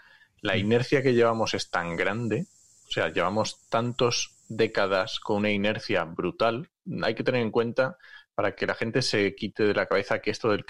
La 0.42 0.54
mm. 0.54 0.58
inercia 0.58 1.02
que 1.02 1.14
llevamos 1.14 1.54
es 1.54 1.70
tan 1.70 1.96
grande, 1.96 2.46
o 2.86 2.90
sea, 2.90 3.08
llevamos 3.08 3.66
tantos 3.70 4.33
décadas 4.48 5.20
con 5.20 5.38
una 5.38 5.50
inercia 5.50 6.04
brutal, 6.04 6.70
hay 7.02 7.14
que 7.14 7.24
tener 7.24 7.42
en 7.42 7.50
cuenta 7.50 7.96
para 8.34 8.54
que 8.54 8.66
la 8.66 8.74
gente 8.74 9.02
se 9.02 9.34
quite 9.34 9.64
de 9.64 9.74
la 9.74 9.86
cabeza 9.86 10.20
que 10.20 10.30
esto 10.30 10.50
del 10.50 10.64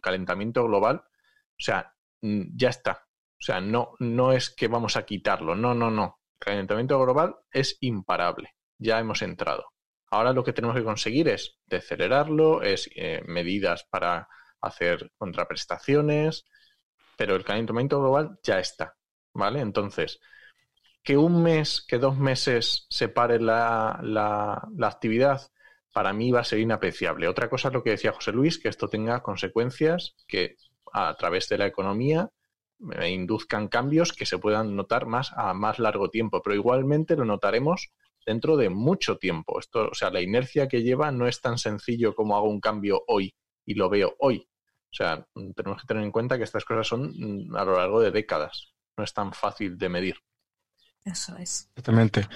calentamiento 0.00 0.64
global, 0.64 1.02
o 1.06 1.62
sea, 1.62 1.94
mm, 2.22 2.56
ya 2.56 2.70
está. 2.70 3.06
O 3.40 3.42
sea, 3.44 3.60
no, 3.60 3.92
no 3.98 4.32
es 4.32 4.50
que 4.50 4.68
vamos 4.68 4.96
a 4.96 5.04
quitarlo, 5.04 5.54
no, 5.54 5.74
no, 5.74 5.90
no. 5.90 6.20
El 6.34 6.38
calentamiento 6.46 7.00
global 7.00 7.36
es 7.52 7.76
imparable, 7.80 8.54
ya 8.78 8.98
hemos 8.98 9.22
entrado. 9.22 9.66
Ahora 10.10 10.32
lo 10.32 10.44
que 10.44 10.52
tenemos 10.52 10.76
que 10.76 10.84
conseguir 10.84 11.28
es 11.28 11.58
decelerarlo, 11.66 12.62
es 12.62 12.88
eh, 12.94 13.22
medidas 13.26 13.84
para 13.90 14.28
hacer 14.60 15.10
contraprestaciones, 15.18 16.46
pero 17.16 17.36
el 17.36 17.44
calentamiento 17.44 18.00
global 18.00 18.38
ya 18.42 18.58
está, 18.60 18.96
¿vale? 19.34 19.60
Entonces, 19.60 20.20
que 21.04 21.16
un 21.16 21.42
mes, 21.42 21.84
que 21.86 21.98
dos 21.98 22.18
meses 22.18 22.86
separe 22.88 23.38
la, 23.38 24.00
la, 24.02 24.66
la 24.76 24.88
actividad, 24.88 25.42
para 25.92 26.12
mí 26.12 26.32
va 26.32 26.40
a 26.40 26.44
ser 26.44 26.58
inapreciable. 26.58 27.28
Otra 27.28 27.48
cosa 27.48 27.68
es 27.68 27.74
lo 27.74 27.82
que 27.84 27.90
decía 27.90 28.12
José 28.12 28.32
Luis, 28.32 28.58
que 28.58 28.68
esto 28.68 28.88
tenga 28.88 29.22
consecuencias 29.22 30.16
que 30.26 30.56
a 30.92 31.14
través 31.14 31.48
de 31.48 31.58
la 31.58 31.66
economía 31.66 32.30
induzcan 33.06 33.68
cambios 33.68 34.12
que 34.12 34.26
se 34.26 34.38
puedan 34.38 34.74
notar 34.76 35.06
más 35.06 35.32
a 35.36 35.54
más 35.54 35.78
largo 35.78 36.10
tiempo, 36.10 36.42
pero 36.42 36.56
igualmente 36.56 37.16
lo 37.16 37.24
notaremos 37.24 37.92
dentro 38.26 38.56
de 38.56 38.70
mucho 38.70 39.18
tiempo. 39.18 39.60
Esto, 39.60 39.88
o 39.90 39.94
sea, 39.94 40.10
la 40.10 40.20
inercia 40.20 40.68
que 40.68 40.82
lleva 40.82 41.12
no 41.12 41.26
es 41.26 41.40
tan 41.40 41.58
sencillo 41.58 42.14
como 42.14 42.36
hago 42.36 42.48
un 42.48 42.60
cambio 42.60 43.04
hoy 43.06 43.34
y 43.64 43.74
lo 43.74 43.88
veo 43.88 44.16
hoy. 44.18 44.48
O 44.90 44.96
sea, 44.96 45.26
tenemos 45.54 45.80
que 45.80 45.86
tener 45.86 46.02
en 46.02 46.12
cuenta 46.12 46.38
que 46.38 46.44
estas 46.44 46.64
cosas 46.64 46.86
son 46.86 47.12
mm, 47.14 47.56
a 47.56 47.64
lo 47.64 47.76
largo 47.76 48.00
de 48.00 48.10
décadas. 48.10 48.74
No 48.96 49.04
es 49.04 49.12
tan 49.12 49.32
fácil 49.32 49.76
de 49.76 49.88
medir. 49.88 50.16
Eso 51.04 51.36
es. 51.36 51.68
Exactamente. 51.76 52.26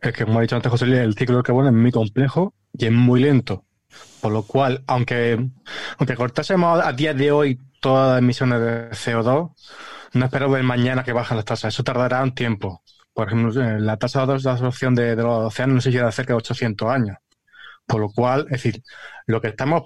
Es 0.00 0.12
que, 0.12 0.24
como 0.24 0.38
ha 0.38 0.42
dicho 0.42 0.56
antes 0.56 0.70
José 0.70 0.86
Luis, 0.86 1.00
el 1.00 1.14
ciclo 1.14 1.36
del 1.36 1.44
carbono 1.44 1.68
es 1.68 1.74
muy 1.74 1.90
complejo 1.90 2.54
y 2.72 2.86
es 2.86 2.92
muy 2.92 3.20
lento. 3.20 3.64
Por 4.20 4.32
lo 4.32 4.42
cual, 4.42 4.84
aunque, 4.86 5.48
aunque 5.98 6.14
cortásemos 6.16 6.84
a 6.84 6.92
día 6.92 7.14
de 7.14 7.32
hoy 7.32 7.58
todas 7.80 8.10
las 8.10 8.18
emisiones 8.18 8.60
de 8.60 8.90
CO2, 8.90 9.54
no 10.14 10.24
espero 10.24 10.50
ver 10.50 10.62
mañana 10.62 11.04
que 11.04 11.12
bajen 11.12 11.36
las 11.36 11.44
tasas. 11.44 11.74
Eso 11.74 11.84
tardará 11.84 12.22
un 12.22 12.34
tiempo. 12.34 12.82
Por 13.12 13.26
ejemplo, 13.28 13.50
la 13.78 13.96
tasa 13.96 14.26
de 14.26 14.34
absorción 14.34 14.94
de, 14.94 15.16
de 15.16 15.22
los 15.22 15.46
océanos 15.46 15.74
no 15.76 15.80
se 15.80 15.90
llega 15.90 16.08
a 16.08 16.12
cerca 16.12 16.32
de 16.32 16.38
800 16.38 16.88
años. 16.88 17.16
Por 17.86 18.00
lo 18.00 18.10
cual, 18.10 18.42
es 18.50 18.62
decir, 18.62 18.82
lo 19.26 19.40
que 19.40 19.48
estamos 19.48 19.82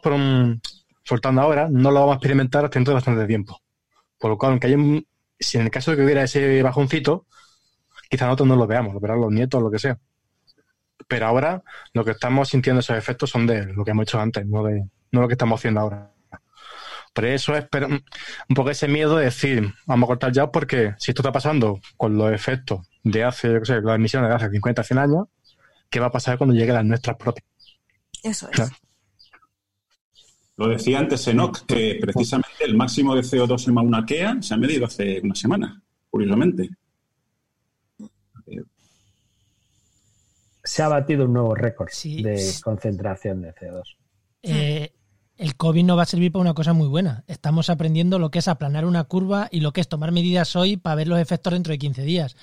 soltando 1.04 1.40
ahora 1.40 1.68
no 1.70 1.90
lo 1.90 2.00
vamos 2.00 2.14
a 2.14 2.16
experimentar 2.16 2.64
hasta 2.64 2.78
dentro 2.78 2.92
de 2.92 2.96
bastante 2.96 3.26
tiempo. 3.26 3.58
Por 4.18 4.30
lo 4.30 4.38
cual, 4.38 4.52
aunque 4.52 4.66
haya 4.68 4.78
si 5.38 5.58
en 5.58 5.64
el 5.64 5.70
caso 5.70 5.90
de 5.90 5.96
que 5.96 6.04
hubiera 6.04 6.22
ese 6.22 6.62
bajoncito, 6.62 7.26
quizá 8.12 8.26
nosotros 8.26 8.46
no 8.46 8.56
lo 8.56 8.66
veamos, 8.66 8.92
lo 8.92 9.00
verán 9.00 9.22
los 9.22 9.32
nietos 9.32 9.58
o 9.58 9.64
lo 9.64 9.70
que 9.70 9.78
sea. 9.78 9.98
Pero 11.08 11.26
ahora 11.26 11.62
lo 11.94 12.04
que 12.04 12.10
estamos 12.10 12.50
sintiendo 12.50 12.80
esos 12.80 12.98
efectos 12.98 13.30
son 13.30 13.46
de 13.46 13.72
lo 13.72 13.86
que 13.86 13.92
hemos 13.92 14.02
hecho 14.02 14.20
antes, 14.20 14.46
no 14.46 14.62
de 14.64 14.84
no 15.12 15.22
lo 15.22 15.28
que 15.28 15.32
estamos 15.32 15.58
haciendo 15.58 15.80
ahora. 15.80 16.12
Por 17.14 17.24
eso 17.24 17.56
es 17.56 17.64
un 17.72 18.54
poco 18.54 18.68
ese 18.68 18.86
miedo 18.86 19.16
de 19.16 19.24
decir, 19.24 19.72
vamos 19.86 20.06
a 20.06 20.08
cortar 20.08 20.30
ya 20.30 20.50
porque 20.50 20.94
si 20.98 21.12
esto 21.12 21.22
está 21.22 21.32
pasando 21.32 21.80
con 21.96 22.18
los 22.18 22.30
efectos 22.30 22.86
de 23.02 23.24
hace, 23.24 23.50
yo 23.50 23.64
sé, 23.64 23.80
las 23.80 23.96
emisiones 23.96 24.28
de 24.28 24.36
hace 24.36 24.50
50, 24.50 24.82
100 24.82 24.98
años, 24.98 25.28
¿qué 25.88 25.98
va 25.98 26.08
a 26.08 26.12
pasar 26.12 26.36
cuando 26.36 26.54
lleguen 26.54 26.74
las 26.74 26.84
nuestras 26.84 27.16
propias? 27.16 27.46
Eso 28.22 28.50
es. 28.52 28.70
Lo 30.58 30.68
decía 30.68 30.98
antes 30.98 31.26
Enoch, 31.28 31.64
que 31.64 31.98
precisamente 31.98 32.62
el 32.66 32.76
máximo 32.76 33.14
de 33.14 33.22
CO2 33.22 33.68
en 33.68 33.74
Mauna 33.74 34.04
Kea 34.04 34.36
se 34.42 34.52
ha 34.52 34.58
medido 34.58 34.84
hace 34.84 35.18
una 35.22 35.34
semana, 35.34 35.82
curiosamente. 36.10 36.68
Se 40.72 40.82
ha 40.82 40.88
batido 40.88 41.26
un 41.26 41.34
nuevo 41.34 41.54
récord 41.54 41.88
Sí, 41.92 42.22
de 42.22 42.38
sí. 42.38 42.62
concentración 42.62 43.42
de 43.42 43.54
CO2. 43.54 43.82
Eh, 44.42 44.92
el 45.36 45.56
COVID 45.56 45.84
no 45.84 45.96
va 45.96 46.04
a 46.04 46.06
servir 46.06 46.32
para 46.32 46.40
una 46.40 46.54
cosa 46.54 46.72
muy 46.72 46.88
buena. 46.88 47.24
Estamos 47.26 47.68
aprendiendo 47.68 48.18
lo 48.18 48.30
que 48.30 48.38
es 48.38 48.48
aplanar 48.48 48.84
una 48.86 49.04
curva 49.04 49.48
y 49.50 49.60
lo 49.60 49.72
que 49.72 49.80
es 49.82 49.88
tomar 49.88 50.12
medidas 50.12 50.56
hoy 50.56 50.76
para 50.76 50.94
ver 50.96 51.08
los 51.08 51.18
efectos 51.18 51.52
dentro 51.52 51.72
de 51.72 51.78
15 51.78 52.02
días. 52.02 52.36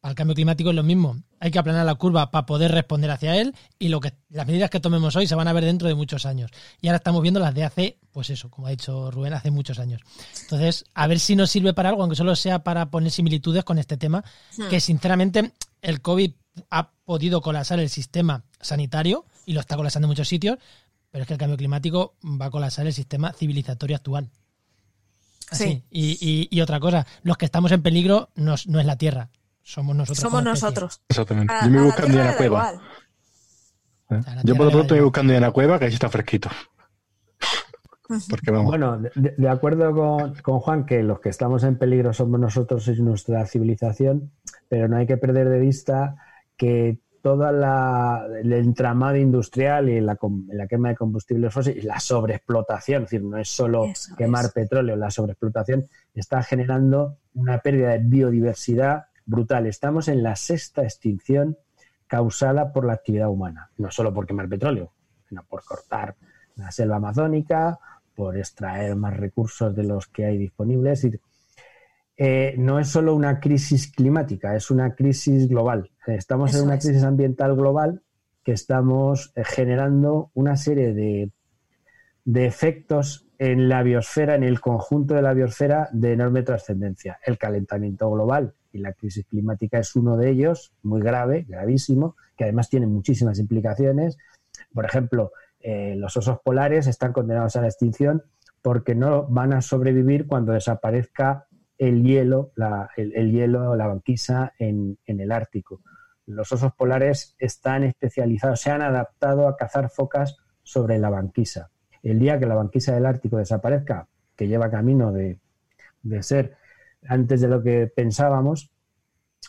Para 0.00 0.10
el 0.10 0.16
cambio 0.16 0.34
climático 0.34 0.70
es 0.70 0.74
lo 0.74 0.82
mismo. 0.82 1.22
Hay 1.38 1.52
que 1.52 1.60
aplanar 1.60 1.86
la 1.86 1.94
curva 1.94 2.32
para 2.32 2.44
poder 2.44 2.72
responder 2.72 3.12
hacia 3.12 3.36
él 3.36 3.54
y 3.78 3.88
lo 3.88 4.00
que 4.00 4.12
las 4.30 4.46
medidas 4.48 4.68
que 4.68 4.80
tomemos 4.80 5.14
hoy 5.14 5.28
se 5.28 5.36
van 5.36 5.46
a 5.46 5.52
ver 5.52 5.64
dentro 5.64 5.86
de 5.86 5.94
muchos 5.94 6.26
años. 6.26 6.50
Y 6.80 6.88
ahora 6.88 6.96
estamos 6.96 7.22
viendo 7.22 7.38
las 7.38 7.54
de 7.54 7.62
hace, 7.62 7.98
pues 8.10 8.28
eso, 8.30 8.50
como 8.50 8.66
ha 8.66 8.70
dicho 8.70 9.12
Rubén, 9.12 9.32
hace 9.32 9.52
muchos 9.52 9.78
años. 9.78 10.00
Entonces, 10.42 10.84
a 10.94 11.06
ver 11.06 11.20
si 11.20 11.36
nos 11.36 11.50
sirve 11.50 11.72
para 11.72 11.90
algo, 11.90 12.02
aunque 12.02 12.16
solo 12.16 12.34
sea 12.34 12.64
para 12.64 12.90
poner 12.90 13.12
similitudes 13.12 13.62
con 13.62 13.78
este 13.78 13.96
tema, 13.96 14.24
que 14.68 14.80
sinceramente 14.80 15.52
el 15.82 16.00
COVID 16.00 16.32
ha 16.70 16.90
podido 17.04 17.40
colapsar 17.42 17.78
el 17.80 17.88
sistema 17.90 18.44
sanitario 18.60 19.26
y 19.46 19.52
lo 19.52 19.60
está 19.60 19.76
colapsando 19.76 20.06
en 20.06 20.10
muchos 20.10 20.28
sitios, 20.28 20.58
pero 21.10 21.22
es 21.22 21.28
que 21.28 21.34
el 21.34 21.38
cambio 21.38 21.56
climático 21.58 22.14
va 22.24 22.46
a 22.46 22.50
colapsar 22.50 22.86
el 22.86 22.92
sistema 22.94 23.32
civilizatorio 23.32 23.96
actual. 23.96 24.30
Así. 25.50 25.64
Sí. 25.64 25.82
Y, 25.90 26.18
y- 26.20 26.48
y 26.50 26.60
otra 26.62 26.80
cosa, 26.80 27.06
los 27.22 27.36
que 27.36 27.44
estamos 27.44 27.70
en 27.72 27.82
peligro 27.82 28.30
no, 28.36 28.54
es- 28.54 28.66
no 28.66 28.80
es 28.80 28.86
la 28.86 28.96
Tierra, 28.96 29.28
somos 29.62 29.94
nosotros. 29.94 30.18
Somos 30.22 30.42
nosotros. 30.42 31.00
Exactamente. 31.08 31.52
Yo 31.64 31.68
me 31.70 31.76
voy 31.78 31.86
buscando 31.86 32.14
ya 32.14 32.20
en 32.22 32.26
la 32.28 32.36
cueva. 32.36 32.72
Yo 34.44 34.56
por 34.56 34.66
lo 34.66 34.72
pronto 34.72 34.88
voy 34.94 34.98
igual. 34.98 35.04
buscando 35.04 35.32
ya 35.32 35.36
en 35.38 35.42
la 35.42 35.50
cueva, 35.52 35.78
que 35.78 35.86
ahí 35.86 35.90
sí 35.90 35.94
está 35.94 36.08
fresquito. 36.10 36.50
Porque 38.28 38.50
vamos. 38.50 38.66
Bueno, 38.66 38.98
de, 38.98 39.34
de 39.36 39.48
acuerdo 39.48 39.94
con, 39.94 40.34
con 40.36 40.60
Juan 40.60 40.86
que 40.86 41.02
los 41.02 41.20
que 41.20 41.28
estamos 41.28 41.64
en 41.64 41.76
peligro 41.76 42.12
somos 42.12 42.38
nosotros 42.40 42.86
y 42.88 43.00
nuestra 43.02 43.46
civilización, 43.46 44.30
pero 44.68 44.88
no 44.88 44.96
hay 44.96 45.06
que 45.06 45.16
perder 45.16 45.48
de 45.48 45.58
vista 45.60 46.16
que 46.56 46.98
toda 47.22 47.52
la, 47.52 48.26
el 48.42 48.52
entramado 48.52 49.16
industrial 49.16 49.88
y 49.88 50.00
la, 50.00 50.16
com- 50.16 50.48
la 50.50 50.66
quema 50.66 50.88
de 50.88 50.96
combustibles 50.96 51.54
fósiles 51.54 51.84
y 51.84 51.86
la 51.86 52.00
sobreexplotación, 52.00 53.04
es 53.04 53.10
decir, 53.10 53.24
no 53.24 53.36
es 53.36 53.48
solo 53.48 53.84
Eso 53.84 54.16
quemar 54.16 54.46
es. 54.46 54.52
petróleo, 54.52 54.96
la 54.96 55.10
sobreexplotación 55.10 55.86
está 56.14 56.42
generando 56.42 57.18
una 57.34 57.58
pérdida 57.58 57.90
de 57.90 57.98
biodiversidad 57.98 59.04
brutal. 59.24 59.66
Estamos 59.66 60.08
en 60.08 60.24
la 60.24 60.34
sexta 60.34 60.82
extinción 60.82 61.56
causada 62.08 62.72
por 62.72 62.84
la 62.84 62.94
actividad 62.94 63.28
humana, 63.30 63.70
no 63.78 63.90
solo 63.92 64.12
por 64.12 64.26
quemar 64.26 64.48
petróleo, 64.48 64.92
sino 65.28 65.44
por 65.44 65.64
cortar 65.64 66.16
la 66.56 66.70
selva 66.72 66.96
amazónica, 66.96 67.78
por 68.14 68.36
extraer 68.36 68.96
más 68.96 69.16
recursos 69.16 69.74
de 69.74 69.84
los 69.84 70.06
que 70.06 70.24
hay 70.24 70.38
disponibles. 70.38 71.04
Y, 71.04 71.12
eh, 72.16 72.54
no 72.58 72.78
es 72.78 72.88
solo 72.88 73.14
una 73.14 73.40
crisis 73.40 73.90
climática, 73.90 74.54
es 74.54 74.70
una 74.70 74.94
crisis 74.94 75.48
global. 75.48 75.90
Estamos 76.06 76.50
Eso 76.50 76.60
en 76.60 76.66
una 76.66 76.74
es. 76.76 76.84
crisis 76.84 77.02
ambiental 77.02 77.56
global 77.56 78.02
que 78.44 78.52
estamos 78.52 79.32
eh, 79.34 79.44
generando 79.44 80.30
una 80.34 80.56
serie 80.56 80.92
de, 80.92 81.30
de 82.24 82.46
efectos 82.46 83.26
en 83.38 83.68
la 83.68 83.82
biosfera, 83.82 84.34
en 84.34 84.44
el 84.44 84.60
conjunto 84.60 85.14
de 85.14 85.22
la 85.22 85.34
biosfera, 85.34 85.88
de 85.92 86.12
enorme 86.12 86.42
trascendencia. 86.42 87.18
El 87.24 87.38
calentamiento 87.38 88.10
global 88.10 88.54
y 88.72 88.78
la 88.78 88.92
crisis 88.92 89.26
climática 89.26 89.78
es 89.78 89.96
uno 89.96 90.16
de 90.16 90.30
ellos, 90.30 90.72
muy 90.82 91.00
grave, 91.00 91.44
gravísimo, 91.48 92.16
que 92.36 92.44
además 92.44 92.68
tiene 92.70 92.86
muchísimas 92.86 93.38
implicaciones. 93.38 94.16
Por 94.72 94.84
ejemplo, 94.84 95.32
eh, 95.62 95.94
los 95.96 96.16
osos 96.16 96.40
polares 96.44 96.86
están 96.86 97.12
condenados 97.12 97.56
a 97.56 97.60
la 97.60 97.68
extinción 97.68 98.22
porque 98.62 98.94
no 98.94 99.26
van 99.28 99.52
a 99.52 99.60
sobrevivir 99.60 100.26
cuando 100.26 100.52
desaparezca 100.52 101.46
el 101.78 102.04
hielo, 102.04 102.52
la, 102.54 102.90
el, 102.96 103.12
el 103.16 103.32
hielo, 103.32 103.74
la 103.74 103.88
banquisa 103.88 104.52
en, 104.58 104.98
el 105.06 105.32
Ártico. 105.32 105.80
Los 106.26 106.52
osos 106.52 106.72
polares 106.74 107.34
están 107.38 107.82
especializados, 107.82 108.60
se 108.60 108.70
han 108.70 108.82
adaptado 108.82 109.48
a 109.48 109.56
cazar 109.56 109.90
focas 109.90 110.36
sobre 110.62 110.98
la 110.98 111.10
banquisa. 111.10 111.70
El 112.02 112.18
día 112.20 112.38
que 112.38 112.46
la 112.46 112.54
banquisa 112.54 112.94
del 112.94 113.06
Ártico 113.06 113.38
desaparezca, 113.38 114.08
que 114.36 114.46
lleva 114.46 114.70
camino 114.70 115.12
de 115.12 115.38
ser 116.20 116.56
antes 117.08 117.40
de 117.40 117.48
lo 117.48 117.62
que 117.62 117.88
pensábamos, 117.88 118.70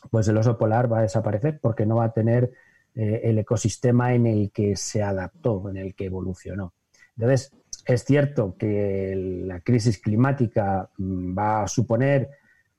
pues 0.10 0.28
el 0.28 0.38
oso 0.38 0.58
polar 0.58 0.92
va 0.92 1.00
a 1.00 1.04
desaparecer 1.04 1.60
porque 1.62 1.86
no 1.86 1.98
va 1.98 2.06
a 2.06 2.14
tener 2.14 2.52
eh, 2.96 3.22
el 3.24 3.40
ecosistema 3.40 4.14
en 4.14 4.28
el 4.28 4.52
que 4.52 4.76
se 4.76 5.02
adaptó, 5.02 5.70
en 5.70 5.78
el 5.78 5.96
que 5.96 6.06
evolucionó. 6.06 6.74
Entonces, 7.18 7.52
es 7.86 8.04
cierto 8.06 8.56
que 8.58 9.42
la 9.46 9.60
crisis 9.62 9.98
climática 10.00 10.90
mm, 10.98 11.38
va 11.38 11.64
a 11.64 11.68
suponer 11.68 12.30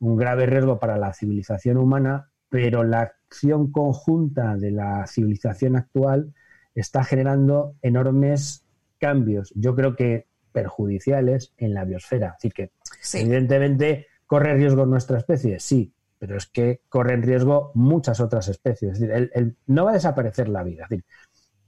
un 0.01 0.17
grave 0.17 0.47
riesgo 0.47 0.79
para 0.79 0.97
la 0.97 1.13
civilización 1.13 1.77
humana, 1.79 2.31
pero 2.49 2.85
la 2.85 3.01
acción 3.01 3.71
conjunta 3.73 4.57
de 4.57 4.71
la 4.71 5.07
civilización 5.07 5.77
actual 5.77 6.35
está 6.75 7.05
generando 7.05 7.75
enormes 7.83 8.65
cambios, 8.99 9.53
yo 9.55 9.75
creo 9.75 9.97
que 9.97 10.27
perjudiciales 10.53 11.53
en 11.59 11.75
la 11.75 11.85
biosfera. 11.85 12.33
Decir, 12.33 12.53
que 12.53 12.71
Sí. 13.01 13.19
evidentemente 13.19 14.07
corre 14.27 14.55
riesgo 14.55 14.87
nuestra 14.87 15.19
especie, 15.19 15.59
sí, 15.59 15.93
pero 16.27 16.39
es 16.39 16.47
que 16.47 16.81
corren 16.89 17.23
riesgo 17.23 17.71
muchas 17.75 18.19
otras 18.19 18.49
especies. 18.49 18.93
Es 18.93 19.01
decir, 19.01 19.15
el- 19.15 19.31
el- 19.35 19.57
no 19.67 19.85
va 19.85 19.91
a 19.91 19.95
desaparecer 19.95 20.49
la 20.49 20.63
vida. 20.63 20.85
Es 20.85 20.89
decir, 20.89 21.05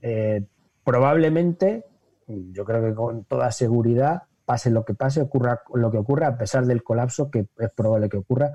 eh, 0.01 0.43
probablemente, 0.83 1.85
yo 2.27 2.65
creo 2.65 2.81
que 2.83 2.95
con 2.95 3.23
toda 3.25 3.51
seguridad, 3.51 4.23
pase 4.45 4.71
lo 4.71 4.83
que 4.83 4.95
pase, 4.95 5.21
ocurra 5.21 5.61
lo 5.75 5.91
que 5.91 5.97
ocurra, 5.99 6.27
a 6.27 6.37
pesar 6.39 6.65
del 6.65 6.81
colapso 6.83 7.29
que 7.29 7.45
es 7.59 7.69
probable 7.75 8.09
que 8.09 8.17
ocurra, 8.17 8.51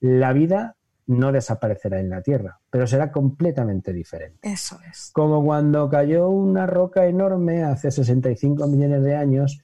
la 0.00 0.34
vida 0.34 0.76
no 1.06 1.32
desaparecerá 1.32 2.00
en 2.00 2.10
la 2.10 2.20
Tierra, 2.20 2.60
pero 2.68 2.86
será 2.86 3.10
completamente 3.10 3.94
diferente. 3.94 4.38
Eso 4.42 4.78
es. 4.90 5.10
Como 5.14 5.42
cuando 5.42 5.88
cayó 5.88 6.28
una 6.28 6.66
roca 6.66 7.06
enorme 7.06 7.62
hace 7.62 7.90
65 7.90 8.66
millones 8.66 9.02
de 9.04 9.16
años 9.16 9.62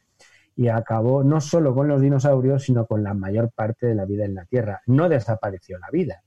y 0.57 0.69
acabó 0.69 1.25
no 1.25 1.41
solo 1.41 1.75
con 1.75 1.89
los 1.89 2.01
dinosaurios, 2.01 2.65
sino 2.65 2.87
con 2.87 3.03
la 3.03 3.15
mayor 3.15 3.51
parte 3.51 3.87
de 3.87 3.95
la 3.95 4.05
vida 4.05 4.25
en 4.25 4.35
la 4.35 4.45
Tierra. 4.45 4.83
No 4.87 5.09
desapareció 5.09 5.79
la 5.79 5.89
vida. 5.91 6.23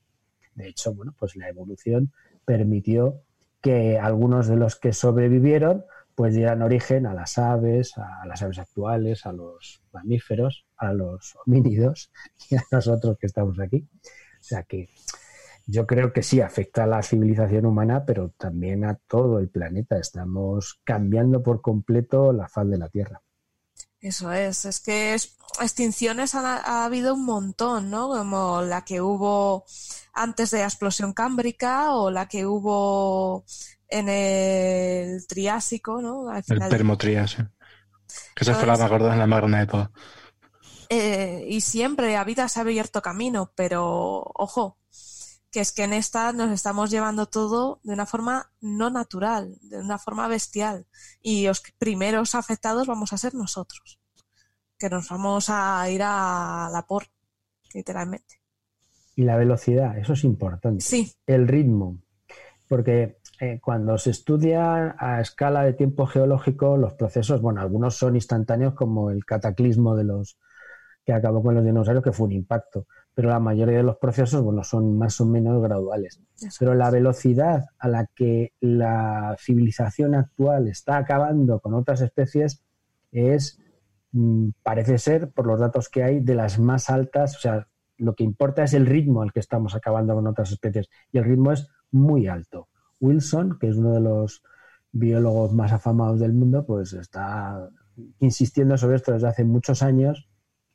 De 0.56 0.68
hecho, 0.68 0.94
bueno, 0.94 1.14
pues 1.18 1.36
la 1.36 1.50
evolución 1.50 2.12
permitió 2.46 3.22
que 3.62 4.00
algunos 4.00 4.48
de 4.48 4.56
los 4.56 4.76
que 4.76 4.94
sobrevivieron 4.94 5.86
pues 6.16 6.34
dieran 6.34 6.62
origen 6.62 7.06
a 7.06 7.14
las 7.14 7.38
aves, 7.38 7.98
a 7.98 8.26
las 8.26 8.42
aves 8.42 8.58
actuales, 8.58 9.26
a 9.26 9.34
los 9.34 9.82
mamíferos, 9.92 10.66
a 10.78 10.94
los 10.94 11.36
homínidos 11.46 12.10
y 12.50 12.56
a 12.56 12.64
nosotros 12.72 13.18
que 13.20 13.28
estamos 13.28 13.60
aquí. 13.60 13.88
O 14.40 14.44
sea 14.44 14.64
que 14.64 14.90
yo 15.68 15.86
creo 15.88 16.14
que 16.14 16.24
sí 16.24 16.42
afecta 16.42 16.84
a 16.84 16.88
la 16.88 17.02
civilización 17.02 17.66
humana, 17.66 18.06
pero 18.06 18.30
también 18.38 18.86
a 18.86 18.96
todo 19.08 19.40
el 19.40 19.50
planeta. 19.50 19.98
Estamos 19.98 20.80
cambiando 20.84 21.44
por 21.44 21.62
completo 21.62 22.32
la 22.32 22.48
faz 22.48 22.70
de 22.70 22.78
la 22.78 22.88
Tierra. 22.88 23.22
Eso 24.10 24.32
es, 24.32 24.66
es 24.66 24.80
que 24.82 25.14
es, 25.16 25.36
extinciones 25.62 26.36
ha, 26.36 26.58
ha 26.58 26.86
habido 26.86 27.14
un 27.16 27.26
montón, 27.26 27.90
¿no? 27.90 28.08
Como 28.10 28.62
la 28.62 28.84
que 28.86 29.02
hubo 29.02 29.66
antes 30.14 30.52
de 30.52 30.60
la 30.60 30.66
explosión 30.66 31.14
cámbrica 31.14 31.92
o 31.96 32.12
la 32.12 32.28
que 32.28 32.46
hubo 32.46 33.46
en 33.88 34.10
el 34.10 35.26
Triásico, 35.28 36.02
¿no? 36.02 36.30
Al 36.30 36.44
El 36.48 36.62
final, 36.62 36.68
Permotrías, 36.68 37.32
sí. 37.32 37.44
Que 38.36 38.44
esa 38.44 38.56
fue 38.56 38.68
la 38.68 38.78
más 38.78 38.90
gorda, 38.90 39.16
la 39.16 39.28
más 39.28 39.40
grande 39.40 39.60
de 39.60 39.68
todas. 39.68 39.90
eh, 40.90 41.46
y 41.50 41.62
siempre 41.62 42.14
la 42.14 42.24
vida 42.24 42.48
se 42.48 42.60
ha 42.60 42.64
abierto 42.64 43.02
camino, 43.02 43.52
pero 43.56 44.24
ojo, 44.36 44.78
que 45.56 45.62
es 45.62 45.72
que 45.72 45.84
en 45.84 45.94
esta 45.94 46.34
nos 46.34 46.52
estamos 46.52 46.92
llevando 46.92 47.28
todo 47.28 47.80
de 47.84 47.94
una 47.94 48.06
forma 48.06 48.52
no 48.60 48.90
natural, 48.90 49.56
de 49.62 49.78
una 49.78 49.98
forma 49.98 50.28
bestial. 50.28 50.86
Y 51.22 51.48
los 51.48 51.64
primeros 51.78 52.36
afectados 52.36 52.88
vamos 52.88 53.14
a 53.14 53.18
ser 53.18 53.36
nosotros, 53.36 54.02
que 54.78 54.90
nos 54.90 55.08
vamos 55.08 55.46
a 55.48 55.90
ir 55.90 56.02
a 56.04 56.70
la 56.74 56.86
por, 56.86 57.06
literalmente. 57.74 58.42
Y 59.16 59.24
la 59.24 59.38
velocidad, 59.38 59.98
eso 59.98 60.12
es 60.12 60.26
importante. 60.26 60.84
Sí, 60.84 61.10
El 61.26 61.48
ritmo, 61.48 62.00
porque 62.68 63.20
eh, 63.40 63.62
cuando 63.64 63.98
se 63.98 64.10
estudia 64.10 64.98
a 65.00 65.22
escala 65.22 65.64
de 65.64 65.72
tiempo 65.72 66.06
geológico, 66.06 66.76
los 66.76 66.96
procesos, 66.96 67.40
bueno, 67.40 67.62
algunos 67.62 67.96
son 67.96 68.16
instantáneos 68.16 68.74
como 68.74 69.10
el 69.10 69.24
cataclismo 69.24 69.96
de 69.96 70.04
los 70.04 70.38
que 71.06 71.14
acabó 71.14 71.42
con 71.42 71.56
los 71.56 71.64
dinosaurios, 71.64 72.04
que 72.04 72.12
fue 72.12 72.26
un 72.26 72.34
impacto, 72.34 72.88
pero 73.16 73.30
la 73.30 73.40
mayoría 73.40 73.78
de 73.78 73.84
los 73.84 73.96
procesos, 73.96 74.44
bueno, 74.44 74.64
son 74.66 74.98
más 74.98 75.22
o 75.22 75.26
menos 75.26 75.64
graduales. 75.64 76.22
Pero 76.60 76.76
la 76.76 76.92
velocidad 76.92 77.68
a 77.80 77.88
la 77.88 78.08
que 78.08 78.52
la 78.60 79.38
civilización 79.40 80.16
actual 80.16 80.68
está 80.68 80.98
acabando 80.98 81.62
con 81.62 81.74
otras 81.74 82.02
especies 82.02 82.62
es, 83.14 83.58
mm, 84.12 84.50
parece 84.62 84.98
ser, 84.98 85.32
por 85.32 85.48
los 85.48 85.62
datos 85.62 85.88
que 85.88 86.04
hay, 86.04 86.20
de 86.20 86.36
las 86.36 86.60
más 86.60 86.90
altas. 86.90 87.38
O 87.38 87.40
sea, 87.40 87.68
lo 87.98 88.16
que 88.16 88.26
importa 88.26 88.64
es 88.64 88.74
el 88.74 88.86
ritmo 88.86 89.22
al 89.22 89.32
que 89.32 89.40
estamos 89.40 89.76
acabando 89.76 90.14
con 90.14 90.28
otras 90.28 90.52
especies. 90.52 90.90
Y 91.14 91.18
el 91.18 91.24
ritmo 91.24 91.54
es 91.54 91.70
muy 91.92 92.28
alto. 92.28 92.68
Wilson, 93.00 93.58
que 93.60 93.70
es 93.70 93.78
uno 93.78 93.94
de 93.94 94.02
los 94.02 94.44
biólogos 94.92 95.54
más 95.54 95.72
afamados 95.72 96.20
del 96.20 96.34
mundo, 96.34 96.66
pues 96.66 96.92
está 96.92 97.70
insistiendo 98.20 98.78
sobre 98.78 98.98
esto 98.98 99.14
desde 99.14 99.30
hace 99.30 99.46
muchos 99.46 99.82
años 99.82 100.28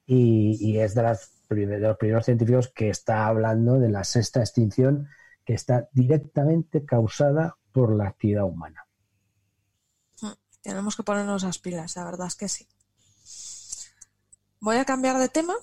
y, 0.06 0.56
y 0.58 0.78
es 0.78 0.94
de, 0.94 1.02
las, 1.02 1.39
de 1.50 1.78
los 1.78 1.96
primeros 1.96 2.24
científicos 2.24 2.72
que 2.74 2.90
está 2.90 3.26
hablando 3.26 3.78
de 3.78 3.90
la 3.90 4.04
sexta 4.04 4.40
extinción 4.40 5.08
que 5.44 5.54
está 5.54 5.88
directamente 5.92 6.84
causada 6.84 7.56
por 7.72 7.94
la 7.94 8.08
actividad 8.08 8.44
humana. 8.44 8.86
Tenemos 10.62 10.94
que 10.94 11.02
ponernos 11.02 11.42
las 11.42 11.58
pilas, 11.58 11.96
la 11.96 12.04
verdad 12.04 12.26
es 12.26 12.34
que 12.36 12.48
sí. 12.48 12.68
Voy 14.60 14.76
a 14.76 14.84
cambiar 14.84 15.18
de 15.18 15.28
tema. 15.28 15.54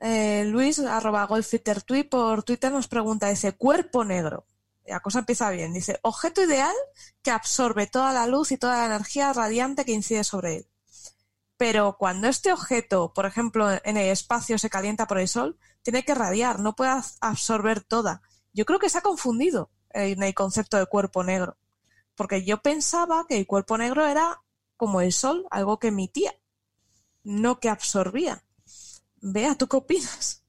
Eh, 0.00 0.44
Luis, 0.44 0.78
arroba 0.80 1.24
golfittertweet 1.26 2.08
por 2.08 2.42
Twitter 2.42 2.70
nos 2.70 2.88
pregunta, 2.88 3.28
dice, 3.28 3.52
cuerpo 3.52 4.04
negro. 4.04 4.44
La 4.86 5.00
cosa 5.00 5.20
empieza 5.20 5.50
bien. 5.50 5.72
Dice, 5.72 5.98
objeto 6.02 6.42
ideal 6.42 6.74
que 7.22 7.30
absorbe 7.30 7.86
toda 7.86 8.12
la 8.12 8.26
luz 8.26 8.52
y 8.52 8.58
toda 8.58 8.78
la 8.78 8.94
energía 8.94 9.32
radiante 9.32 9.84
que 9.84 9.92
incide 9.92 10.24
sobre 10.24 10.56
él. 10.58 10.66
Pero 11.58 11.96
cuando 11.98 12.28
este 12.28 12.52
objeto, 12.52 13.12
por 13.12 13.26
ejemplo, 13.26 13.68
en 13.70 13.96
el 13.96 14.08
espacio 14.08 14.58
se 14.58 14.70
calienta 14.70 15.06
por 15.06 15.18
el 15.18 15.28
sol, 15.28 15.58
tiene 15.82 16.04
que 16.04 16.14
radiar, 16.14 16.60
no 16.60 16.76
puede 16.76 16.92
absorber 17.20 17.82
toda. 17.82 18.22
Yo 18.54 18.64
creo 18.64 18.78
que 18.78 18.88
se 18.88 18.98
ha 18.98 19.02
confundido 19.02 19.70
en 19.90 20.22
el 20.22 20.34
concepto 20.34 20.78
de 20.78 20.86
cuerpo 20.86 21.24
negro. 21.24 21.58
Porque 22.14 22.44
yo 22.44 22.62
pensaba 22.62 23.26
que 23.28 23.36
el 23.36 23.46
cuerpo 23.46 23.76
negro 23.76 24.06
era 24.06 24.40
como 24.76 25.00
el 25.00 25.12
sol, 25.12 25.46
algo 25.50 25.80
que 25.80 25.88
emitía, 25.88 26.32
no 27.24 27.58
que 27.58 27.68
absorbía. 27.68 28.44
Vea, 29.20 29.56
¿tú 29.56 29.66
qué 29.66 29.76
opinas? 29.78 30.44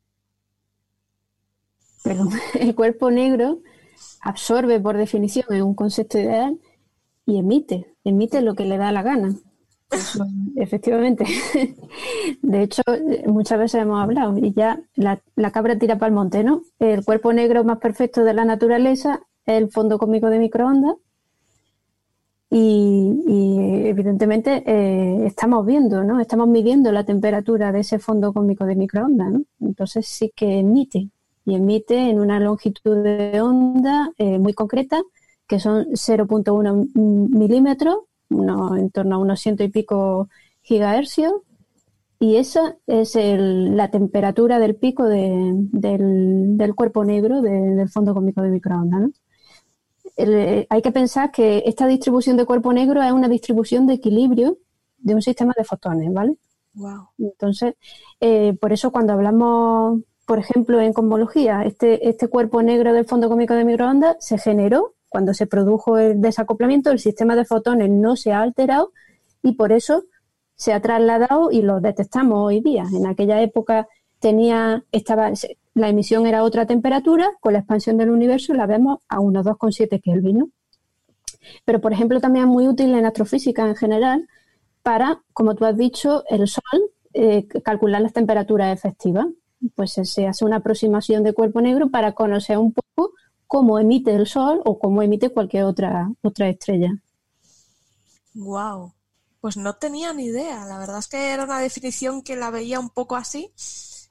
Pero 2.04 2.28
el 2.54 2.76
cuerpo 2.76 3.10
negro 3.10 3.62
absorbe 4.22 4.80
por 4.80 4.96
definición, 4.96 5.46
es 5.50 5.64
un 5.64 5.74
concepto 5.74 6.20
ideal, 6.20 6.60
y 7.26 7.38
emite, 7.38 7.96
emite 8.04 8.42
lo 8.42 8.54
que 8.56 8.66
le 8.66 8.78
da 8.78 8.92
la 8.92 9.02
gana. 9.02 9.36
Efectivamente. 10.56 11.26
De 12.42 12.64
hecho, 12.64 12.82
muchas 13.26 13.60
veces 13.60 13.82
hemos 13.82 14.02
hablado 14.02 14.38
y 14.38 14.54
ya 14.54 14.82
la, 14.96 15.22
cabra 15.52 15.78
tira 15.78 15.98
para 15.98 16.08
el 16.08 16.16
monte, 16.16 16.44
¿no? 16.44 16.62
El 16.80 17.04
cuerpo 17.04 17.34
negro 17.34 17.64
más 17.64 17.80
perfecto 17.80 18.24
de 18.24 18.34
la 18.34 18.46
naturaleza 18.46 19.22
es 19.46 19.56
el 19.56 19.72
fondo 19.72 19.98
cósmico 19.98 20.30
de 20.30 20.40
microondas 20.40 20.96
y, 22.52 23.86
evidentemente 23.86 24.64
eh, 24.66 25.26
estamos 25.26 25.66
viendo, 25.66 26.04
¿no? 26.04 26.20
Estamos 26.20 26.48
midiendo 26.48 26.92
la 26.92 27.04
temperatura 27.04 27.72
de 27.72 27.82
ese 27.82 28.00
fondo 28.00 28.34
cósmico 28.34 28.66
de 28.66 28.76
microondas, 28.76 29.32
¿no? 29.32 29.42
Entonces 29.62 30.08
sí 30.08 30.32
que 30.36 30.60
emite 30.60 31.10
y 31.46 31.56
emite 31.56 32.10
en 32.10 32.20
una 32.20 32.40
longitud 32.40 33.04
de 33.04 33.42
onda 33.42 34.12
eh, 34.18 34.40
muy 34.40 34.54
concreta, 34.54 35.02
que 35.48 35.60
son 35.60 35.88
0.1 35.94 36.90
milímetros, 36.94 37.98
en 38.30 38.90
torno 38.92 39.16
a 39.16 39.20
unos 39.20 39.40
ciento 39.40 39.64
y 39.64 39.70
pico 39.70 40.30
gigahercios, 40.62 41.34
y 42.20 42.36
esa 42.36 42.78
es 42.86 43.16
la 43.16 43.90
temperatura 43.90 44.60
del 44.60 44.76
pico 44.76 45.06
del, 45.06 45.70
del, 45.72 46.76
cuerpo 46.76 47.06
negro 47.06 47.42
del 47.42 47.90
fondo 47.90 48.14
cósmico 48.14 48.42
de 48.42 48.50
microondas, 48.50 49.02
¿no? 49.02 49.12
Eh, 50.18 50.68
hay 50.70 50.82
que 50.82 50.92
pensar 50.92 51.32
que 51.32 51.64
esta 51.66 51.88
distribución 51.88 52.36
de 52.36 52.46
cuerpo 52.46 52.74
negro 52.74 53.02
es 53.02 53.12
una 53.14 53.30
distribución 53.30 53.88
de 53.88 53.94
equilibrio 53.94 54.58
de 54.98 55.16
un 55.16 55.22
sistema 55.22 55.54
de 55.58 55.64
fotones, 55.64 56.12
¿vale? 56.12 56.36
Entonces, 57.18 57.76
eh, 58.20 58.54
por 58.60 58.74
eso 58.74 58.92
cuando 58.92 59.14
hablamos, 59.14 60.02
por 60.26 60.40
ejemplo, 60.40 60.82
en 60.82 60.92
cosmología, 60.92 61.64
este, 61.64 62.10
este 62.10 62.28
cuerpo 62.28 62.62
negro 62.62 62.92
del 62.92 63.06
fondo 63.06 63.30
cósmico 63.30 63.54
de 63.54 63.64
microondas 63.64 64.18
se 64.20 64.38
generó 64.38 64.94
cuando 65.10 65.34
se 65.34 65.48
produjo 65.48 65.98
el 65.98 66.22
desacoplamiento, 66.22 66.92
el 66.92 67.00
sistema 67.00 67.36
de 67.36 67.46
fotones 67.46 67.90
no 67.90 68.16
se 68.16 68.32
ha 68.32 68.42
alterado 68.42 68.94
y 69.42 69.54
por 69.54 69.72
eso 69.72 70.06
se 70.56 70.74
ha 70.74 70.82
trasladado 70.82 71.52
y 71.52 71.62
lo 71.62 71.80
detectamos 71.80 72.38
hoy 72.40 72.62
día. 72.62 72.86
En 72.94 73.08
aquella 73.08 73.42
época 73.42 73.88
tenía, 74.20 74.84
estaba, 74.92 75.32
la 75.74 75.90
emisión 75.90 76.28
era 76.28 76.44
otra 76.44 76.66
temperatura, 76.66 77.32
con 77.40 77.54
la 77.54 77.60
expansión 77.60 77.98
del 77.98 78.10
universo 78.10 78.54
la 78.54 78.66
vemos 78.66 79.00
a 79.08 79.20
unos 79.20 79.46
2,7 79.46 80.02
Kelvin. 80.02 80.52
Pero, 81.66 81.82
por 81.82 81.94
ejemplo, 81.94 82.20
también 82.20 82.46
es 82.46 82.52
muy 82.52 82.68
útil 82.68 82.94
en 82.94 83.06
astrofísica 83.06 83.68
en 83.68 83.76
general 83.76 84.28
para, 84.84 85.22
como 85.34 85.56
tú 85.56 85.66
has 85.66 85.78
dicho, 85.78 86.24
el 86.30 86.48
Sol, 86.48 86.92
eh, 87.14 87.48
calcular 87.64 88.02
las 88.02 88.14
temperaturas 88.14 88.78
efectivas. 88.78 89.28
Pues 89.76 89.92
se 89.92 90.28
hace 90.28 90.46
una 90.46 90.58
aproximación 90.58 91.24
de 91.24 91.34
cuerpo 91.34 91.62
negro 91.62 91.90
para 91.90 92.14
conocer 92.14 92.58
un 92.58 92.74
poco 92.74 93.14
cómo 93.50 93.80
emite 93.80 94.14
el 94.14 94.28
Sol 94.28 94.62
o 94.64 94.78
cómo 94.78 95.02
emite 95.02 95.32
cualquier 95.32 95.64
otra, 95.64 96.10
otra 96.22 96.48
estrella. 96.48 96.94
Wow. 98.36 98.94
Pues 99.42 99.58
no 99.58 99.74
tenía 99.74 100.14
ni 100.14 100.26
idea. 100.26 100.66
La 100.66 100.78
verdad 100.78 101.00
es 101.00 101.08
que 101.08 101.32
era 101.32 101.46
una 101.46 101.60
definición 101.60 102.22
que 102.22 102.36
la 102.36 102.52
veía 102.52 102.80
un 102.80 102.92
poco 102.92 103.16
así 103.16 103.52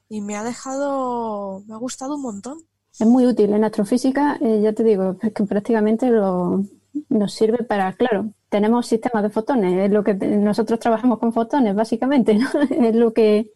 y 0.09 0.19
me 0.19 0.35
ha 0.35 0.43
dejado, 0.43 1.63
me 1.67 1.73
ha 1.73 1.77
gustado 1.77 2.15
un 2.15 2.21
montón. 2.21 2.57
Es 2.99 3.07
muy 3.07 3.25
útil 3.25 3.53
en 3.53 3.63
astrofísica, 3.63 4.37
eh, 4.41 4.59
ya 4.61 4.73
te 4.73 4.83
digo, 4.83 5.15
es 5.21 5.31
que 5.31 5.45
prácticamente 5.45 6.09
lo, 6.09 6.65
nos 7.07 7.33
sirve 7.33 7.63
para, 7.63 7.93
claro, 7.93 8.33
tenemos 8.49 8.87
sistemas 8.87 9.23
de 9.23 9.29
fotones, 9.29 9.85
es 9.85 9.91
lo 9.91 10.03
que 10.03 10.15
nosotros 10.15 10.81
trabajamos 10.81 11.19
con 11.19 11.31
fotones, 11.31 11.75
básicamente, 11.75 12.35
¿no? 12.35 12.49
es 12.69 12.93
lo 12.93 13.13
que 13.13 13.53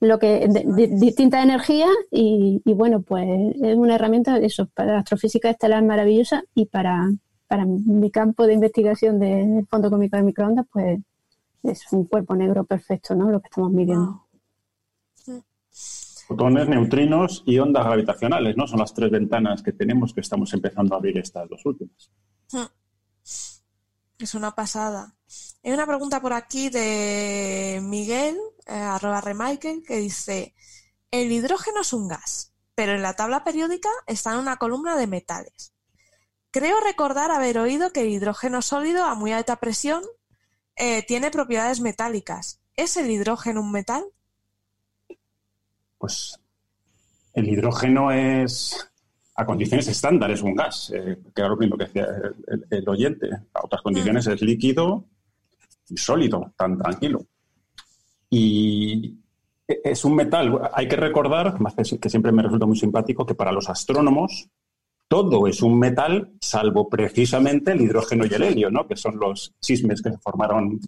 lo 0.00 0.18
que 0.18 0.48
de, 0.48 0.88
distintas 0.88 1.44
energías 1.44 1.90
y, 2.10 2.62
bueno 2.64 3.02
pues 3.02 3.28
es 3.62 3.76
una 3.76 3.94
herramienta 3.94 4.38
eso 4.38 4.66
para 4.74 4.94
la 4.94 4.98
astrofísica 5.00 5.50
estelar 5.50 5.84
maravillosa 5.84 6.42
y 6.54 6.66
para, 6.66 7.10
para 7.46 7.66
mi 7.66 8.10
campo 8.10 8.46
de 8.46 8.54
investigación 8.54 9.18
del 9.18 9.66
fondo 9.66 9.90
cómico 9.90 10.16
de 10.16 10.22
microondas 10.22 10.66
pues 10.72 11.00
es 11.62 11.92
un 11.92 12.06
cuerpo 12.06 12.34
negro 12.34 12.64
perfecto 12.64 13.14
no 13.14 13.30
lo 13.30 13.40
que 13.40 13.48
estamos 13.48 13.72
midiendo. 13.72 14.26
Fotones, 16.26 16.68
neutrinos 16.68 17.42
y 17.44 17.58
ondas 17.58 17.84
gravitacionales, 17.84 18.56
¿no? 18.56 18.64
Son 18.68 18.78
las 18.78 18.94
tres 18.94 19.10
ventanas 19.10 19.64
que 19.64 19.72
tenemos 19.72 20.14
que 20.14 20.20
estamos 20.20 20.54
empezando 20.54 20.94
a 20.94 20.98
abrir 20.98 21.18
estas 21.18 21.48
dos 21.48 21.66
últimas. 21.66 22.08
Es 24.20 24.34
una 24.34 24.54
pasada. 24.54 25.14
Hay 25.64 25.72
una 25.72 25.86
pregunta 25.86 26.20
por 26.20 26.32
aquí 26.32 26.68
de 26.68 27.80
Miguel, 27.82 28.38
eh, 28.66 28.74
arroba 28.74 29.20
remichael, 29.20 29.82
que 29.82 29.96
dice, 29.96 30.54
el 31.10 31.32
hidrógeno 31.32 31.80
es 31.80 31.92
un 31.92 32.08
gas, 32.08 32.52
pero 32.74 32.92
en 32.92 33.02
la 33.02 33.14
tabla 33.14 33.42
periódica 33.44 33.88
está 34.06 34.32
en 34.32 34.38
una 34.38 34.56
columna 34.56 34.96
de 34.96 35.06
metales. 35.06 35.72
Creo 36.50 36.80
recordar 36.80 37.30
haber 37.30 37.58
oído 37.58 37.92
que 37.92 38.02
el 38.02 38.10
hidrógeno 38.10 38.62
sólido 38.62 39.04
a 39.04 39.14
muy 39.14 39.32
alta 39.32 39.56
presión 39.56 40.02
eh, 40.76 41.04
tiene 41.06 41.30
propiedades 41.30 41.80
metálicas. 41.80 42.60
¿Es 42.76 42.96
el 42.96 43.10
hidrógeno 43.10 43.60
un 43.60 43.72
metal? 43.72 44.04
pues 46.00 46.40
el 47.34 47.48
hidrógeno 47.48 48.10
es 48.10 48.89
a 49.34 49.46
condiciones 49.46 49.88
estándares 49.88 50.42
un 50.42 50.54
gas, 50.54 50.92
eh, 50.94 51.18
que 51.34 51.40
era 51.40 51.48
lo 51.48 51.56
mismo 51.56 51.76
que 51.76 51.84
decía 51.84 52.06
el, 52.70 52.88
oyente. 52.88 53.30
A 53.54 53.64
otras 53.64 53.82
condiciones 53.82 54.26
es 54.26 54.42
líquido 54.42 55.04
y 55.88 55.96
sólido, 55.96 56.52
tan 56.56 56.76
tranquilo. 56.76 57.24
Y 58.28 59.18
es 59.66 60.04
un 60.04 60.14
metal, 60.14 60.70
hay 60.72 60.88
que 60.88 60.96
recordar, 60.96 61.56
que 62.00 62.10
siempre 62.10 62.32
me 62.32 62.42
resulta 62.42 62.66
muy 62.66 62.76
simpático, 62.76 63.24
que 63.24 63.34
para 63.34 63.52
los 63.52 63.68
astrónomos 63.68 64.48
todo 65.10 65.48
es 65.48 65.60
un 65.60 65.76
metal, 65.76 66.34
salvo 66.40 66.88
precisamente 66.88 67.72
el 67.72 67.80
hidrógeno 67.80 68.24
y 68.26 68.34
el 68.34 68.42
helio, 68.44 68.70
¿no? 68.70 68.86
que 68.86 68.94
son 68.94 69.18
los 69.18 69.52
chismes 69.60 70.00
que 70.02 70.12
se 70.12 70.18
formaron 70.18 70.78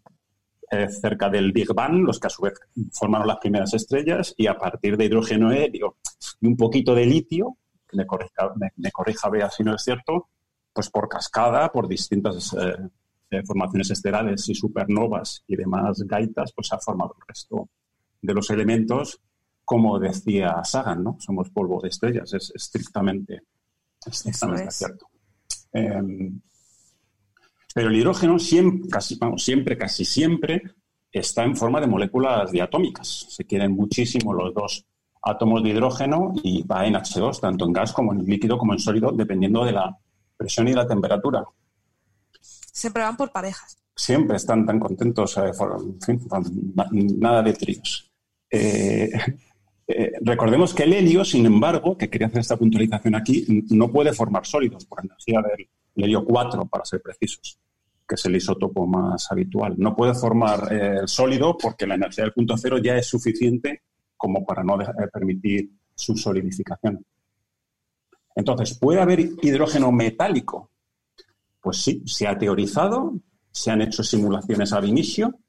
eh, 0.70 0.88
cerca 0.88 1.28
del 1.28 1.50
Big 1.50 1.74
Bang, 1.74 2.04
los 2.04 2.20
que 2.20 2.28
a 2.28 2.30
su 2.30 2.42
vez 2.42 2.54
formaron 2.92 3.26
las 3.26 3.38
primeras 3.38 3.74
estrellas, 3.74 4.32
y 4.36 4.46
a 4.46 4.56
partir 4.56 4.96
de 4.96 5.06
hidrógeno 5.06 5.50
helio 5.50 5.96
y 6.40 6.46
un 6.46 6.56
poquito 6.56 6.94
de 6.94 7.04
litio, 7.04 7.56
que 7.92 7.98
me 7.98 8.06
corrija, 8.06 8.52
me, 8.76 8.90
corrija 8.90 9.28
Bea 9.28 9.50
si 9.50 9.62
no 9.62 9.74
es 9.74 9.82
cierto, 9.82 10.28
pues 10.72 10.90
por 10.90 11.08
cascada, 11.08 11.70
por 11.70 11.86
distintas 11.86 12.54
eh, 12.54 12.88
eh, 13.30 13.42
formaciones 13.44 13.90
estelares 13.90 14.48
y 14.48 14.54
supernovas 14.54 15.44
y 15.46 15.56
demás 15.56 16.02
gaitas, 16.06 16.52
pues 16.54 16.68
se 16.68 16.74
ha 16.74 16.78
formado 16.78 17.14
el 17.18 17.26
resto 17.28 17.68
de 18.20 18.34
los 18.34 18.50
elementos, 18.50 19.20
como 19.64 19.98
decía 19.98 20.64
Sagan, 20.64 21.04
¿no? 21.04 21.16
Somos 21.20 21.50
polvo 21.50 21.80
de 21.82 21.88
estrellas, 21.88 22.32
es 22.32 22.52
estrictamente, 22.54 23.42
estrictamente 24.04 24.70
cierto. 24.70 25.06
Em, 25.72 26.40
pero 27.74 27.88
el 27.88 27.96
hidrógeno 27.96 28.38
siempre, 28.38 28.88
casi, 28.88 29.16
vamos, 29.16 29.42
siempre, 29.42 29.76
casi 29.76 30.04
siempre 30.04 30.62
está 31.10 31.44
en 31.44 31.56
forma 31.56 31.80
de 31.80 31.86
moléculas 31.86 32.50
diatómicas. 32.50 33.26
Se 33.28 33.44
quieren 33.44 33.72
muchísimo 33.72 34.32
los 34.32 34.54
dos 34.54 34.86
átomos 35.22 35.62
de 35.62 35.70
hidrógeno 35.70 36.32
y 36.42 36.62
va 36.64 36.86
en 36.86 36.94
H2, 36.94 37.40
tanto 37.40 37.64
en 37.64 37.72
gas 37.72 37.92
como 37.92 38.12
en 38.12 38.24
líquido 38.24 38.58
como 38.58 38.72
en 38.72 38.78
sólido, 38.78 39.12
dependiendo 39.12 39.64
de 39.64 39.72
la 39.72 39.96
presión 40.36 40.68
y 40.68 40.72
la 40.72 40.86
temperatura. 40.86 41.44
Siempre 42.40 43.02
van 43.02 43.16
por 43.16 43.30
parejas. 43.30 43.76
Siempre 43.94 44.36
están 44.36 44.66
tan 44.66 44.80
contentos, 44.80 45.36
eh, 45.38 45.52
nada 47.18 47.42
de 47.42 47.52
tríos. 47.52 48.10
Eh, 48.50 49.10
eh, 49.86 50.12
recordemos 50.22 50.74
que 50.74 50.82
el 50.84 50.94
helio, 50.94 51.24
sin 51.24 51.46
embargo, 51.46 51.96
que 51.96 52.10
quería 52.10 52.26
hacer 52.26 52.40
esta 52.40 52.56
puntualización 52.56 53.14
aquí, 53.14 53.64
no 53.70 53.90
puede 53.92 54.12
formar 54.12 54.46
sólidos 54.46 54.86
por 54.86 55.04
energía 55.04 55.40
del, 55.42 55.68
le 55.94 56.06
dio 56.06 56.24
4 56.24 56.66
para 56.66 56.84
ser 56.84 57.02
precisos, 57.02 57.58
que 58.08 58.14
es 58.14 58.24
el 58.24 58.36
isótopo 58.36 58.86
más 58.86 59.30
habitual. 59.30 59.74
No 59.76 59.94
puede 59.94 60.14
formar 60.14 60.72
el 60.72 61.04
eh, 61.04 61.06
sólido 61.06 61.56
porque 61.56 61.86
la 61.86 61.94
energía 61.94 62.24
del 62.24 62.32
punto 62.32 62.56
cero 62.56 62.78
ya 62.78 62.96
es 62.96 63.06
suficiente 63.06 63.82
como 64.22 64.46
para 64.46 64.62
no 64.62 64.80
eh, 64.80 64.86
permitir 65.12 65.68
su 65.96 66.16
solidificación. 66.16 67.04
Entonces, 68.36 68.78
¿puede 68.78 69.00
haber 69.00 69.18
hidrógeno 69.18 69.90
metálico? 69.90 70.70
Pues 71.60 71.78
sí, 71.78 72.04
se 72.06 72.28
ha 72.28 72.38
teorizado, 72.38 73.14
se 73.50 73.72
han 73.72 73.82
hecho 73.82 74.04
simulaciones 74.04 74.72
ab 74.72 74.84
inicio 74.84 75.40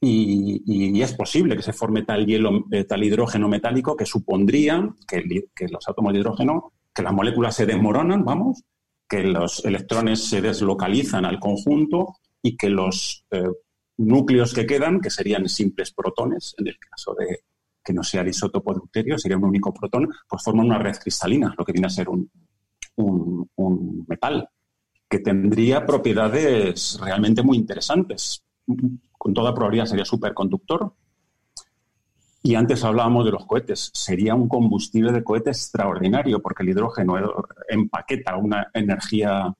y, 0.00 1.02
es 1.02 1.14
posible 1.14 1.56
que 1.56 1.62
se 1.62 1.72
forme 1.72 2.04
tal 2.04 2.24
hielo, 2.26 2.66
eh, 2.70 2.84
tal 2.84 3.02
hidrógeno 3.02 3.48
metálico 3.48 3.96
que 3.96 4.06
supondría 4.06 4.88
que, 5.04 5.24
los 5.68 5.88
átomos 5.88 6.12
de 6.12 6.20
hidrógeno, 6.20 6.74
que 6.94 7.02
las 7.02 7.12
moléculas 7.12 7.56
se 7.56 7.66
desmoronan, 7.66 8.24
vamos, 8.24 8.62
que 9.08 9.24
los 9.24 9.64
electrones 9.64 10.24
se 10.24 10.40
deslocalizan 10.40 11.24
al 11.24 11.40
conjunto 11.40 12.18
y 12.40 12.56
que 12.56 12.70
los 12.70 13.26
eh, 13.32 13.50
núcleos 13.96 14.54
que 14.54 14.64
quedan, 14.64 15.00
que 15.00 15.10
serían 15.10 15.48
simples 15.48 15.92
protones, 15.92 16.54
en 16.58 16.68
el 16.68 16.78
caso 16.78 17.12
de 17.18 17.40
que 17.86 17.92
no 17.92 18.02
sea 18.02 18.22
el 18.22 18.28
isótopo 18.28 18.74
deuterio, 18.74 19.16
sería 19.16 19.36
un 19.36 19.44
único 19.44 19.72
protón, 19.72 20.08
pues 20.28 20.42
forman 20.42 20.66
una 20.66 20.78
red 20.78 20.96
cristalina, 20.96 21.54
lo 21.56 21.64
que 21.64 21.72
viene 21.72 21.86
a 21.86 21.90
ser 21.90 22.08
un, 22.08 22.28
un 22.96 24.04
metal, 24.08 24.48
que 25.08 25.20
tendría 25.20 25.86
propiedades 25.86 26.98
realmente 27.00 27.42
muy 27.42 27.56
interesantes 27.56 28.42
con 29.26 29.34
toda 29.34 29.54
probabilidad 29.54 29.86
sería 29.86 30.04
superconductor. 30.04 30.92
Y 32.42 32.54
antes 32.54 32.84
hablábamos 32.84 33.24
de 33.24 33.32
los 33.32 33.44
cohetes. 33.44 33.90
Sería 33.92 34.34
un 34.34 34.48
combustible 34.48 35.10
de 35.12 35.24
cohete 35.24 35.50
extraordinario 35.50 36.40
porque 36.40 36.62
el 36.62 36.70
hidrógeno 36.70 37.16
empaqueta 37.68 38.36
una 38.36 38.68
energía, 38.72 39.52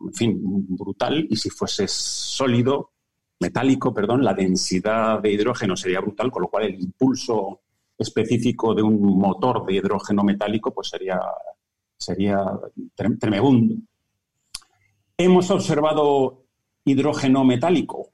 en 0.00 0.14
fin, 0.14 0.38
brutal. 0.42 1.26
Y 1.30 1.36
si 1.36 1.48
fuese 1.48 1.86
sólido, 1.86 2.90
metálico, 3.40 3.94
perdón, 3.94 4.24
la 4.24 4.34
densidad 4.34 5.20
de 5.20 5.32
hidrógeno 5.32 5.76
sería 5.76 6.00
brutal, 6.00 6.30
con 6.30 6.42
lo 6.42 6.48
cual 6.48 6.64
el 6.64 6.80
impulso 6.80 7.60
específico 7.96 8.74
de 8.74 8.82
un 8.82 9.18
motor 9.18 9.64
de 9.66 9.74
hidrógeno 9.74 10.22
metálico 10.22 10.72
pues 10.72 10.88
sería, 10.88 11.20
sería 11.96 12.44
tremebundo. 13.18 13.76
Hemos 15.16 15.50
observado 15.50 16.44
hidrógeno 16.84 17.44
metálico 17.44 18.12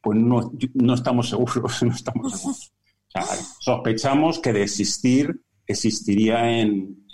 pues 0.00 0.18
no, 0.18 0.94
estamos 0.94 1.28
seguros, 1.28 1.82
no 1.82 1.92
estamos 1.92 2.32
seguros. 2.32 2.72
sospechamos 3.60 4.38
que 4.38 4.52
de 4.52 4.62
existir, 4.62 5.42
existiría 5.66 6.60
en, 6.60 7.04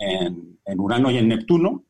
Urano 0.77 1.11
y 1.11 1.17
en 1.17 1.27
Neptuno, 1.27 1.85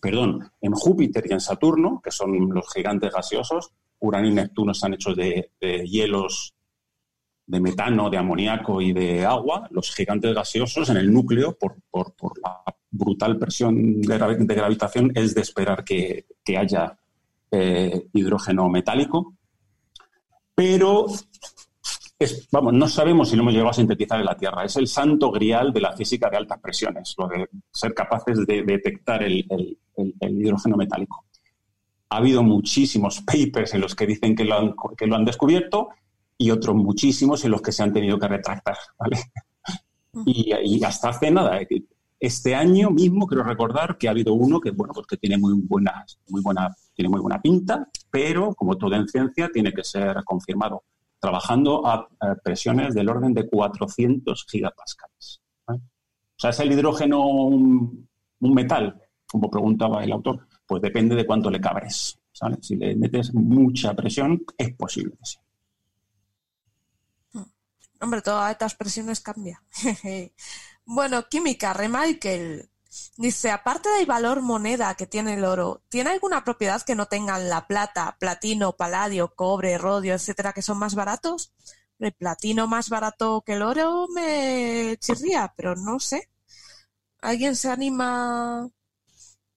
perdón, 0.00 0.50
en 0.60 0.72
Júpiter 0.72 1.24
y 1.28 1.32
en 1.32 1.40
Saturno, 1.40 2.00
que 2.02 2.10
son 2.10 2.50
los 2.50 2.72
gigantes 2.72 3.12
gaseosos. 3.12 3.72
Urano 4.00 4.28
y 4.28 4.32
Neptuno 4.32 4.72
están 4.72 4.94
hechos 4.94 5.16
de, 5.16 5.50
hielos 5.84 6.54
de 7.46 7.60
metano, 7.60 8.10
de 8.10 8.18
amoníaco 8.18 8.80
y 8.80 8.92
de 8.92 9.24
agua. 9.24 9.68
Los 9.70 9.94
gigantes 9.94 10.34
gaseosos 10.34 10.88
en 10.90 10.96
el 10.96 11.12
núcleo, 11.12 11.56
por, 11.58 11.76
la 12.42 12.62
brutal 12.90 13.38
presión 13.38 14.00
de, 14.00 14.18
gravitación, 14.18 15.12
es 15.14 15.34
de 15.34 15.40
esperar 15.40 15.84
que, 15.84 16.26
haya 16.56 16.98
eh, 17.50 18.06
hidrógeno 18.12 18.68
metálico 18.68 19.36
pero 20.56 21.06
vamos, 22.50 22.72
no 22.72 22.88
sabemos 22.88 23.28
si 23.28 23.36
lo 23.36 23.42
hemos 23.42 23.52
llegado 23.52 23.70
a 23.70 23.74
sintetizar 23.74 24.18
en 24.18 24.24
la 24.24 24.36
Tierra. 24.36 24.64
Es 24.64 24.76
el 24.76 24.88
santo 24.88 25.30
grial 25.30 25.70
de 25.70 25.82
la 25.82 25.92
física 25.92 26.30
de 26.30 26.38
altas 26.38 26.58
presiones, 26.60 27.14
lo 27.18 27.28
de 27.28 27.46
ser 27.70 27.92
capaces 27.92 28.46
de 28.46 28.62
detectar 28.62 29.22
el, 29.22 29.46
hidrógeno 30.20 30.78
metálico. 30.78 31.25
Ha 32.08 32.18
habido 32.18 32.42
muchísimos 32.42 33.20
papers 33.20 33.74
en 33.74 33.80
los 33.80 33.94
que 33.94 34.06
dicen 34.06 34.34
que 34.34 34.44
lo 34.44 34.56
han, 34.56 34.74
que 34.96 35.06
lo 35.06 35.16
han 35.16 35.24
descubierto 35.24 35.88
y 36.38 36.50
otros 36.50 36.76
muchísimos 36.76 37.44
en 37.44 37.50
los 37.50 37.62
que 37.62 37.72
se 37.72 37.82
han 37.82 37.92
tenido 37.92 38.18
que 38.18 38.28
retractar. 38.28 38.76
Y, 40.24 40.82
hasta 40.82 41.10
hace 41.10 41.30
nada, 41.30 41.60
eh, 41.60 41.68
este 42.18 42.54
año 42.54 42.90
mismo 42.90 43.26
creo 43.26 43.42
recordar 43.42 43.98
que 43.98 44.08
ha 44.08 44.12
habido 44.12 44.32
uno 44.32 44.60
que, 44.60 44.70
bueno, 44.70 44.94
pues 44.94 45.06
que 45.06 45.18
tiene 45.18 45.36
muy 45.36 45.52
buena, 45.54 46.06
muy 46.28 46.40
buena, 46.40 46.74
tiene 46.94 47.10
muy 47.10 47.20
buena 47.20 47.40
pinta, 47.42 47.88
pero 48.10 48.54
como 48.54 48.78
todo 48.78 48.94
en 48.94 49.06
ciencia 49.06 49.50
tiene 49.52 49.72
que 49.72 49.84
ser 49.84 50.24
confirmado, 50.24 50.84
trabajando 51.20 51.86
a, 51.86 52.08
presiones 52.42 52.94
del 52.94 53.10
orden 53.10 53.34
de 53.34 53.48
400 53.48 54.46
gigapascales. 54.48 55.42
O 55.68 56.38
sea, 56.38 56.50
¿es 56.50 56.60
el 56.60 56.72
hidrógeno 56.72 57.26
un, 57.26 58.08
metal? 58.40 59.02
Como 59.26 59.50
preguntaba 59.50 60.04
el 60.04 60.12
autor, 60.12 60.45
pues 60.66 60.82
depende 60.82 61.14
de 61.14 61.26
cuánto 61.26 61.50
le 61.50 61.60
cabres. 61.60 62.18
Si 62.60 62.76
le 62.76 62.94
metes 62.96 63.32
mucha 63.32 63.94
presión, 63.94 64.44
es 64.58 64.74
posible 64.74 65.12
que 65.18 65.24
sí. 65.24 65.38
Hombre, 68.00 68.20
todas 68.20 68.52
estas 68.52 68.74
presiones 68.74 69.20
cambian. 69.20 69.58
bueno, 70.84 71.26
química, 71.28 71.72
Remichael. 71.72 72.68
Dice, 73.16 73.50
aparte 73.50 73.88
del 73.90 74.06
valor 74.06 74.42
moneda 74.42 74.94
que 74.94 75.06
tiene 75.06 75.34
el 75.34 75.44
oro, 75.44 75.82
¿tiene 75.88 76.10
alguna 76.10 76.44
propiedad 76.44 76.82
que 76.82 76.94
no 76.94 77.06
tengan 77.06 77.48
la 77.48 77.66
plata, 77.66 78.16
platino, 78.18 78.72
paladio, 78.72 79.34
cobre, 79.34 79.76
rodio, 79.76 80.14
etcétera, 80.14 80.52
que 80.52 80.62
son 80.62 80.78
más 80.78 80.94
baratos? 80.94 81.52
El 81.98 82.12
platino 82.12 82.66
más 82.66 82.88
barato 82.88 83.42
que 83.44 83.54
el 83.54 83.62
oro 83.62 84.06
me 84.14 84.96
chirría, 84.98 85.52
pero 85.56 85.74
no 85.76 85.98
sé. 85.98 86.30
¿Alguien 87.20 87.56
se 87.56 87.70
anima? 87.70 88.68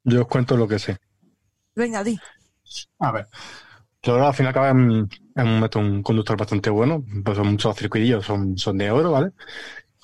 Yo 0.04 0.22
os 0.22 0.28
cuento 0.28 0.58
lo 0.58 0.68
que 0.68 0.80
sé. 0.80 0.98
Venga, 1.76 2.04
di. 2.04 2.20
A 3.00 3.12
ver. 3.12 3.28
Oro 4.08 4.28
al 4.28 4.34
final 4.34 4.52
acaba 4.52 4.70
en, 4.70 5.10
un, 5.36 5.70
un 5.76 6.04
conductor 6.04 6.38
bastante 6.38 6.70
bueno, 6.70 7.04
pues 7.24 7.38
son 7.38 7.48
muchos 7.48 7.76
circuitillos, 7.78 8.26
son, 8.26 8.58
son 8.58 8.78
de 8.78 8.90
oro, 8.90 9.12
¿vale? 9.12 9.32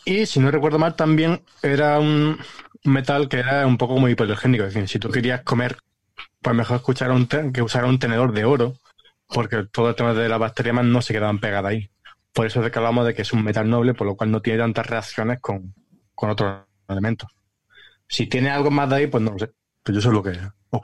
Y 0.04 0.26
si 0.26 0.40
no 0.40 0.52
recuerdo 0.52 0.78
mal, 0.78 0.96
también 0.96 1.42
era 1.64 1.98
un, 2.00 2.38
metal 2.86 3.28
que 3.28 3.40
era 3.40 3.66
un 3.68 3.78
poco 3.78 3.96
como 3.96 4.10
hipoalergénico. 4.10 4.64
Es 4.66 4.74
decir, 4.74 4.88
si 4.88 5.00
tú 5.00 5.10
querías 5.10 5.42
comer, 5.42 5.78
pues 6.42 6.56
mejor 6.56 6.78
escuchar 6.78 7.12
un 7.12 7.28
que 7.28 7.62
usar 7.62 7.86
un 7.86 8.00
tenedor 8.00 8.32
de 8.34 8.46
oro, 8.46 8.76
porque 9.28 9.66
todo 9.72 9.90
el 9.90 9.96
tema 9.96 10.14
de 10.14 10.30
las 10.30 10.40
bacterias 10.40 10.84
no 10.84 11.02
se 11.02 11.14
quedaban 11.14 11.40
pegadas 11.40 11.72
ahí. 11.72 11.90
Por 12.34 12.46
eso 12.46 12.64
es 12.64 12.72
que 12.72 12.80
hablamos 12.80 13.06
de 13.06 13.14
que 13.14 13.24
es 13.24 13.34
un 13.34 13.44
metal 13.44 13.70
noble, 13.70 13.94
por 13.94 14.08
lo 14.08 14.16
cual 14.16 14.32
no 14.32 14.42
tiene 14.42 14.60
tantas 14.60 14.88
reacciones 14.88 15.40
con, 15.40 15.74
otros 16.16 16.66
elementos. 16.88 17.30
Si 18.08 18.28
tiene 18.28 18.50
algo 18.50 18.72
más 18.72 18.90
de 18.90 18.96
ahí, 18.96 19.08
pues 19.08 19.24
no 19.24 19.32
lo 19.32 19.40
sé. 19.40 19.52
Pues 19.86 19.95
yo 19.98 20.02
sé 20.02 20.10
lo 20.10 20.24
que. 20.24 20.36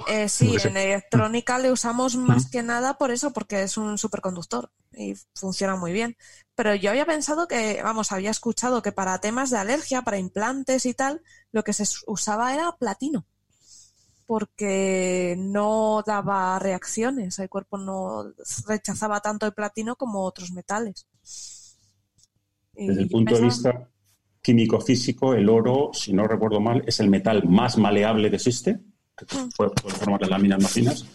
Eh, 0.07 0.29
sí, 0.29 0.55
en 0.63 0.77
electrónica 0.77 1.57
le 1.57 1.71
usamos 1.71 2.15
más 2.15 2.51
que 2.51 2.61
nada 2.61 2.99
por 2.99 3.09
eso, 3.09 3.33
porque 3.33 3.63
es 3.63 3.75
un 3.75 3.97
superconductor 3.97 4.71
y 4.95 5.15
funciona 5.33 5.75
muy 5.75 5.91
bien. 5.91 6.15
Pero 6.53 6.75
yo 6.75 6.91
había 6.91 7.07
pensado 7.07 7.47
que, 7.47 7.81
vamos, 7.81 8.11
había 8.11 8.29
escuchado 8.29 8.83
que 8.83 8.91
para 8.91 9.19
temas 9.19 9.49
de 9.49 9.57
alergia, 9.57 10.03
para 10.03 10.19
implantes 10.19 10.85
y 10.85 10.93
tal, 10.93 11.23
lo 11.51 11.63
que 11.63 11.73
se 11.73 11.83
usaba 12.05 12.53
era 12.53 12.75
platino, 12.79 13.25
porque 14.27 15.33
no 15.35 16.03
daba 16.05 16.59
reacciones, 16.59 17.39
el 17.39 17.49
cuerpo 17.49 17.79
no 17.79 18.31
rechazaba 18.67 19.19
tanto 19.19 19.47
el 19.47 19.53
platino 19.53 19.95
como 19.95 20.21
otros 20.21 20.51
metales. 20.51 21.07
Desde 22.73 23.01
el 23.01 23.09
punto 23.09 23.33
de 23.33 23.41
vista 23.41 23.89
químico-físico, 24.43 25.33
el 25.33 25.49
oro, 25.49 25.89
si 25.93 26.13
no 26.13 26.27
recuerdo 26.27 26.59
mal, 26.59 26.83
es 26.85 26.99
el 26.99 27.09
metal 27.09 27.47
más 27.47 27.79
maleable 27.79 28.29
que 28.29 28.37
existe, 28.37 28.79
que 29.25 29.35
puede, 29.55 29.71
formar 29.97 30.21
las 30.21 30.29
láminas 30.29 30.61
más 30.61 30.71
finas. 30.71 31.05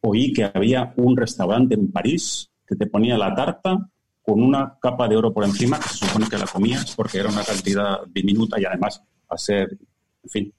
Oí 0.00 0.32
que 0.32 0.44
había 0.44 0.92
un 0.96 1.16
restaurante 1.16 1.74
en 1.74 1.90
París 1.90 2.50
que 2.66 2.76
te 2.76 2.86
ponía 2.86 3.16
la 3.16 3.34
tarta 3.34 3.88
con 4.22 4.42
una 4.42 4.78
capa 4.80 5.08
de 5.08 5.16
oro 5.16 5.32
por 5.32 5.44
encima, 5.44 5.78
que 5.78 5.88
se 5.88 6.06
supone 6.06 6.28
que 6.28 6.38
la 6.38 6.46
comías 6.46 6.94
porque 6.94 7.18
era 7.18 7.30
una 7.30 7.42
cantidad 7.42 8.00
diminuta 8.06 8.60
y 8.60 8.64
además 8.64 9.02
a 9.28 9.38
ser, 9.38 9.70
en 10.22 10.30
fin, 10.30 10.54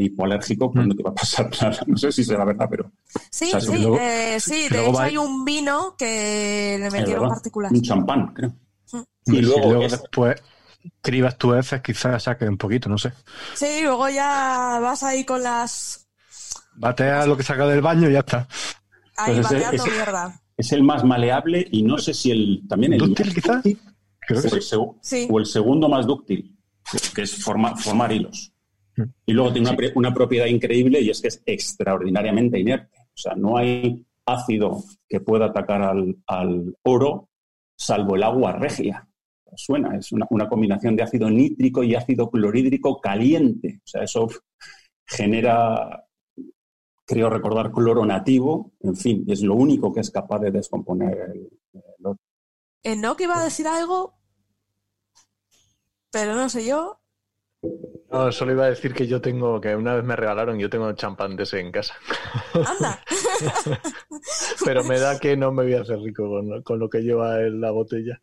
hipoalérgico, 0.00 0.72
pues 0.72 0.84
mm. 0.84 0.88
no 0.88 0.94
te 0.94 1.02
va 1.02 1.10
a 1.10 1.14
pasar 1.14 1.50
nada. 1.60 1.78
No 1.86 1.96
sé 1.96 2.12
si 2.12 2.24
será 2.24 2.44
verdad, 2.44 2.66
pero... 2.70 2.90
Sí, 3.30 3.50
sí, 3.60 3.86
eh, 4.00 4.38
sí, 4.40 4.68
de 4.68 4.86
hecho 4.86 5.00
hay 5.00 5.16
un 5.16 5.44
vino 5.44 5.94
que 5.96 6.76
le 6.80 6.90
metieron 6.90 7.28
particular. 7.28 7.72
Un 7.72 7.82
champán, 7.82 8.28
creo. 8.28 8.52
Mm. 8.92 9.34
Y, 9.34 9.42
luego, 9.42 9.80
después 9.80 10.42
cribas 11.00 11.38
tu 11.38 11.54
F, 11.54 11.80
quizás 11.82 12.22
saque 12.22 12.46
un 12.46 12.58
poquito, 12.58 12.88
no 12.88 12.98
sé. 12.98 13.12
Sí, 13.54 13.80
luego 13.82 14.08
ya 14.08 14.78
vas 14.80 15.02
ahí 15.02 15.24
con 15.24 15.42
las... 15.42 16.03
Batea 16.76 17.26
lo 17.26 17.36
que 17.36 17.42
saca 17.42 17.66
del 17.66 17.80
baño 17.80 18.08
y 18.08 18.14
ya 18.14 18.20
está. 18.20 18.48
Ahí 19.16 19.34
pues 19.34 19.44
bateando 19.44 19.86
mierda. 19.86 20.40
es 20.56 20.72
el 20.72 20.82
más 20.82 21.04
maleable 21.04 21.66
y 21.70 21.82
no 21.82 21.98
sé 21.98 22.14
si 22.14 22.30
el 22.30 22.62
también 22.68 22.94
el 22.94 22.98
dúctil 22.98 23.34
quizás 23.34 23.64
o, 24.76 25.38
el 25.38 25.46
segundo 25.46 25.88
más 25.88 26.06
dúctil 26.06 26.56
que 27.14 27.22
es 27.22 27.42
formar 27.42 28.12
hilos. 28.12 28.52
Y 29.26 29.32
luego 29.32 29.52
tiene 29.52 29.70
una, 29.96 30.14
propiedad 30.14 30.46
increíble 30.46 31.00
y 31.00 31.10
es 31.10 31.20
que 31.20 31.28
es 31.28 31.42
extraordinariamente 31.44 32.58
inerte. 32.58 32.96
O 32.98 33.16
sea 33.16 33.34
no 33.34 33.56
hay 33.56 34.06
ácido 34.26 34.82
que 35.08 35.20
pueda 35.20 35.46
atacar 35.46 35.82
al, 35.82 36.76
oro 36.82 37.28
salvo 37.76 38.16
el 38.16 38.22
agua 38.22 38.52
regia. 38.52 39.08
Suena 39.56 39.96
es 39.96 40.10
una, 40.12 40.26
una 40.30 40.48
combinación 40.48 40.96
de 40.96 41.04
ácido 41.04 41.30
nítrico 41.30 41.82
y 41.82 41.94
ácido 41.94 42.30
clorhídrico 42.30 43.00
caliente. 43.00 43.80
O 43.84 43.86
sea 43.86 44.02
eso 44.02 44.28
genera 45.06 46.03
creo 47.04 47.30
recordar 47.30 47.70
cloro 47.70 48.04
nativo, 48.04 48.72
en 48.80 48.96
fin, 48.96 49.24
es 49.28 49.42
lo 49.42 49.54
único 49.54 49.92
que 49.92 50.00
es 50.00 50.10
capaz 50.10 50.40
de 50.40 50.50
descomponer 50.50 51.30
el, 51.32 51.48
oro. 52.02 52.18
no 52.96 53.16
que 53.16 53.24
iba 53.24 53.38
a 53.38 53.44
decir 53.44 53.66
algo, 53.66 54.14
pero 56.10 56.34
no 56.34 56.48
sé 56.48 56.66
yo. 56.66 57.00
No, 58.10 58.30
solo 58.30 58.52
iba 58.52 58.64
a 58.64 58.70
decir 58.70 58.94
que 58.94 59.06
yo 59.06 59.20
tengo, 59.20 59.60
que 59.60 59.74
una 59.74 59.94
vez 59.94 60.04
me 60.04 60.14
regalaron, 60.14 60.58
yo 60.58 60.70
tengo 60.70 60.92
champán 60.92 61.34
de 61.34 61.42
ese 61.42 61.60
en 61.60 61.72
casa. 61.72 61.94
Anda. 62.52 63.02
Pero 64.64 64.84
me 64.84 64.98
da 64.98 65.18
que 65.18 65.36
no 65.36 65.50
me 65.50 65.64
voy 65.64 65.74
a 65.74 65.80
hacer 65.80 65.98
rico 65.98 66.28
con, 66.28 66.62
con 66.62 66.78
lo 66.78 66.88
que 66.88 67.00
lleva 67.00 67.40
en 67.40 67.60
la 67.60 67.70
botella. 67.70 68.20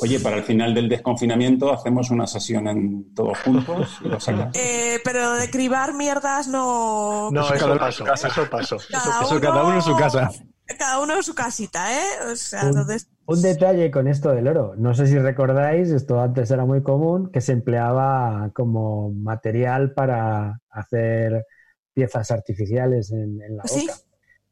Oye, 0.00 0.20
para 0.20 0.36
el 0.36 0.44
final 0.44 0.74
del 0.74 0.88
desconfinamiento 0.88 1.72
hacemos 1.72 2.10
una 2.10 2.26
sesión 2.26 2.68
en 2.68 3.14
todos 3.14 3.38
juntos 3.40 3.98
y 4.04 4.08
lo 4.08 4.20
sacas. 4.20 4.50
Eh, 4.54 5.00
pero 5.04 5.34
de 5.34 5.50
cribar 5.50 5.94
mierdas 5.94 6.48
no. 6.48 7.30
No, 7.30 7.40
Eso 7.42 7.54
eso 7.54 7.64
cada 7.66 7.66
uno 7.66 7.74
en 7.74 7.78
pasó, 7.88 7.98
su 7.98 8.04
casa. 8.04 8.28
eso 8.28 8.50
pasó. 8.50 8.76
Cada 8.90 9.22
Eso 9.22 9.40
cada 9.40 9.64
uno 9.64 9.74
en 9.76 9.82
su 9.82 9.96
casa. 9.96 10.30
Cada 10.78 11.00
uno 11.00 11.16
en 11.16 11.22
su 11.22 11.34
casita, 11.34 11.92
¿eh? 11.92 12.30
O 12.32 12.36
sea, 12.36 12.62
Un- 12.62 12.68
entonces. 12.68 13.08
Un 13.26 13.42
detalle 13.42 13.90
con 13.90 14.08
esto 14.08 14.30
del 14.32 14.48
oro. 14.48 14.74
No 14.78 14.94
sé 14.94 15.06
si 15.06 15.18
recordáis, 15.18 15.90
esto 15.90 16.18
antes 16.20 16.50
era 16.50 16.64
muy 16.64 16.82
común, 16.82 17.30
que 17.30 17.40
se 17.42 17.52
empleaba 17.52 18.50
como 18.54 19.10
material 19.12 19.92
para 19.92 20.60
hacer 20.70 21.44
piezas 21.92 22.30
artificiales 22.30 23.10
en, 23.12 23.42
en 23.42 23.56
la 23.56 23.62
boca. 23.64 23.68
Sí. 23.74 23.88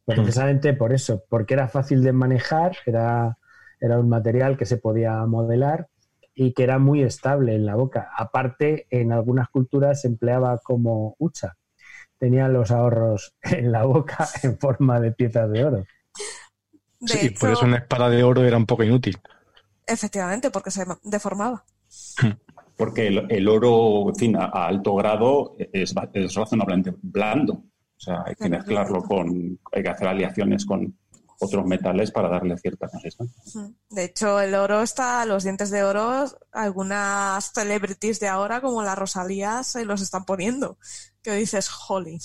Precisamente 0.05 0.74
por 0.74 0.93
eso, 0.93 1.24
porque 1.28 1.55
era 1.55 1.68
fácil 1.68 2.02
de 2.02 2.12
manejar, 2.12 2.77
era, 2.86 3.39
era 3.81 3.98
un 3.98 4.09
material 4.09 4.57
que 4.57 4.66
se 4.66 4.77
podía 4.77 5.24
modelar 5.27 5.89
y 6.35 6.53
que 6.53 6.62
era 6.62 6.78
muy 6.78 7.03
estable 7.03 7.55
en 7.55 7.65
la 7.66 7.77
boca. 7.77 8.11
Aparte, 8.16 8.86
en 8.90 9.12
algunas 9.12 9.48
culturas 9.48 10.03
se 10.03 10.09
empleaba 10.09 10.59
como 10.59 11.16
hucha. 11.19 11.57
Tenían 12.19 12.53
los 12.53 12.70
ahorros 12.70 13.35
en 13.43 13.73
la 13.73 13.85
boca 13.85 14.28
en 14.43 14.59
forma 14.59 15.01
de 15.01 15.12
piezas 15.12 15.51
de 15.51 15.65
oro. 15.65 15.85
De 17.01 17.09
Sí, 17.09 17.31
por 17.31 17.51
eso 17.51 17.65
una 17.65 17.78
espada 17.78 18.09
de 18.11 18.23
oro 18.23 18.44
era 18.44 18.57
un 18.57 18.66
poco 18.66 18.85
inútil. 18.85 19.19
Efectivamente, 19.86 20.51
porque 20.51 20.70
se 20.70 20.85
deformaba. 21.05 21.65
Porque 22.77 23.07
el, 23.07 23.27
el 23.31 23.48
oro, 23.48 24.11
en 24.11 24.16
fin, 24.16 24.36
a, 24.36 24.51
a 24.53 24.66
alto 24.66 24.94
grado 24.97 25.57
es, 25.59 25.94
es 26.12 26.35
razonablemente 26.35 26.93
blando. 27.01 27.55
O 27.55 27.98
sea, 27.98 28.23
hay 28.27 28.35
que 28.35 28.51
mezclarlo 28.51 29.03
con, 29.03 29.59
hay 29.73 29.82
que 29.82 29.89
hacer 29.89 30.09
aleaciones 30.09 30.66
con 30.66 30.94
otros 31.41 31.67
metales 31.67 32.11
para 32.11 32.29
darle 32.29 32.57
cierta 32.59 32.89
consistencia. 32.89 33.43
De 33.91 34.05
hecho, 34.05 34.41
el 34.41 34.55
oro 34.55 34.83
está, 34.83 35.25
los 35.27 35.45
dientes 35.45 35.71
de 35.71 35.85
oro, 35.85 36.25
algunas 36.53 37.53
celebrities 37.53 38.21
de 38.21 38.29
ahora, 38.29 38.61
como 38.61 38.83
la 38.83 38.95
Rosalía, 38.95 39.63
se 39.63 39.85
los 39.85 40.01
están 40.01 40.25
poniendo. 40.25 40.79
Que 41.23 41.33
dices, 41.35 41.69
holy. 41.89 42.19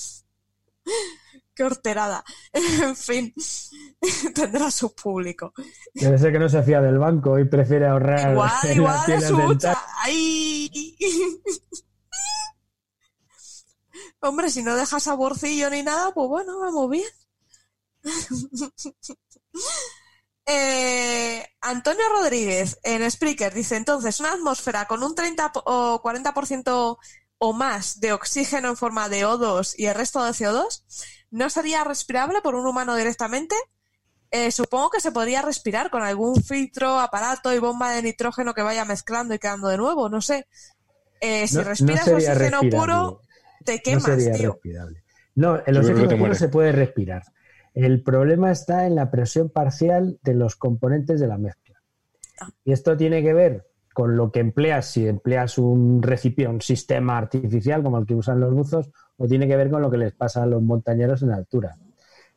Qué 1.54 1.64
horterada. 1.64 2.24
En 2.54 2.96
fin, 2.96 3.34
tendrá 4.36 4.72
su 4.72 4.94
público. 4.96 5.54
Debe 5.94 6.18
ser 6.18 6.32
que 6.32 6.40
no 6.40 6.50
se 6.50 6.64
fía 6.64 6.82
del 6.82 6.98
banco 6.98 7.38
y 7.40 7.46
prefiere 7.46 7.88
ahorrar 7.88 8.32
Igual, 8.32 8.52
en 8.64 8.78
igual 8.78 9.06
dentales. 9.08 9.32
hucha. 9.32 9.78
¡Ay! 10.04 10.98
Hombre, 14.22 14.50
si 14.50 14.62
no 14.64 14.76
deja 14.76 15.00
saborcillo 15.00 15.70
ni 15.70 15.84
nada, 15.84 16.14
pues 16.14 16.28
bueno, 16.28 16.60
vamos 16.60 16.90
bien. 16.90 17.10
Eh, 20.48 21.46
Antonio 21.62 22.04
Rodríguez 22.12 22.80
en 22.84 23.10
Spreaker 23.10 23.54
dice 23.54 23.76
entonces 23.78 24.20
una 24.20 24.34
atmósfera 24.34 24.86
con 24.86 25.04
un 25.04 25.14
30 25.14 25.52
po- 25.52 25.62
o 25.66 26.02
40% 26.02 26.98
o 27.38 27.54
más 27.54 28.00
de 28.00 28.12
oxígeno 28.12 28.70
en 28.70 28.76
forma 28.76 29.08
de 29.08 29.26
O2 29.26 29.76
y 29.78 29.86
el 29.86 29.96
resto 29.96 30.24
de 30.24 30.32
CO2 30.32 30.84
no 31.30 31.50
sería 31.50 31.84
respirable 31.84 32.42
por 32.42 32.56
un 32.56 32.66
humano 32.66 32.96
directamente. 32.96 33.56
Eh, 34.32 34.52
supongo 34.52 34.90
que 34.90 35.00
se 35.00 35.12
podría 35.12 35.42
respirar 35.42 35.90
con 35.92 36.02
algún 36.02 36.42
filtro, 36.44 37.00
aparato 37.00 37.54
y 37.54 37.60
bomba 37.60 37.92
de 37.92 38.02
nitrógeno 38.02 38.54
que 38.54 38.62
vaya 38.64 38.84
mezclando 38.84 39.34
y 39.36 39.40
quedando 39.40 39.68
de 39.68 39.78
nuevo, 39.78 40.10
no 40.10 40.22
sé. 40.22 40.48
Eh, 41.22 41.48
si 41.48 41.56
No- 41.56 41.62
no 41.64 41.70
respiras 41.70 42.04
sería 42.06 42.32
oxígeno 42.34 42.60
puro, 42.72 43.22
te 43.64 43.76
No 43.76 43.82
quemas, 43.84 44.04
sería 44.06 44.34
tío. 44.34 44.54
respirable. 44.54 45.04
No, 45.36 45.56
el 45.66 45.78
oxígeno 45.78 46.18
puro 46.18 46.36
se 46.36 46.50
puede 46.50 46.72
respirar. 46.72 47.24
El 47.74 48.04
problema 48.04 48.52
está 48.52 48.86
en 48.86 48.96
la 48.96 49.12
presión 49.12 49.50
parcial 49.50 50.20
de 50.24 50.34
los 50.34 50.56
componentes 50.56 51.20
de 51.20 51.28
la 51.28 51.38
mezcla. 51.38 51.82
Ah. 52.40 52.50
Y 52.66 52.74
esto 52.74 52.98
tiene 52.98 53.24
que 53.24 53.34
ver 53.34 53.68
con 53.94 54.16
lo 54.16 54.32
que 54.32 54.40
empleas, 54.40 54.88
si 54.88 55.08
empleas 55.08 55.58
un 55.58 56.02
recipiente, 56.02 56.54
un 56.54 56.62
sistema 56.62 57.18
artificial 57.18 57.84
como 57.84 57.98
el 57.98 58.06
que 58.06 58.16
usan 58.16 58.40
los 58.40 58.54
buzos, 58.54 58.90
o 59.18 59.28
tiene 59.28 59.48
que 59.48 59.58
ver 59.58 59.70
con 59.70 59.82
lo 59.82 59.92
que 59.92 59.98
les 59.98 60.14
pasa 60.14 60.44
a 60.44 60.46
los 60.46 60.62
montañeros 60.62 61.22
en 61.24 61.32
altura. 61.32 61.78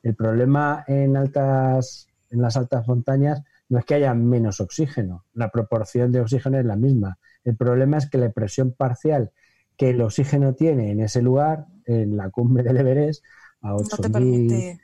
El 0.02 0.14
problema 0.14 0.84
en 0.86 1.16
altas, 1.16 2.08
en 2.30 2.42
las 2.42 2.56
altas 2.56 2.86
montañas 2.86 3.42
no 3.68 3.78
es 3.78 3.84
que 3.84 3.94
haya 3.94 4.14
menos 4.14 4.60
oxígeno, 4.60 5.24
la 5.32 5.50
proporción 5.50 6.12
de 6.12 6.20
oxígeno 6.20 6.58
es 6.58 6.66
la 6.66 6.76
misma. 6.76 7.18
El 7.44 7.56
problema 7.56 7.98
es 7.98 8.08
que 8.08 8.18
la 8.18 8.30
presión 8.30 8.72
parcial 8.72 9.30
que 9.76 9.90
el 9.90 10.00
oxígeno 10.02 10.54
tiene 10.54 10.90
en 10.90 11.00
ese 11.00 11.22
lugar, 11.22 11.66
en 11.86 12.16
la 12.16 12.30
cumbre 12.30 12.62
del 12.62 12.76
Everest, 12.76 13.24
a 13.62 13.70
No 13.70 13.78
te 13.78 13.94
8000, 13.94 14.12
permite. 14.12 14.80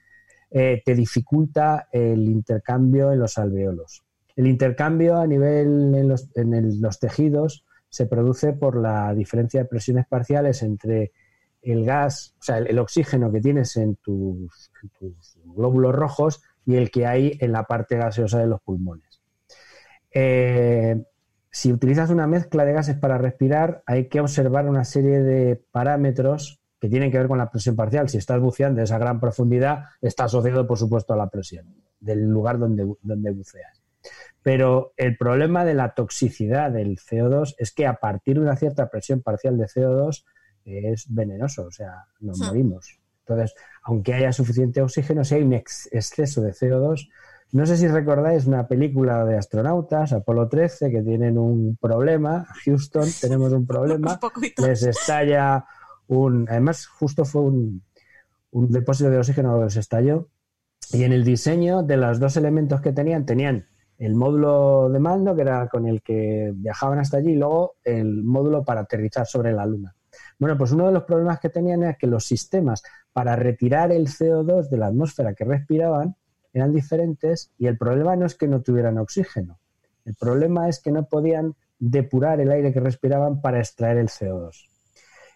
Eh, 0.51 0.83
te 0.85 0.95
dificulta 0.95 1.89
el 1.93 2.29
intercambio 2.29 3.13
en 3.13 3.21
los 3.21 3.39
alveolos. 3.39 4.03
El 4.35 4.47
intercambio 4.47 5.17
a 5.17 5.27
nivel 5.27 5.95
en 5.95 6.09
los, 6.09 6.99
tejidos 6.99 7.65
se 7.89 8.07
produce 8.07 8.53
por 8.53 8.77
la 8.77 9.15
diferencia 9.15 9.61
de 9.61 9.69
presiones 9.69 10.07
parciales 10.09 10.63
entre 10.63 11.13
el 11.63 11.85
gas, 11.85 12.35
o 12.41 12.43
sea, 12.43 12.59
el, 12.59 12.79
oxígeno 12.79 13.31
que 13.31 13.41
tienes 13.41 13.77
en 13.77 13.97
tus, 13.97 14.71
en 14.83 14.89
tus 14.99 15.37
glóbulos 15.45 15.95
rojos 15.95 16.43
y 16.65 16.77
el 16.77 16.91
que 16.91 17.07
hay 17.07 17.37
en 17.41 17.53
la 17.53 17.65
parte 17.65 17.97
gaseosa 17.97 18.39
de 18.39 18.47
los 18.47 18.61
pulmones. 18.63 19.21
Eh, 20.13 21.05
si 21.51 21.73
utilizas 21.73 22.11
una 22.11 22.27
mezcla 22.27 22.65
de 22.65 22.73
gases 22.73 22.97
para 22.97 23.19
respirar, 23.19 23.83
hay 23.87 24.09
que 24.09 24.21
observar 24.21 24.69
una 24.69 24.85
serie 24.85 25.21
de 25.21 25.63
parámetros 25.71 26.60
que 26.81 26.89
tienen 26.89 27.11
que 27.11 27.19
ver 27.19 27.29
con 27.29 27.39
la 27.39 27.51
presión 27.51 27.77
parcial. 27.77 28.09
Si 28.09 28.17
estás 28.19 28.41
buceando 28.41 28.81
a 28.81 28.85
esa 28.85 28.99
gran 28.99 29.21
profundidad, 29.21 29.85
está 30.01 30.25
asociado, 30.25 30.67
por 30.67 30.79
supuesto, 30.79 31.13
a 31.13 31.17
la 31.17 31.29
presión 31.29 31.67
del 32.01 32.25
lugar 32.29 32.59
donde, 32.59 32.87
donde 33.03 33.31
buceas. 33.33 33.83
Pero 34.43 34.95
el 34.97 35.17
problema 35.19 35.65
de 35.65 35.75
la 35.75 35.93
toxicidad 35.95 36.71
del 36.71 36.97
CO2 36.99 37.55
es 37.59 37.73
que 37.73 37.87
a 37.87 37.95
partir 37.97 38.37
de 38.37 38.43
una 38.43 38.57
cierta 38.57 38.89
presión 38.89 39.21
parcial 39.21 39.59
de 39.59 39.67
CO2 39.67 40.25
eh, 40.65 40.93
es 40.93 41.13
venenoso, 41.13 41.65
o 41.67 41.71
sea, 41.71 42.05
nos 42.21 42.39
Hmm. 42.41 42.47
morimos. 42.47 42.99
Entonces, 43.27 43.55
aunque 43.83 44.15
haya 44.15 44.33
suficiente 44.33 44.81
oxígeno, 44.83 45.25
si 45.25 45.35
hay 45.35 45.43
un 45.43 45.53
ex- 45.53 45.89
exceso 45.93 46.41
de 46.41 46.53
CO2, 46.53 47.09
no 47.53 47.67
sé 47.67 47.77
si 47.77 47.87
recordáis 47.89 48.47
una 48.47 48.67
película 48.67 49.25
de 49.25 49.37
astronautas, 49.37 50.13
Apolo 50.13 50.49
13, 50.49 50.91
que 50.91 51.03
tienen 51.03 51.37
un 51.37 51.77
problema. 51.81 52.47
Houston, 52.65 53.09
tenemos 53.21 53.53
un 53.53 53.67
problema. 53.67 54.19
Un. 54.23 54.65
Les 54.65 54.83
estalla 54.85 55.65
un. 56.19 56.47
Además, 56.49 56.87
justo 56.87 57.25
fue 57.25 57.43
un, 57.43 57.83
depósito 58.53 59.11
de 59.11 59.19
oxígeno 59.19 59.63
que 59.63 59.71
se 59.71 59.81
estalló. 59.81 60.29
Y 60.93 61.05
en 61.05 61.13
el 61.13 61.25
diseño 61.25 61.83
de 61.83 61.97
los 61.97 62.19
dos 62.19 62.37
elementos 62.37 62.81
que 62.81 62.93
tenían, 62.93 63.25
tenían 63.25 63.67
el 63.99 64.15
módulo 64.15 64.89
de 64.89 64.99
mando, 64.99 65.37
que 65.37 65.43
era 65.43 65.69
con 65.69 65.87
el 65.87 66.03
que 66.03 66.53
viajaban 66.55 66.99
hasta 66.99 67.19
allí, 67.19 67.33
y 67.33 67.37
luego 67.37 67.77
el 67.85 68.25
módulo 68.25 68.65
para 68.65 68.81
aterrizar 68.81 69.27
sobre 69.27 69.53
la 69.53 69.67
Luna. 69.67 69.95
Bueno, 70.39 70.57
pues 70.57 70.73
uno 70.73 70.87
de 70.87 70.93
los 70.93 71.05
problemas 71.05 71.39
que 71.39 71.51
tenían 71.51 71.83
era 71.83 71.95
que 71.95 72.07
los 72.07 72.25
sistemas 72.25 72.83
para 73.13 73.37
retirar 73.37 73.93
el 73.93 74.09
CO2 74.09 74.69
de 74.69 74.79
la 74.79 74.87
atmósfera 74.87 75.35
que 75.35 75.45
respiraban 75.45 76.17
eran 76.53 76.73
diferentes 76.73 77.53
y 77.59 77.67
el 77.67 77.79
problema 77.79 78.17
no 78.17 78.27
es 78.27 78.35
que 78.35 78.49
no 78.49 78.63
tuvieran 78.63 78.99
oxígeno, 78.99 79.61
el 80.05 80.15
problema 80.17 80.69
es 80.69 80.81
que 80.81 80.91
no 80.91 81.05
podían 81.05 81.55
depurar 81.79 82.41
el 82.41 82.51
aire 82.51 82.73
que 82.73 82.81
respiraban 82.81 83.41
para 83.41 83.59
extraer 83.59 83.99
el 83.99 84.09
CO2. 84.09 84.70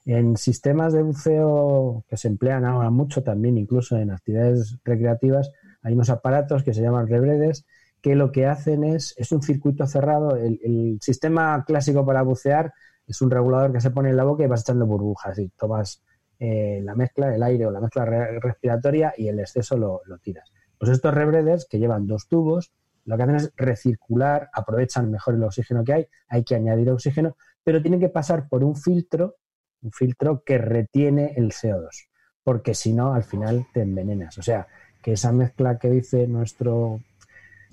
En 0.07 0.37
sistemas 0.37 0.93
de 0.93 1.03
buceo 1.03 2.05
que 2.09 2.17
se 2.17 2.29
emplean 2.29 2.65
ahora 2.65 2.91
mucho 2.91 3.23
también, 3.23 3.57
incluso 3.57 3.97
en 3.97 4.11
actividades 4.11 4.79
recreativas, 4.85 5.51
hay 5.83 5.95
unos 5.95 6.11
aparatos 6.11 6.63
que 6.63 6.75
se 6.75 6.83
llaman 6.83 7.09
rebredes 7.09 7.65
que 8.03 8.15
lo 8.15 8.33
que 8.33 8.45
hacen 8.45 8.85
es, 8.85 9.15
es 9.17 9.33
un 9.33 9.43
circuito 9.43 9.87
cerrado. 9.87 10.37
El, 10.37 10.99
sistema 11.01 11.65
clásico 11.67 12.05
para 12.05 12.21
bucear 12.21 12.75
es 13.07 13.23
un 13.23 13.31
regulador 13.31 13.73
que 13.73 13.81
se 13.81 13.91
pone 13.91 14.11
en 14.11 14.17
la 14.19 14.25
boca 14.25 14.45
y 14.45 14.47
vas 14.47 14.61
echando 14.61 14.85
burbujas 14.87 15.39
y 15.39 15.49
tomas 15.49 16.03
eh, 16.39 16.83
la 16.85 16.95
mezcla, 16.95 17.35
el 17.35 17.43
aire 17.43 17.65
o 17.65 17.71
la 17.71 17.81
mezcla 17.81 18.05
re- 18.05 18.41
respiratoria 18.41 19.15
y 19.17 19.29
el 19.29 19.41
exceso 19.41 19.79
lo, 19.79 20.03
lo 20.05 20.19
tiras. 20.19 20.53
Pues 20.79 20.91
estos 20.91 21.15
rebredes 21.15 21.67
que 21.67 21.79
llevan 21.79 22.07
dos 22.07 22.29
tubos, 22.29 22.75
lo 23.07 23.17
que 23.17 23.23
hacen 23.23 23.37
es 23.37 23.53
recircular, 23.57 24.51
aprovechan 24.53 25.11
mejor 25.11 25.37
el 25.37 25.45
oxígeno 25.45 25.83
que 25.83 25.93
hay, 25.95 26.07
hay 26.29 26.45
que 26.45 26.57
añadir 26.57 26.91
oxígeno, 26.91 27.37
pero 27.63 27.81
tienen 27.81 28.01
que 28.01 28.11
pasar 28.11 28.51
por 28.51 28.65
un 28.65 28.77
filtro, 28.77 29.37
un 29.85 29.93
filtro 29.93 30.43
que 30.45 30.59
retiene 30.59 31.35
el 31.37 31.53
CO2, 31.53 32.09
porque 32.43 32.75
si 32.75 32.93
no, 32.93 33.15
al 33.15 33.23
final 33.23 33.67
te 33.73 33.83
envenenas. 33.83 34.39
O 34.39 34.43
sea, 34.43 34.67
que 35.03 35.13
esa 35.13 35.31
mezcla 35.33 35.79
que 35.79 35.91
dice 35.91 36.27
nuestro 36.27 37.01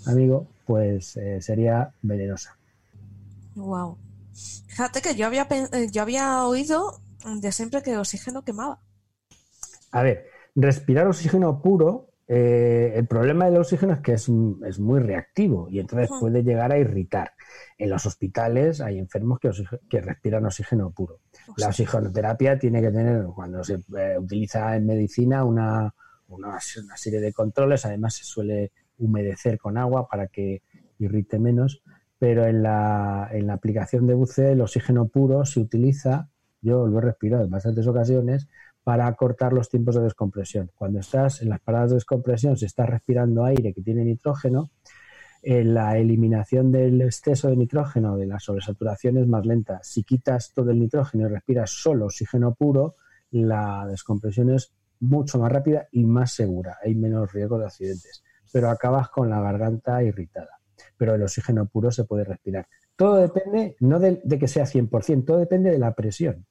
amigo, 0.06 0.48
pues 0.66 1.16
eh, 1.18 1.42
sería 1.42 1.94
venenosa. 2.02 2.58
Wow. 3.56 3.98
Fíjate 4.68 5.02
que 5.02 5.16
yo 5.16 5.26
había, 5.26 5.48
eh, 5.50 5.88
yo 5.92 6.02
había 6.02 6.46
oído 6.46 7.02
de 7.26 7.52
siempre 7.52 7.82
que 7.82 7.92
el 7.92 8.00
oxígeno 8.00 8.44
quemaba. 8.44 8.80
A 9.92 10.04
ver, 10.04 10.28
respirar 10.56 11.08
oxígeno 11.08 11.62
puro 11.62 12.11
eh, 12.34 12.94
el 12.96 13.08
problema 13.08 13.44
del 13.44 13.58
oxígeno 13.58 13.92
es 13.92 14.00
que 14.00 14.14
es, 14.14 14.32
es 14.66 14.80
muy 14.80 15.02
reactivo 15.02 15.68
y 15.70 15.82
entonces 15.82 16.10
puede 16.18 16.44
llegar 16.44 16.72
a 16.72 16.78
irritar. 16.78 17.34
En 17.78 17.90
los 17.90 18.06
hospitales 18.06 18.80
hay 18.80 19.00
enfermos 19.00 19.38
que, 19.38 19.52
que 19.90 20.00
respiran 20.00 20.46
oxígeno 20.46 20.92
puro. 20.92 21.20
La 21.58 21.68
oxigenoterapia 21.68 22.58
tiene 22.58 22.82
que 22.82 22.90
tener, 22.90 23.26
cuando 23.36 23.66
se 23.66 23.82
eh, 23.98 24.18
utiliza 24.18 24.78
en 24.78 24.86
medicina, 24.86 25.44
una, 25.44 25.94
una, 26.30 26.58
serie 26.62 27.20
de 27.20 27.34
controles. 27.34 27.86
Además, 27.86 28.16
se 28.16 28.24
suele 28.24 28.72
humedecer 28.98 29.60
con 29.60 29.78
agua 29.78 30.08
para 30.08 30.28
que 30.28 30.62
irrite 31.00 31.38
menos. 31.38 31.84
Pero 32.18 32.46
en 32.46 32.64
la, 32.64 33.28
en 33.34 33.48
la 33.48 33.56
aplicación 33.56 34.08
de 34.08 34.14
buceo, 34.14 34.54
el 34.54 34.62
oxígeno 34.62 35.10
puro 35.10 35.44
se 35.44 35.60
utiliza, 35.60 36.30
yo 36.62 36.88
lo 36.88 37.00
he 37.00 37.02
respirado 37.02 37.44
en 37.44 37.52
bastantes 37.52 37.86
ocasiones, 37.88 38.48
para 38.84 39.08
acortar 39.08 39.54
los 39.54 39.70
tiempos 39.70 39.96
de 39.96 40.02
descompresión. 40.02 40.72
Cuando 40.76 41.00
estás 41.00 41.42
en 41.42 41.50
las 41.50 41.60
paradas 41.60 41.92
de 41.92 41.96
descompresión, 41.96 42.58
si 42.58 42.66
estás 42.66 42.90
respirando 42.90 43.46
aire 43.46 43.74
que 43.74 43.82
tiene 43.82 44.04
nitrógeno, 44.04 44.72
eh, 45.44 45.64
la 45.64 45.98
eliminación 45.98 46.72
del 46.72 47.02
exceso 47.02 47.50
de 47.50 47.58
nitrógeno, 47.58 48.16
de 48.16 48.28
la 48.28 48.40
sobresaturación 48.40 49.18
es 49.18 49.28
más 49.28 49.46
lenta. 49.46 49.80
Si 49.84 50.04
quitas 50.04 50.54
todo 50.54 50.72
el 50.72 50.80
nitrógeno 50.80 51.28
y 51.28 51.32
respiras 51.32 51.72
solo 51.72 52.06
oxígeno 52.06 52.54
puro, 52.54 52.96
la 53.32 53.86
descompresión 53.88 54.52
es 54.52 54.74
mucho 55.00 55.40
más 55.40 55.52
rápida 55.52 55.88
y 55.92 56.04
más 56.06 56.32
segura. 56.34 56.78
Hay 56.84 56.96
menos 56.96 57.32
riesgo 57.32 57.58
de 57.58 57.66
accidentes. 57.66 58.24
Pero 58.52 58.70
acabas 58.70 59.10
con 59.10 59.30
la 59.30 59.42
garganta 59.42 60.04
irritada. 60.04 60.60
Pero 60.98 61.16
el 61.16 61.24
oxígeno 61.24 61.66
puro 61.66 61.92
se 61.92 62.04
puede 62.04 62.24
respirar. 62.24 62.68
Todo 62.96 63.18
depende, 63.18 63.76
no 63.80 64.00
de, 64.00 64.22
de 64.24 64.38
que 64.38 64.48
sea 64.48 64.66
100%, 64.66 65.26
todo 65.26 65.40
depende 65.40 65.72
de 65.72 65.80
la 65.80 65.96
presión. 65.96 66.46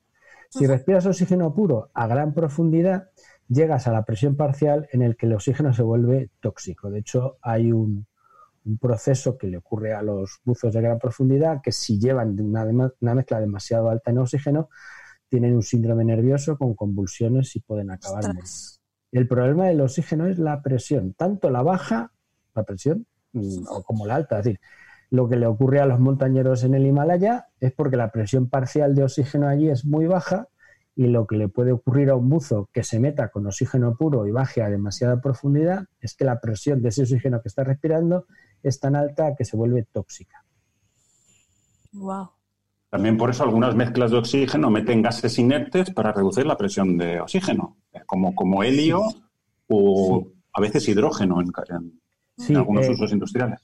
Si 0.51 0.67
respiras 0.67 1.07
oxígeno 1.07 1.55
puro 1.55 1.91
a 1.95 2.09
gran 2.09 2.35
profundidad, 2.35 3.11
llegas 3.49 3.87
a 3.87 3.93
la 3.93 4.05
presión 4.05 4.37
parcial 4.37 4.89
en 4.93 5.03
el 5.03 5.17
que 5.17 5.27
el 5.27 5.35
oxígeno 5.35 5.73
se 5.73 5.83
vuelve 5.83 6.31
tóxico. 6.41 6.91
De 6.91 6.99
hecho, 6.99 7.39
hay 7.41 7.73
un, 7.73 8.07
proceso 8.79 9.39
que 9.39 9.47
le 9.47 9.57
ocurre 9.57 9.95
a 9.95 10.03
los 10.03 10.41
buzos 10.45 10.73
de 10.73 10.83
gran 10.83 10.99
profundidad 10.99 11.61
que 11.63 11.73
si 11.73 11.99
llevan 11.99 12.39
una, 12.39 12.65
una, 13.01 13.15
mezcla 13.15 13.41
demasiado 13.41 13.89
alta 13.89 14.11
en 14.11 14.19
oxígeno, 14.19 14.69
tienen 15.29 15.55
un 15.55 15.63
síndrome 15.63 16.05
nervioso 16.05 16.59
con 16.59 16.75
convulsiones 16.75 17.57
y 17.57 17.61
pueden 17.61 17.91
acabar 17.91 18.23
El 19.13 19.27
problema 19.27 19.67
del 19.67 19.81
oxígeno 19.81 20.27
es 20.27 20.39
la 20.39 20.63
presión, 20.63 21.15
tanto 21.15 21.49
la 21.51 21.63
baja, 21.63 22.13
la 22.55 22.65
presión, 22.65 23.07
mm, 23.33 23.65
como 23.87 24.07
la 24.07 24.17
alta. 24.17 24.39
Es 24.39 24.45
decir, 24.45 24.61
lo 25.11 25.29
que 25.29 25.37
le 25.37 25.47
ocurre 25.47 25.81
a 25.81 25.87
los 25.87 25.99
montañeros 25.99 26.63
en 26.65 26.75
el 26.75 26.87
Himalaya 26.87 27.49
es 27.59 27.73
porque 27.73 27.97
la 27.97 28.11
presión 28.13 28.49
parcial 28.49 28.95
de 28.95 29.05
oxígeno 29.05 29.49
allí 29.49 29.69
es 29.69 29.85
muy 29.85 30.07
baja 30.07 30.49
y 30.95 31.07
lo 31.07 31.27
que 31.27 31.37
le 31.37 31.49
puede 31.49 31.73
ocurrir 31.73 32.11
a 32.11 32.17
un 32.17 32.29
buzo 32.29 32.69
que 32.73 32.85
se 32.85 33.01
meta 33.01 33.29
con 33.29 33.47
oxígeno 33.47 33.97
puro 33.97 34.27
y 34.27 34.31
baje 34.31 34.63
a 34.63 34.71
demasiada 34.71 35.21
profundidad 35.21 35.87
es 36.01 36.15
que 36.15 36.25
la 36.25 36.41
presión 36.41 36.81
de 36.83 36.91
ese 36.91 37.03
oxígeno 37.03 37.43
que 37.43 37.49
está 37.49 37.65
respirando 37.65 38.27
es 38.63 38.79
tan 38.79 38.95
alta 38.95 39.35
que 39.37 39.45
se 39.45 39.57
vuelve 39.57 39.87
tóxica. 39.91 40.45
Wow. 41.93 42.31
También 42.91 43.17
por 43.17 43.31
eso 43.31 43.45
algunas 43.45 43.75
mezclas 43.75 44.11
de 44.11 44.19
oxígeno 44.19 44.71
meten 44.71 45.03
gases 45.03 45.39
inertes 45.39 45.91
para 45.91 46.13
reducir 46.13 46.45
la 46.45 46.57
presión 46.57 46.99
de 46.99 47.21
oxígeno, 47.21 47.77
como, 48.07 48.35
como 48.35 48.63
helio 48.63 49.03
o 49.69 50.27
a 50.53 50.61
veces 50.61 50.89
hidrógeno 50.89 51.41
en, 51.41 52.57
algunos 52.57 52.87
eh, 52.87 52.91
usos 52.91 53.13
industriales. 53.13 53.61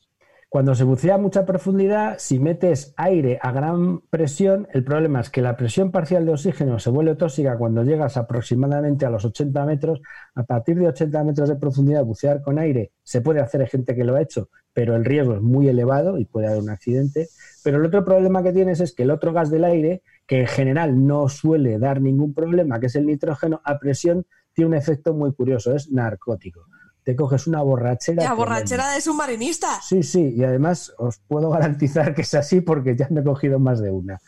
Cuando 0.57 0.75
se 0.75 0.85
bucea 0.85 1.17
a 1.17 1.19
mucha 1.19 1.45
profundidad, 1.45 2.15
si 2.17 2.39
metes 2.39 2.95
aire 2.97 3.39
a 3.43 3.53
gran 3.53 4.01
presión, 4.09 4.67
el 4.73 4.85
problema 4.85 5.21
es 5.21 5.29
que 5.29 5.43
la 5.43 5.55
presión 5.55 5.91
parcial 5.91 6.25
de 6.25 6.33
oxígeno 6.33 6.79
se 6.79 6.89
vuelve 6.89 7.15
tóxica 7.15 7.59
cuando 7.59 7.85
llegas 7.85 8.17
aproximadamente 8.17 9.05
a 9.05 9.11
los 9.11 9.27
80 9.27 9.67
metros. 9.67 10.01
A 10.35 10.45
partir 10.45 10.79
de 10.79 10.89
80 10.89 11.25
metros 11.25 11.51
de 11.51 11.57
profundidad, 11.57 12.07
bucear 12.07 12.41
con 12.41 12.59
aire 12.59 12.93
se 13.03 13.21
puede 13.21 13.41
hacer, 13.41 13.61
hay 13.61 13.67
gente 13.67 13.95
que 13.95 14.03
lo 14.03 14.15
ha 14.15 14.23
hecho, 14.23 14.49
pero 14.73 14.97
el 14.97 15.05
riesgo 15.05 15.35
es 15.35 15.43
muy 15.43 15.69
elevado 15.69 16.19
y 16.19 16.25
puede 16.25 16.47
haber 16.47 16.63
un 16.63 16.71
accidente. 16.71 17.29
Pero 17.63 17.77
el 17.77 17.85
otro 17.85 18.03
problema 18.03 18.43
que 18.43 18.55
tienes 18.55 18.81
es 18.81 18.95
que 18.95 19.03
el 19.03 19.11
otro 19.11 19.35
gas 19.35 19.51
del 19.51 19.63
aire, 19.63 20.01
que 20.27 20.41
en 20.41 20.47
general 20.47 21.07
no 21.07 21.29
suele 21.29 21.79
dar 21.79 22.01
ningún 22.01 22.33
problema, 22.33 22.81
que 22.81 22.87
es 22.87 22.97
el 22.97 23.05
nitrógeno, 23.05 23.61
a 23.63 23.79
presión 23.79 24.25
tiene 24.55 24.71
un 24.71 24.75
efecto 24.75 25.13
muy 25.13 25.35
curioso, 25.35 25.77
es 25.77 25.93
narcótico 25.93 26.67
te 27.07 27.15
coges 27.15 27.47
una 27.47 27.63
borrachera. 27.63 28.25
La 28.25 28.35
borrachera 28.35 28.91
de 28.91 29.01
submarinista. 29.01 29.81
Sí, 29.81 30.03
sí, 30.03 30.35
y 30.37 30.43
además 30.43 30.93
os 30.99 31.19
puedo 31.19 31.51
garantizar 31.51 32.17
que 32.17 32.23
es 32.23 32.35
así 32.35 32.61
porque 32.61 32.97
ya 32.97 33.07
me 33.11 33.21
he 33.21 33.25
cogido 33.25 33.61
más 33.61 33.81
de 33.81 33.93
una. 33.93 34.21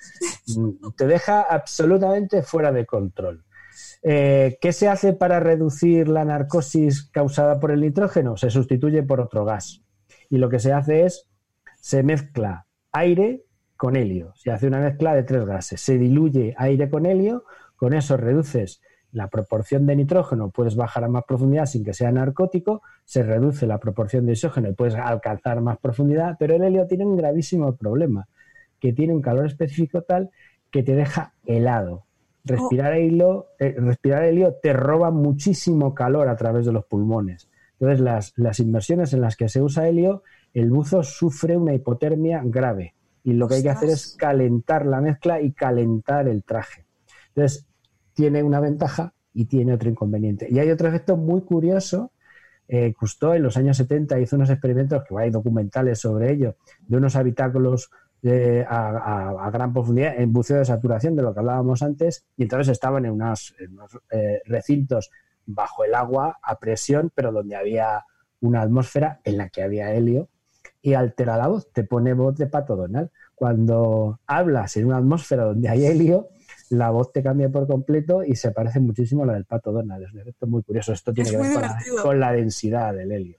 Mm, 0.46 0.92
te 0.96 1.08
deja 1.08 1.40
absolutamente 1.42 2.44
fuera 2.44 2.70
de 2.70 2.86
control. 2.86 3.44
Eh, 4.02 4.58
¿Qué 4.60 4.72
se 4.72 4.86
hace 4.86 5.12
para 5.12 5.40
reducir 5.40 6.06
la 6.06 6.24
narcosis 6.24 7.10
causada 7.10 7.58
por 7.58 7.72
el 7.72 7.80
nitrógeno? 7.80 8.36
Se 8.36 8.48
sustituye 8.48 9.02
por 9.02 9.20
otro 9.20 9.44
gas. 9.44 9.82
Y 10.30 10.38
lo 10.38 10.48
que 10.48 10.60
se 10.60 10.72
hace 10.72 11.04
es, 11.04 11.28
se 11.80 12.04
mezcla 12.04 12.68
aire 12.92 13.44
con 13.76 13.96
helio. 13.96 14.34
Se 14.36 14.52
hace 14.52 14.68
una 14.68 14.78
mezcla 14.78 15.14
de 15.14 15.24
tres 15.24 15.44
gases. 15.44 15.80
Se 15.80 15.98
diluye 15.98 16.54
aire 16.56 16.88
con 16.88 17.06
helio, 17.06 17.42
con 17.74 17.92
eso 17.92 18.16
reduces 18.16 18.80
la 19.12 19.28
proporción 19.28 19.86
de 19.86 19.96
nitrógeno 19.96 20.50
puedes 20.50 20.76
bajar 20.76 21.04
a 21.04 21.08
más 21.08 21.24
profundidad 21.24 21.66
sin 21.66 21.84
que 21.84 21.94
sea 21.94 22.12
narcótico, 22.12 22.82
se 23.04 23.22
reduce 23.22 23.66
la 23.66 23.78
proporción 23.78 24.26
de 24.26 24.32
oxígeno 24.32 24.68
y 24.68 24.74
puedes 24.74 24.94
alcanzar 24.94 25.60
más 25.60 25.78
profundidad, 25.78 26.36
pero 26.38 26.54
el 26.54 26.62
helio 26.62 26.86
tiene 26.86 27.06
un 27.06 27.16
gravísimo 27.16 27.74
problema, 27.76 28.28
que 28.78 28.92
tiene 28.92 29.14
un 29.14 29.22
calor 29.22 29.46
específico 29.46 30.02
tal 30.02 30.30
que 30.70 30.82
te 30.82 30.94
deja 30.94 31.34
helado. 31.46 32.04
Respirar, 32.44 32.94
helio, 32.94 33.48
eh, 33.58 33.74
respirar 33.76 34.24
helio 34.24 34.54
te 34.62 34.72
roba 34.72 35.10
muchísimo 35.10 35.94
calor 35.94 36.28
a 36.28 36.36
través 36.36 36.66
de 36.66 36.72
los 36.72 36.84
pulmones. 36.84 37.50
Entonces, 37.78 38.00
las, 38.00 38.32
las 38.36 38.60
inmersiones 38.60 39.12
en 39.12 39.20
las 39.20 39.36
que 39.36 39.48
se 39.48 39.62
usa 39.62 39.88
helio, 39.88 40.22
el 40.54 40.70
buzo 40.70 41.02
sufre 41.02 41.56
una 41.56 41.74
hipotermia 41.74 42.42
grave 42.44 42.94
y 43.22 43.34
lo 43.34 43.48
que 43.48 43.56
hay 43.56 43.62
que 43.62 43.70
hacer 43.70 43.90
es 43.90 44.16
calentar 44.16 44.86
la 44.86 45.00
mezcla 45.00 45.40
y 45.40 45.52
calentar 45.52 46.28
el 46.28 46.42
traje. 46.44 46.86
Entonces, 47.28 47.67
tiene 48.18 48.42
una 48.42 48.58
ventaja 48.58 49.14
y 49.32 49.44
tiene 49.44 49.74
otro 49.74 49.88
inconveniente. 49.88 50.48
Y 50.50 50.58
hay 50.58 50.72
otro 50.72 50.88
efecto 50.88 51.16
muy 51.16 51.42
curioso. 51.42 52.10
Eh, 52.66 52.92
en 52.98 53.42
los 53.44 53.56
años 53.56 53.76
70 53.76 54.18
hizo 54.18 54.34
unos 54.34 54.50
experimentos, 54.50 55.04
que 55.08 55.14
hay 55.16 55.30
documentales 55.30 56.00
sobre 56.00 56.32
ello, 56.32 56.56
de 56.88 56.96
unos 56.96 57.14
habitáculos 57.14 57.92
eh, 58.24 58.66
a, 58.68 59.48
gran 59.52 59.72
profundidad 59.72 60.20
en 60.20 60.32
buceo 60.32 60.58
de 60.58 60.64
saturación, 60.64 61.14
de 61.14 61.22
lo 61.22 61.32
que 61.32 61.38
hablábamos 61.38 61.80
antes, 61.84 62.26
y 62.36 62.42
entonces 62.42 62.72
estaban 62.72 63.04
en 63.04 63.12
unos, 63.12 63.54
eh, 64.10 64.42
recintos 64.46 65.12
bajo 65.46 65.84
el 65.84 65.94
agua 65.94 66.40
a 66.42 66.58
presión, 66.58 67.12
pero 67.14 67.30
donde 67.30 67.54
había 67.54 68.04
una 68.40 68.62
atmósfera 68.62 69.20
en 69.22 69.38
la 69.38 69.48
que 69.48 69.62
había 69.62 69.92
helio, 69.92 70.28
y 70.82 70.94
altera 70.94 71.36
la 71.36 71.46
voz, 71.46 71.70
te 71.72 71.84
pone 71.84 72.14
voz 72.14 72.36
de 72.36 72.48
pato 72.48 72.74
Donald. 72.74 73.10
Cuando 73.36 74.18
hablas 74.26 74.76
en 74.76 74.86
una 74.86 74.96
atmósfera 74.96 75.44
donde 75.44 75.68
hay 75.68 75.86
helio, 75.86 76.30
la 76.70 76.90
voz 76.90 77.12
te 77.12 77.22
cambia 77.22 77.48
por 77.48 77.66
completo 77.66 78.22
y 78.22 78.36
se 78.36 78.50
parece 78.50 78.80
muchísimo 78.80 79.22
a 79.22 79.26
la 79.26 79.32
del 79.34 79.44
pato 79.44 79.72
Donald. 79.72 80.04
Es 80.04 80.12
un 80.12 80.20
efecto 80.20 80.46
muy 80.46 80.62
curioso. 80.62 80.92
Esto 80.92 81.12
tiene 81.12 81.30
que 81.30 81.36
ver 81.36 81.60
con 82.02 82.20
la, 82.20 82.32
densidad 82.32 82.94
del 82.94 83.12
helio. 83.12 83.38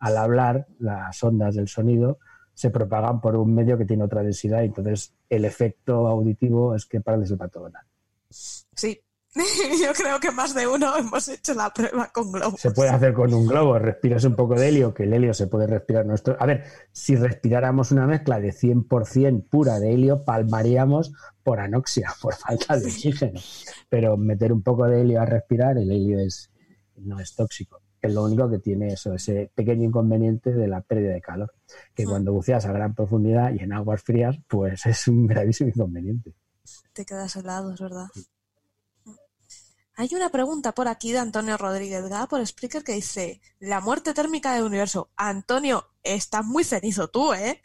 Al 0.00 0.16
hablar, 0.16 0.66
las 0.78 1.22
ondas 1.22 1.54
del 1.54 1.68
sonido 1.68 2.18
se 2.54 2.70
propagan 2.70 3.20
por 3.20 3.36
un 3.36 3.54
medio 3.54 3.78
que 3.78 3.84
tiene 3.84 4.04
otra 4.04 4.22
densidad 4.22 4.62
y 4.62 4.66
entonces 4.66 5.14
el 5.28 5.44
efecto 5.44 6.08
auditivo 6.08 6.74
es 6.74 6.86
que 6.86 7.00
pareces 7.00 7.32
el 7.32 7.38
pato 7.38 7.60
Donald. 7.60 7.86
Sí, 8.30 9.00
Yo 9.82 9.92
creo 9.92 10.18
que 10.18 10.30
más 10.30 10.54
de 10.54 10.66
uno 10.66 10.96
hemos 10.96 11.28
hecho 11.28 11.54
la 11.54 11.70
prueba 11.72 12.10
con 12.12 12.32
globos. 12.32 12.60
Se 12.60 12.70
puede 12.70 12.90
hacer 12.90 13.12
con 13.12 13.32
un 13.34 13.46
globo, 13.46 13.78
respiras 13.78 14.24
un 14.24 14.34
poco 14.34 14.54
de 14.54 14.68
helio, 14.68 14.94
que 14.94 15.04
el 15.04 15.12
helio 15.12 15.34
se 15.34 15.46
puede 15.46 15.66
respirar 15.66 16.06
nuestro. 16.06 16.36
A 16.40 16.46
ver, 16.46 16.64
si 16.92 17.14
respiráramos 17.14 17.92
una 17.92 18.06
mezcla 18.06 18.40
de 18.40 18.52
100% 18.52 19.48
pura 19.48 19.78
de 19.80 19.92
helio, 19.92 20.24
palmaríamos 20.24 21.12
por 21.42 21.60
anoxia, 21.60 22.12
por 22.22 22.34
falta 22.34 22.78
de 22.78 22.86
oxígeno. 22.86 23.40
Pero 23.88 24.16
meter 24.16 24.52
un 24.52 24.62
poco 24.62 24.86
de 24.86 25.02
helio 25.02 25.20
a 25.20 25.26
respirar, 25.26 25.76
el 25.76 25.90
helio 25.90 26.18
es, 26.18 26.50
no 26.96 27.20
es 27.20 27.34
tóxico. 27.34 27.82
Es 28.00 28.14
lo 28.14 28.24
único 28.24 28.48
que 28.48 28.60
tiene 28.60 28.88
eso, 28.88 29.12
ese 29.12 29.50
pequeño 29.54 29.84
inconveniente 29.84 30.52
de 30.52 30.68
la 30.68 30.80
pérdida 30.80 31.12
de 31.12 31.20
calor, 31.20 31.52
que 31.94 32.06
mm. 32.06 32.08
cuando 32.08 32.32
buceas 32.32 32.64
a 32.64 32.72
gran 32.72 32.94
profundidad 32.94 33.52
y 33.52 33.58
en 33.58 33.72
aguas 33.72 34.02
frías, 34.02 34.38
pues 34.48 34.86
es 34.86 35.08
un 35.08 35.26
gravísimo 35.26 35.68
inconveniente. 35.68 36.32
Te 36.92 37.04
quedas 37.04 37.34
helado, 37.36 37.72
es 37.74 37.80
verdad. 37.80 38.06
Hay 40.00 40.14
una 40.14 40.28
pregunta 40.28 40.72
por 40.76 40.86
aquí 40.86 41.10
de 41.10 41.18
Antonio 41.18 41.56
Rodríguez 41.56 42.08
Gá 42.08 42.28
por 42.28 42.46
Spreaker 42.46 42.84
que 42.84 42.92
dice, 42.92 43.40
la 43.58 43.80
muerte 43.80 44.14
térmica 44.14 44.54
del 44.54 44.62
universo. 44.62 45.10
Antonio, 45.16 45.90
estás 46.04 46.44
muy 46.44 46.62
cenizo 46.62 47.08
tú, 47.08 47.32
¿eh? 47.32 47.60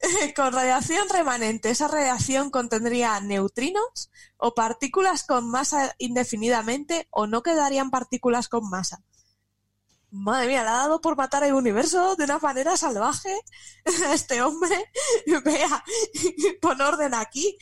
con 0.34 0.54
radiación 0.54 1.06
remanente, 1.10 1.68
¿esa 1.68 1.86
radiación 1.86 2.48
contendría 2.48 3.20
neutrinos 3.20 4.10
o 4.38 4.54
partículas 4.54 5.24
con 5.24 5.50
masa 5.50 5.94
indefinidamente 5.98 7.06
o 7.10 7.26
no 7.26 7.42
quedarían 7.42 7.90
partículas 7.90 8.48
con 8.48 8.70
masa? 8.70 9.02
Madre 10.16 10.46
mía, 10.46 10.62
le 10.62 10.68
ha 10.68 10.74
dado 10.74 11.00
por 11.00 11.16
matar 11.16 11.42
el 11.42 11.54
universo 11.54 12.14
de 12.14 12.24
una 12.24 12.38
manera 12.38 12.76
salvaje 12.78 13.36
este 14.14 14.40
hombre. 14.40 14.90
Vea, 15.44 15.84
pon 16.62 16.80
orden 16.80 17.12
aquí. 17.12 17.58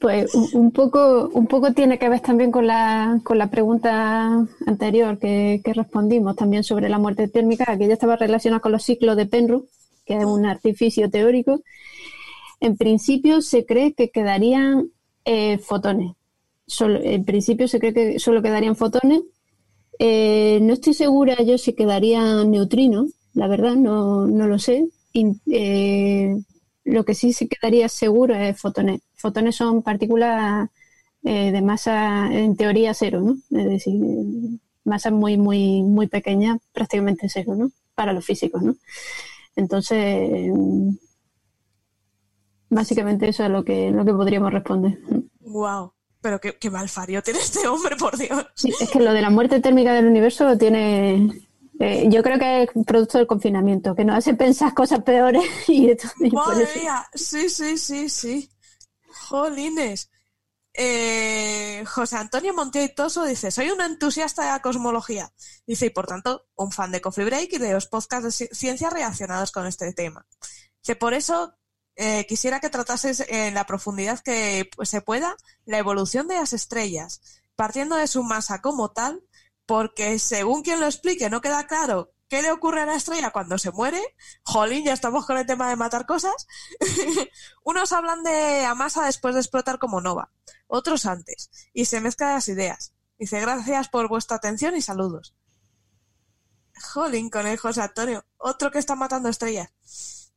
Pues 0.00 0.34
un 0.34 0.70
poco, 0.70 1.30
un 1.32 1.46
poco 1.46 1.72
tiene 1.72 1.98
que 1.98 2.10
ver 2.10 2.20
también 2.20 2.50
con 2.50 2.66
la, 2.66 3.20
con 3.24 3.38
la 3.38 3.50
pregunta 3.50 4.46
anterior 4.66 5.18
que, 5.18 5.62
respondimos 5.64 6.36
también 6.36 6.62
sobre 6.62 6.90
la 6.90 6.98
muerte 6.98 7.26
térmica, 7.28 7.78
que 7.78 7.88
ya 7.88 7.94
estaba 7.94 8.16
relacionada 8.16 8.60
con 8.60 8.72
los 8.72 8.82
ciclos 8.82 9.16
de 9.16 9.24
Penrose, 9.24 9.68
que 10.04 10.18
es 10.18 10.24
un 10.24 10.44
artificio 10.44 11.10
teórico. 11.10 11.62
En 12.60 12.76
principio 12.76 13.40
se 13.40 13.64
cree 13.64 13.94
que 13.94 14.10
quedarían 14.10 14.90
eh, 15.24 15.56
fotones. 15.56 16.12
En 16.78 17.24
principio 17.24 17.66
se 17.66 17.80
cree 17.80 17.94
que 17.94 18.18
solo 18.18 18.42
quedarían 18.42 18.76
fotones. 18.76 19.22
Eh, 19.98 20.58
no 20.60 20.74
estoy 20.74 20.92
segura 20.92 21.42
yo 21.42 21.56
si 21.56 21.72
quedarían 21.72 22.50
neutrinos, 22.50 23.12
la 23.32 23.48
verdad, 23.48 23.74
no, 23.74 24.26
no 24.26 24.46
lo 24.46 24.58
sé. 24.58 24.86
Eh, 25.14 26.36
lo 26.90 27.04
que 27.04 27.14
sí 27.14 27.32
se 27.32 27.48
quedaría 27.48 27.88
seguro 27.88 28.34
es 28.34 28.60
fotones. 28.60 29.00
Fotones 29.14 29.56
son 29.56 29.82
partículas 29.82 30.68
eh, 31.22 31.52
de 31.52 31.62
masa, 31.62 32.26
en 32.32 32.56
teoría, 32.56 32.94
cero, 32.94 33.20
¿no? 33.20 33.58
Es 33.58 33.66
decir, 33.66 33.94
masa 34.84 35.10
muy, 35.10 35.36
muy, 35.36 35.82
muy 35.82 36.06
pequeña, 36.06 36.58
prácticamente 36.72 37.28
cero, 37.28 37.54
¿no? 37.56 37.70
Para 37.94 38.12
los 38.12 38.24
físicos, 38.24 38.62
¿no? 38.62 38.76
Entonces, 39.56 40.50
básicamente 42.68 43.28
eso 43.28 43.44
es 43.44 43.50
lo 43.50 43.64
que, 43.64 43.90
lo 43.90 44.04
que 44.04 44.12
podríamos 44.12 44.52
responder. 44.52 44.98
Wow. 45.40 45.92
Pero 46.22 46.40
qué, 46.40 46.56
qué 46.58 46.70
malfario 46.70 47.22
tiene 47.22 47.40
este 47.40 47.66
hombre, 47.66 47.96
por 47.96 48.16
Dios. 48.16 48.46
Sí, 48.54 48.72
es 48.78 48.90
que 48.90 49.00
lo 49.00 49.12
de 49.12 49.22
la 49.22 49.30
muerte 49.30 49.60
térmica 49.60 49.94
del 49.94 50.06
universo 50.06 50.56
tiene, 50.58 51.28
eh, 51.82 52.08
yo 52.10 52.22
creo 52.22 52.38
que 52.38 52.64
es 52.64 52.70
producto 52.86 53.16
del 53.16 53.26
confinamiento, 53.26 53.94
que 53.94 54.04
nos 54.04 54.18
hace 54.18 54.34
pensar 54.34 54.74
cosas 54.74 55.02
peores 55.02 55.42
y, 55.68 55.90
Madre 56.30 56.68
mía, 56.76 57.08
sí, 57.14 57.48
sí, 57.48 57.78
sí, 57.78 58.10
sí. 58.10 58.50
Jolines. 59.28 60.10
Eh, 60.74 61.82
José 61.86 62.16
Antonio 62.16 62.52
Monteitoso 62.52 63.24
dice, 63.24 63.50
soy 63.50 63.70
un 63.70 63.80
entusiasta 63.80 64.42
de 64.42 64.50
la 64.50 64.60
cosmología. 64.60 65.32
Dice, 65.66 65.86
y 65.86 65.90
por 65.90 66.06
tanto, 66.06 66.46
un 66.54 66.70
fan 66.70 66.92
de 66.92 67.00
Coffee 67.00 67.24
Break 67.24 67.54
y 67.54 67.58
de 67.58 67.72
los 67.72 67.86
podcasts 67.86 68.38
de 68.38 68.48
ciencia 68.52 68.90
relacionados 68.90 69.50
con 69.50 69.66
este 69.66 69.90
tema. 69.94 70.26
Que 70.82 70.96
por 70.96 71.14
eso 71.14 71.56
eh, 71.96 72.26
quisiera 72.28 72.60
que 72.60 72.68
tratases 72.68 73.24
en 73.26 73.54
la 73.54 73.64
profundidad 73.64 74.20
que 74.20 74.68
pues, 74.76 74.90
se 74.90 75.00
pueda 75.00 75.34
la 75.64 75.78
evolución 75.78 76.28
de 76.28 76.34
las 76.34 76.52
estrellas, 76.52 77.22
partiendo 77.56 77.96
de 77.96 78.06
su 78.06 78.22
masa 78.22 78.60
como 78.60 78.90
tal 78.90 79.22
porque 79.70 80.18
según 80.18 80.64
quien 80.64 80.80
lo 80.80 80.86
explique 80.86 81.30
no 81.30 81.40
queda 81.40 81.68
claro 81.68 82.12
qué 82.28 82.42
le 82.42 82.50
ocurre 82.50 82.82
a 82.82 82.86
la 82.86 82.96
estrella 82.96 83.30
cuando 83.30 83.56
se 83.56 83.70
muere. 83.70 84.02
Jolín, 84.42 84.84
ya 84.84 84.92
estamos 84.92 85.26
con 85.26 85.38
el 85.38 85.46
tema 85.46 85.68
de 85.68 85.76
matar 85.76 86.06
cosas. 86.06 86.48
Unos 87.62 87.92
hablan 87.92 88.24
de 88.24 88.64
a 88.64 88.74
masa 88.74 89.04
después 89.04 89.34
de 89.34 89.40
explotar 89.40 89.78
como 89.78 90.00
nova, 90.00 90.32
otros 90.66 91.06
antes, 91.06 91.52
y 91.72 91.84
se 91.84 92.00
mezclan 92.00 92.34
las 92.34 92.48
ideas. 92.48 92.94
Dice, 93.16 93.40
gracias 93.40 93.88
por 93.88 94.08
vuestra 94.08 94.38
atención 94.38 94.76
y 94.76 94.82
saludos. 94.82 95.36
Jolín 96.92 97.30
con 97.30 97.46
el 97.46 97.56
José 97.56 97.82
Antonio, 97.82 98.24
otro 98.38 98.72
que 98.72 98.80
está 98.80 98.96
matando 98.96 99.28
estrellas. 99.28 100.32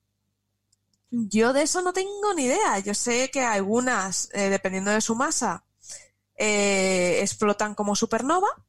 Yo 1.10 1.54
de 1.54 1.64
eso 1.64 1.82
no 1.82 1.92
tengo 1.92 2.36
ni 2.36 2.44
idea. 2.44 2.78
Yo 2.78 2.94
sé 2.94 3.32
que 3.32 3.42
algunas, 3.42 4.30
eh, 4.34 4.52
dependiendo 4.52 4.92
de 4.92 5.02
su 5.02 5.16
masa, 5.16 5.66
eh, 6.36 7.18
explotan 7.24 7.74
como 7.74 7.96
supernova 7.96 8.64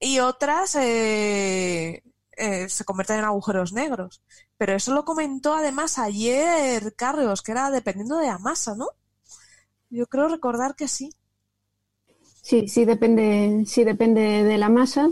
y 0.00 0.18
otras 0.20 0.74
eh, 0.76 2.02
eh, 2.36 2.68
se 2.68 2.84
convierten 2.84 3.20
en 3.20 3.24
agujeros 3.24 3.72
negros. 3.72 4.22
Pero 4.58 4.74
eso 4.74 4.94
lo 4.94 5.04
comentó 5.04 5.54
además 5.54 5.98
ayer 5.98 6.94
Carlos, 6.96 7.42
que 7.42 7.52
era 7.52 7.70
dependiendo 7.70 8.18
de 8.18 8.26
la 8.28 8.38
masa, 8.38 8.74
¿no? 8.74 8.88
Yo 9.90 10.06
creo 10.06 10.28
recordar 10.28 10.74
que 10.74 10.88
sí. 10.88 11.10
Sí, 12.42 12.68
sí 12.68 12.84
depende, 12.84 13.64
sí 13.66 13.84
depende 13.84 14.44
de 14.44 14.58
la 14.58 14.68
masa. 14.68 15.08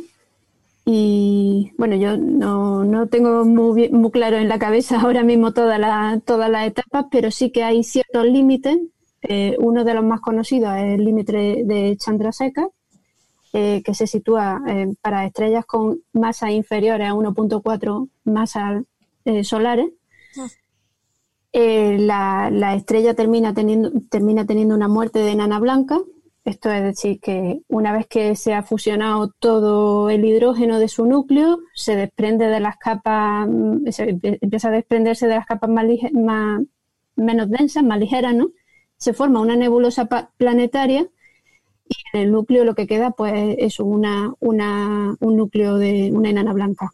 Y 0.86 1.73
bueno, 1.78 1.97
yo 1.97 2.16
no, 2.16 2.85
no 2.85 3.09
tengo 3.09 3.44
muy, 3.44 3.89
muy 3.89 4.11
claro 4.11 4.36
en 4.36 4.48
la 4.48 4.59
cabeza 4.59 5.01
ahora 5.01 5.23
mismo 5.23 5.52
todas 5.52 5.78
la, 5.81 6.20
todas 6.24 6.51
las 6.51 6.66
etapas, 6.66 7.06
pero 7.11 7.31
sí 7.31 7.51
que 7.51 7.65
hay 7.65 7.82
ciertos 7.85 8.27
límites. 8.27 8.78
Eh, 9.23 9.56
uno 9.59 9.85
de 9.85 9.94
los 9.94 10.05
más 10.05 10.20
conocidos 10.20 10.74
es 10.77 10.98
el 10.98 11.05
límite 11.05 11.62
de 11.65 11.97
Chandrasekhar, 11.98 12.69
eh, 13.56 13.82
que 13.85 13.94
se 13.94 14.09
sitúa 14.09 14.60
eh, 14.66 14.97
para 15.01 15.24
estrellas 15.24 15.64
con 15.64 16.01
masa 16.12 16.51
inferiores 16.51 17.09
a 17.09 17.14
1.4 17.14 18.09
masas 18.24 18.82
solares. 19.44 19.93
Ah. 20.36 20.48
La, 21.52 22.74
estrella 22.74 23.14
termina 23.14 23.55
teniendo, 23.55 23.93
termina 24.10 24.44
teniendo 24.44 24.74
una 24.74 24.89
muerte 24.89 25.20
de 25.20 25.31
enana 25.31 25.60
blanca. 25.60 26.01
Esto 26.44 26.68
es 26.72 26.82
decir, 26.82 27.20
que 27.20 27.60
una 27.68 27.93
vez 27.93 28.09
que 28.09 28.35
se 28.35 28.55
ha 28.55 28.64
fusionado 28.64 29.31
todo 29.39 30.10
el 30.10 30.24
hidrógeno 30.24 30.81
de 30.81 30.89
su 30.89 31.06
núcleo, 31.06 31.60
se 31.74 31.94
desprende 31.94 32.48
de 32.48 32.59
las 32.59 32.76
capas, 32.76 33.47
mm, 33.48 33.86
empieza 34.43 34.68
a 34.68 34.72
desprenderse 34.72 35.28
de 35.28 35.36
las 35.36 35.47
capas 35.47 35.70
más, 35.70 35.85
más 36.12 36.60
menos 37.14 37.48
densas, 37.48 37.85
más 37.85 38.01
ligeras, 38.01 38.35
¿no? 38.35 38.48
Se 38.97 39.12
forma 39.12 39.40
una 39.40 39.55
nebulosa 39.55 40.09
planetaria 40.36 41.09
y 41.89 41.94
en 42.12 42.23
el 42.23 42.32
núcleo 42.32 42.65
lo 42.65 42.74
que 42.74 42.86
queda 42.86 43.11
pues 43.11 43.56
es 43.59 43.81
una, 43.81 44.32
un 44.40 45.36
núcleo 45.36 45.77
de 45.77 46.11
una 46.12 46.31
enana 46.31 46.52
blanca. 46.52 46.90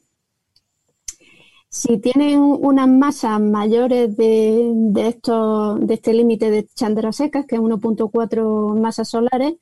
Si 1.68 1.98
tienen 1.98 2.40
unas 2.40 2.88
masas 2.88 3.40
mayores 3.40 4.16
de, 4.16 4.72
de, 4.74 5.08
estos, 5.08 5.78
de 5.86 5.94
este 5.94 6.12
límite 6.12 6.50
de 6.50 6.66
Chandrasekhar, 6.66 7.46
que 7.46 7.54
es 7.54 7.60
1.4 7.60 8.80
masas 8.80 9.08
solares, 9.08 9.54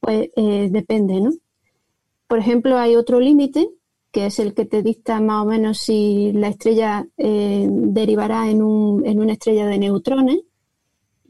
pues 0.00 0.30
eh, 0.34 0.68
depende, 0.72 1.20
¿no? 1.20 1.30
Por 2.26 2.38
ejemplo, 2.40 2.78
hay 2.78 2.96
otro 2.96 3.20
límite, 3.20 3.70
que 4.10 4.26
es 4.26 4.40
el 4.40 4.54
que 4.54 4.64
te 4.64 4.82
dicta 4.82 5.20
más 5.20 5.44
o 5.44 5.46
menos 5.46 5.78
si 5.78 6.32
la 6.32 6.48
estrella 6.48 7.06
eh, 7.16 7.68
derivará 7.70 8.50
en, 8.50 8.62
un, 8.62 9.06
en 9.06 9.20
una 9.20 9.34
estrella 9.34 9.66
de 9.66 9.78
neutrones, 9.78 10.40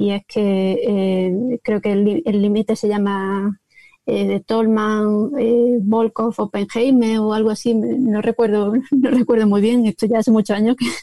y 0.01 0.13
es 0.13 0.23
que 0.27 0.73
eh, 0.83 1.61
creo 1.63 1.81
que 1.81 1.93
el 1.93 2.43
límite 2.43 2.75
se 2.75 2.89
llama 2.89 3.61
eh, 4.07 4.27
de 4.27 4.41
Tolman, 4.41 5.31
eh, 5.39 5.79
Volkov, 5.83 6.35
Oppenheimer 6.39 7.19
o 7.19 7.35
algo 7.35 7.51
así, 7.51 7.75
no 7.75 8.23
recuerdo, 8.23 8.73
no 8.91 9.11
recuerdo 9.11 9.47
muy 9.47 9.61
bien, 9.61 9.87
esto 9.87 10.07
ya 10.07 10.19
hace 10.19 10.31
muchos 10.31 10.57
años 10.57 10.77
que... 10.77 10.87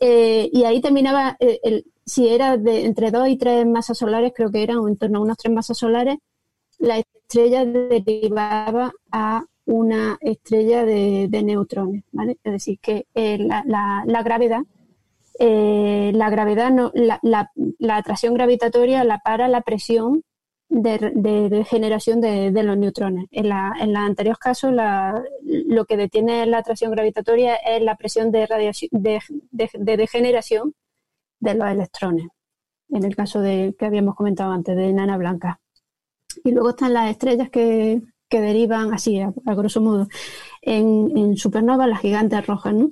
Eh, 0.00 0.48
y 0.52 0.62
ahí 0.62 0.80
terminaba, 0.80 1.36
el, 1.40 1.84
si 2.06 2.28
era 2.28 2.56
de 2.56 2.84
entre 2.84 3.10
dos 3.10 3.28
y 3.28 3.36
tres 3.36 3.66
masas 3.66 3.98
solares, 3.98 4.32
creo 4.32 4.52
que 4.52 4.62
eran 4.62 4.78
en 4.86 4.96
torno 4.96 5.18
a 5.18 5.22
unas 5.22 5.36
tres 5.36 5.52
masas 5.52 5.76
solares, 5.76 6.18
la 6.78 6.98
estrella 6.98 7.64
derivaba 7.64 8.92
a 9.10 9.44
una 9.64 10.16
estrella 10.20 10.84
de, 10.84 11.28
neutrones, 11.42 12.04
¿vale? 12.12 12.38
Es 12.44 12.52
decir, 12.52 12.78
que 12.80 13.06
la, 13.12 14.04
la 14.06 14.22
gravedad 14.22 14.62
eh, 15.38 16.10
la 16.14 16.30
gravedad, 16.30 16.70
no, 16.72 16.90
la, 16.94 17.20
la, 17.22 17.96
atracción 17.96 18.34
gravitatoria 18.34 19.04
la 19.04 19.18
para 19.18 19.46
la 19.46 19.60
presión 19.60 20.24
de, 20.68 21.64
generación 21.68 22.20
de, 22.20 22.50
los 22.62 22.76
neutrones. 22.76 23.26
En, 23.30 23.48
la, 23.48 23.72
en 23.80 23.92
los 23.92 24.02
anteriores 24.02 24.38
casos, 24.38 24.72
lo 24.72 25.84
que 25.84 25.96
detiene 25.96 26.44
la 26.46 26.58
atracción 26.58 26.90
gravitatoria 26.90 27.54
es 27.54 27.80
la 27.82 27.96
presión 27.96 28.32
de, 28.32 28.46
radiación, 28.46 28.90
de, 28.92 29.20
degeneración 29.96 30.74
de 31.38 31.54
los 31.54 31.68
electrones, 31.68 32.26
en 32.88 33.04
el 33.04 33.14
caso 33.14 33.40
de 33.40 33.76
que 33.78 33.86
habíamos 33.86 34.16
comentado 34.16 34.50
antes, 34.50 34.76
de 34.76 34.88
enana 34.88 35.16
blanca. 35.16 35.60
Y 36.44 36.50
luego 36.50 36.70
están 36.70 36.94
las 36.94 37.10
estrellas 37.10 37.48
que, 37.48 38.02
derivan, 38.28 38.92
así, 38.92 39.20
a, 39.20 39.32
grosso 39.54 39.80
modo, 39.80 40.08
en, 40.62 41.16
en 41.16 41.36
supernovas, 41.36 41.88
las 41.88 42.00
gigantes 42.00 42.44
rojas, 42.44 42.74
¿no? 42.74 42.90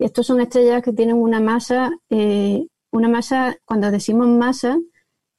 Y 0.00 0.04
estos 0.06 0.26
son 0.26 0.40
estrellas 0.40 0.82
que 0.82 0.94
tienen 0.94 1.16
una 1.16 1.40
masa, 1.40 1.90
eh, 2.08 2.66
una 2.90 3.10
masa, 3.10 3.58
cuando 3.66 3.90
decimos 3.90 4.28
masa, 4.28 4.78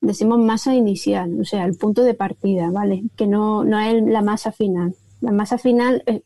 decimos 0.02 0.38
masa 0.38 0.76
inicial, 0.76 1.42
o 1.42 1.44
sea, 1.44 1.66
el 1.66 1.76
punto 1.76 2.04
de 2.04 2.14
partida, 2.14 2.70
¿vale? 2.70 3.02
Que 3.18 3.26
no, 3.26 3.64
no 3.64 3.80
es 3.80 4.04
la 4.04 4.22
masa 4.22 4.52
final. 4.52 4.94
La 5.20 5.32
masa 5.32 5.58
final, 5.58 6.04
eh, 6.06 6.22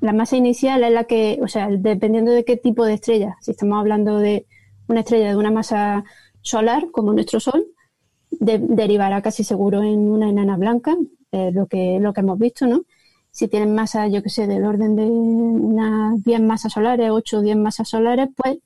la 0.00 0.14
masa 0.14 0.38
inicial 0.38 0.82
es 0.82 0.92
la 0.92 1.04
que, 1.04 1.38
o 1.42 1.46
sea, 1.46 1.68
dependiendo 1.68 2.32
de 2.32 2.46
qué 2.46 2.56
tipo 2.56 2.86
de 2.86 2.94
estrella, 2.94 3.36
si 3.42 3.50
estamos 3.50 3.78
hablando 3.78 4.16
de 4.16 4.46
una 4.88 5.00
estrella 5.00 5.28
de 5.28 5.36
una 5.36 5.50
masa 5.50 6.04
solar, 6.40 6.90
como 6.90 7.12
nuestro 7.12 7.38
Sol, 7.38 7.66
derivará 8.30 9.20
casi 9.20 9.44
seguro 9.44 9.82
en 9.82 10.10
una 10.10 10.30
enana 10.30 10.56
blanca, 10.56 10.96
lo, 11.32 11.66
que, 11.66 11.98
lo 12.00 12.14
que 12.14 12.20
hemos 12.20 12.38
visto, 12.38 12.66
¿no? 12.66 12.84
Si 13.34 13.48
tienen 13.48 13.74
masa, 13.74 14.06
yo 14.06 14.22
que 14.22 14.30
sé, 14.30 14.46
del 14.46 14.64
orden 14.64 14.94
de 14.94 15.02
unas 15.02 16.22
10 16.22 16.40
masas 16.42 16.72
solares, 16.72 17.10
8 17.10 17.38
o 17.38 17.42
10 17.42 17.56
masas 17.56 17.88
solares, 17.88 18.28
pues 18.36 18.58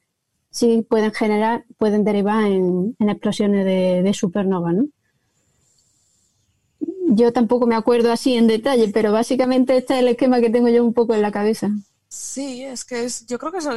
sí 0.50 0.84
pueden 0.86 1.10
generar, 1.10 1.64
pueden 1.78 2.04
derivar 2.04 2.44
en, 2.44 2.94
explosiones 3.00 3.64
de, 3.64 4.12
supernova, 4.12 4.74
¿no? 4.74 4.86
Yo 7.10 7.32
tampoco 7.32 7.66
me 7.66 7.76
acuerdo 7.76 8.12
así 8.12 8.34
en 8.34 8.46
detalle, 8.46 8.90
pero 8.92 9.10
básicamente 9.10 9.74
este 9.74 9.94
es 9.94 10.00
el 10.00 10.08
esquema 10.08 10.40
que 10.40 10.50
tengo 10.50 10.68
yo 10.68 10.84
un 10.84 10.92
poco 10.92 11.14
en 11.14 11.22
la 11.22 11.32
cabeza. 11.32 11.70
Sí, 12.08 12.62
es 12.62 12.84
que 12.84 13.04
es, 13.04 13.24
yo 13.24 13.38
creo 13.38 13.52
que 13.52 13.58
es 13.58 13.68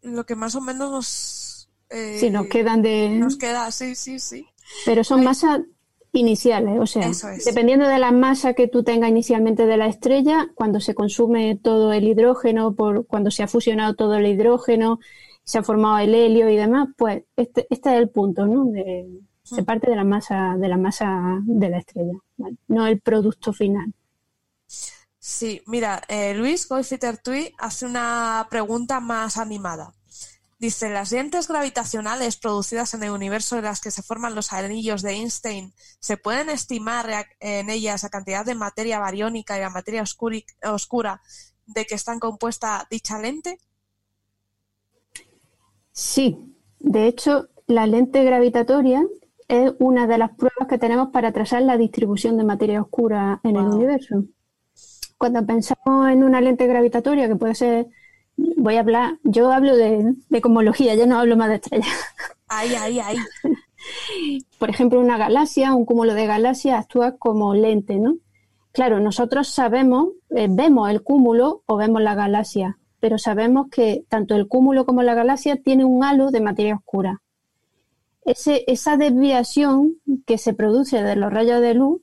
lo 0.00 0.24
que 0.24 0.36
más 0.36 0.54
o 0.54 0.62
menos 0.62 0.90
nos, 0.90 1.70
eh, 1.90 2.16
Sí, 2.18 2.30
nos 2.30 2.46
quedan 2.46 2.80
de... 2.80 3.10
nos 3.10 3.36
queda, 3.36 3.70
sí, 3.70 3.94
sí, 3.94 4.18
sí. 4.18 4.46
Pero 4.86 5.04
son 5.04 5.22
masas 5.22 5.60
iniciales, 6.12 6.78
o 6.80 6.86
sea, 6.86 7.08
es. 7.08 7.44
dependiendo 7.44 7.86
de 7.86 7.98
la 7.98 8.12
masa 8.12 8.54
que 8.54 8.68
tú 8.68 8.82
tengas 8.82 9.10
inicialmente 9.10 9.66
de 9.66 9.76
la 9.76 9.86
estrella, 9.86 10.50
cuando 10.54 10.80
se 10.80 10.94
consume 10.94 11.58
todo 11.62 11.92
el 11.92 12.04
hidrógeno, 12.04 12.74
por 12.74 13.06
cuando 13.06 13.30
se 13.30 13.42
ha 13.42 13.48
fusionado 13.48 13.94
todo 13.94 14.16
el 14.16 14.26
hidrógeno, 14.26 14.98
se 15.44 15.58
ha 15.58 15.62
formado 15.62 15.98
el 15.98 16.14
helio 16.14 16.48
y 16.48 16.56
demás, 16.56 16.88
pues 16.96 17.24
este, 17.36 17.66
este 17.70 17.90
es 17.90 17.96
el 17.96 18.08
punto, 18.08 18.46
¿no? 18.46 18.64
De, 18.66 19.08
se 19.42 19.64
parte 19.64 19.90
de 19.90 19.96
la 19.96 20.04
masa 20.04 20.56
de 20.56 20.68
la 20.68 20.76
masa 20.76 21.40
de 21.42 21.70
la 21.70 21.78
estrella, 21.78 22.18
¿vale? 22.36 22.56
no 22.68 22.86
el 22.86 23.00
producto 23.00 23.52
final. 23.52 23.92
Sí, 25.18 25.60
mira, 25.66 26.02
eh, 26.08 26.34
Luis 26.34 26.68
Goifiter 26.68 27.18
Tui 27.18 27.52
hace 27.58 27.84
una 27.86 28.46
pregunta 28.50 29.00
más 29.00 29.36
animada. 29.36 29.92
Dice, 30.60 30.90
¿las 30.90 31.10
lentes 31.10 31.48
gravitacionales 31.48 32.36
producidas 32.36 32.92
en 32.92 33.02
el 33.02 33.12
universo 33.12 33.56
de 33.56 33.62
las 33.62 33.80
que 33.80 33.90
se 33.90 34.02
forman 34.02 34.34
los 34.34 34.52
anillos 34.52 35.00
de 35.00 35.12
Einstein, 35.12 35.72
¿se 36.00 36.18
pueden 36.18 36.50
estimar 36.50 37.08
en 37.40 37.70
ellas 37.70 38.02
la 38.02 38.10
cantidad 38.10 38.44
de 38.44 38.54
materia 38.54 38.98
bariónica 38.98 39.56
y 39.56 39.62
la 39.62 39.70
materia 39.70 40.04
oscura 40.62 41.22
de 41.66 41.86
que 41.86 41.94
están 41.94 42.20
compuesta 42.20 42.86
dicha 42.90 43.18
lente? 43.18 43.58
Sí, 45.92 46.36
de 46.78 47.06
hecho, 47.06 47.48
la 47.66 47.86
lente 47.86 48.22
gravitatoria 48.22 49.02
es 49.48 49.72
una 49.78 50.06
de 50.06 50.18
las 50.18 50.30
pruebas 50.36 50.68
que 50.68 50.76
tenemos 50.76 51.08
para 51.08 51.32
trazar 51.32 51.62
la 51.62 51.78
distribución 51.78 52.36
de 52.36 52.44
materia 52.44 52.82
oscura 52.82 53.40
en 53.44 53.56
el 53.56 53.64
universo. 53.64 54.24
Cuando 55.16 55.44
pensamos 55.46 56.10
en 56.10 56.22
una 56.22 56.42
lente 56.42 56.66
gravitatoria, 56.66 57.28
que 57.28 57.36
puede 57.36 57.54
ser, 57.54 57.86
voy 58.56 58.76
a 58.76 58.80
hablar, 58.80 59.18
yo 59.24 59.50
hablo 59.52 59.76
de, 59.76 60.14
de 60.28 60.40
cosmología, 60.40 60.94
ya 60.94 61.06
no 61.06 61.18
hablo 61.18 61.36
más 61.36 61.48
de 61.48 61.54
estrellas. 61.56 61.88
Ahí, 62.48 62.74
ahí, 62.74 62.98
ahí. 63.00 63.16
Por 64.58 64.70
ejemplo, 64.70 65.00
una 65.00 65.16
galaxia, 65.16 65.74
un 65.74 65.84
cúmulo 65.84 66.14
de 66.14 66.26
galaxias 66.26 66.80
actúa 66.80 67.16
como 67.16 67.54
lente, 67.54 67.96
¿no? 67.98 68.16
Claro, 68.72 69.00
nosotros 69.00 69.48
sabemos, 69.48 70.08
eh, 70.30 70.46
vemos 70.50 70.90
el 70.90 71.02
cúmulo 71.02 71.62
o 71.66 71.76
vemos 71.76 72.02
la 72.02 72.14
galaxia, 72.14 72.78
pero 73.00 73.18
sabemos 73.18 73.68
que 73.70 74.04
tanto 74.08 74.36
el 74.36 74.48
cúmulo 74.48 74.84
como 74.84 75.02
la 75.02 75.14
galaxia 75.14 75.56
tiene 75.56 75.84
un 75.84 76.04
halo 76.04 76.30
de 76.30 76.40
materia 76.40 76.74
oscura. 76.76 77.20
Ese- 78.24 78.64
esa 78.66 78.96
desviación 78.96 79.96
que 80.26 80.38
se 80.38 80.52
produce 80.52 81.02
de 81.02 81.16
los 81.16 81.32
rayos 81.32 81.60
de 81.60 81.74
luz, 81.74 82.00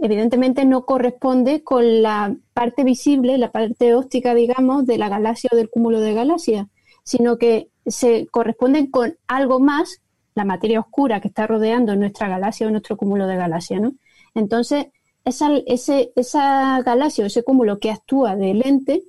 evidentemente 0.00 0.64
no 0.64 0.84
corresponde 0.84 1.62
con 1.62 2.02
la 2.02 2.34
parte 2.54 2.84
visible, 2.84 3.38
la 3.38 3.50
parte 3.52 3.94
óptica, 3.94 4.34
digamos, 4.34 4.86
de 4.86 4.98
la 4.98 5.08
galaxia 5.08 5.50
o 5.52 5.56
del 5.56 5.70
cúmulo 5.70 6.00
de 6.00 6.14
galaxias, 6.14 6.66
sino 7.04 7.38
que 7.38 7.68
se 7.86 8.26
corresponden 8.28 8.90
con 8.90 9.16
algo 9.26 9.60
más, 9.60 10.00
la 10.34 10.44
materia 10.44 10.80
oscura 10.80 11.20
que 11.20 11.28
está 11.28 11.46
rodeando 11.46 11.96
nuestra 11.96 12.28
galaxia 12.28 12.66
o 12.66 12.70
nuestro 12.70 12.96
cúmulo 12.96 13.26
de 13.26 13.36
galaxias, 13.36 13.80
¿no? 13.80 13.92
Entonces, 14.34 14.86
esa, 15.24 15.50
ese, 15.66 16.12
esa 16.16 16.80
galaxia 16.82 17.24
o 17.24 17.26
ese 17.26 17.42
cúmulo 17.42 17.78
que 17.78 17.90
actúa 17.90 18.36
de 18.36 18.54
lente, 18.54 19.02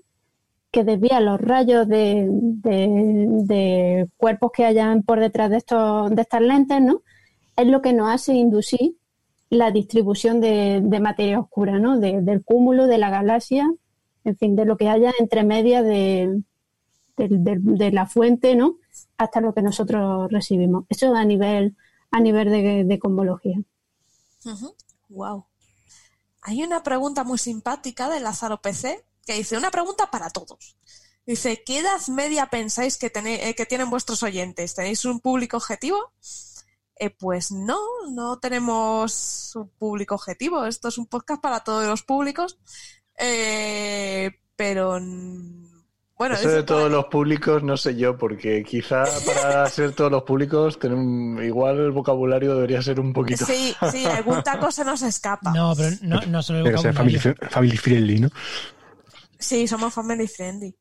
que 0.72 0.84
desvía 0.84 1.19
los 1.19 1.39
rayos 1.39 1.88
de, 1.88 2.27
de- 2.30 3.26
de 3.43 4.07
cuerpos 4.18 4.51
que 4.53 4.65
hayan 4.65 5.03
por 5.03 5.19
detrás 5.19 5.49
de, 5.49 5.57
estos, 5.57 6.09
de 6.15 6.22
estas 6.22 6.41
lentes, 6.41 6.81
¿no? 6.81 7.01
Es 7.57 7.68
lo 7.68 7.81
que 7.81 7.93
nos 7.93 8.09
hace 8.09 8.34
inducir 8.34 8.95
la 9.51 9.69
distribución 9.69 10.41
de, 10.41 10.79
de 10.81 10.99
materia 10.99 11.39
oscura, 11.39 11.77
¿no? 11.77 11.99
De- 11.99 12.21
del 12.21 12.43
cúmulo, 12.43 12.87
de 12.87 12.97
la 12.97 13.09
galaxia, 13.11 13.69
en 14.23 14.37
fin, 14.37 14.55
de 14.55 14.65
lo 14.65 14.77
que 14.77 14.89
haya 14.89 15.11
entre 15.19 15.43
medias 15.43 15.83
de, 15.85 16.41
de, 17.17 17.91
la 17.91 18.07
fuente, 18.07 18.55
¿no? 18.55 18.77
Hasta 19.17 19.41
lo 19.41 19.53
que 19.53 19.61
nosotros 19.61 20.31
recibimos. 20.31 20.85
Eso 20.89 21.13
a 21.13 21.25
nivel, 21.25 21.75
a 22.11 22.19
nivel 22.19 22.49
de, 22.87 22.97
cosmología. 22.99 23.59
Wow. 25.09 25.45
Hay 26.43 26.63
una 26.63 26.81
pregunta 26.81 27.23
muy 27.23 27.37
simpática 27.37 28.09
de 28.09 28.19
Lázaro 28.21 28.61
PC 28.61 29.03
que 29.25 29.33
dice, 29.33 29.57
una 29.57 29.69
pregunta 29.69 30.09
para 30.09 30.29
todos. 30.29 30.77
Dice, 31.27 31.61
¿qué 31.63 31.79
edad 31.79 31.99
media 32.07 32.47
pensáis 32.47 32.97
que, 32.97 33.11
tené- 33.11 33.47
eh, 33.49 33.53
que 33.53 33.65
tienen 33.67 33.89
vuestros 33.89 34.23
oyentes? 34.23 34.73
¿Tenéis 34.73 35.05
un 35.05 35.19
público 35.19 35.57
objetivo? 35.57 35.97
Eh, 37.03 37.09
pues 37.09 37.51
no, 37.51 37.79
no 38.11 38.37
tenemos 38.37 39.53
un 39.55 39.69
público 39.69 40.13
objetivo. 40.13 40.65
Esto 40.65 40.89
es 40.89 40.99
un 40.99 41.07
podcast 41.07 41.41
para 41.41 41.61
todos 41.63 41.87
los 41.87 42.03
públicos. 42.03 42.59
Eh, 43.17 44.29
pero 44.55 44.99
bueno, 46.17 46.35
Eso 46.35 46.49
de 46.49 46.61
todos 46.61 46.91
los 46.91 47.05
públicos 47.05 47.63
no 47.63 47.75
sé 47.75 47.95
yo, 47.95 48.15
porque 48.19 48.63
quizá 48.63 49.05
para 49.25 49.65
ser 49.69 49.93
todos 49.93 50.11
los 50.11 50.21
públicos, 50.21 50.77
tener 50.77 50.95
un- 50.95 51.43
igual 51.43 51.79
el 51.79 51.91
vocabulario 51.91 52.53
debería 52.53 52.83
ser 52.83 52.99
un 52.99 53.13
poquito. 53.13 53.47
Sí, 53.47 53.75
sí, 53.91 54.05
algún 54.05 54.43
taco 54.43 54.69
se 54.71 54.85
nos 54.85 55.01
escapa. 55.01 55.51
No, 55.51 55.73
pero 55.75 55.95
no, 56.03 56.21
no 56.27 56.43
solo 56.43 56.59
el 56.59 56.75
que 56.75 56.77
ser 56.81 56.93
family, 56.93 57.17
vocabulario. 57.17 57.49
family 57.49 57.77
friendly, 57.77 58.19
¿no? 58.19 58.29
Sí, 59.39 59.67
somos 59.67 59.91
family 59.91 60.27
friendly. 60.27 60.75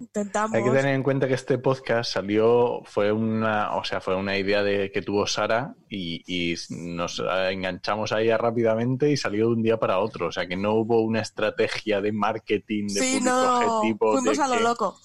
Intentamos. 0.00 0.54
Hay 0.56 0.64
que 0.64 0.70
tener 0.70 0.94
en 0.94 1.02
cuenta 1.02 1.28
que 1.28 1.34
este 1.34 1.58
podcast 1.58 2.10
salió, 2.12 2.80
fue 2.84 3.12
una, 3.12 3.76
o 3.76 3.84
sea, 3.84 4.00
fue 4.00 4.16
una 4.16 4.36
idea 4.38 4.62
de 4.62 4.90
que 4.90 5.02
tuvo 5.02 5.26
Sara 5.26 5.74
y, 5.90 6.22
y 6.26 6.56
nos 6.70 7.22
enganchamos 7.50 8.10
a 8.12 8.22
ella 8.22 8.38
rápidamente 8.38 9.10
y 9.10 9.16
salió 9.18 9.48
de 9.48 9.52
un 9.52 9.62
día 9.62 9.78
para 9.78 9.98
otro. 9.98 10.28
O 10.28 10.32
sea 10.32 10.46
que 10.46 10.56
no 10.56 10.72
hubo 10.72 11.02
una 11.02 11.20
estrategia 11.20 12.00
de 12.00 12.12
marketing 12.12 12.84
de 12.88 13.00
Sí, 13.00 13.12
público 13.18 13.30
no, 13.30 13.58
objetivo. 13.78 14.12
fuimos 14.12 14.36
de 14.38 14.42
a 14.42 14.48
lo 14.48 14.56
que 14.56 14.62
loco. 14.62 14.98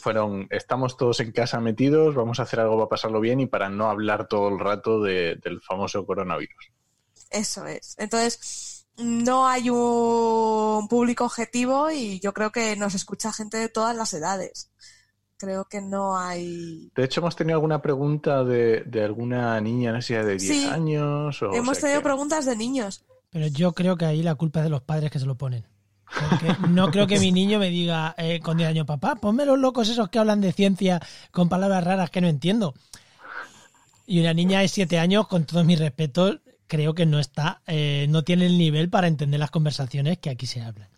Fueron, 0.00 0.46
estamos 0.50 0.96
todos 0.96 1.20
en 1.20 1.32
casa 1.32 1.60
metidos, 1.60 2.14
vamos 2.14 2.40
a 2.40 2.42
hacer 2.42 2.60
algo 2.60 2.76
para 2.76 2.88
pasarlo 2.88 3.20
bien 3.20 3.40
y 3.40 3.46
para 3.46 3.68
no 3.70 3.88
hablar 3.88 4.26
todo 4.28 4.48
el 4.48 4.58
rato 4.58 5.00
de- 5.02 5.36
del 5.42 5.60
famoso 5.62 6.04
coronavirus. 6.04 6.72
Eso 7.30 7.66
es. 7.66 7.94
Entonces, 7.98 8.38
no 8.98 9.46
hay 9.46 9.70
un 9.70 10.88
público 10.88 11.24
objetivo 11.24 11.90
y 11.90 12.20
yo 12.20 12.32
creo 12.32 12.50
que 12.52 12.76
nos 12.76 12.94
escucha 12.94 13.32
gente 13.32 13.56
de 13.56 13.68
todas 13.68 13.94
las 13.96 14.12
edades. 14.14 14.70
Creo 15.36 15.66
que 15.66 15.80
no 15.80 16.18
hay. 16.18 16.90
De 16.96 17.04
hecho, 17.04 17.20
hemos 17.20 17.36
tenido 17.36 17.56
alguna 17.56 17.80
pregunta 17.80 18.42
de, 18.42 18.82
de 18.86 19.04
alguna 19.04 19.60
niña, 19.60 19.92
no 19.92 20.02
sé 20.02 20.08
si 20.08 20.14
de 20.14 20.36
10 20.36 20.42
Sí. 20.42 20.66
años 20.66 21.40
o... 21.42 21.52
Hemos 21.54 21.76
sea 21.76 21.82
tenido 21.82 22.00
que- 22.00 22.04
preguntas 22.04 22.44
de 22.44 22.56
niños. 22.56 23.04
Pero 23.30 23.46
yo 23.46 23.72
creo 23.72 23.96
que 23.96 24.04
ahí 24.06 24.22
la 24.22 24.34
culpa 24.34 24.60
es 24.60 24.64
de 24.64 24.70
los 24.70 24.82
padres 24.82 25.10
que 25.12 25.18
se 25.20 25.26
lo 25.26 25.36
ponen. 25.36 25.64
Porque 26.30 26.56
no 26.70 26.90
creo 26.90 27.06
que 27.06 27.20
mi 27.20 27.30
niño 27.30 27.58
me 27.58 27.68
diga 27.68 28.14
eh, 28.16 28.40
con 28.40 28.56
10 28.56 28.70
años, 28.70 28.86
papá, 28.86 29.14
ponme 29.16 29.44
los 29.44 29.58
locos 29.58 29.88
esos 29.90 30.08
que 30.08 30.18
hablan 30.18 30.40
de 30.40 30.52
ciencia 30.52 31.00
con 31.30 31.48
palabras 31.50 31.84
raras 31.84 32.10
que 32.10 32.20
no 32.22 32.26
entiendo. 32.28 32.74
Y 34.06 34.20
una 34.20 34.32
niña 34.32 34.60
de 34.60 34.68
7 34.68 34.98
años, 34.98 35.28
con 35.28 35.44
todos 35.44 35.64
mis 35.66 35.78
respetos, 35.78 36.40
creo 36.68 36.94
que 36.94 37.06
no 37.06 37.18
está, 37.18 37.60
eh, 37.66 38.06
no 38.08 38.22
tiene 38.22 38.46
el 38.46 38.56
nivel 38.56 38.88
para 38.88 39.08
entender 39.08 39.40
las 39.40 39.50
conversaciones 39.50 40.18
que 40.18 40.30
aquí 40.30 40.46
se 40.46 40.62
hablan. 40.62 40.88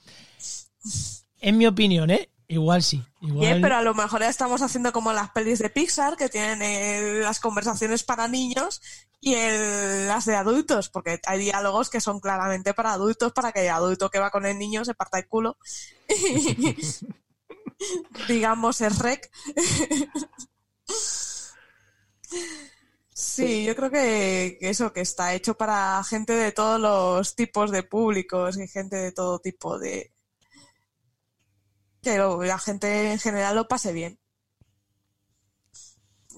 En 1.40 1.56
mi 1.56 1.66
opinión, 1.66 2.10
¿eh? 2.10 2.28
Igual 2.48 2.82
sí. 2.82 3.02
Bien, 3.20 3.62
pero 3.62 3.76
a 3.76 3.82
lo 3.82 3.94
mejor 3.94 4.20
ya 4.20 4.28
estamos 4.28 4.60
haciendo 4.60 4.92
como 4.92 5.12
las 5.12 5.30
pelis 5.30 5.60
de 5.60 5.70
Pixar 5.70 6.16
que 6.16 6.28
tienen 6.28 6.60
eh, 6.62 7.20
las 7.22 7.38
conversaciones 7.38 8.02
para 8.02 8.26
niños 8.26 8.82
y 9.20 9.36
las 9.36 10.24
de 10.24 10.34
adultos, 10.34 10.88
porque 10.88 11.20
hay 11.26 11.38
diálogos 11.38 11.90
que 11.90 12.00
son 12.00 12.18
claramente 12.18 12.74
para 12.74 12.92
adultos, 12.92 13.32
para 13.32 13.52
que 13.52 13.62
el 13.62 13.68
adulto 13.68 14.10
que 14.10 14.18
va 14.18 14.30
con 14.30 14.46
el 14.46 14.58
niño 14.58 14.84
se 14.84 14.94
parta 14.94 15.18
el 15.18 15.28
culo. 15.28 15.58
Digamos, 18.28 18.80
es 18.80 18.98
rec. 18.98 19.30
Sí, 23.22 23.64
yo 23.64 23.76
creo 23.76 23.90
que, 23.90 24.56
que 24.58 24.70
eso, 24.70 24.92
que 24.94 25.02
está 25.02 25.34
hecho 25.34 25.54
para 25.54 26.02
gente 26.04 26.32
de 26.32 26.52
todos 26.52 26.80
los 26.80 27.34
tipos 27.34 27.70
de 27.70 27.82
públicos 27.82 28.58
y 28.58 28.66
gente 28.66 28.96
de 28.96 29.12
todo 29.12 29.38
tipo 29.40 29.78
de... 29.78 30.12
Que 32.02 32.16
lo- 32.16 32.42
la 32.42 32.58
gente 32.58 33.12
en 33.12 33.18
general 33.18 33.56
lo 33.56 33.68
pase 33.68 33.92
bien. 33.92 34.18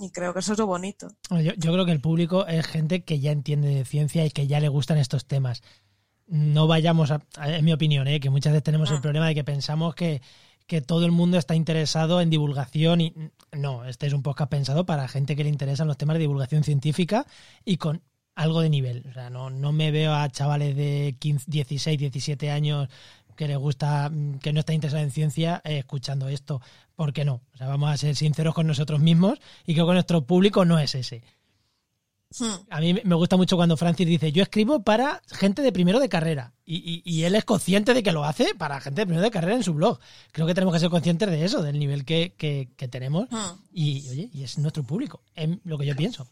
Y 0.00 0.10
creo 0.10 0.32
que 0.32 0.40
eso 0.40 0.54
es 0.54 0.58
lo 0.58 0.66
bonito. 0.66 1.14
Yo, 1.30 1.52
yo 1.56 1.72
creo 1.72 1.84
que 1.86 1.92
el 1.92 2.00
público 2.00 2.46
es 2.46 2.66
gente 2.66 3.04
que 3.04 3.20
ya 3.20 3.30
entiende 3.30 3.68
de 3.68 3.84
ciencia 3.84 4.24
y 4.24 4.30
que 4.30 4.46
ya 4.48 4.58
le 4.58 4.68
gustan 4.68 4.98
estos 4.98 5.26
temas. 5.26 5.62
No 6.26 6.66
vayamos 6.66 7.10
a, 7.12 7.22
en 7.44 7.64
mi 7.64 7.72
opinión, 7.72 8.08
¿eh? 8.08 8.18
que 8.18 8.30
muchas 8.30 8.52
veces 8.54 8.64
tenemos 8.64 8.90
el 8.90 8.96
Ah. 8.96 9.02
problema 9.02 9.28
de 9.28 9.34
que 9.36 9.44
pensamos 9.44 9.94
que, 9.94 10.20
que 10.66 10.80
todo 10.80 11.04
el 11.04 11.12
mundo 11.12 11.38
está 11.38 11.54
interesado 11.54 12.20
en 12.20 12.30
divulgación 12.30 13.00
y 13.00 13.14
no, 13.52 13.84
este 13.84 14.06
es 14.06 14.12
un 14.12 14.22
podcast 14.22 14.50
pensado 14.50 14.86
para 14.86 15.08
gente 15.08 15.36
que 15.36 15.44
le 15.44 15.50
interesan 15.50 15.88
los 15.88 15.98
temas 15.98 16.14
de 16.14 16.20
divulgación 16.20 16.64
científica 16.64 17.26
y 17.64 17.76
con 17.76 18.02
algo 18.34 18.60
de 18.60 18.70
nivel. 18.70 19.04
O 19.10 19.12
sea, 19.12 19.30
no, 19.30 19.50
no 19.50 19.72
me 19.72 19.90
veo 19.90 20.14
a 20.14 20.28
chavales 20.30 20.76
de 20.76 21.16
15, 21.18 21.44
16, 21.48 21.98
17 21.98 22.50
años 22.50 22.88
que 23.36 23.48
les 23.48 23.58
gusta, 23.58 24.10
que 24.40 24.52
no 24.52 24.60
está 24.60 24.72
interesado 24.72 25.02
en 25.02 25.10
ciencia, 25.10 25.60
eh, 25.64 25.78
escuchando 25.78 26.28
esto. 26.28 26.60
¿Por 26.94 27.12
qué 27.12 27.24
no? 27.24 27.40
O 27.54 27.56
sea, 27.56 27.68
vamos 27.68 27.90
a 27.90 27.96
ser 27.96 28.14
sinceros 28.16 28.54
con 28.54 28.66
nosotros 28.66 29.00
mismos 29.00 29.38
y 29.66 29.74
creo 29.74 29.86
que 29.86 29.94
nuestro 29.94 30.26
público 30.26 30.64
no 30.64 30.78
es 30.78 30.94
ese. 30.94 31.22
Hmm. 32.38 32.54
A 32.70 32.80
mí 32.80 32.94
me 33.04 33.14
gusta 33.14 33.36
mucho 33.36 33.56
cuando 33.56 33.76
Francis 33.76 34.06
dice, 34.06 34.32
yo 34.32 34.42
escribo 34.42 34.82
para 34.82 35.20
gente 35.30 35.62
de 35.62 35.72
primero 35.72 36.00
de 36.00 36.08
carrera. 36.08 36.52
Y, 36.64 36.76
y- 36.76 37.02
y 37.04 37.24
él 37.24 37.34
es 37.34 37.44
consciente 37.44 37.92
de 37.94 38.02
que 38.02 38.12
lo 38.12 38.24
hace 38.24 38.54
para 38.54 38.80
gente 38.80 39.02
de 39.02 39.06
primero 39.06 39.22
de 39.24 39.30
carrera 39.30 39.54
en 39.56 39.62
su 39.64 39.74
blog. 39.74 39.98
Creo 40.32 40.46
que 40.46 40.54
tenemos 40.54 40.72
que 40.74 40.80
ser 40.80 40.90
conscientes 40.90 41.28
de 41.30 41.44
eso, 41.44 41.62
del 41.62 41.78
nivel 41.78 42.04
que, 42.04 42.34
que- 42.38 42.68
que 42.76 42.88
tenemos. 42.88 43.28
Hmm. 43.30 43.60
Y, 43.72 44.08
oye, 44.10 44.30
y 44.32 44.44
es 44.44 44.58
nuestro 44.58 44.82
público, 44.84 45.22
es 45.34 45.48
lo 45.64 45.76
que 45.78 45.86
yo 45.86 45.94
pienso. 45.96 46.26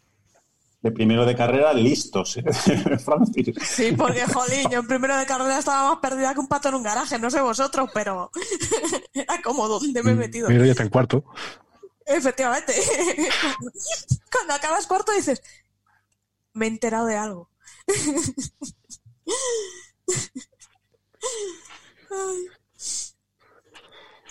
De 0.82 0.90
primero 0.90 1.26
de 1.26 1.36
carrera, 1.36 1.74
listos, 1.74 2.38
¿eh? 2.38 2.42
Francis. 3.04 3.54
Sí, 3.62 3.92
porque, 3.92 4.24
jolín, 4.24 4.70
yo 4.70 4.78
en 4.80 4.86
primero 4.86 5.14
de 5.18 5.26
carrera 5.26 5.58
estaba 5.58 5.90
más 5.90 5.98
perdida 5.98 6.32
que 6.32 6.40
un 6.40 6.48
pato 6.48 6.70
en 6.70 6.76
un 6.76 6.82
garaje, 6.82 7.18
no 7.18 7.28
sé 7.30 7.38
vosotros, 7.42 7.90
pero 7.92 8.30
era 9.12 9.42
como 9.42 9.68
dónde 9.68 10.02
me 10.02 10.12
he 10.12 10.14
metido. 10.14 10.48
Mira, 10.48 10.64
ya 10.64 10.70
está 10.70 10.84
en 10.84 10.88
cuarto. 10.88 11.22
Efectivamente. 12.06 12.72
Cuando 14.32 14.54
acabas 14.54 14.86
cuarto 14.86 15.12
dices, 15.12 15.42
me 16.52 16.66
he 16.66 16.68
enterado 16.68 17.06
de 17.06 17.16
algo. 17.16 17.50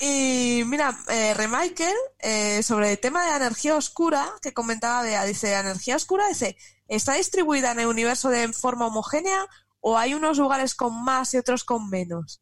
Y 0.02 0.64
mira, 0.66 0.98
eh, 1.10 1.34
Remichael, 1.34 1.96
eh, 2.20 2.64
sobre 2.64 2.91
el 2.91 3.00
tema 3.00 3.24
de 3.24 3.32
la 3.32 3.38
energía 3.38 3.76
oscura 3.76 4.32
que 4.41 4.54
comentaba 4.54 5.02
Bea, 5.02 5.26
dice, 5.26 5.52
la 5.52 5.60
energía 5.60 5.98
oscura 5.98 6.28
dice, 6.30 6.56
¿está 6.88 7.16
distribuida 7.16 7.72
en 7.72 7.82
el 7.82 7.88
universo 7.88 8.30
de 8.30 8.54
forma 8.54 8.88
homogénea 8.88 9.46
o 9.82 9.98
hay 9.98 10.14
unos 10.14 10.38
lugares 10.38 10.74
con 10.74 11.04
más 11.04 11.34
y 11.34 11.38
otros 11.38 11.66
con 11.66 11.90
menos? 11.90 12.41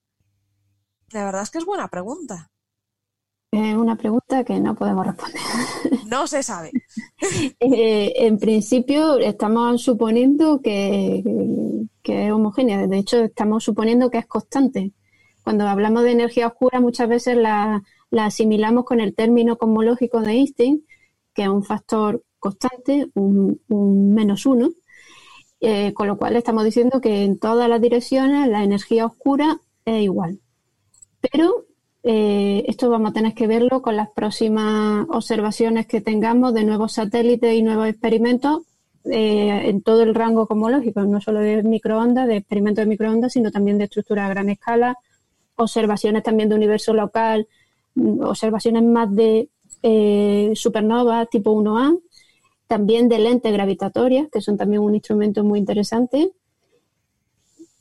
La 1.10 1.26
verdad 1.26 1.42
es 1.42 1.50
que 1.50 1.58
es 1.58 1.66
buena 1.66 1.88
pregunta. 1.88 2.52
Es 3.52 3.76
una 3.76 3.96
pregunta 3.96 4.44
que 4.44 4.60
no 4.60 4.76
podemos 4.76 5.06
responder. 5.06 5.42
No 6.08 6.26
se 6.28 6.42
sabe. 6.42 6.72
Eh, 7.60 8.14
en 8.16 8.38
principio 8.38 9.18
estamos 9.18 9.82
suponiendo 9.82 10.62
que, 10.62 11.22
que 12.02 12.28
es 12.28 12.32
homogénea. 12.32 12.88
De 12.88 12.98
hecho, 12.98 13.24
estamos 13.26 13.64
suponiendo 13.66 14.10
que 14.10 14.20
es 14.20 14.26
constante. 14.26 14.94
Cuando 15.44 15.68
hablamos 15.68 16.04
de 16.04 16.12
energía 16.12 16.48
oscura, 16.48 16.80
muchas 16.80 17.10
veces 17.10 17.36
la, 17.38 17.84
la 18.10 18.26
asimilamos 18.26 18.86
con 18.86 19.02
el 19.02 19.16
término 19.16 19.58
cosmológico 19.58 20.22
de 20.22 20.32
Einstein, 20.32 20.86
que 21.34 21.44
es 21.44 21.50
un 21.50 21.64
factor 21.64 22.24
constante, 22.40 23.10
un, 23.16 23.60
un 23.68 24.14
menos 24.14 24.46
uno, 24.46 24.72
eh, 25.60 25.94
con 25.94 26.08
lo 26.08 26.18
cual 26.18 26.36
estamos 26.36 26.64
diciendo 26.64 27.02
que 27.02 27.24
en 27.24 27.38
todas 27.40 27.68
las 27.68 27.82
direcciones 27.82 28.48
la 28.48 28.64
energía 28.64 29.06
oscura 29.06 29.60
es 29.86 30.04
igual. 30.04 30.40
Pero 31.20 31.67
eh, 32.10 32.64
esto 32.70 32.90
vamos 32.90 33.12
a 33.12 33.14
tener 33.14 33.34
que 33.34 33.48
verlo 33.48 33.82
con 33.82 33.98
las 33.98 34.10
próximas 34.10 35.06
observaciones 35.10 35.88
que 35.88 36.00
tengamos 36.00 36.54
de 36.54 36.64
nuevos 36.64 36.94
satélites 36.94 37.54
y 37.54 37.62
nuevos 37.62 37.90
experimentos 37.90 38.62
eh, 39.04 39.68
en 39.68 39.82
todo 39.82 40.04
el 40.04 40.16
rango 40.16 40.48
cosmológico, 40.48 41.02
no 41.02 41.20
solo 41.20 41.42
de 41.42 41.64
microondas, 41.64 42.26
de 42.26 42.38
experimentos 42.38 42.84
de 42.84 42.90
microondas, 42.90 43.34
sino 43.34 43.52
también 43.52 43.78
de 43.78 43.84
estructuras 43.84 44.26
a 44.26 44.30
gran 44.30 44.48
escala, 44.48 44.96
observaciones 45.58 46.24
también 46.24 46.48
de 46.48 46.56
universo 46.56 46.94
local, 46.94 47.46
mm, 47.96 48.22
observaciones 48.22 48.84
más 48.84 49.14
de 49.14 49.50
eh, 49.84 50.54
supernovas 50.56 51.30
tipo 51.30 51.52
1A, 51.52 51.94
también 52.68 53.10
de 53.10 53.20
lentes 53.20 53.52
gravitatorias, 53.52 54.30
que 54.32 54.40
son 54.40 54.56
también 54.56 54.82
un 54.82 54.96
instrumento 54.96 55.44
muy 55.44 55.60
interesante. 55.60 56.32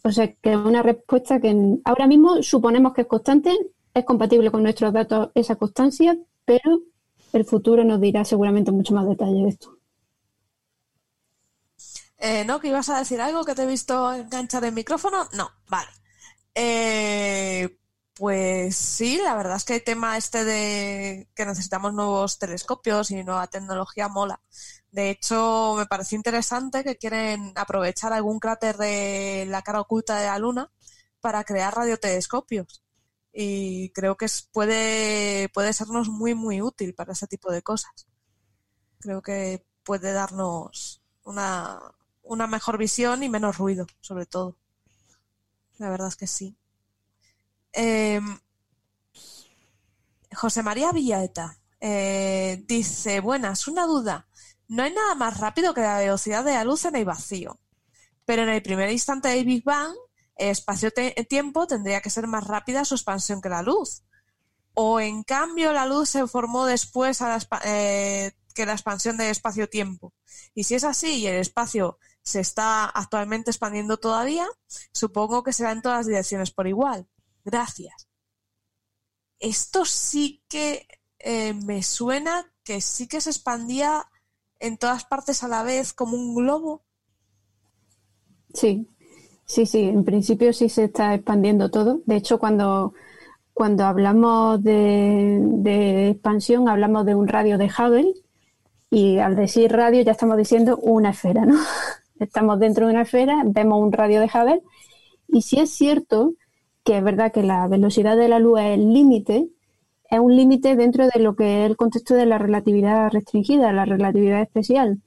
O 0.02 0.10
sea, 0.10 0.32
que 0.32 0.50
es 0.50 0.56
una 0.56 0.82
respuesta 0.82 1.40
que 1.40 1.78
ahora 1.84 2.08
mismo 2.08 2.42
suponemos 2.42 2.92
que 2.92 3.02
es 3.02 3.06
constante, 3.06 3.56
es 3.97 4.05
compatible 4.05 4.51
con 4.51 4.62
nuestros 4.62 4.93
datos 4.93 5.31
esa 5.35 5.56
constancia, 5.56 6.18
pero 6.44 6.82
el 7.32 7.47
futuro 7.47 7.82
nos 7.82 7.98
dirá 7.98 8.27
seguramente 8.27 8.70
mucho 8.70 8.93
más 8.94 9.09
detalle 9.09 9.43
de 9.43 9.48
esto. 9.48 9.78
Eh, 12.18 12.44
¿No? 12.44 12.60
¿Que 12.60 12.68
ibas 12.68 12.90
a 12.90 12.98
decir 12.98 13.23
algo 13.23 13.44
que 13.44 13.55
te 13.55 13.62
he 13.62 13.66
visto 13.66 14.12
enganchar 14.12 14.64
el 14.66 14.74
micrófono? 14.74 15.27
No, 15.32 15.48
vale. 15.70 15.89
Eh, 16.55 17.78
pues 18.14 18.77
sí, 18.77 19.18
la 19.23 19.35
verdad 19.35 19.56
es 19.56 19.64
que 19.64 19.77
el 19.77 19.85
tema 19.85 20.18
este 20.18 20.44
de 20.44 21.28
que 21.35 21.47
necesitamos 21.47 21.94
nuevos 21.94 22.39
telescopios 22.39 23.10
y 23.10 23.24
nueva 23.24 23.47
tecnología 23.47 24.09
mola. 24.09 24.43
De 24.90 25.09
hecho, 25.09 25.74
me 25.78 25.86
pareció 25.86 26.16
interesante 26.16 26.85
que 26.85 26.97
quieren 26.97 27.52
aprovechar 27.56 28.12
algún 28.12 28.40
cráter 28.40 28.77
de 28.77 29.47
la 29.48 29.62
cara 29.62 29.81
oculta 29.81 30.18
de 30.18 30.27
la 30.27 30.39
Luna 30.39 30.70
para 31.20 31.44
crear 31.44 31.74
radiotelescopios. 31.74 32.85
Y 33.38 33.90
creo 33.90 34.16
que 34.16 34.26
puede, 34.50 35.50
puede 35.50 35.74
sernos 35.74 36.08
muy, 36.08 36.34
muy 36.34 36.62
útil 36.62 36.94
para 36.94 37.12
ese 37.12 37.26
tipo 37.26 37.52
de 37.52 37.60
cosas. 37.60 38.06
Creo 38.98 39.20
que 39.20 39.62
puede 39.84 40.14
darnos 40.14 41.02
una, 41.22 41.78
una 42.22 42.46
mejor 42.46 42.78
visión 42.78 43.22
y 43.22 43.28
menos 43.28 43.58
ruido, 43.58 43.86
sobre 44.00 44.24
todo. 44.24 44.56
La 45.76 45.90
verdad 45.90 46.08
es 46.08 46.16
que 46.16 46.26
sí. 46.26 46.56
Eh, 47.74 48.22
José 50.34 50.62
María 50.62 50.92
Villaeta 50.92 51.58
eh, 51.78 52.64
dice, 52.66 53.20
buenas, 53.20 53.68
una 53.68 53.84
duda. 53.84 54.28
No 54.68 54.82
hay 54.82 54.94
nada 54.94 55.14
más 55.14 55.38
rápido 55.40 55.74
que 55.74 55.82
la 55.82 55.98
velocidad 55.98 56.42
de 56.42 56.54
la 56.54 56.64
luz 56.64 56.86
en 56.86 56.96
el 56.96 57.04
vacío, 57.04 57.60
pero 58.24 58.44
en 58.44 58.48
el 58.48 58.62
primer 58.62 58.90
instante 58.90 59.28
del 59.28 59.44
Big 59.44 59.62
Bang, 59.62 59.94
espacio-tiempo 60.36 61.66
tendría 61.66 62.00
que 62.00 62.10
ser 62.10 62.26
más 62.26 62.46
rápida 62.46 62.84
su 62.84 62.94
expansión 62.94 63.40
que 63.40 63.48
la 63.48 63.62
luz. 63.62 64.02
O 64.74 65.00
en 65.00 65.22
cambio 65.22 65.72
la 65.72 65.86
luz 65.86 66.10
se 66.10 66.26
formó 66.26 66.66
después 66.66 67.22
a 67.22 67.28
la 67.28 67.60
eh, 67.64 68.32
que 68.54 68.66
la 68.66 68.72
expansión 68.72 69.16
del 69.16 69.30
espacio-tiempo. 69.30 70.12
Y 70.54 70.64
si 70.64 70.74
es 70.74 70.84
así 70.84 71.18
y 71.18 71.26
el 71.26 71.36
espacio 71.36 71.98
se 72.22 72.40
está 72.40 72.86
actualmente 72.86 73.50
expandiendo 73.50 73.98
todavía, 73.98 74.46
supongo 74.92 75.42
que 75.42 75.52
será 75.52 75.72
en 75.72 75.82
todas 75.82 76.06
direcciones 76.06 76.50
por 76.50 76.66
igual. 76.66 77.06
Gracias. 77.44 78.08
Esto 79.38 79.84
sí 79.84 80.42
que 80.48 80.88
eh, 81.18 81.54
me 81.54 81.82
suena 81.82 82.52
que 82.64 82.80
sí 82.80 83.06
que 83.06 83.20
se 83.20 83.30
expandía 83.30 84.10
en 84.58 84.78
todas 84.78 85.04
partes 85.04 85.42
a 85.42 85.48
la 85.48 85.62
vez 85.62 85.92
como 85.92 86.16
un 86.16 86.34
globo. 86.34 86.84
Sí, 88.54 88.88
sí, 89.47 89.66
sí, 89.66 89.82
en 89.85 90.05
principio 90.05 90.52
sí 90.52 90.68
se 90.68 90.85
está 90.85 91.14
expandiendo 91.14 91.70
todo. 91.70 92.01
De 92.06 92.16
hecho, 92.16 92.39
cuando, 92.39 92.94
cuando 93.55 93.85
hablamos 93.85 94.62
de, 94.62 95.40
de 95.43 96.10
expansión, 96.10 96.68
hablamos 96.68 97.06
de 97.06 97.14
un 97.14 97.28
radio 97.28 97.59
de 97.59 97.66
Hubble 97.66 98.14
y 98.90 99.18
al 99.18 99.36
decir 99.36 99.73
radio 99.73 100.02
ya 100.02 100.12
estamos 100.12 100.36
diciendo 100.36 100.78
una 100.78 101.10
esfera, 101.10 101.44
¿no? 101.47 101.56
Estamos 102.20 102.59
dentro 102.59 102.86
de 102.86 102.93
una 102.93 103.02
esfera, 103.02 103.43
vemos 103.44 103.81
un 103.82 103.93
radio 103.93 104.20
de 104.20 104.27
Hubble 104.27 104.62
y 105.28 105.43
si 105.43 105.60
es 105.60 105.70
cierto 105.70 106.35
que 106.85 106.98
es 106.98 107.05
verdad 107.05 107.32
que 107.32 107.43
la 107.43 107.66
velocidad 107.68 108.16
de 108.16 108.28
la 108.28 108.39
luz 108.39 108.60
es 108.60 108.78
el 108.78 108.93
límite, 108.93 109.48
es 110.10 110.18
un 110.20 110.36
límite 110.36 110.77
dentro 110.77 111.09
de 111.09 111.20
lo 111.20 111.35
que 111.36 111.64
es 111.64 111.70
el 111.70 111.77
contexto 111.77 112.14
de 112.14 112.27
la 112.27 112.39
relatividad 112.39 113.10
restringida, 113.10 113.73
la 113.73 113.85
relatividad 113.85 114.40
especial. 114.40 115.02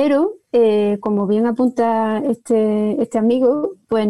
Pero, 0.00 0.34
eh, 0.52 0.98
como 1.00 1.26
bien 1.26 1.44
apunta 1.46 2.18
este, 2.18 3.02
este 3.02 3.18
amigo, 3.18 3.72
pues 3.88 4.06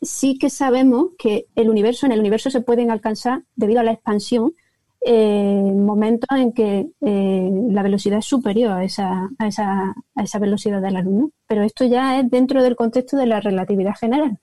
sí 0.00 0.38
que 0.38 0.48
sabemos 0.48 1.08
que 1.18 1.48
el 1.54 1.68
universo, 1.68 2.06
en 2.06 2.12
el 2.12 2.20
universo 2.20 2.48
se 2.48 2.62
pueden 2.62 2.90
alcanzar, 2.90 3.42
debido 3.56 3.80
a 3.80 3.82
la 3.82 3.92
expansión, 3.92 4.54
eh, 5.02 5.70
momentos 5.76 6.30
en 6.30 6.52
que 6.54 6.86
la 7.02 7.82
velocidad 7.82 8.20
es 8.20 8.24
superior 8.24 8.72
a 8.72 8.84
esa, 8.84 9.28
a 9.38 9.48
esa, 9.48 9.94
a 10.14 10.22
esa 10.22 10.38
velocidad 10.38 10.80
de 10.80 10.90
la 10.90 11.02
luz. 11.02 11.14
¿no? 11.14 11.30
Pero 11.46 11.62
esto 11.62 11.84
ya 11.84 12.18
es 12.18 12.30
dentro 12.30 12.62
del 12.62 12.74
contexto 12.74 13.18
de 13.18 13.26
la 13.26 13.40
relatividad 13.40 13.96
general. 14.00 14.38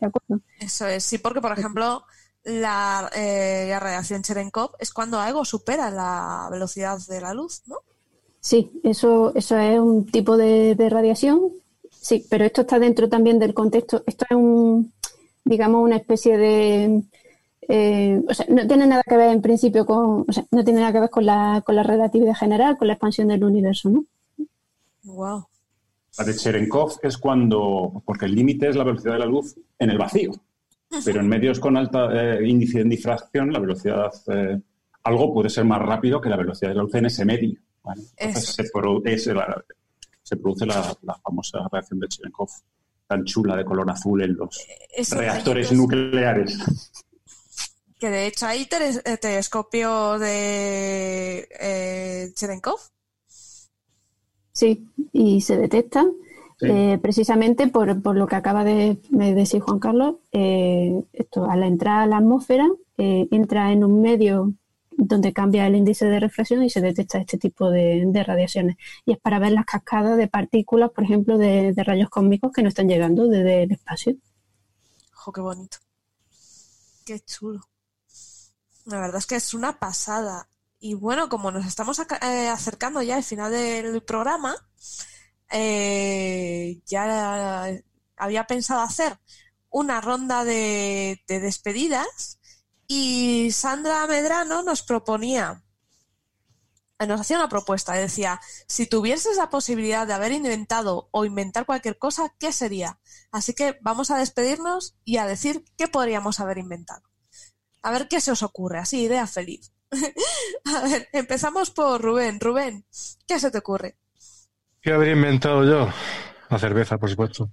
¿De 0.00 0.06
acuerdo? 0.06 0.42
Eso 0.58 0.86
es, 0.86 1.04
sí, 1.04 1.18
porque 1.18 1.42
por 1.42 1.52
ejemplo 1.52 2.02
la, 2.44 3.10
eh, 3.14 3.66
la 3.68 3.78
radiación 3.78 4.22
Cherenkov 4.22 4.70
es 4.78 4.90
cuando 4.94 5.20
algo 5.20 5.44
supera 5.44 5.90
la 5.90 6.48
velocidad 6.50 6.98
de 7.08 7.20
la 7.20 7.34
luz, 7.34 7.60
¿no? 7.66 7.76
Sí, 8.46 8.70
eso, 8.84 9.34
eso 9.34 9.58
es 9.58 9.76
un 9.76 10.06
tipo 10.06 10.36
de, 10.36 10.76
de 10.76 10.88
radiación. 10.88 11.50
Sí, 11.90 12.24
pero 12.30 12.44
esto 12.44 12.60
está 12.60 12.78
dentro 12.78 13.08
también 13.08 13.40
del 13.40 13.52
contexto. 13.54 14.04
Esto 14.06 14.24
es 14.30 14.36
un, 14.36 14.92
digamos, 15.44 15.82
una 15.82 15.96
especie 15.96 16.38
de. 16.38 17.02
eh, 17.62 18.22
o 18.28 18.32
sea, 18.32 18.46
no 18.48 18.64
tiene 18.68 18.86
nada 18.86 19.02
que 19.02 19.16
ver 19.16 19.32
en 19.32 19.42
principio 19.42 19.84
con. 19.84 20.24
O 20.28 20.32
sea, 20.32 20.44
no 20.52 20.62
tiene 20.62 20.78
nada 20.78 20.92
que 20.92 21.00
ver 21.00 21.10
con 21.10 21.26
la, 21.26 21.60
con 21.66 21.74
la 21.74 21.82
relatividad 21.82 22.36
general, 22.36 22.78
con 22.78 22.86
la 22.86 22.92
expansión 22.92 23.26
del 23.26 23.42
universo, 23.42 23.90
¿no? 23.90 24.04
Wow. 25.02 25.44
La 26.16 26.24
de 26.24 26.36
Cherenkov 26.36 27.00
es 27.02 27.18
cuando, 27.18 28.00
porque 28.06 28.26
el 28.26 28.34
límite 28.36 28.68
es 28.68 28.76
la 28.76 28.84
velocidad 28.84 29.14
de 29.14 29.18
la 29.18 29.26
luz 29.26 29.56
en 29.76 29.90
el 29.90 29.98
vacío, 29.98 30.30
pero 31.04 31.18
en 31.18 31.26
medios 31.26 31.58
con 31.58 31.76
alta 31.76 32.10
eh, 32.12 32.46
índice 32.46 32.78
de 32.78 32.84
difracción, 32.84 33.52
la 33.52 33.58
velocidad, 33.58 34.12
eh, 34.28 34.60
algo 35.02 35.34
puede 35.34 35.50
ser 35.50 35.64
más 35.64 35.82
rápido 35.82 36.20
que 36.20 36.28
la 36.28 36.36
velocidad 36.36 36.70
de 36.70 36.76
la 36.76 36.82
luz 36.84 36.94
en 36.94 37.06
ese 37.06 37.24
medio. 37.24 37.58
¿Vale? 37.86 38.02
Entonces 38.18 38.50
Eso. 38.50 38.62
se, 38.62 38.64
produ- 38.72 39.02
es 39.06 39.26
la- 39.28 39.64
se 40.22 40.36
produce 40.36 40.66
la, 40.66 40.94
la 41.02 41.14
famosa 41.14 41.58
reacción 41.72 42.00
de 42.00 42.08
Cherenkov, 42.08 42.50
tan 43.06 43.24
chula 43.24 43.56
de 43.56 43.64
color 43.64 43.88
azul 43.90 44.20
en 44.22 44.34
los 44.34 44.60
Esos 44.94 45.16
reactores 45.18 45.70
nucleares. 45.72 46.58
Que 47.98 48.10
de 48.10 48.26
hecho 48.26 48.46
hay 48.46 48.68
eh, 48.70 49.16
telescopios 49.16 50.20
de 50.20 51.48
eh, 51.60 52.32
Cherenkov 52.34 52.78
Sí, 54.52 54.86
y 55.12 55.40
se 55.40 55.56
detectan 55.56 56.10
Sí. 56.58 56.66
eh, 56.70 56.98
precisamente 57.02 57.68
por, 57.68 58.00
por 58.00 58.16
lo 58.16 58.26
que 58.26 58.34
acaba 58.36 58.64
de, 58.64 58.96
de 59.10 59.34
decir 59.34 59.60
Juan 59.60 59.78
Carlos. 59.78 60.14
eh, 60.32 61.02
esto, 61.12 61.44
al 61.50 61.62
entrar 61.62 62.00
a 62.00 62.06
la 62.06 62.16
atmósfera, 62.16 62.66
eh, 62.96 63.28
entra 63.30 63.72
en 63.72 63.84
un 63.84 64.00
medio 64.00 64.54
donde 64.96 65.32
cambia 65.32 65.66
el 65.66 65.76
índice 65.76 66.06
de 66.06 66.20
reflexión 66.20 66.62
y 66.62 66.70
se 66.70 66.80
detecta 66.80 67.18
este 67.18 67.38
tipo 67.38 67.70
de, 67.70 68.04
de 68.06 68.24
radiaciones. 68.24 68.76
Y 69.04 69.12
es 69.12 69.18
para 69.18 69.38
ver 69.38 69.52
las 69.52 69.66
cascadas 69.66 70.16
de 70.16 70.28
partículas, 70.28 70.90
por 70.90 71.04
ejemplo, 71.04 71.38
de, 71.38 71.72
de 71.72 71.84
rayos 71.84 72.10
cósmicos 72.10 72.52
que 72.52 72.62
no 72.62 72.68
están 72.68 72.88
llegando 72.88 73.26
desde 73.28 73.64
el 73.64 73.72
espacio. 73.72 74.16
Ojo, 75.14 75.32
qué 75.32 75.40
bonito. 75.40 75.78
Qué 77.04 77.20
chulo. 77.20 77.60
La 78.86 79.00
verdad 79.00 79.18
es 79.18 79.26
que 79.26 79.36
es 79.36 79.54
una 79.54 79.78
pasada. 79.78 80.48
Y 80.78 80.94
bueno, 80.94 81.28
como 81.28 81.50
nos 81.50 81.66
estamos 81.66 81.98
eh, 81.98 82.48
acercando 82.48 83.02
ya 83.02 83.16
al 83.16 83.24
final 83.24 83.52
del 83.52 84.02
programa, 84.02 84.54
eh, 85.50 86.80
ya 86.86 87.68
había 88.16 88.46
pensado 88.46 88.80
hacer 88.80 89.18
una 89.70 90.00
ronda 90.00 90.44
de, 90.44 91.22
de 91.26 91.40
despedidas 91.40 92.38
y 92.86 93.50
Sandra 93.52 94.06
Medrano 94.06 94.62
nos 94.62 94.82
proponía, 94.82 95.62
nos 97.06 97.20
hacía 97.20 97.36
una 97.36 97.48
propuesta, 97.48 97.92
decía, 97.92 98.40
si 98.66 98.86
tuvieses 98.86 99.36
la 99.36 99.50
posibilidad 99.50 100.06
de 100.06 100.14
haber 100.14 100.32
inventado 100.32 101.08
o 101.10 101.24
inventar 101.24 101.66
cualquier 101.66 101.98
cosa, 101.98 102.34
¿qué 102.38 102.52
sería? 102.52 102.98
Así 103.30 103.52
que 103.52 103.76
vamos 103.82 104.10
a 104.10 104.18
despedirnos 104.18 104.96
y 105.04 105.18
a 105.18 105.26
decir 105.26 105.64
qué 105.76 105.88
podríamos 105.88 106.40
haber 106.40 106.58
inventado. 106.58 107.02
A 107.82 107.90
ver 107.90 108.08
qué 108.08 108.20
se 108.20 108.30
os 108.30 108.42
ocurre, 108.42 108.78
así, 108.78 109.02
idea 109.02 109.26
feliz. 109.26 109.72
a 110.64 110.80
ver, 110.80 111.08
empezamos 111.12 111.70
por 111.70 112.00
Rubén. 112.00 112.40
Rubén, 112.40 112.86
¿qué 113.26 113.38
se 113.38 113.50
te 113.50 113.58
ocurre? 113.58 113.98
¿Qué 114.80 114.92
habría 114.92 115.12
inventado 115.12 115.64
yo? 115.64 115.92
La 116.48 116.58
cerveza, 116.58 116.96
por 116.98 117.10
supuesto. 117.10 117.50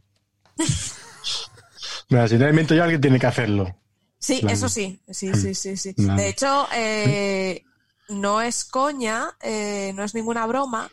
Mira, 2.10 2.27
si 2.27 2.35
no 2.35 2.45
la 2.45 2.49
invento 2.51 2.76
yo, 2.76 2.84
alguien 2.84 3.01
tiene 3.01 3.19
que 3.19 3.27
hacerlo. 3.27 3.82
Sí, 4.24 4.40
Claro. 4.40 4.56
eso 4.56 4.70
sí, 4.70 5.02
sí, 5.12 5.34
sí, 5.34 5.54
sí, 5.54 5.76
sí. 5.76 5.94
Claro. 5.94 6.16
De 6.16 6.30
hecho, 6.30 6.68
eh, 6.74 7.66
no 8.08 8.41
es 8.41 8.64
coña, 8.64 9.36
eh, 9.41 9.91
no 9.95 10.04
es 10.06 10.16
ninguna 10.16 10.48
broma, 10.48 10.90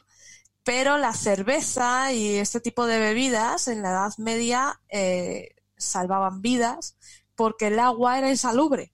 pero 0.65 0.99
la 0.99 1.15
cerveza 1.15 2.13
y 2.13 2.37
este 2.37 2.61
tipo 2.61 2.87
de 2.87 2.99
bebidas 2.99 3.69
en 3.69 3.83
la 3.83 3.91
Edad 3.91 4.13
Media 4.19 4.81
eh, 4.89 5.55
salvaban 5.79 6.43
vidas 6.43 6.97
porque 7.37 7.69
el 7.69 7.79
agua 7.79 8.19
era 8.19 8.31
insalubre. 8.31 8.93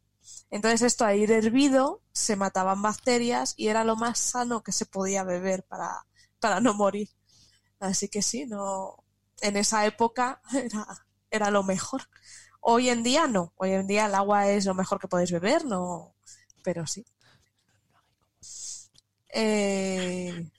Entonces 0.51 0.83
esto 0.83 1.07
a 1.07 1.15
ir 1.15 1.33
hervido 1.33 2.03
se 2.13 2.37
mataban 2.37 2.83
bacterias 2.83 3.55
y 3.57 3.69
era 3.69 3.85
lo 3.85 3.97
más 3.97 4.19
sano 4.19 4.63
que 4.63 4.73
se 4.73 4.87
podía 4.87 5.25
beber 5.25 5.65
para, 5.65 6.07
para 6.41 6.61
no 6.61 6.75
morir. 6.75 7.09
Así 7.81 8.09
que 8.09 8.23
sí, 8.23 8.47
no, 8.47 9.05
en 9.41 9.57
esa 9.57 9.87
época 9.87 10.43
era, 10.53 10.87
era 11.31 11.51
lo 11.51 11.63
mejor. 11.63 12.03
Hoy 12.69 12.89
en 12.89 13.05
día 13.05 13.29
no, 13.29 13.53
hoy 13.59 13.71
en 13.71 13.87
día 13.87 14.07
el 14.07 14.15
agua 14.17 14.49
es 14.49 14.67
lo 14.67 14.75
mejor 14.75 14.99
que 14.99 15.07
podéis 15.07 15.31
beber, 15.31 15.65
no, 15.65 16.17
pero 16.65 16.85
sí. 16.85 17.05
Eh, 19.33 20.51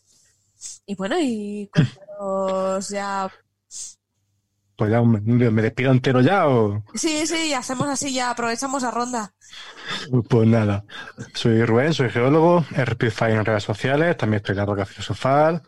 y 0.86 0.96
bueno, 0.96 1.18
y 1.20 1.70
cuéntanos 1.70 2.88
ya. 2.88 3.30
Pues 4.78 4.90
ya 4.90 5.02
me, 5.02 5.20
me 5.20 5.62
despido 5.62 5.92
entero 5.92 6.22
ya 6.22 6.48
o... 6.48 6.82
Sí, 6.96 7.28
sí, 7.28 7.54
hacemos 7.54 7.90
así, 7.90 8.14
ya 8.14 8.30
aprovechamos 8.30 8.84
la 8.84 8.92
ronda. 8.92 9.34
Pues 10.30 10.48
nada, 10.48 10.86
soy 11.34 11.66
Rubén, 11.66 11.94
soy 11.94 12.10
geólogo, 12.10 12.64
Speedfire 12.72 13.34
en 13.34 13.44
redes 13.44 13.64
sociales, 13.64 14.16
también 14.16 14.38
estoy 14.38 14.54
en 14.54 14.60
la 14.60 14.66
Roca 14.66 14.86
Filosofal. 14.86 15.62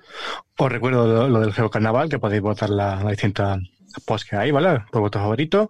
Os 0.57 0.71
recuerdo 0.71 1.05
lo, 1.05 1.27
lo 1.27 1.41
del 1.41 1.51
Geocarnaval, 1.51 2.07
que 2.07 2.17
podéis 2.17 2.41
votar 2.41 2.69
las 2.69 3.03
las 3.03 3.11
distintas 3.11 3.59
posts 4.05 4.29
que 4.29 4.35
hay, 4.35 4.51
¿vale? 4.51 4.83
Por 4.91 5.01
vuestros 5.01 5.21
favoritos. 5.21 5.69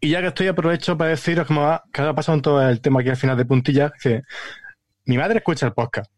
Y 0.00 0.10
ya 0.10 0.20
que 0.20 0.28
estoy, 0.28 0.48
aprovecho 0.48 0.96
para 0.96 1.10
deciros 1.10 1.46
que, 1.46 1.54
me 1.54 1.60
va, 1.60 1.84
que 1.92 2.02
ha 2.02 2.14
pasado 2.14 2.36
en 2.36 2.42
todo 2.42 2.68
el 2.68 2.80
tema 2.80 3.00
aquí 3.00 3.10
al 3.10 3.16
final 3.16 3.36
de 3.36 3.44
puntillas, 3.44 3.92
que 4.00 4.22
mi 5.04 5.18
madre 5.18 5.38
escucha 5.38 5.66
el 5.66 5.72
podcast, 5.72 6.10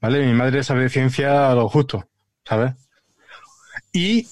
¿vale? 0.00 0.24
Mi 0.24 0.34
madre 0.34 0.62
sabe 0.62 0.82
de 0.82 0.88
ciencia 0.88 1.50
a 1.50 1.54
lo 1.54 1.68
justo, 1.68 2.08
¿sabes? 2.44 2.72
Y 3.92 4.28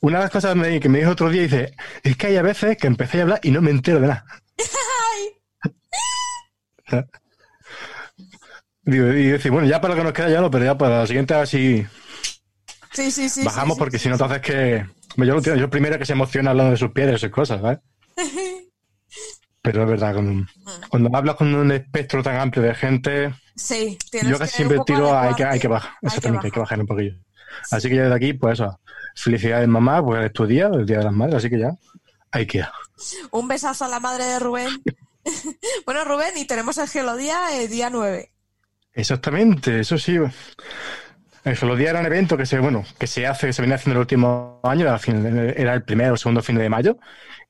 una 0.00 0.18
de 0.18 0.24
las 0.24 0.30
cosas 0.30 0.54
que 0.54 0.88
me 0.88 0.98
dijo 0.98 1.10
otro 1.10 1.30
día, 1.30 1.42
dice, 1.42 1.74
es 2.02 2.16
que 2.16 2.26
hay 2.28 2.36
a 2.36 2.42
veces 2.42 2.76
que 2.76 2.86
empecé 2.86 3.20
a 3.20 3.22
hablar 3.22 3.40
y 3.42 3.50
no 3.50 3.60
me 3.60 3.70
entero 3.70 4.00
de 4.00 4.08
nada. 4.08 4.24
Digo, 8.86 9.06
y 9.08 9.28
decir, 9.28 9.50
bueno, 9.50 9.66
ya 9.66 9.80
para 9.80 9.94
lo 9.94 9.98
que 9.98 10.04
nos 10.04 10.12
queda 10.12 10.28
ya 10.28 10.40
no, 10.42 10.50
pero 10.50 10.64
ya 10.64 10.76
para 10.76 10.98
la 11.00 11.06
siguiente 11.06 11.32
a 11.34 11.38
ver 11.38 11.46
si 11.46 11.86
Sí, 12.94 13.10
sí, 13.10 13.28
sí. 13.28 13.44
bajamos, 13.44 13.74
sí, 13.74 13.78
porque 13.78 13.98
si 13.98 14.08
no, 14.08 14.14
entonces 14.14 14.40
que. 14.40 14.86
Yo 15.16 15.40
yo 15.40 15.70
primero 15.70 15.98
que 15.98 16.06
se 16.06 16.12
emociona 16.14 16.50
hablando 16.50 16.72
de 16.72 16.76
sus 16.76 16.92
piedras 16.92 17.16
y 17.16 17.26
sus 17.26 17.30
cosas, 17.30 17.60
¿sabes? 17.60 17.78
Pero 19.62 19.82
es 19.82 19.88
verdad, 19.88 20.14
cuando, 20.14 20.46
cuando 20.88 21.16
hablas 21.16 21.36
con 21.36 21.54
un 21.54 21.72
espectro 21.72 22.22
tan 22.22 22.36
amplio 22.36 22.62
de 22.62 22.74
gente, 22.74 23.34
Sí, 23.56 23.96
yo 24.12 24.32
que 24.32 24.38
casi 24.38 24.56
siempre 24.56 24.78
tiro 24.84 25.12
a 25.12 25.22
hay 25.22 25.34
que, 25.34 25.44
hay 25.44 25.60
que 25.60 25.68
bajar. 25.68 25.92
Exactamente, 26.02 26.48
hay 26.48 26.50
que 26.50 26.60
bajar. 26.60 26.80
un 26.80 26.86
poquillo. 26.86 27.14
Así 27.70 27.88
que 27.88 27.96
ya 27.96 28.02
desde 28.02 28.16
aquí, 28.16 28.32
pues 28.32 28.54
eso, 28.54 28.80
felicidades 29.14 29.68
mamá, 29.68 30.04
pues 30.04 30.24
es 30.24 30.32
tu 30.32 30.46
día, 30.46 30.66
el 30.66 30.86
día 30.86 30.98
de 30.98 31.04
las 31.04 31.12
madres, 31.12 31.36
así 31.36 31.50
que 31.50 31.60
ya, 31.60 31.70
hay 32.32 32.46
que 32.46 32.58
ir. 32.58 32.68
Un 33.30 33.46
besazo 33.46 33.84
a 33.84 33.88
la 33.88 34.00
madre 34.00 34.24
de 34.24 34.38
Rubén. 34.40 34.68
bueno, 35.86 36.04
Rubén, 36.04 36.36
y 36.36 36.46
tenemos 36.46 36.78
el 36.78 36.88
Geolodía 36.88 37.56
el 37.56 37.70
día 37.70 37.90
9. 37.90 38.30
Exactamente, 38.92 39.80
eso 39.80 39.98
sí. 39.98 40.18
El 41.44 41.56
Geología 41.56 41.90
era 41.90 42.00
un 42.00 42.06
evento 42.06 42.38
que 42.38 42.46
se, 42.46 42.58
bueno, 42.58 42.84
que 42.98 43.06
se 43.06 43.26
hace, 43.26 43.48
que 43.48 43.52
se 43.52 43.60
viene 43.60 43.74
haciendo 43.74 43.92
en 43.92 43.96
el 43.98 44.00
último 44.00 44.60
año, 44.64 44.86
era, 44.86 44.98
era 45.52 45.74
el 45.74 45.82
primero 45.84 46.14
o 46.14 46.16
segundo 46.16 46.42
fin 46.42 46.56
de 46.56 46.70
mayo, 46.70 46.96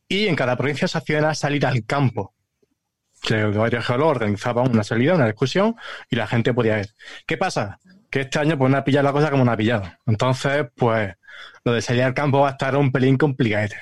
y 0.08 0.26
en 0.26 0.34
cada 0.34 0.56
provincia 0.56 0.88
se 0.88 0.98
hacía 0.98 1.20
una 1.20 1.34
salida 1.34 1.68
al 1.68 1.84
campo. 1.86 2.34
Que 3.22 3.44
varios 3.44 3.86
geólogos 3.86 4.16
organizaban 4.16 4.70
una 4.70 4.82
salida, 4.82 5.14
una 5.14 5.26
discusión, 5.26 5.76
y 6.10 6.16
la 6.16 6.26
gente 6.26 6.52
podía 6.52 6.80
ir. 6.80 6.88
¿Qué 7.24 7.36
pasa? 7.36 7.78
Que 8.10 8.22
este 8.22 8.40
año 8.40 8.58
pues 8.58 8.70
no 8.70 8.76
ha 8.76 8.84
pillado 8.84 9.04
la 9.04 9.12
cosa 9.12 9.30
como 9.30 9.44
no 9.44 9.52
ha 9.52 9.56
pillado. 9.56 9.84
Entonces, 10.06 10.66
pues, 10.76 11.14
lo 11.64 11.72
de 11.72 11.80
salir 11.80 12.02
al 12.02 12.14
campo 12.14 12.40
va 12.40 12.48
a 12.48 12.52
estar 12.52 12.76
un 12.76 12.90
pelín 12.90 13.16
complicadete. 13.16 13.76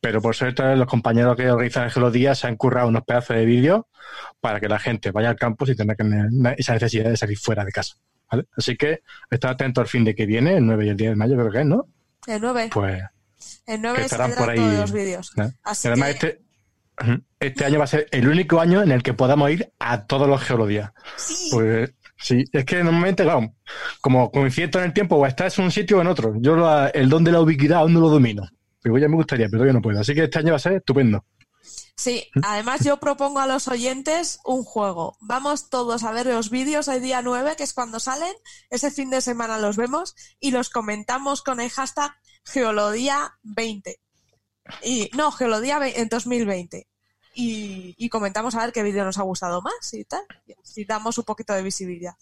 Pero 0.00 0.20
por 0.20 0.34
suerte 0.34 0.74
los 0.74 0.88
compañeros 0.88 1.36
que 1.36 1.48
organizan 1.48 1.84
el 1.84 1.92
Geología 1.92 2.34
se 2.34 2.48
han 2.48 2.56
currado 2.56 2.88
unos 2.88 3.04
pedazos 3.04 3.36
de 3.36 3.44
vídeos 3.44 3.82
para 4.40 4.58
que 4.58 4.68
la 4.68 4.80
gente 4.80 5.12
vaya 5.12 5.30
al 5.30 5.36
campo 5.36 5.64
sin 5.64 5.76
tener 5.76 5.96
esa 6.58 6.72
necesidad 6.74 7.10
de 7.10 7.16
salir 7.16 7.38
fuera 7.38 7.64
de 7.64 7.70
casa. 7.70 7.94
¿Vale? 8.32 8.46
Así 8.56 8.76
que 8.76 9.02
estad 9.30 9.50
atento 9.50 9.80
al 9.80 9.86
fin 9.86 10.04
de 10.04 10.14
que 10.14 10.26
viene, 10.26 10.56
el 10.56 10.66
9 10.66 10.86
y 10.86 10.88
el 10.88 10.96
10 10.96 11.10
de 11.10 11.16
mayo 11.16 11.36
creo 11.36 11.50
que 11.52 11.60
es, 11.60 11.66
¿no? 11.66 11.86
El 12.26 12.40
9. 12.40 12.70
Pues 12.72 13.02
el 13.66 13.76
que 13.76 13.78
9 13.78 14.02
estarán 14.02 14.32
por 14.32 14.50
ahí. 14.50 14.56
todos 14.56 14.74
los 14.74 14.92
vídeos. 14.92 15.32
¿no? 15.36 15.52
Así 15.62 15.86
Y 15.88 15.90
además 15.92 16.14
que- 16.14 16.26
este, 16.26 16.42
este 17.40 17.64
año 17.64 17.78
va 17.78 17.84
a 17.84 17.88
ser 17.88 18.06
el 18.10 18.28
único 18.28 18.60
año 18.60 18.82
en 18.82 18.90
el 18.92 19.02
que 19.02 19.14
podamos 19.14 19.50
ir 19.50 19.72
a 19.78 20.06
todos 20.06 20.28
los 20.28 20.40
geolodías. 20.42 20.90
Sí, 21.16 21.48
Pues 21.52 21.92
sí, 22.16 22.44
es 22.52 22.64
que 22.64 22.82
normalmente, 22.84 23.24
claro, 23.24 23.54
como 24.00 24.30
coincido 24.30 24.78
en 24.78 24.86
el 24.86 24.92
tiempo, 24.92 25.16
o 25.16 25.26
estás 25.26 25.58
en 25.58 25.64
un 25.66 25.70
sitio 25.72 25.98
o 25.98 26.00
en 26.00 26.06
otro. 26.06 26.34
Yo 26.40 26.54
lo- 26.56 26.92
el 26.92 27.08
don 27.08 27.24
de 27.24 27.32
la 27.32 27.40
ubiquidad 27.40 27.80
aún 27.80 27.92
no 27.94 28.00
lo 28.00 28.08
domino. 28.08 28.48
Digo, 28.84 28.98
ya 28.98 29.08
me 29.08 29.16
gustaría, 29.16 29.48
pero 29.48 29.64
yo 29.66 29.72
no 29.72 29.80
puedo. 29.82 30.00
Así 30.00 30.14
que 30.14 30.24
este 30.24 30.38
año 30.38 30.50
va 30.50 30.56
a 30.56 30.60
ser 30.60 30.72
estupendo. 30.74 31.24
Sí. 31.96 32.28
Además, 32.42 32.84
yo 32.84 32.98
propongo 32.98 33.40
a 33.40 33.46
los 33.46 33.68
oyentes 33.68 34.40
un 34.44 34.64
juego. 34.64 35.16
Vamos 35.20 35.70
todos 35.70 36.04
a 36.04 36.12
ver 36.12 36.26
los 36.26 36.50
vídeos 36.50 36.88
el 36.88 37.02
día 37.02 37.22
9, 37.22 37.56
que 37.56 37.64
es 37.64 37.72
cuando 37.72 38.00
salen. 38.00 38.34
Ese 38.70 38.90
fin 38.90 39.10
de 39.10 39.20
semana 39.20 39.58
los 39.58 39.76
vemos 39.76 40.14
y 40.40 40.50
los 40.50 40.70
comentamos 40.70 41.42
con 41.42 41.60
el 41.60 41.70
hashtag 41.70 42.12
Geolodía20. 42.44 43.96
Y, 44.82 45.10
no, 45.14 45.32
Geolodía 45.32 45.80
en 45.82 46.08
2020. 46.08 46.88
Y, 47.34 47.94
y 47.96 48.08
comentamos 48.08 48.54
a 48.54 48.64
ver 48.64 48.72
qué 48.72 48.82
vídeo 48.82 49.04
nos 49.04 49.18
ha 49.18 49.22
gustado 49.22 49.62
más 49.62 49.94
y 49.94 50.04
tal. 50.04 50.22
Y 50.76 50.84
damos 50.84 51.18
un 51.18 51.24
poquito 51.24 51.52
de 51.54 51.62
visibilidad. 51.62 52.14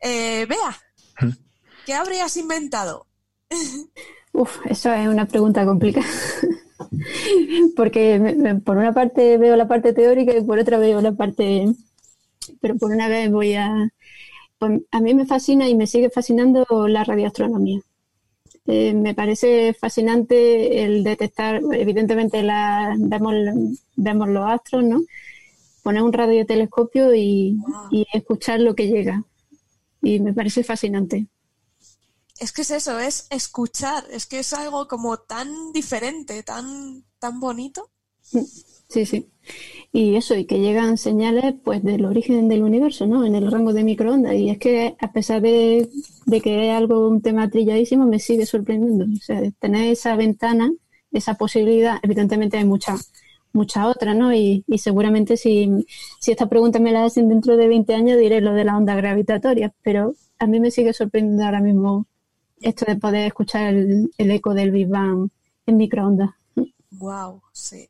Eh, 0.00 0.46
Bea, 0.48 0.78
¿qué 1.84 1.94
habrías 1.94 2.36
inventado? 2.36 3.06
Uf, 4.32 4.58
eso 4.66 4.92
es 4.92 5.08
una 5.08 5.26
pregunta 5.26 5.64
complicada. 5.64 6.06
Porque 7.76 8.60
por 8.64 8.76
una 8.76 8.92
parte 8.92 9.38
veo 9.38 9.56
la 9.56 9.68
parte 9.68 9.92
teórica 9.92 10.36
y 10.36 10.44
por 10.44 10.58
otra 10.58 10.78
veo 10.78 11.00
la 11.00 11.12
parte... 11.12 11.66
Pero 12.60 12.76
por 12.76 12.92
una 12.92 13.08
vez 13.08 13.30
voy 13.30 13.54
a... 13.54 13.90
Pues 14.58 14.80
a 14.90 15.00
mí 15.00 15.14
me 15.14 15.26
fascina 15.26 15.68
y 15.68 15.74
me 15.76 15.86
sigue 15.86 16.10
fascinando 16.10 16.66
la 16.88 17.04
radioastronomía. 17.04 17.80
Eh, 18.66 18.92
me 18.92 19.14
parece 19.14 19.72
fascinante 19.72 20.84
el 20.84 21.02
detectar, 21.04 21.62
evidentemente 21.72 22.42
la, 22.42 22.94
vemos, 22.98 23.34
vemos 23.96 24.28
los 24.28 24.46
astros, 24.46 24.84
¿no? 24.84 25.00
Poner 25.82 26.02
un 26.02 26.12
radiotelescopio 26.12 27.14
y, 27.14 27.56
y 27.90 28.06
escuchar 28.12 28.60
lo 28.60 28.74
que 28.74 28.88
llega. 28.88 29.24
Y 30.02 30.20
me 30.20 30.34
parece 30.34 30.64
fascinante. 30.64 31.26
Es 32.40 32.52
que 32.52 32.62
es 32.62 32.70
eso, 32.70 32.98
es 32.98 33.26
escuchar, 33.30 34.04
es 34.10 34.26
que 34.26 34.40
es 34.40 34.52
algo 34.52 34.86
como 34.86 35.18
tan 35.18 35.72
diferente, 35.72 36.42
tan, 36.42 37.04
tan 37.18 37.40
bonito. 37.40 37.90
Sí, 38.88 39.04
sí. 39.06 39.30
y 39.92 40.16
eso, 40.16 40.34
y 40.34 40.44
que 40.46 40.60
llegan 40.60 40.96
señales 40.98 41.54
pues 41.64 41.82
del 41.82 42.04
origen 42.04 42.48
del 42.48 42.62
universo, 42.62 43.06
¿no? 43.06 43.24
En 43.24 43.34
el 43.34 43.50
rango 43.50 43.72
de 43.72 43.84
microondas. 43.84 44.34
Y 44.34 44.50
es 44.50 44.58
que 44.58 44.96
a 45.00 45.12
pesar 45.12 45.42
de, 45.42 45.88
que 46.42 46.70
es 46.70 46.76
algo, 46.76 47.08
un 47.08 47.22
tema 47.22 47.50
trilladísimo, 47.50 48.06
me 48.06 48.18
sigue 48.18 48.46
sorprendiendo. 48.46 49.04
O 49.04 49.22
sea, 49.22 49.42
tener 49.58 49.90
esa 49.90 50.16
ventana, 50.16 50.72
esa 51.12 51.34
posibilidad, 51.34 51.98
evidentemente 52.02 52.58
hay 52.58 52.64
muchas 52.64 53.12
muchas 53.52 53.86
otras, 53.86 54.14
¿no? 54.16 54.32
Y, 54.34 54.64
seguramente 54.78 55.36
si, 55.36 55.86
si 56.20 56.32
esta 56.32 56.48
pregunta 56.48 56.78
me 56.78 56.92
la 56.92 57.04
hacen 57.04 57.28
dentro 57.28 57.56
de 57.56 57.68
20 57.68 57.94
años 57.94 58.18
diré 58.18 58.40
lo 58.40 58.52
de 58.52 58.64
la 58.64 58.76
onda 58.76 58.94
gravitatoria, 58.94 59.74
pero 59.82 60.14
a 60.38 60.46
mí 60.46 60.60
me 60.60 60.70
sigue 60.70 60.92
sorprendiendo 60.92 61.44
ahora 61.44 61.60
mismo 61.60 62.06
esto 62.60 62.84
de 62.86 62.96
poder 62.96 63.26
escuchar 63.26 63.74
el, 63.74 64.10
el 64.16 64.30
eco 64.30 64.54
del 64.54 64.70
Big 64.70 64.88
Bang 64.88 65.28
en 65.66 65.76
microondas. 65.76 66.30
Wow, 66.90 67.42
sí. 67.52 67.88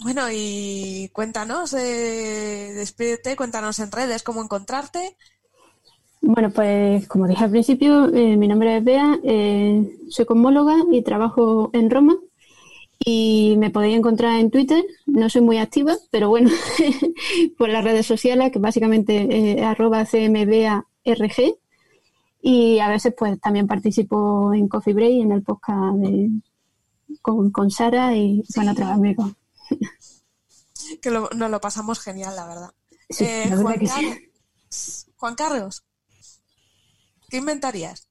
Bueno, 0.00 0.22
y 0.32 1.10
cuéntanos, 1.12 1.74
eh, 1.74 2.72
despídete, 2.74 3.34
cuéntanos 3.34 3.80
en 3.80 3.90
redes 3.90 4.22
cómo 4.22 4.42
encontrarte. 4.42 5.16
Bueno, 6.20 6.50
pues 6.50 7.08
como 7.08 7.26
dije 7.26 7.44
al 7.44 7.50
principio, 7.50 8.12
eh, 8.14 8.36
mi 8.36 8.46
nombre 8.46 8.76
es 8.76 8.84
Bea, 8.84 9.18
eh, 9.24 9.98
soy 10.08 10.24
cosmóloga 10.24 10.76
y 10.92 11.02
trabajo 11.02 11.70
en 11.72 11.90
Roma. 11.90 12.16
Y 13.04 13.56
me 13.58 13.70
podéis 13.70 13.96
encontrar 13.96 14.38
en 14.38 14.50
Twitter, 14.50 14.84
no 15.06 15.28
soy 15.30 15.42
muy 15.42 15.58
activa, 15.58 15.96
pero 16.10 16.28
bueno, 16.28 16.50
por 17.58 17.68
las 17.68 17.82
redes 17.84 18.06
sociales, 18.06 18.52
que 18.52 18.58
básicamente 18.58 19.58
es 19.58 19.62
arroba 19.62 20.04
cmbarg. 20.04 20.84
Y 22.40 22.78
a 22.78 22.88
veces 22.88 23.14
pues 23.16 23.40
también 23.40 23.66
participo 23.66 24.52
en 24.54 24.68
Coffee 24.68 24.94
Break, 24.94 25.22
en 25.22 25.32
el 25.32 25.42
podcast 25.42 25.96
de, 25.96 26.30
con, 27.20 27.50
con 27.50 27.70
Sara 27.70 28.14
y 28.16 28.42
con 28.54 28.68
otros 28.68 28.88
amigos. 28.88 29.32
que 31.02 31.10
nos 31.10 31.50
lo 31.50 31.60
pasamos 31.60 32.00
genial, 32.00 32.34
la 32.36 32.46
verdad. 32.46 32.70
Eh, 33.20 33.50
Juan, 35.16 35.34
Carlos, 35.34 35.84
¿qué 37.28 37.38
inventarías? 37.38 38.08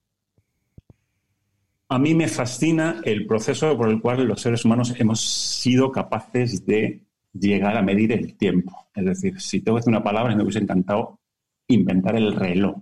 A 1.90 1.99
mí 1.99 2.14
me 2.14 2.28
fascina 2.28 3.02
el 3.06 3.26
proceso 3.26 3.78
por 3.78 3.90
el 3.90 4.02
cual 4.02 4.26
los 4.26 4.41
seres 4.41 4.66
humanos 4.66 4.94
hemos 4.98 5.22
sido 5.22 5.91
capaces 5.91 6.66
de 6.66 7.06
llegar 7.32 7.78
a 7.78 7.82
medir 7.82 8.12
el 8.12 8.36
tiempo. 8.36 8.90
Es 8.94 9.06
decir, 9.06 9.40
si 9.40 9.62
tengo 9.62 9.78
que 9.78 9.82
decir 9.82 9.94
una 9.94 10.04
palabra, 10.04 10.36
me 10.36 10.44
hubiese 10.44 10.60
encantado 10.60 11.22
inventar 11.68 12.16
el 12.16 12.36
reloj. 12.36 12.78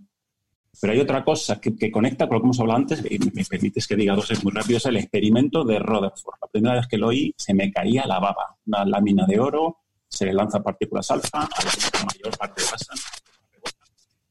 Pero 0.79 0.93
hay 0.93 0.99
otra 0.99 1.23
cosa 1.23 1.59
que, 1.59 1.91
conecta 1.91 2.27
con 2.27 2.35
lo 2.35 2.41
que 2.41 2.45
hemos 2.47 2.59
hablado 2.59 2.79
antes, 2.79 3.03
y 3.09 3.19
me 3.19 3.45
permites 3.45 3.87
que 3.87 3.95
diga 3.95 4.15
dos 4.15 4.31
es 4.31 4.43
muy 4.43 4.53
rápido, 4.53 4.77
es 4.77 4.85
el 4.85 4.97
experimento 4.97 5.63
de 5.63 5.79
Rutherford. 5.79 6.35
La 6.41 6.47
primera 6.47 6.75
vez 6.75 6.87
que 6.87 6.97
lo 6.97 7.07
oí 7.07 7.33
se 7.37 7.53
me 7.53 7.71
caía 7.71 8.05
la 8.05 8.19
baba. 8.19 8.57
Una 8.65 8.85
lámina 8.85 9.25
de 9.25 9.39
oro, 9.39 9.77
se 10.07 10.31
lanza 10.33 10.61
partículas 10.61 11.09
alfa, 11.11 11.43
a 11.43 11.63
la 11.63 12.05
mayor 12.05 12.37
parte 12.37 12.61
pasan. 12.69 12.97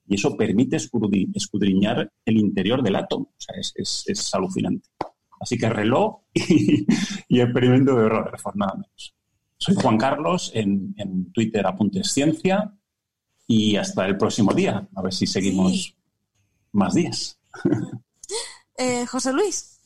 Y 0.06 0.16
eso 0.16 0.36
permite 0.36 0.76
escudriñar 0.76 2.12
el 2.24 2.36
interior 2.36 2.82
del 2.82 2.96
átomo. 2.96 3.32
O 3.36 3.40
sea, 3.40 3.56
es, 3.56 4.34
alucinante. 4.34 4.88
Así 5.40 5.56
que 5.56 5.68
reloj 5.68 6.20
y, 6.34 7.40
experimento 7.40 7.96
de 7.96 8.08
Rutherford, 8.08 8.56
nada 8.56 8.74
menos. 8.74 9.14
Soy 9.56 9.74
Juan 9.76 9.96
Carlos, 9.96 10.50
en, 10.54 11.32
Twitter 11.32 11.66
apuntes 11.66 12.12
ciencia 12.12 12.74
y 13.46 13.76
hasta 13.76 14.06
el 14.06 14.18
próximo 14.18 14.52
día. 14.52 14.88
A 14.94 15.02
ver 15.02 15.12
si 15.12 15.26
seguimos 15.26 15.96
más 16.74 16.94
días. 16.94 17.38
Eh, 18.76 19.06
José 19.06 19.32
Luis. 19.32 19.80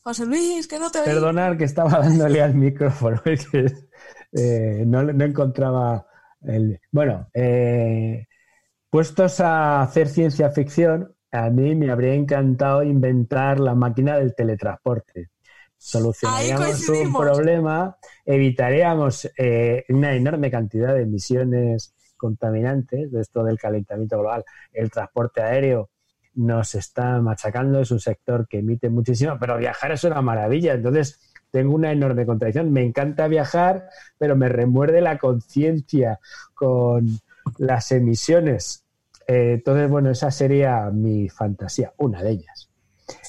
José 0.00 0.24
Luis, 0.24 0.66
que 0.66 0.78
no 0.78 0.90
te 0.90 1.02
Perdonar 1.02 1.58
que 1.58 1.64
estaba 1.64 2.00
dándole 2.00 2.40
al 2.40 2.54
micrófono, 2.54 3.20
que 3.52 3.66
eh, 4.32 4.84
no, 4.86 5.00
encontraba 5.22 6.06
el... 6.42 6.80
Bueno, 6.90 7.28
eh, 7.34 8.26
puestos 8.88 9.40
a 9.40 9.82
hacer 9.82 10.08
ciencia 10.08 10.50
ficción, 10.50 11.14
a 11.30 11.50
mí 11.50 11.74
me 11.74 11.90
habría 11.90 12.14
encantado 12.14 12.82
inventar 12.82 13.60
la 13.60 13.74
máquina 13.74 14.16
del 14.16 14.34
teletransporte. 14.34 15.28
Solucionaríamos 15.76 16.88
un 16.88 17.12
problema, 17.12 17.98
evitaríamos 18.24 19.30
una 19.90 20.14
enorme 20.14 20.50
cantidad 20.50 20.94
de 20.94 21.02
emisiones 21.02 21.94
contaminantes 22.18 23.10
de 23.10 23.20
esto 23.22 23.42
del 23.42 23.58
calentamiento 23.58 24.18
global. 24.18 24.44
El 24.72 24.90
transporte 24.90 25.40
aéreo 25.40 25.88
nos 26.34 26.74
está 26.74 27.20
machacando, 27.20 27.80
es 27.80 27.90
un 27.90 28.00
sector 28.00 28.46
que 28.46 28.58
emite 28.58 28.90
muchísimo, 28.90 29.36
pero 29.40 29.56
viajar 29.56 29.92
es 29.92 30.04
una 30.04 30.20
maravilla. 30.20 30.74
Entonces, 30.74 31.18
tengo 31.50 31.74
una 31.74 31.92
enorme 31.92 32.26
contradicción. 32.26 32.72
Me 32.72 32.82
encanta 32.82 33.28
viajar, 33.28 33.88
pero 34.18 34.36
me 34.36 34.48
remuerde 34.48 35.00
la 35.00 35.18
conciencia 35.18 36.20
con 36.54 37.08
las 37.56 37.90
emisiones. 37.92 38.84
Eh, 39.26 39.54
entonces, 39.54 39.90
bueno, 39.90 40.10
esa 40.10 40.30
sería 40.30 40.90
mi 40.90 41.28
fantasía, 41.28 41.92
una 41.96 42.22
de 42.22 42.30
ellas. 42.30 42.57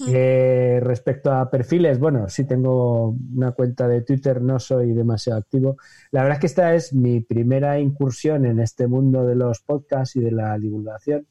Eh, 0.08 0.80
respecto 0.82 1.32
a 1.32 1.50
perfiles, 1.50 2.00
bueno, 2.00 2.28
sí 2.30 2.46
tengo 2.46 3.16
una 3.36 3.52
cuenta 3.52 3.88
de 3.88 4.02
Twitter, 4.02 4.42
no 4.42 4.60
soy 4.60 4.94
demasiado 4.94 5.40
activo. 5.40 5.78
La 6.12 6.22
verdad 6.22 6.38
es 6.38 6.40
que 6.42 6.48
esta 6.48 6.76
es 6.76 6.94
mi 6.94 7.22
primera 7.22 7.80
incursión 7.80 8.46
en 8.46 8.60
este 8.60 8.88
mundo 8.88 9.26
de 9.26 9.36
los 9.36 9.62
podcasts 9.62 10.16
y 10.16 10.22
de 10.22 10.32
la 10.32 10.58
divulgación. 10.58 11.28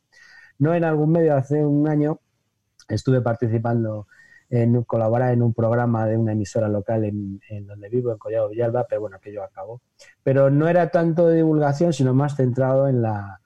No 0.59 0.75
en 0.75 0.85
algún 0.85 1.13
medio, 1.13 1.37
hace 1.37 1.65
un 1.65 1.89
año 1.89 2.21
estuve 2.89 3.21
participando 3.21 4.07
en 4.51 4.83
colaborar 4.85 5.33
en 5.33 5.43
un 5.43 5.53
programa 5.53 6.07
de 6.07 6.17
una 6.17 6.33
emisora 6.33 6.69
local 6.69 7.05
en, 7.05 7.67
donde 7.67 7.89
vivo, 7.89 8.13
en 8.13 8.19
Collado 8.19 8.49
Villalba, 8.49 8.87
pero 8.89 9.03
bueno, 9.03 9.17
aquello 9.17 9.43
acabó. 9.43 9.83
Pero 10.23 10.51
no 10.51 10.69
era 10.69 10.91
tanto 10.91 11.27
de 11.29 11.37
divulgación, 11.37 11.93
sino 11.93 12.15
más 12.15 12.37
centrado 12.37 12.89
en 12.89 13.03
la, 13.03 13.41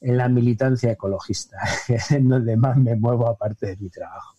en 0.00 0.16
la 0.16 0.28
militancia 0.28 0.90
ecologista, 0.92 1.58
en 2.10 2.28
donde 2.28 2.56
más 2.56 2.76
me 2.76 2.96
muevo 2.96 3.28
aparte 3.28 3.66
de 3.66 3.76
mi 3.76 3.90
trabajo. 3.90 4.35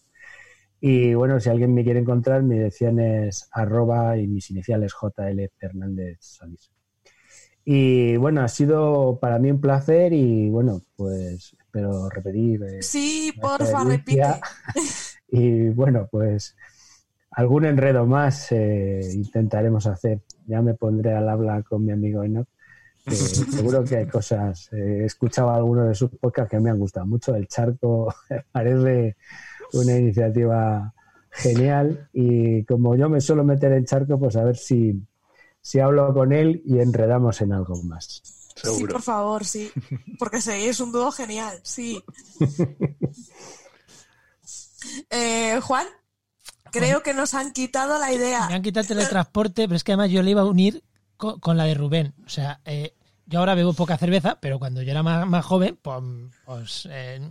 Y 0.80 1.14
bueno, 1.16 1.40
si 1.40 1.50
alguien 1.50 1.74
me 1.74 1.84
quiere 1.84 2.00
encontrar, 2.00 2.44
mi 2.44 2.56
dirección 2.56 3.00
es 3.00 3.48
arroba 3.52 4.18
y 4.18 4.28
mis 4.28 4.50
iniciales 4.52 4.94
JL 4.94 5.50
Fernández 5.58 6.18
Solís. 6.20 6.72
Y 7.66 8.16
bueno, 8.16 8.42
ha 8.42 8.48
sido 8.48 9.20
para 9.20 9.40
mí 9.40 9.52
un 9.52 9.60
placer 9.60 10.14
y 10.14 10.50
bueno, 10.50 10.82
pues 10.96 11.54
espero 11.60 12.10
repetir. 12.10 12.64
Eh, 12.64 12.82
sí, 12.82 13.34
porfa, 13.42 13.84
repite. 13.84 14.24
Y 15.30 15.68
bueno, 15.70 16.08
pues 16.10 16.56
algún 17.32 17.66
enredo 17.66 18.06
más 18.06 18.50
eh, 18.54 19.02
intentaremos 19.14 19.86
hacer. 19.88 20.22
Ya 20.46 20.62
me 20.62 20.74
pondré 20.74 21.14
al 21.14 21.28
habla 21.28 21.62
con 21.64 21.84
mi 21.84 21.92
amigo 21.92 22.24
Enoch. 22.24 22.48
seguro 23.08 23.84
que 23.84 23.98
hay 23.98 24.08
cosas. 24.08 24.70
Eh, 24.72 25.02
he 25.02 25.06
escuchado 25.06 25.52
algunos 25.52 25.90
de 25.90 25.96
sus 25.96 26.10
podcasts 26.12 26.52
que 26.52 26.60
me 26.60 26.70
han 26.70 26.80
gustado 26.80 27.06
mucho. 27.06 27.36
El 27.36 27.48
charco 27.48 28.14
parece 28.54 29.18
una 29.74 29.98
iniciativa 29.98 30.94
genial 31.32 32.10
y 32.14 32.64
como 32.66 32.96
yo 32.96 33.10
me 33.10 33.22
suelo 33.22 33.44
meter 33.44 33.72
en 33.74 33.86
charco, 33.86 34.20
pues 34.20 34.36
a 34.36 34.44
ver 34.44 34.58
si, 34.58 35.02
si 35.62 35.80
hablo 35.80 36.14
con 36.14 36.34
él 36.34 36.62
y 36.66 36.80
enredamos 36.80 37.42
en 37.42 37.54
algo 37.54 37.82
más. 37.84 38.22
Sí, 38.56 38.86
por 38.86 39.02
favor, 39.02 39.46
sí. 39.46 39.72
Porque 40.18 40.42
sí, 40.42 40.52
es 40.52 40.80
un 40.80 40.92
dúo 40.92 41.12
genial, 41.12 41.60
sí. 41.64 42.04
Eh, 45.10 45.60
Juan, 45.62 45.86
creo 46.72 47.04
que 47.04 47.14
nos 47.14 47.34
han 47.34 47.52
quitado 47.52 48.00
la 48.00 48.14
idea. 48.14 48.48
Me 48.48 48.56
han 48.56 48.62
quitado 48.62 48.82
el 48.82 48.88
teletransporte, 48.88 49.68
pero 49.68 49.76
es 49.76 49.84
que 49.84 49.92
además 49.92 50.12
yo 50.12 50.22
le 50.24 50.32
iba 50.32 50.42
a 50.42 50.46
unir 50.46 50.84
con, 51.18 51.58
la 51.58 51.66
de 51.66 51.74
Rubén. 51.74 52.14
O 52.26 52.30
sea, 52.30 52.62
eh, 52.64 52.94
yo 53.28 53.40
ahora 53.40 53.56
bebo 53.56 53.74
poca 53.74 53.98
cerveza, 53.98 54.38
pero 54.40 54.58
cuando 54.58 54.82
yo 54.82 54.92
era 54.92 55.04
más, 55.04 55.46
joven, 55.46 55.78
pues, 55.82 56.04
pues 56.46 56.88
eh, 56.90 57.22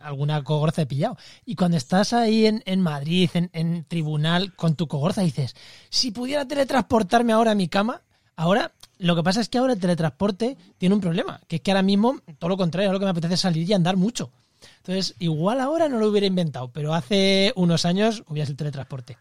alguna 0.00 0.42
cogorza 0.42 0.82
he 0.82 0.86
pillado. 0.86 1.16
Y 1.44 1.54
cuando 1.54 1.76
estás 1.76 2.12
ahí 2.12 2.46
en, 2.46 2.62
en 2.66 2.80
Madrid, 2.80 3.30
en, 3.34 3.50
en, 3.52 3.84
tribunal, 3.84 4.54
con 4.54 4.74
tu 4.74 4.88
cogorza, 4.88 5.22
dices, 5.22 5.54
si 5.88 6.10
pudiera 6.10 6.46
teletransportarme 6.46 7.32
ahora 7.32 7.52
a 7.52 7.54
mi 7.54 7.68
cama, 7.68 8.02
ahora, 8.34 8.72
lo 8.98 9.14
que 9.14 9.22
pasa 9.22 9.40
es 9.40 9.48
que 9.48 9.58
ahora 9.58 9.74
el 9.74 9.80
teletransporte 9.80 10.56
tiene 10.78 10.94
un 10.94 11.00
problema, 11.00 11.40
que 11.48 11.56
es 11.56 11.62
que 11.62 11.70
ahora 11.70 11.82
mismo, 11.82 12.20
todo 12.38 12.50
lo 12.50 12.56
contrario, 12.56 12.92
lo 12.92 12.98
que 12.98 13.04
me 13.04 13.12
apetece 13.12 13.34
es 13.34 13.40
salir 13.40 13.68
y 13.68 13.72
andar 13.72 13.96
mucho. 13.96 14.30
Entonces, 14.78 15.14
igual 15.18 15.60
ahora 15.60 15.88
no 15.88 15.98
lo 15.98 16.08
hubiera 16.08 16.26
inventado, 16.26 16.70
pero 16.72 16.94
hace 16.94 17.52
unos 17.56 17.84
años 17.84 18.24
hubiera 18.28 18.48
el 18.48 18.56
teletransporte. 18.56 19.16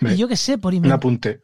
y 0.00 0.16
yo 0.16 0.28
qué 0.28 0.36
sé, 0.36 0.58
por 0.58 0.74
Un 0.74 0.92
apunte. 0.92 1.42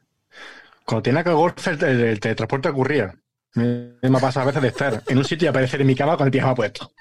Cuando 0.84 1.02
tenía 1.02 1.24
cogorza, 1.24 1.70
el, 1.70 1.82
el, 1.82 2.20
teletransporte 2.20 2.68
ocurría. 2.68 3.14
Me, 3.54 3.94
me 4.02 4.18
ha 4.18 4.20
pasado 4.20 4.44
a 4.44 4.46
veces 4.46 4.62
de 4.62 4.68
estar 4.68 5.02
en 5.06 5.18
un 5.18 5.24
sitio 5.24 5.46
y 5.46 5.48
aparecer 5.48 5.80
en 5.80 5.86
mi 5.86 5.94
cama 5.94 6.16
con 6.16 6.26
el 6.26 6.32
pijama 6.32 6.54
puesto. 6.54 6.92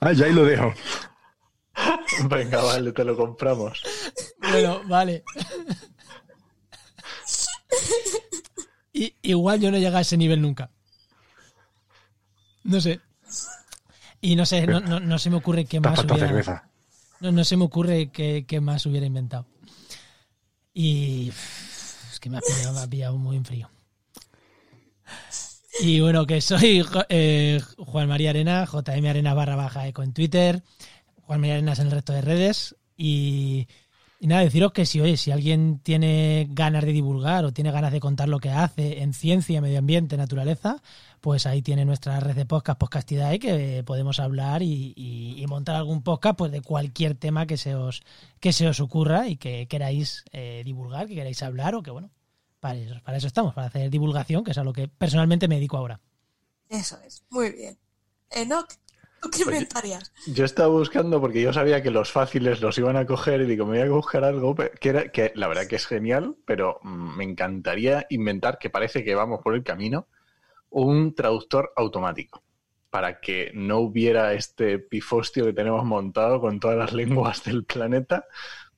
Ah, 0.00 0.12
ya 0.12 0.26
ahí 0.26 0.32
lo 0.34 0.44
dejo. 0.44 0.72
Venga, 2.28 2.62
vale, 2.62 2.92
te 2.92 3.04
lo 3.04 3.16
compramos. 3.16 3.82
Bueno, 4.38 4.82
vale. 4.86 5.24
Y, 8.92 9.14
igual 9.22 9.60
yo 9.60 9.70
no 9.70 9.78
llega 9.78 9.98
a 9.98 10.02
ese 10.02 10.16
nivel 10.16 10.40
nunca. 10.40 10.70
No 12.62 12.80
sé. 12.80 13.00
Y 14.20 14.36
no 14.36 14.46
sé, 14.46 14.66
no, 14.66 14.80
no, 14.80 15.00
no 15.00 15.18
se 15.18 15.30
me 15.30 15.36
ocurre 15.36 15.64
qué 15.64 15.80
más 15.80 15.98
hubiera, 16.04 16.28
cerveza. 16.28 16.70
no, 17.20 17.32
no 17.32 17.44
se 17.44 17.56
me 17.56 17.64
ocurre 17.64 18.10
qué, 18.10 18.44
qué 18.46 18.60
más 18.60 18.86
hubiera 18.86 19.06
inventado. 19.06 19.46
Y 20.74 21.28
es 21.28 22.18
que 22.20 22.28
me 22.28 22.38
ha 22.38 22.40
pillado, 22.40 22.74
me 22.74 22.80
ha 22.80 22.86
pillado 22.88 23.16
muy 23.16 23.36
en 23.36 23.44
frío. 23.44 23.70
Y 25.80 26.00
bueno, 26.00 26.26
que 26.26 26.40
soy 26.40 26.84
eh, 27.08 27.60
Juan 27.78 28.08
María 28.08 28.30
Arena, 28.30 28.66
JM 28.66 29.06
Arena 29.06 29.34
barra 29.34 29.56
baja 29.56 29.86
eco 29.86 30.02
en 30.02 30.12
Twitter, 30.12 30.62
Juan 31.22 31.40
María 31.40 31.54
Arenas 31.54 31.78
en 31.78 31.86
el 31.86 31.92
resto 31.92 32.12
de 32.12 32.22
redes. 32.22 32.76
Y, 32.96 33.66
y 34.20 34.26
nada, 34.26 34.42
deciros 34.42 34.72
que 34.72 34.86
si, 34.86 35.00
oye, 35.00 35.16
si 35.16 35.30
alguien 35.30 35.80
tiene 35.82 36.46
ganas 36.50 36.84
de 36.84 36.92
divulgar 36.92 37.44
o 37.44 37.52
tiene 37.52 37.70
ganas 37.70 37.92
de 37.92 38.00
contar 38.00 38.28
lo 38.28 38.38
que 38.38 38.50
hace 38.50 39.02
en 39.02 39.12
ciencia, 39.14 39.60
medio 39.60 39.78
ambiente, 39.78 40.16
naturaleza, 40.16 40.82
pues 41.24 41.46
ahí 41.46 41.62
tiene 41.62 41.86
nuestra 41.86 42.20
red 42.20 42.34
de 42.36 42.44
podcast, 42.44 42.78
Podcastidae, 42.78 43.38
que 43.38 43.82
podemos 43.86 44.20
hablar 44.20 44.60
y, 44.60 44.92
y- 44.94 45.42
y 45.42 45.46
montar 45.46 45.74
algún 45.74 46.02
podcast 46.02 46.36
pues 46.36 46.52
de 46.52 46.60
cualquier 46.60 47.14
tema 47.14 47.46
que 47.46 47.56
se 47.56 47.74
os, 47.74 48.02
que 48.40 48.52
se 48.52 48.68
os 48.68 48.78
ocurra 48.78 49.26
y 49.26 49.38
que 49.38 49.66
queráis 49.66 50.26
eh, 50.32 50.60
divulgar, 50.66 51.06
que 51.06 51.14
queráis 51.14 51.42
hablar 51.42 51.76
o 51.76 51.82
que, 51.82 51.90
bueno, 51.90 52.10
para 52.60 52.78
eso, 52.78 52.96
para 53.02 53.16
eso 53.16 53.26
estamos, 53.26 53.54
para 53.54 53.68
hacer 53.68 53.88
divulgación, 53.88 54.44
que 54.44 54.50
es 54.50 54.58
a 54.58 54.64
lo 54.64 54.74
que 54.74 54.86
personalmente 54.86 55.48
me 55.48 55.54
dedico 55.54 55.78
ahora. 55.78 55.98
Eso 56.68 56.98
es. 57.06 57.24
Muy 57.30 57.52
bien. 57.52 57.78
Enoch, 58.30 58.68
¿tú 59.22 59.30
qué 59.30 59.44
Oye. 59.44 59.52
inventarías? 59.52 60.12
Yo 60.26 60.44
estaba 60.44 60.68
buscando 60.68 61.22
porque 61.22 61.40
yo 61.40 61.54
sabía 61.54 61.82
que 61.82 61.90
los 61.90 62.12
fáciles 62.12 62.60
los 62.60 62.76
iban 62.76 62.98
a 62.98 63.06
coger 63.06 63.40
y 63.40 63.46
digo, 63.46 63.64
me 63.64 63.78
voy 63.78 63.88
a 63.88 63.90
buscar 63.90 64.24
algo 64.24 64.54
que, 64.54 64.88
era, 64.90 65.08
que 65.10 65.32
la 65.36 65.48
verdad 65.48 65.66
que 65.68 65.76
es 65.76 65.86
genial, 65.86 66.36
pero 66.44 66.80
mm, 66.82 67.16
me 67.16 67.24
encantaría 67.24 68.04
inventar, 68.10 68.58
que 68.58 68.68
parece 68.68 69.02
que 69.04 69.14
vamos 69.14 69.40
por 69.42 69.54
el 69.54 69.64
camino, 69.64 70.06
un 70.82 71.14
traductor 71.14 71.72
automático 71.76 72.42
para 72.90 73.20
que 73.20 73.50
no 73.54 73.78
hubiera 73.78 74.34
este 74.34 74.78
pifostio 74.78 75.44
que 75.44 75.52
tenemos 75.52 75.84
montado 75.84 76.40
con 76.40 76.60
todas 76.60 76.76
las 76.76 76.92
lenguas 76.92 77.42
del 77.44 77.64
planeta, 77.64 78.26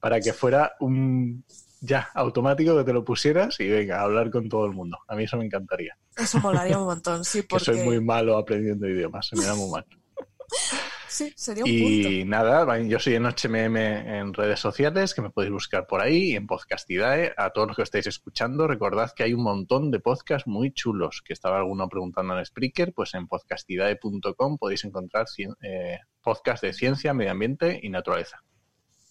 para 0.01 0.20
que 0.20 0.32
fuera 0.32 0.73
un 0.81 1.44
ya 1.81 2.09
automático 2.14 2.77
que 2.77 2.85
te 2.85 2.93
lo 2.93 3.05
pusieras 3.05 3.60
y 3.60 3.68
venga 3.68 4.01
a 4.01 4.05
hablar 4.05 4.31
con 4.31 4.48
todo 4.48 4.66
el 4.66 4.73
mundo. 4.73 4.98
A 5.09 5.14
mí 5.14 5.24
eso 5.24 5.36
me 5.36 5.44
encantaría. 5.44 5.97
Eso 6.16 6.39
molaría 6.40 6.78
un 6.78 6.86
montón, 6.86 7.24
sí, 7.24 7.43
Que 7.43 7.48
porque 7.48 7.64
soy 7.64 7.82
muy 7.82 8.01
malo 8.01 8.36
aprendiendo 8.36 8.89
idiomas, 8.89 9.27
se 9.27 9.36
me 9.36 9.44
da 9.44 9.55
muy 9.55 9.70
mal. 9.70 9.85
sí, 11.16 11.32
sería 11.36 11.64
un 11.64 11.70
punto. 11.70 12.09
Y 12.10 12.24
nada, 12.24 12.78
yo 12.82 12.98
soy 12.98 13.14
en 13.14 13.24
HMM 13.26 13.76
en 13.76 14.34
redes 14.34 14.60
sociales, 14.60 15.14
que 15.14 15.22
me 15.22 15.30
podéis 15.30 15.52
buscar 15.52 15.86
por 15.86 16.01
ahí, 16.02 16.32
y 16.32 16.36
en 16.36 16.47
Podcastidae. 16.47 17.32
A 17.36 17.51
todos 17.51 17.68
los 17.68 17.76
que 17.76 17.82
estáis 17.82 18.06
escuchando, 18.06 18.66
recordad 18.68 19.12
que 19.14 19.22
hay 19.24 19.32
un 19.32 19.43
montón 19.43 19.90
de 19.90 20.01
podcasts 20.01 20.47
muy 20.47 20.72
chulos, 20.72 21.22
que 21.24 21.32
estaba 21.32 21.59
alguno 21.59 21.88
preguntando 21.88 22.38
en 22.38 22.44
Spreaker, 22.44 22.93
pues 22.93 23.14
en 23.14 23.26
podcastidae.com 23.28 24.59
podéis 24.59 24.84
encontrar 24.84 25.26
cien- 25.26 25.56
eh, 25.62 25.98
podcasts 26.22 26.60
de 26.62 26.72
ciencia, 26.72 27.14
medio 27.14 27.30
ambiente 27.32 27.80
y 27.82 27.88
naturaleza. 27.88 28.43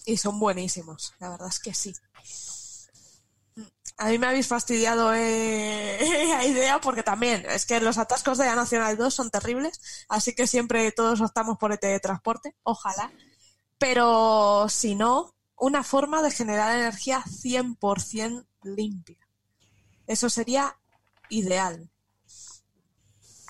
Y 0.05 0.17
son 0.17 0.39
buenísimos, 0.39 1.13
la 1.19 1.29
verdad 1.31 1.47
es 1.47 1.59
que 1.59 1.73
sí. 1.73 1.93
A 3.97 4.07
mí 4.07 4.19
me 4.19 4.27
habéis 4.27 4.47
fastidiado 4.47 5.13
eh, 5.13 5.97
la 6.29 6.45
idea 6.45 6.81
porque 6.81 7.03
también 7.03 7.45
es 7.49 7.65
que 7.65 7.79
los 7.79 7.97
atascos 7.97 8.37
de 8.37 8.45
la 8.45 8.55
Nacional 8.55 8.97
2 8.97 9.13
son 9.13 9.29
terribles, 9.29 10.05
así 10.09 10.35
que 10.35 10.47
siempre 10.47 10.91
todos 10.91 11.21
optamos 11.21 11.57
por 11.57 11.71
el 11.71 11.79
teletransporte, 11.79 12.55
ojalá. 12.63 13.11
Pero 13.77 14.67
si 14.69 14.95
no, 14.95 15.35
una 15.57 15.83
forma 15.83 16.21
de 16.21 16.31
generar 16.31 16.77
energía 16.77 17.23
100% 17.23 18.45
limpia. 18.63 19.17
Eso 20.07 20.29
sería 20.29 20.77
ideal. 21.29 21.89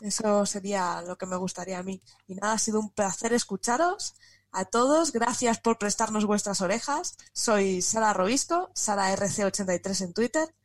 Eso 0.02 0.46
sería 0.46 1.02
lo 1.02 1.18
que 1.18 1.26
me 1.26 1.38
gustaría 1.38 1.80
a 1.80 1.84
mí. 1.84 2.02
Y 2.28 2.36
nada, 2.36 2.54
ha 2.54 2.60
sido 2.60 2.80
un 2.80 2.90
placer 2.90 3.34
escucharos 3.34 4.16
a 4.56 4.65
todos. 4.65 5.11
Gracias 5.11 5.60
por 5.60 5.77
prestarnos 5.77 6.26
vuestras 6.26 6.61
orejas. 6.61 7.18
Soy 7.34 7.82
Sara 7.82 8.14
Robisco, 8.14 8.72
Sara 8.73 9.14
RC83 9.14 10.02
en 10.06 10.14
Twitter, 10.14 10.56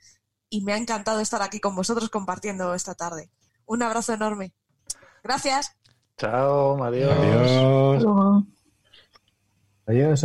y 0.48 0.62
me 0.62 0.72
ha 0.72 0.76
encantado 0.76 1.20
estar 1.20 1.42
aquí 1.42 1.60
con 1.60 1.74
vosotros 1.74 2.08
compartiendo 2.08 2.72
esta 2.74 2.94
tarde. 2.94 3.30
Un 3.66 3.82
abrazo 3.82 4.14
enorme. 4.14 4.54
Gracias. 5.22 5.76
Chao, 6.16 6.82
adiós. 6.82 7.12
Adiós. 7.12 8.04
Adiós, 9.86 10.24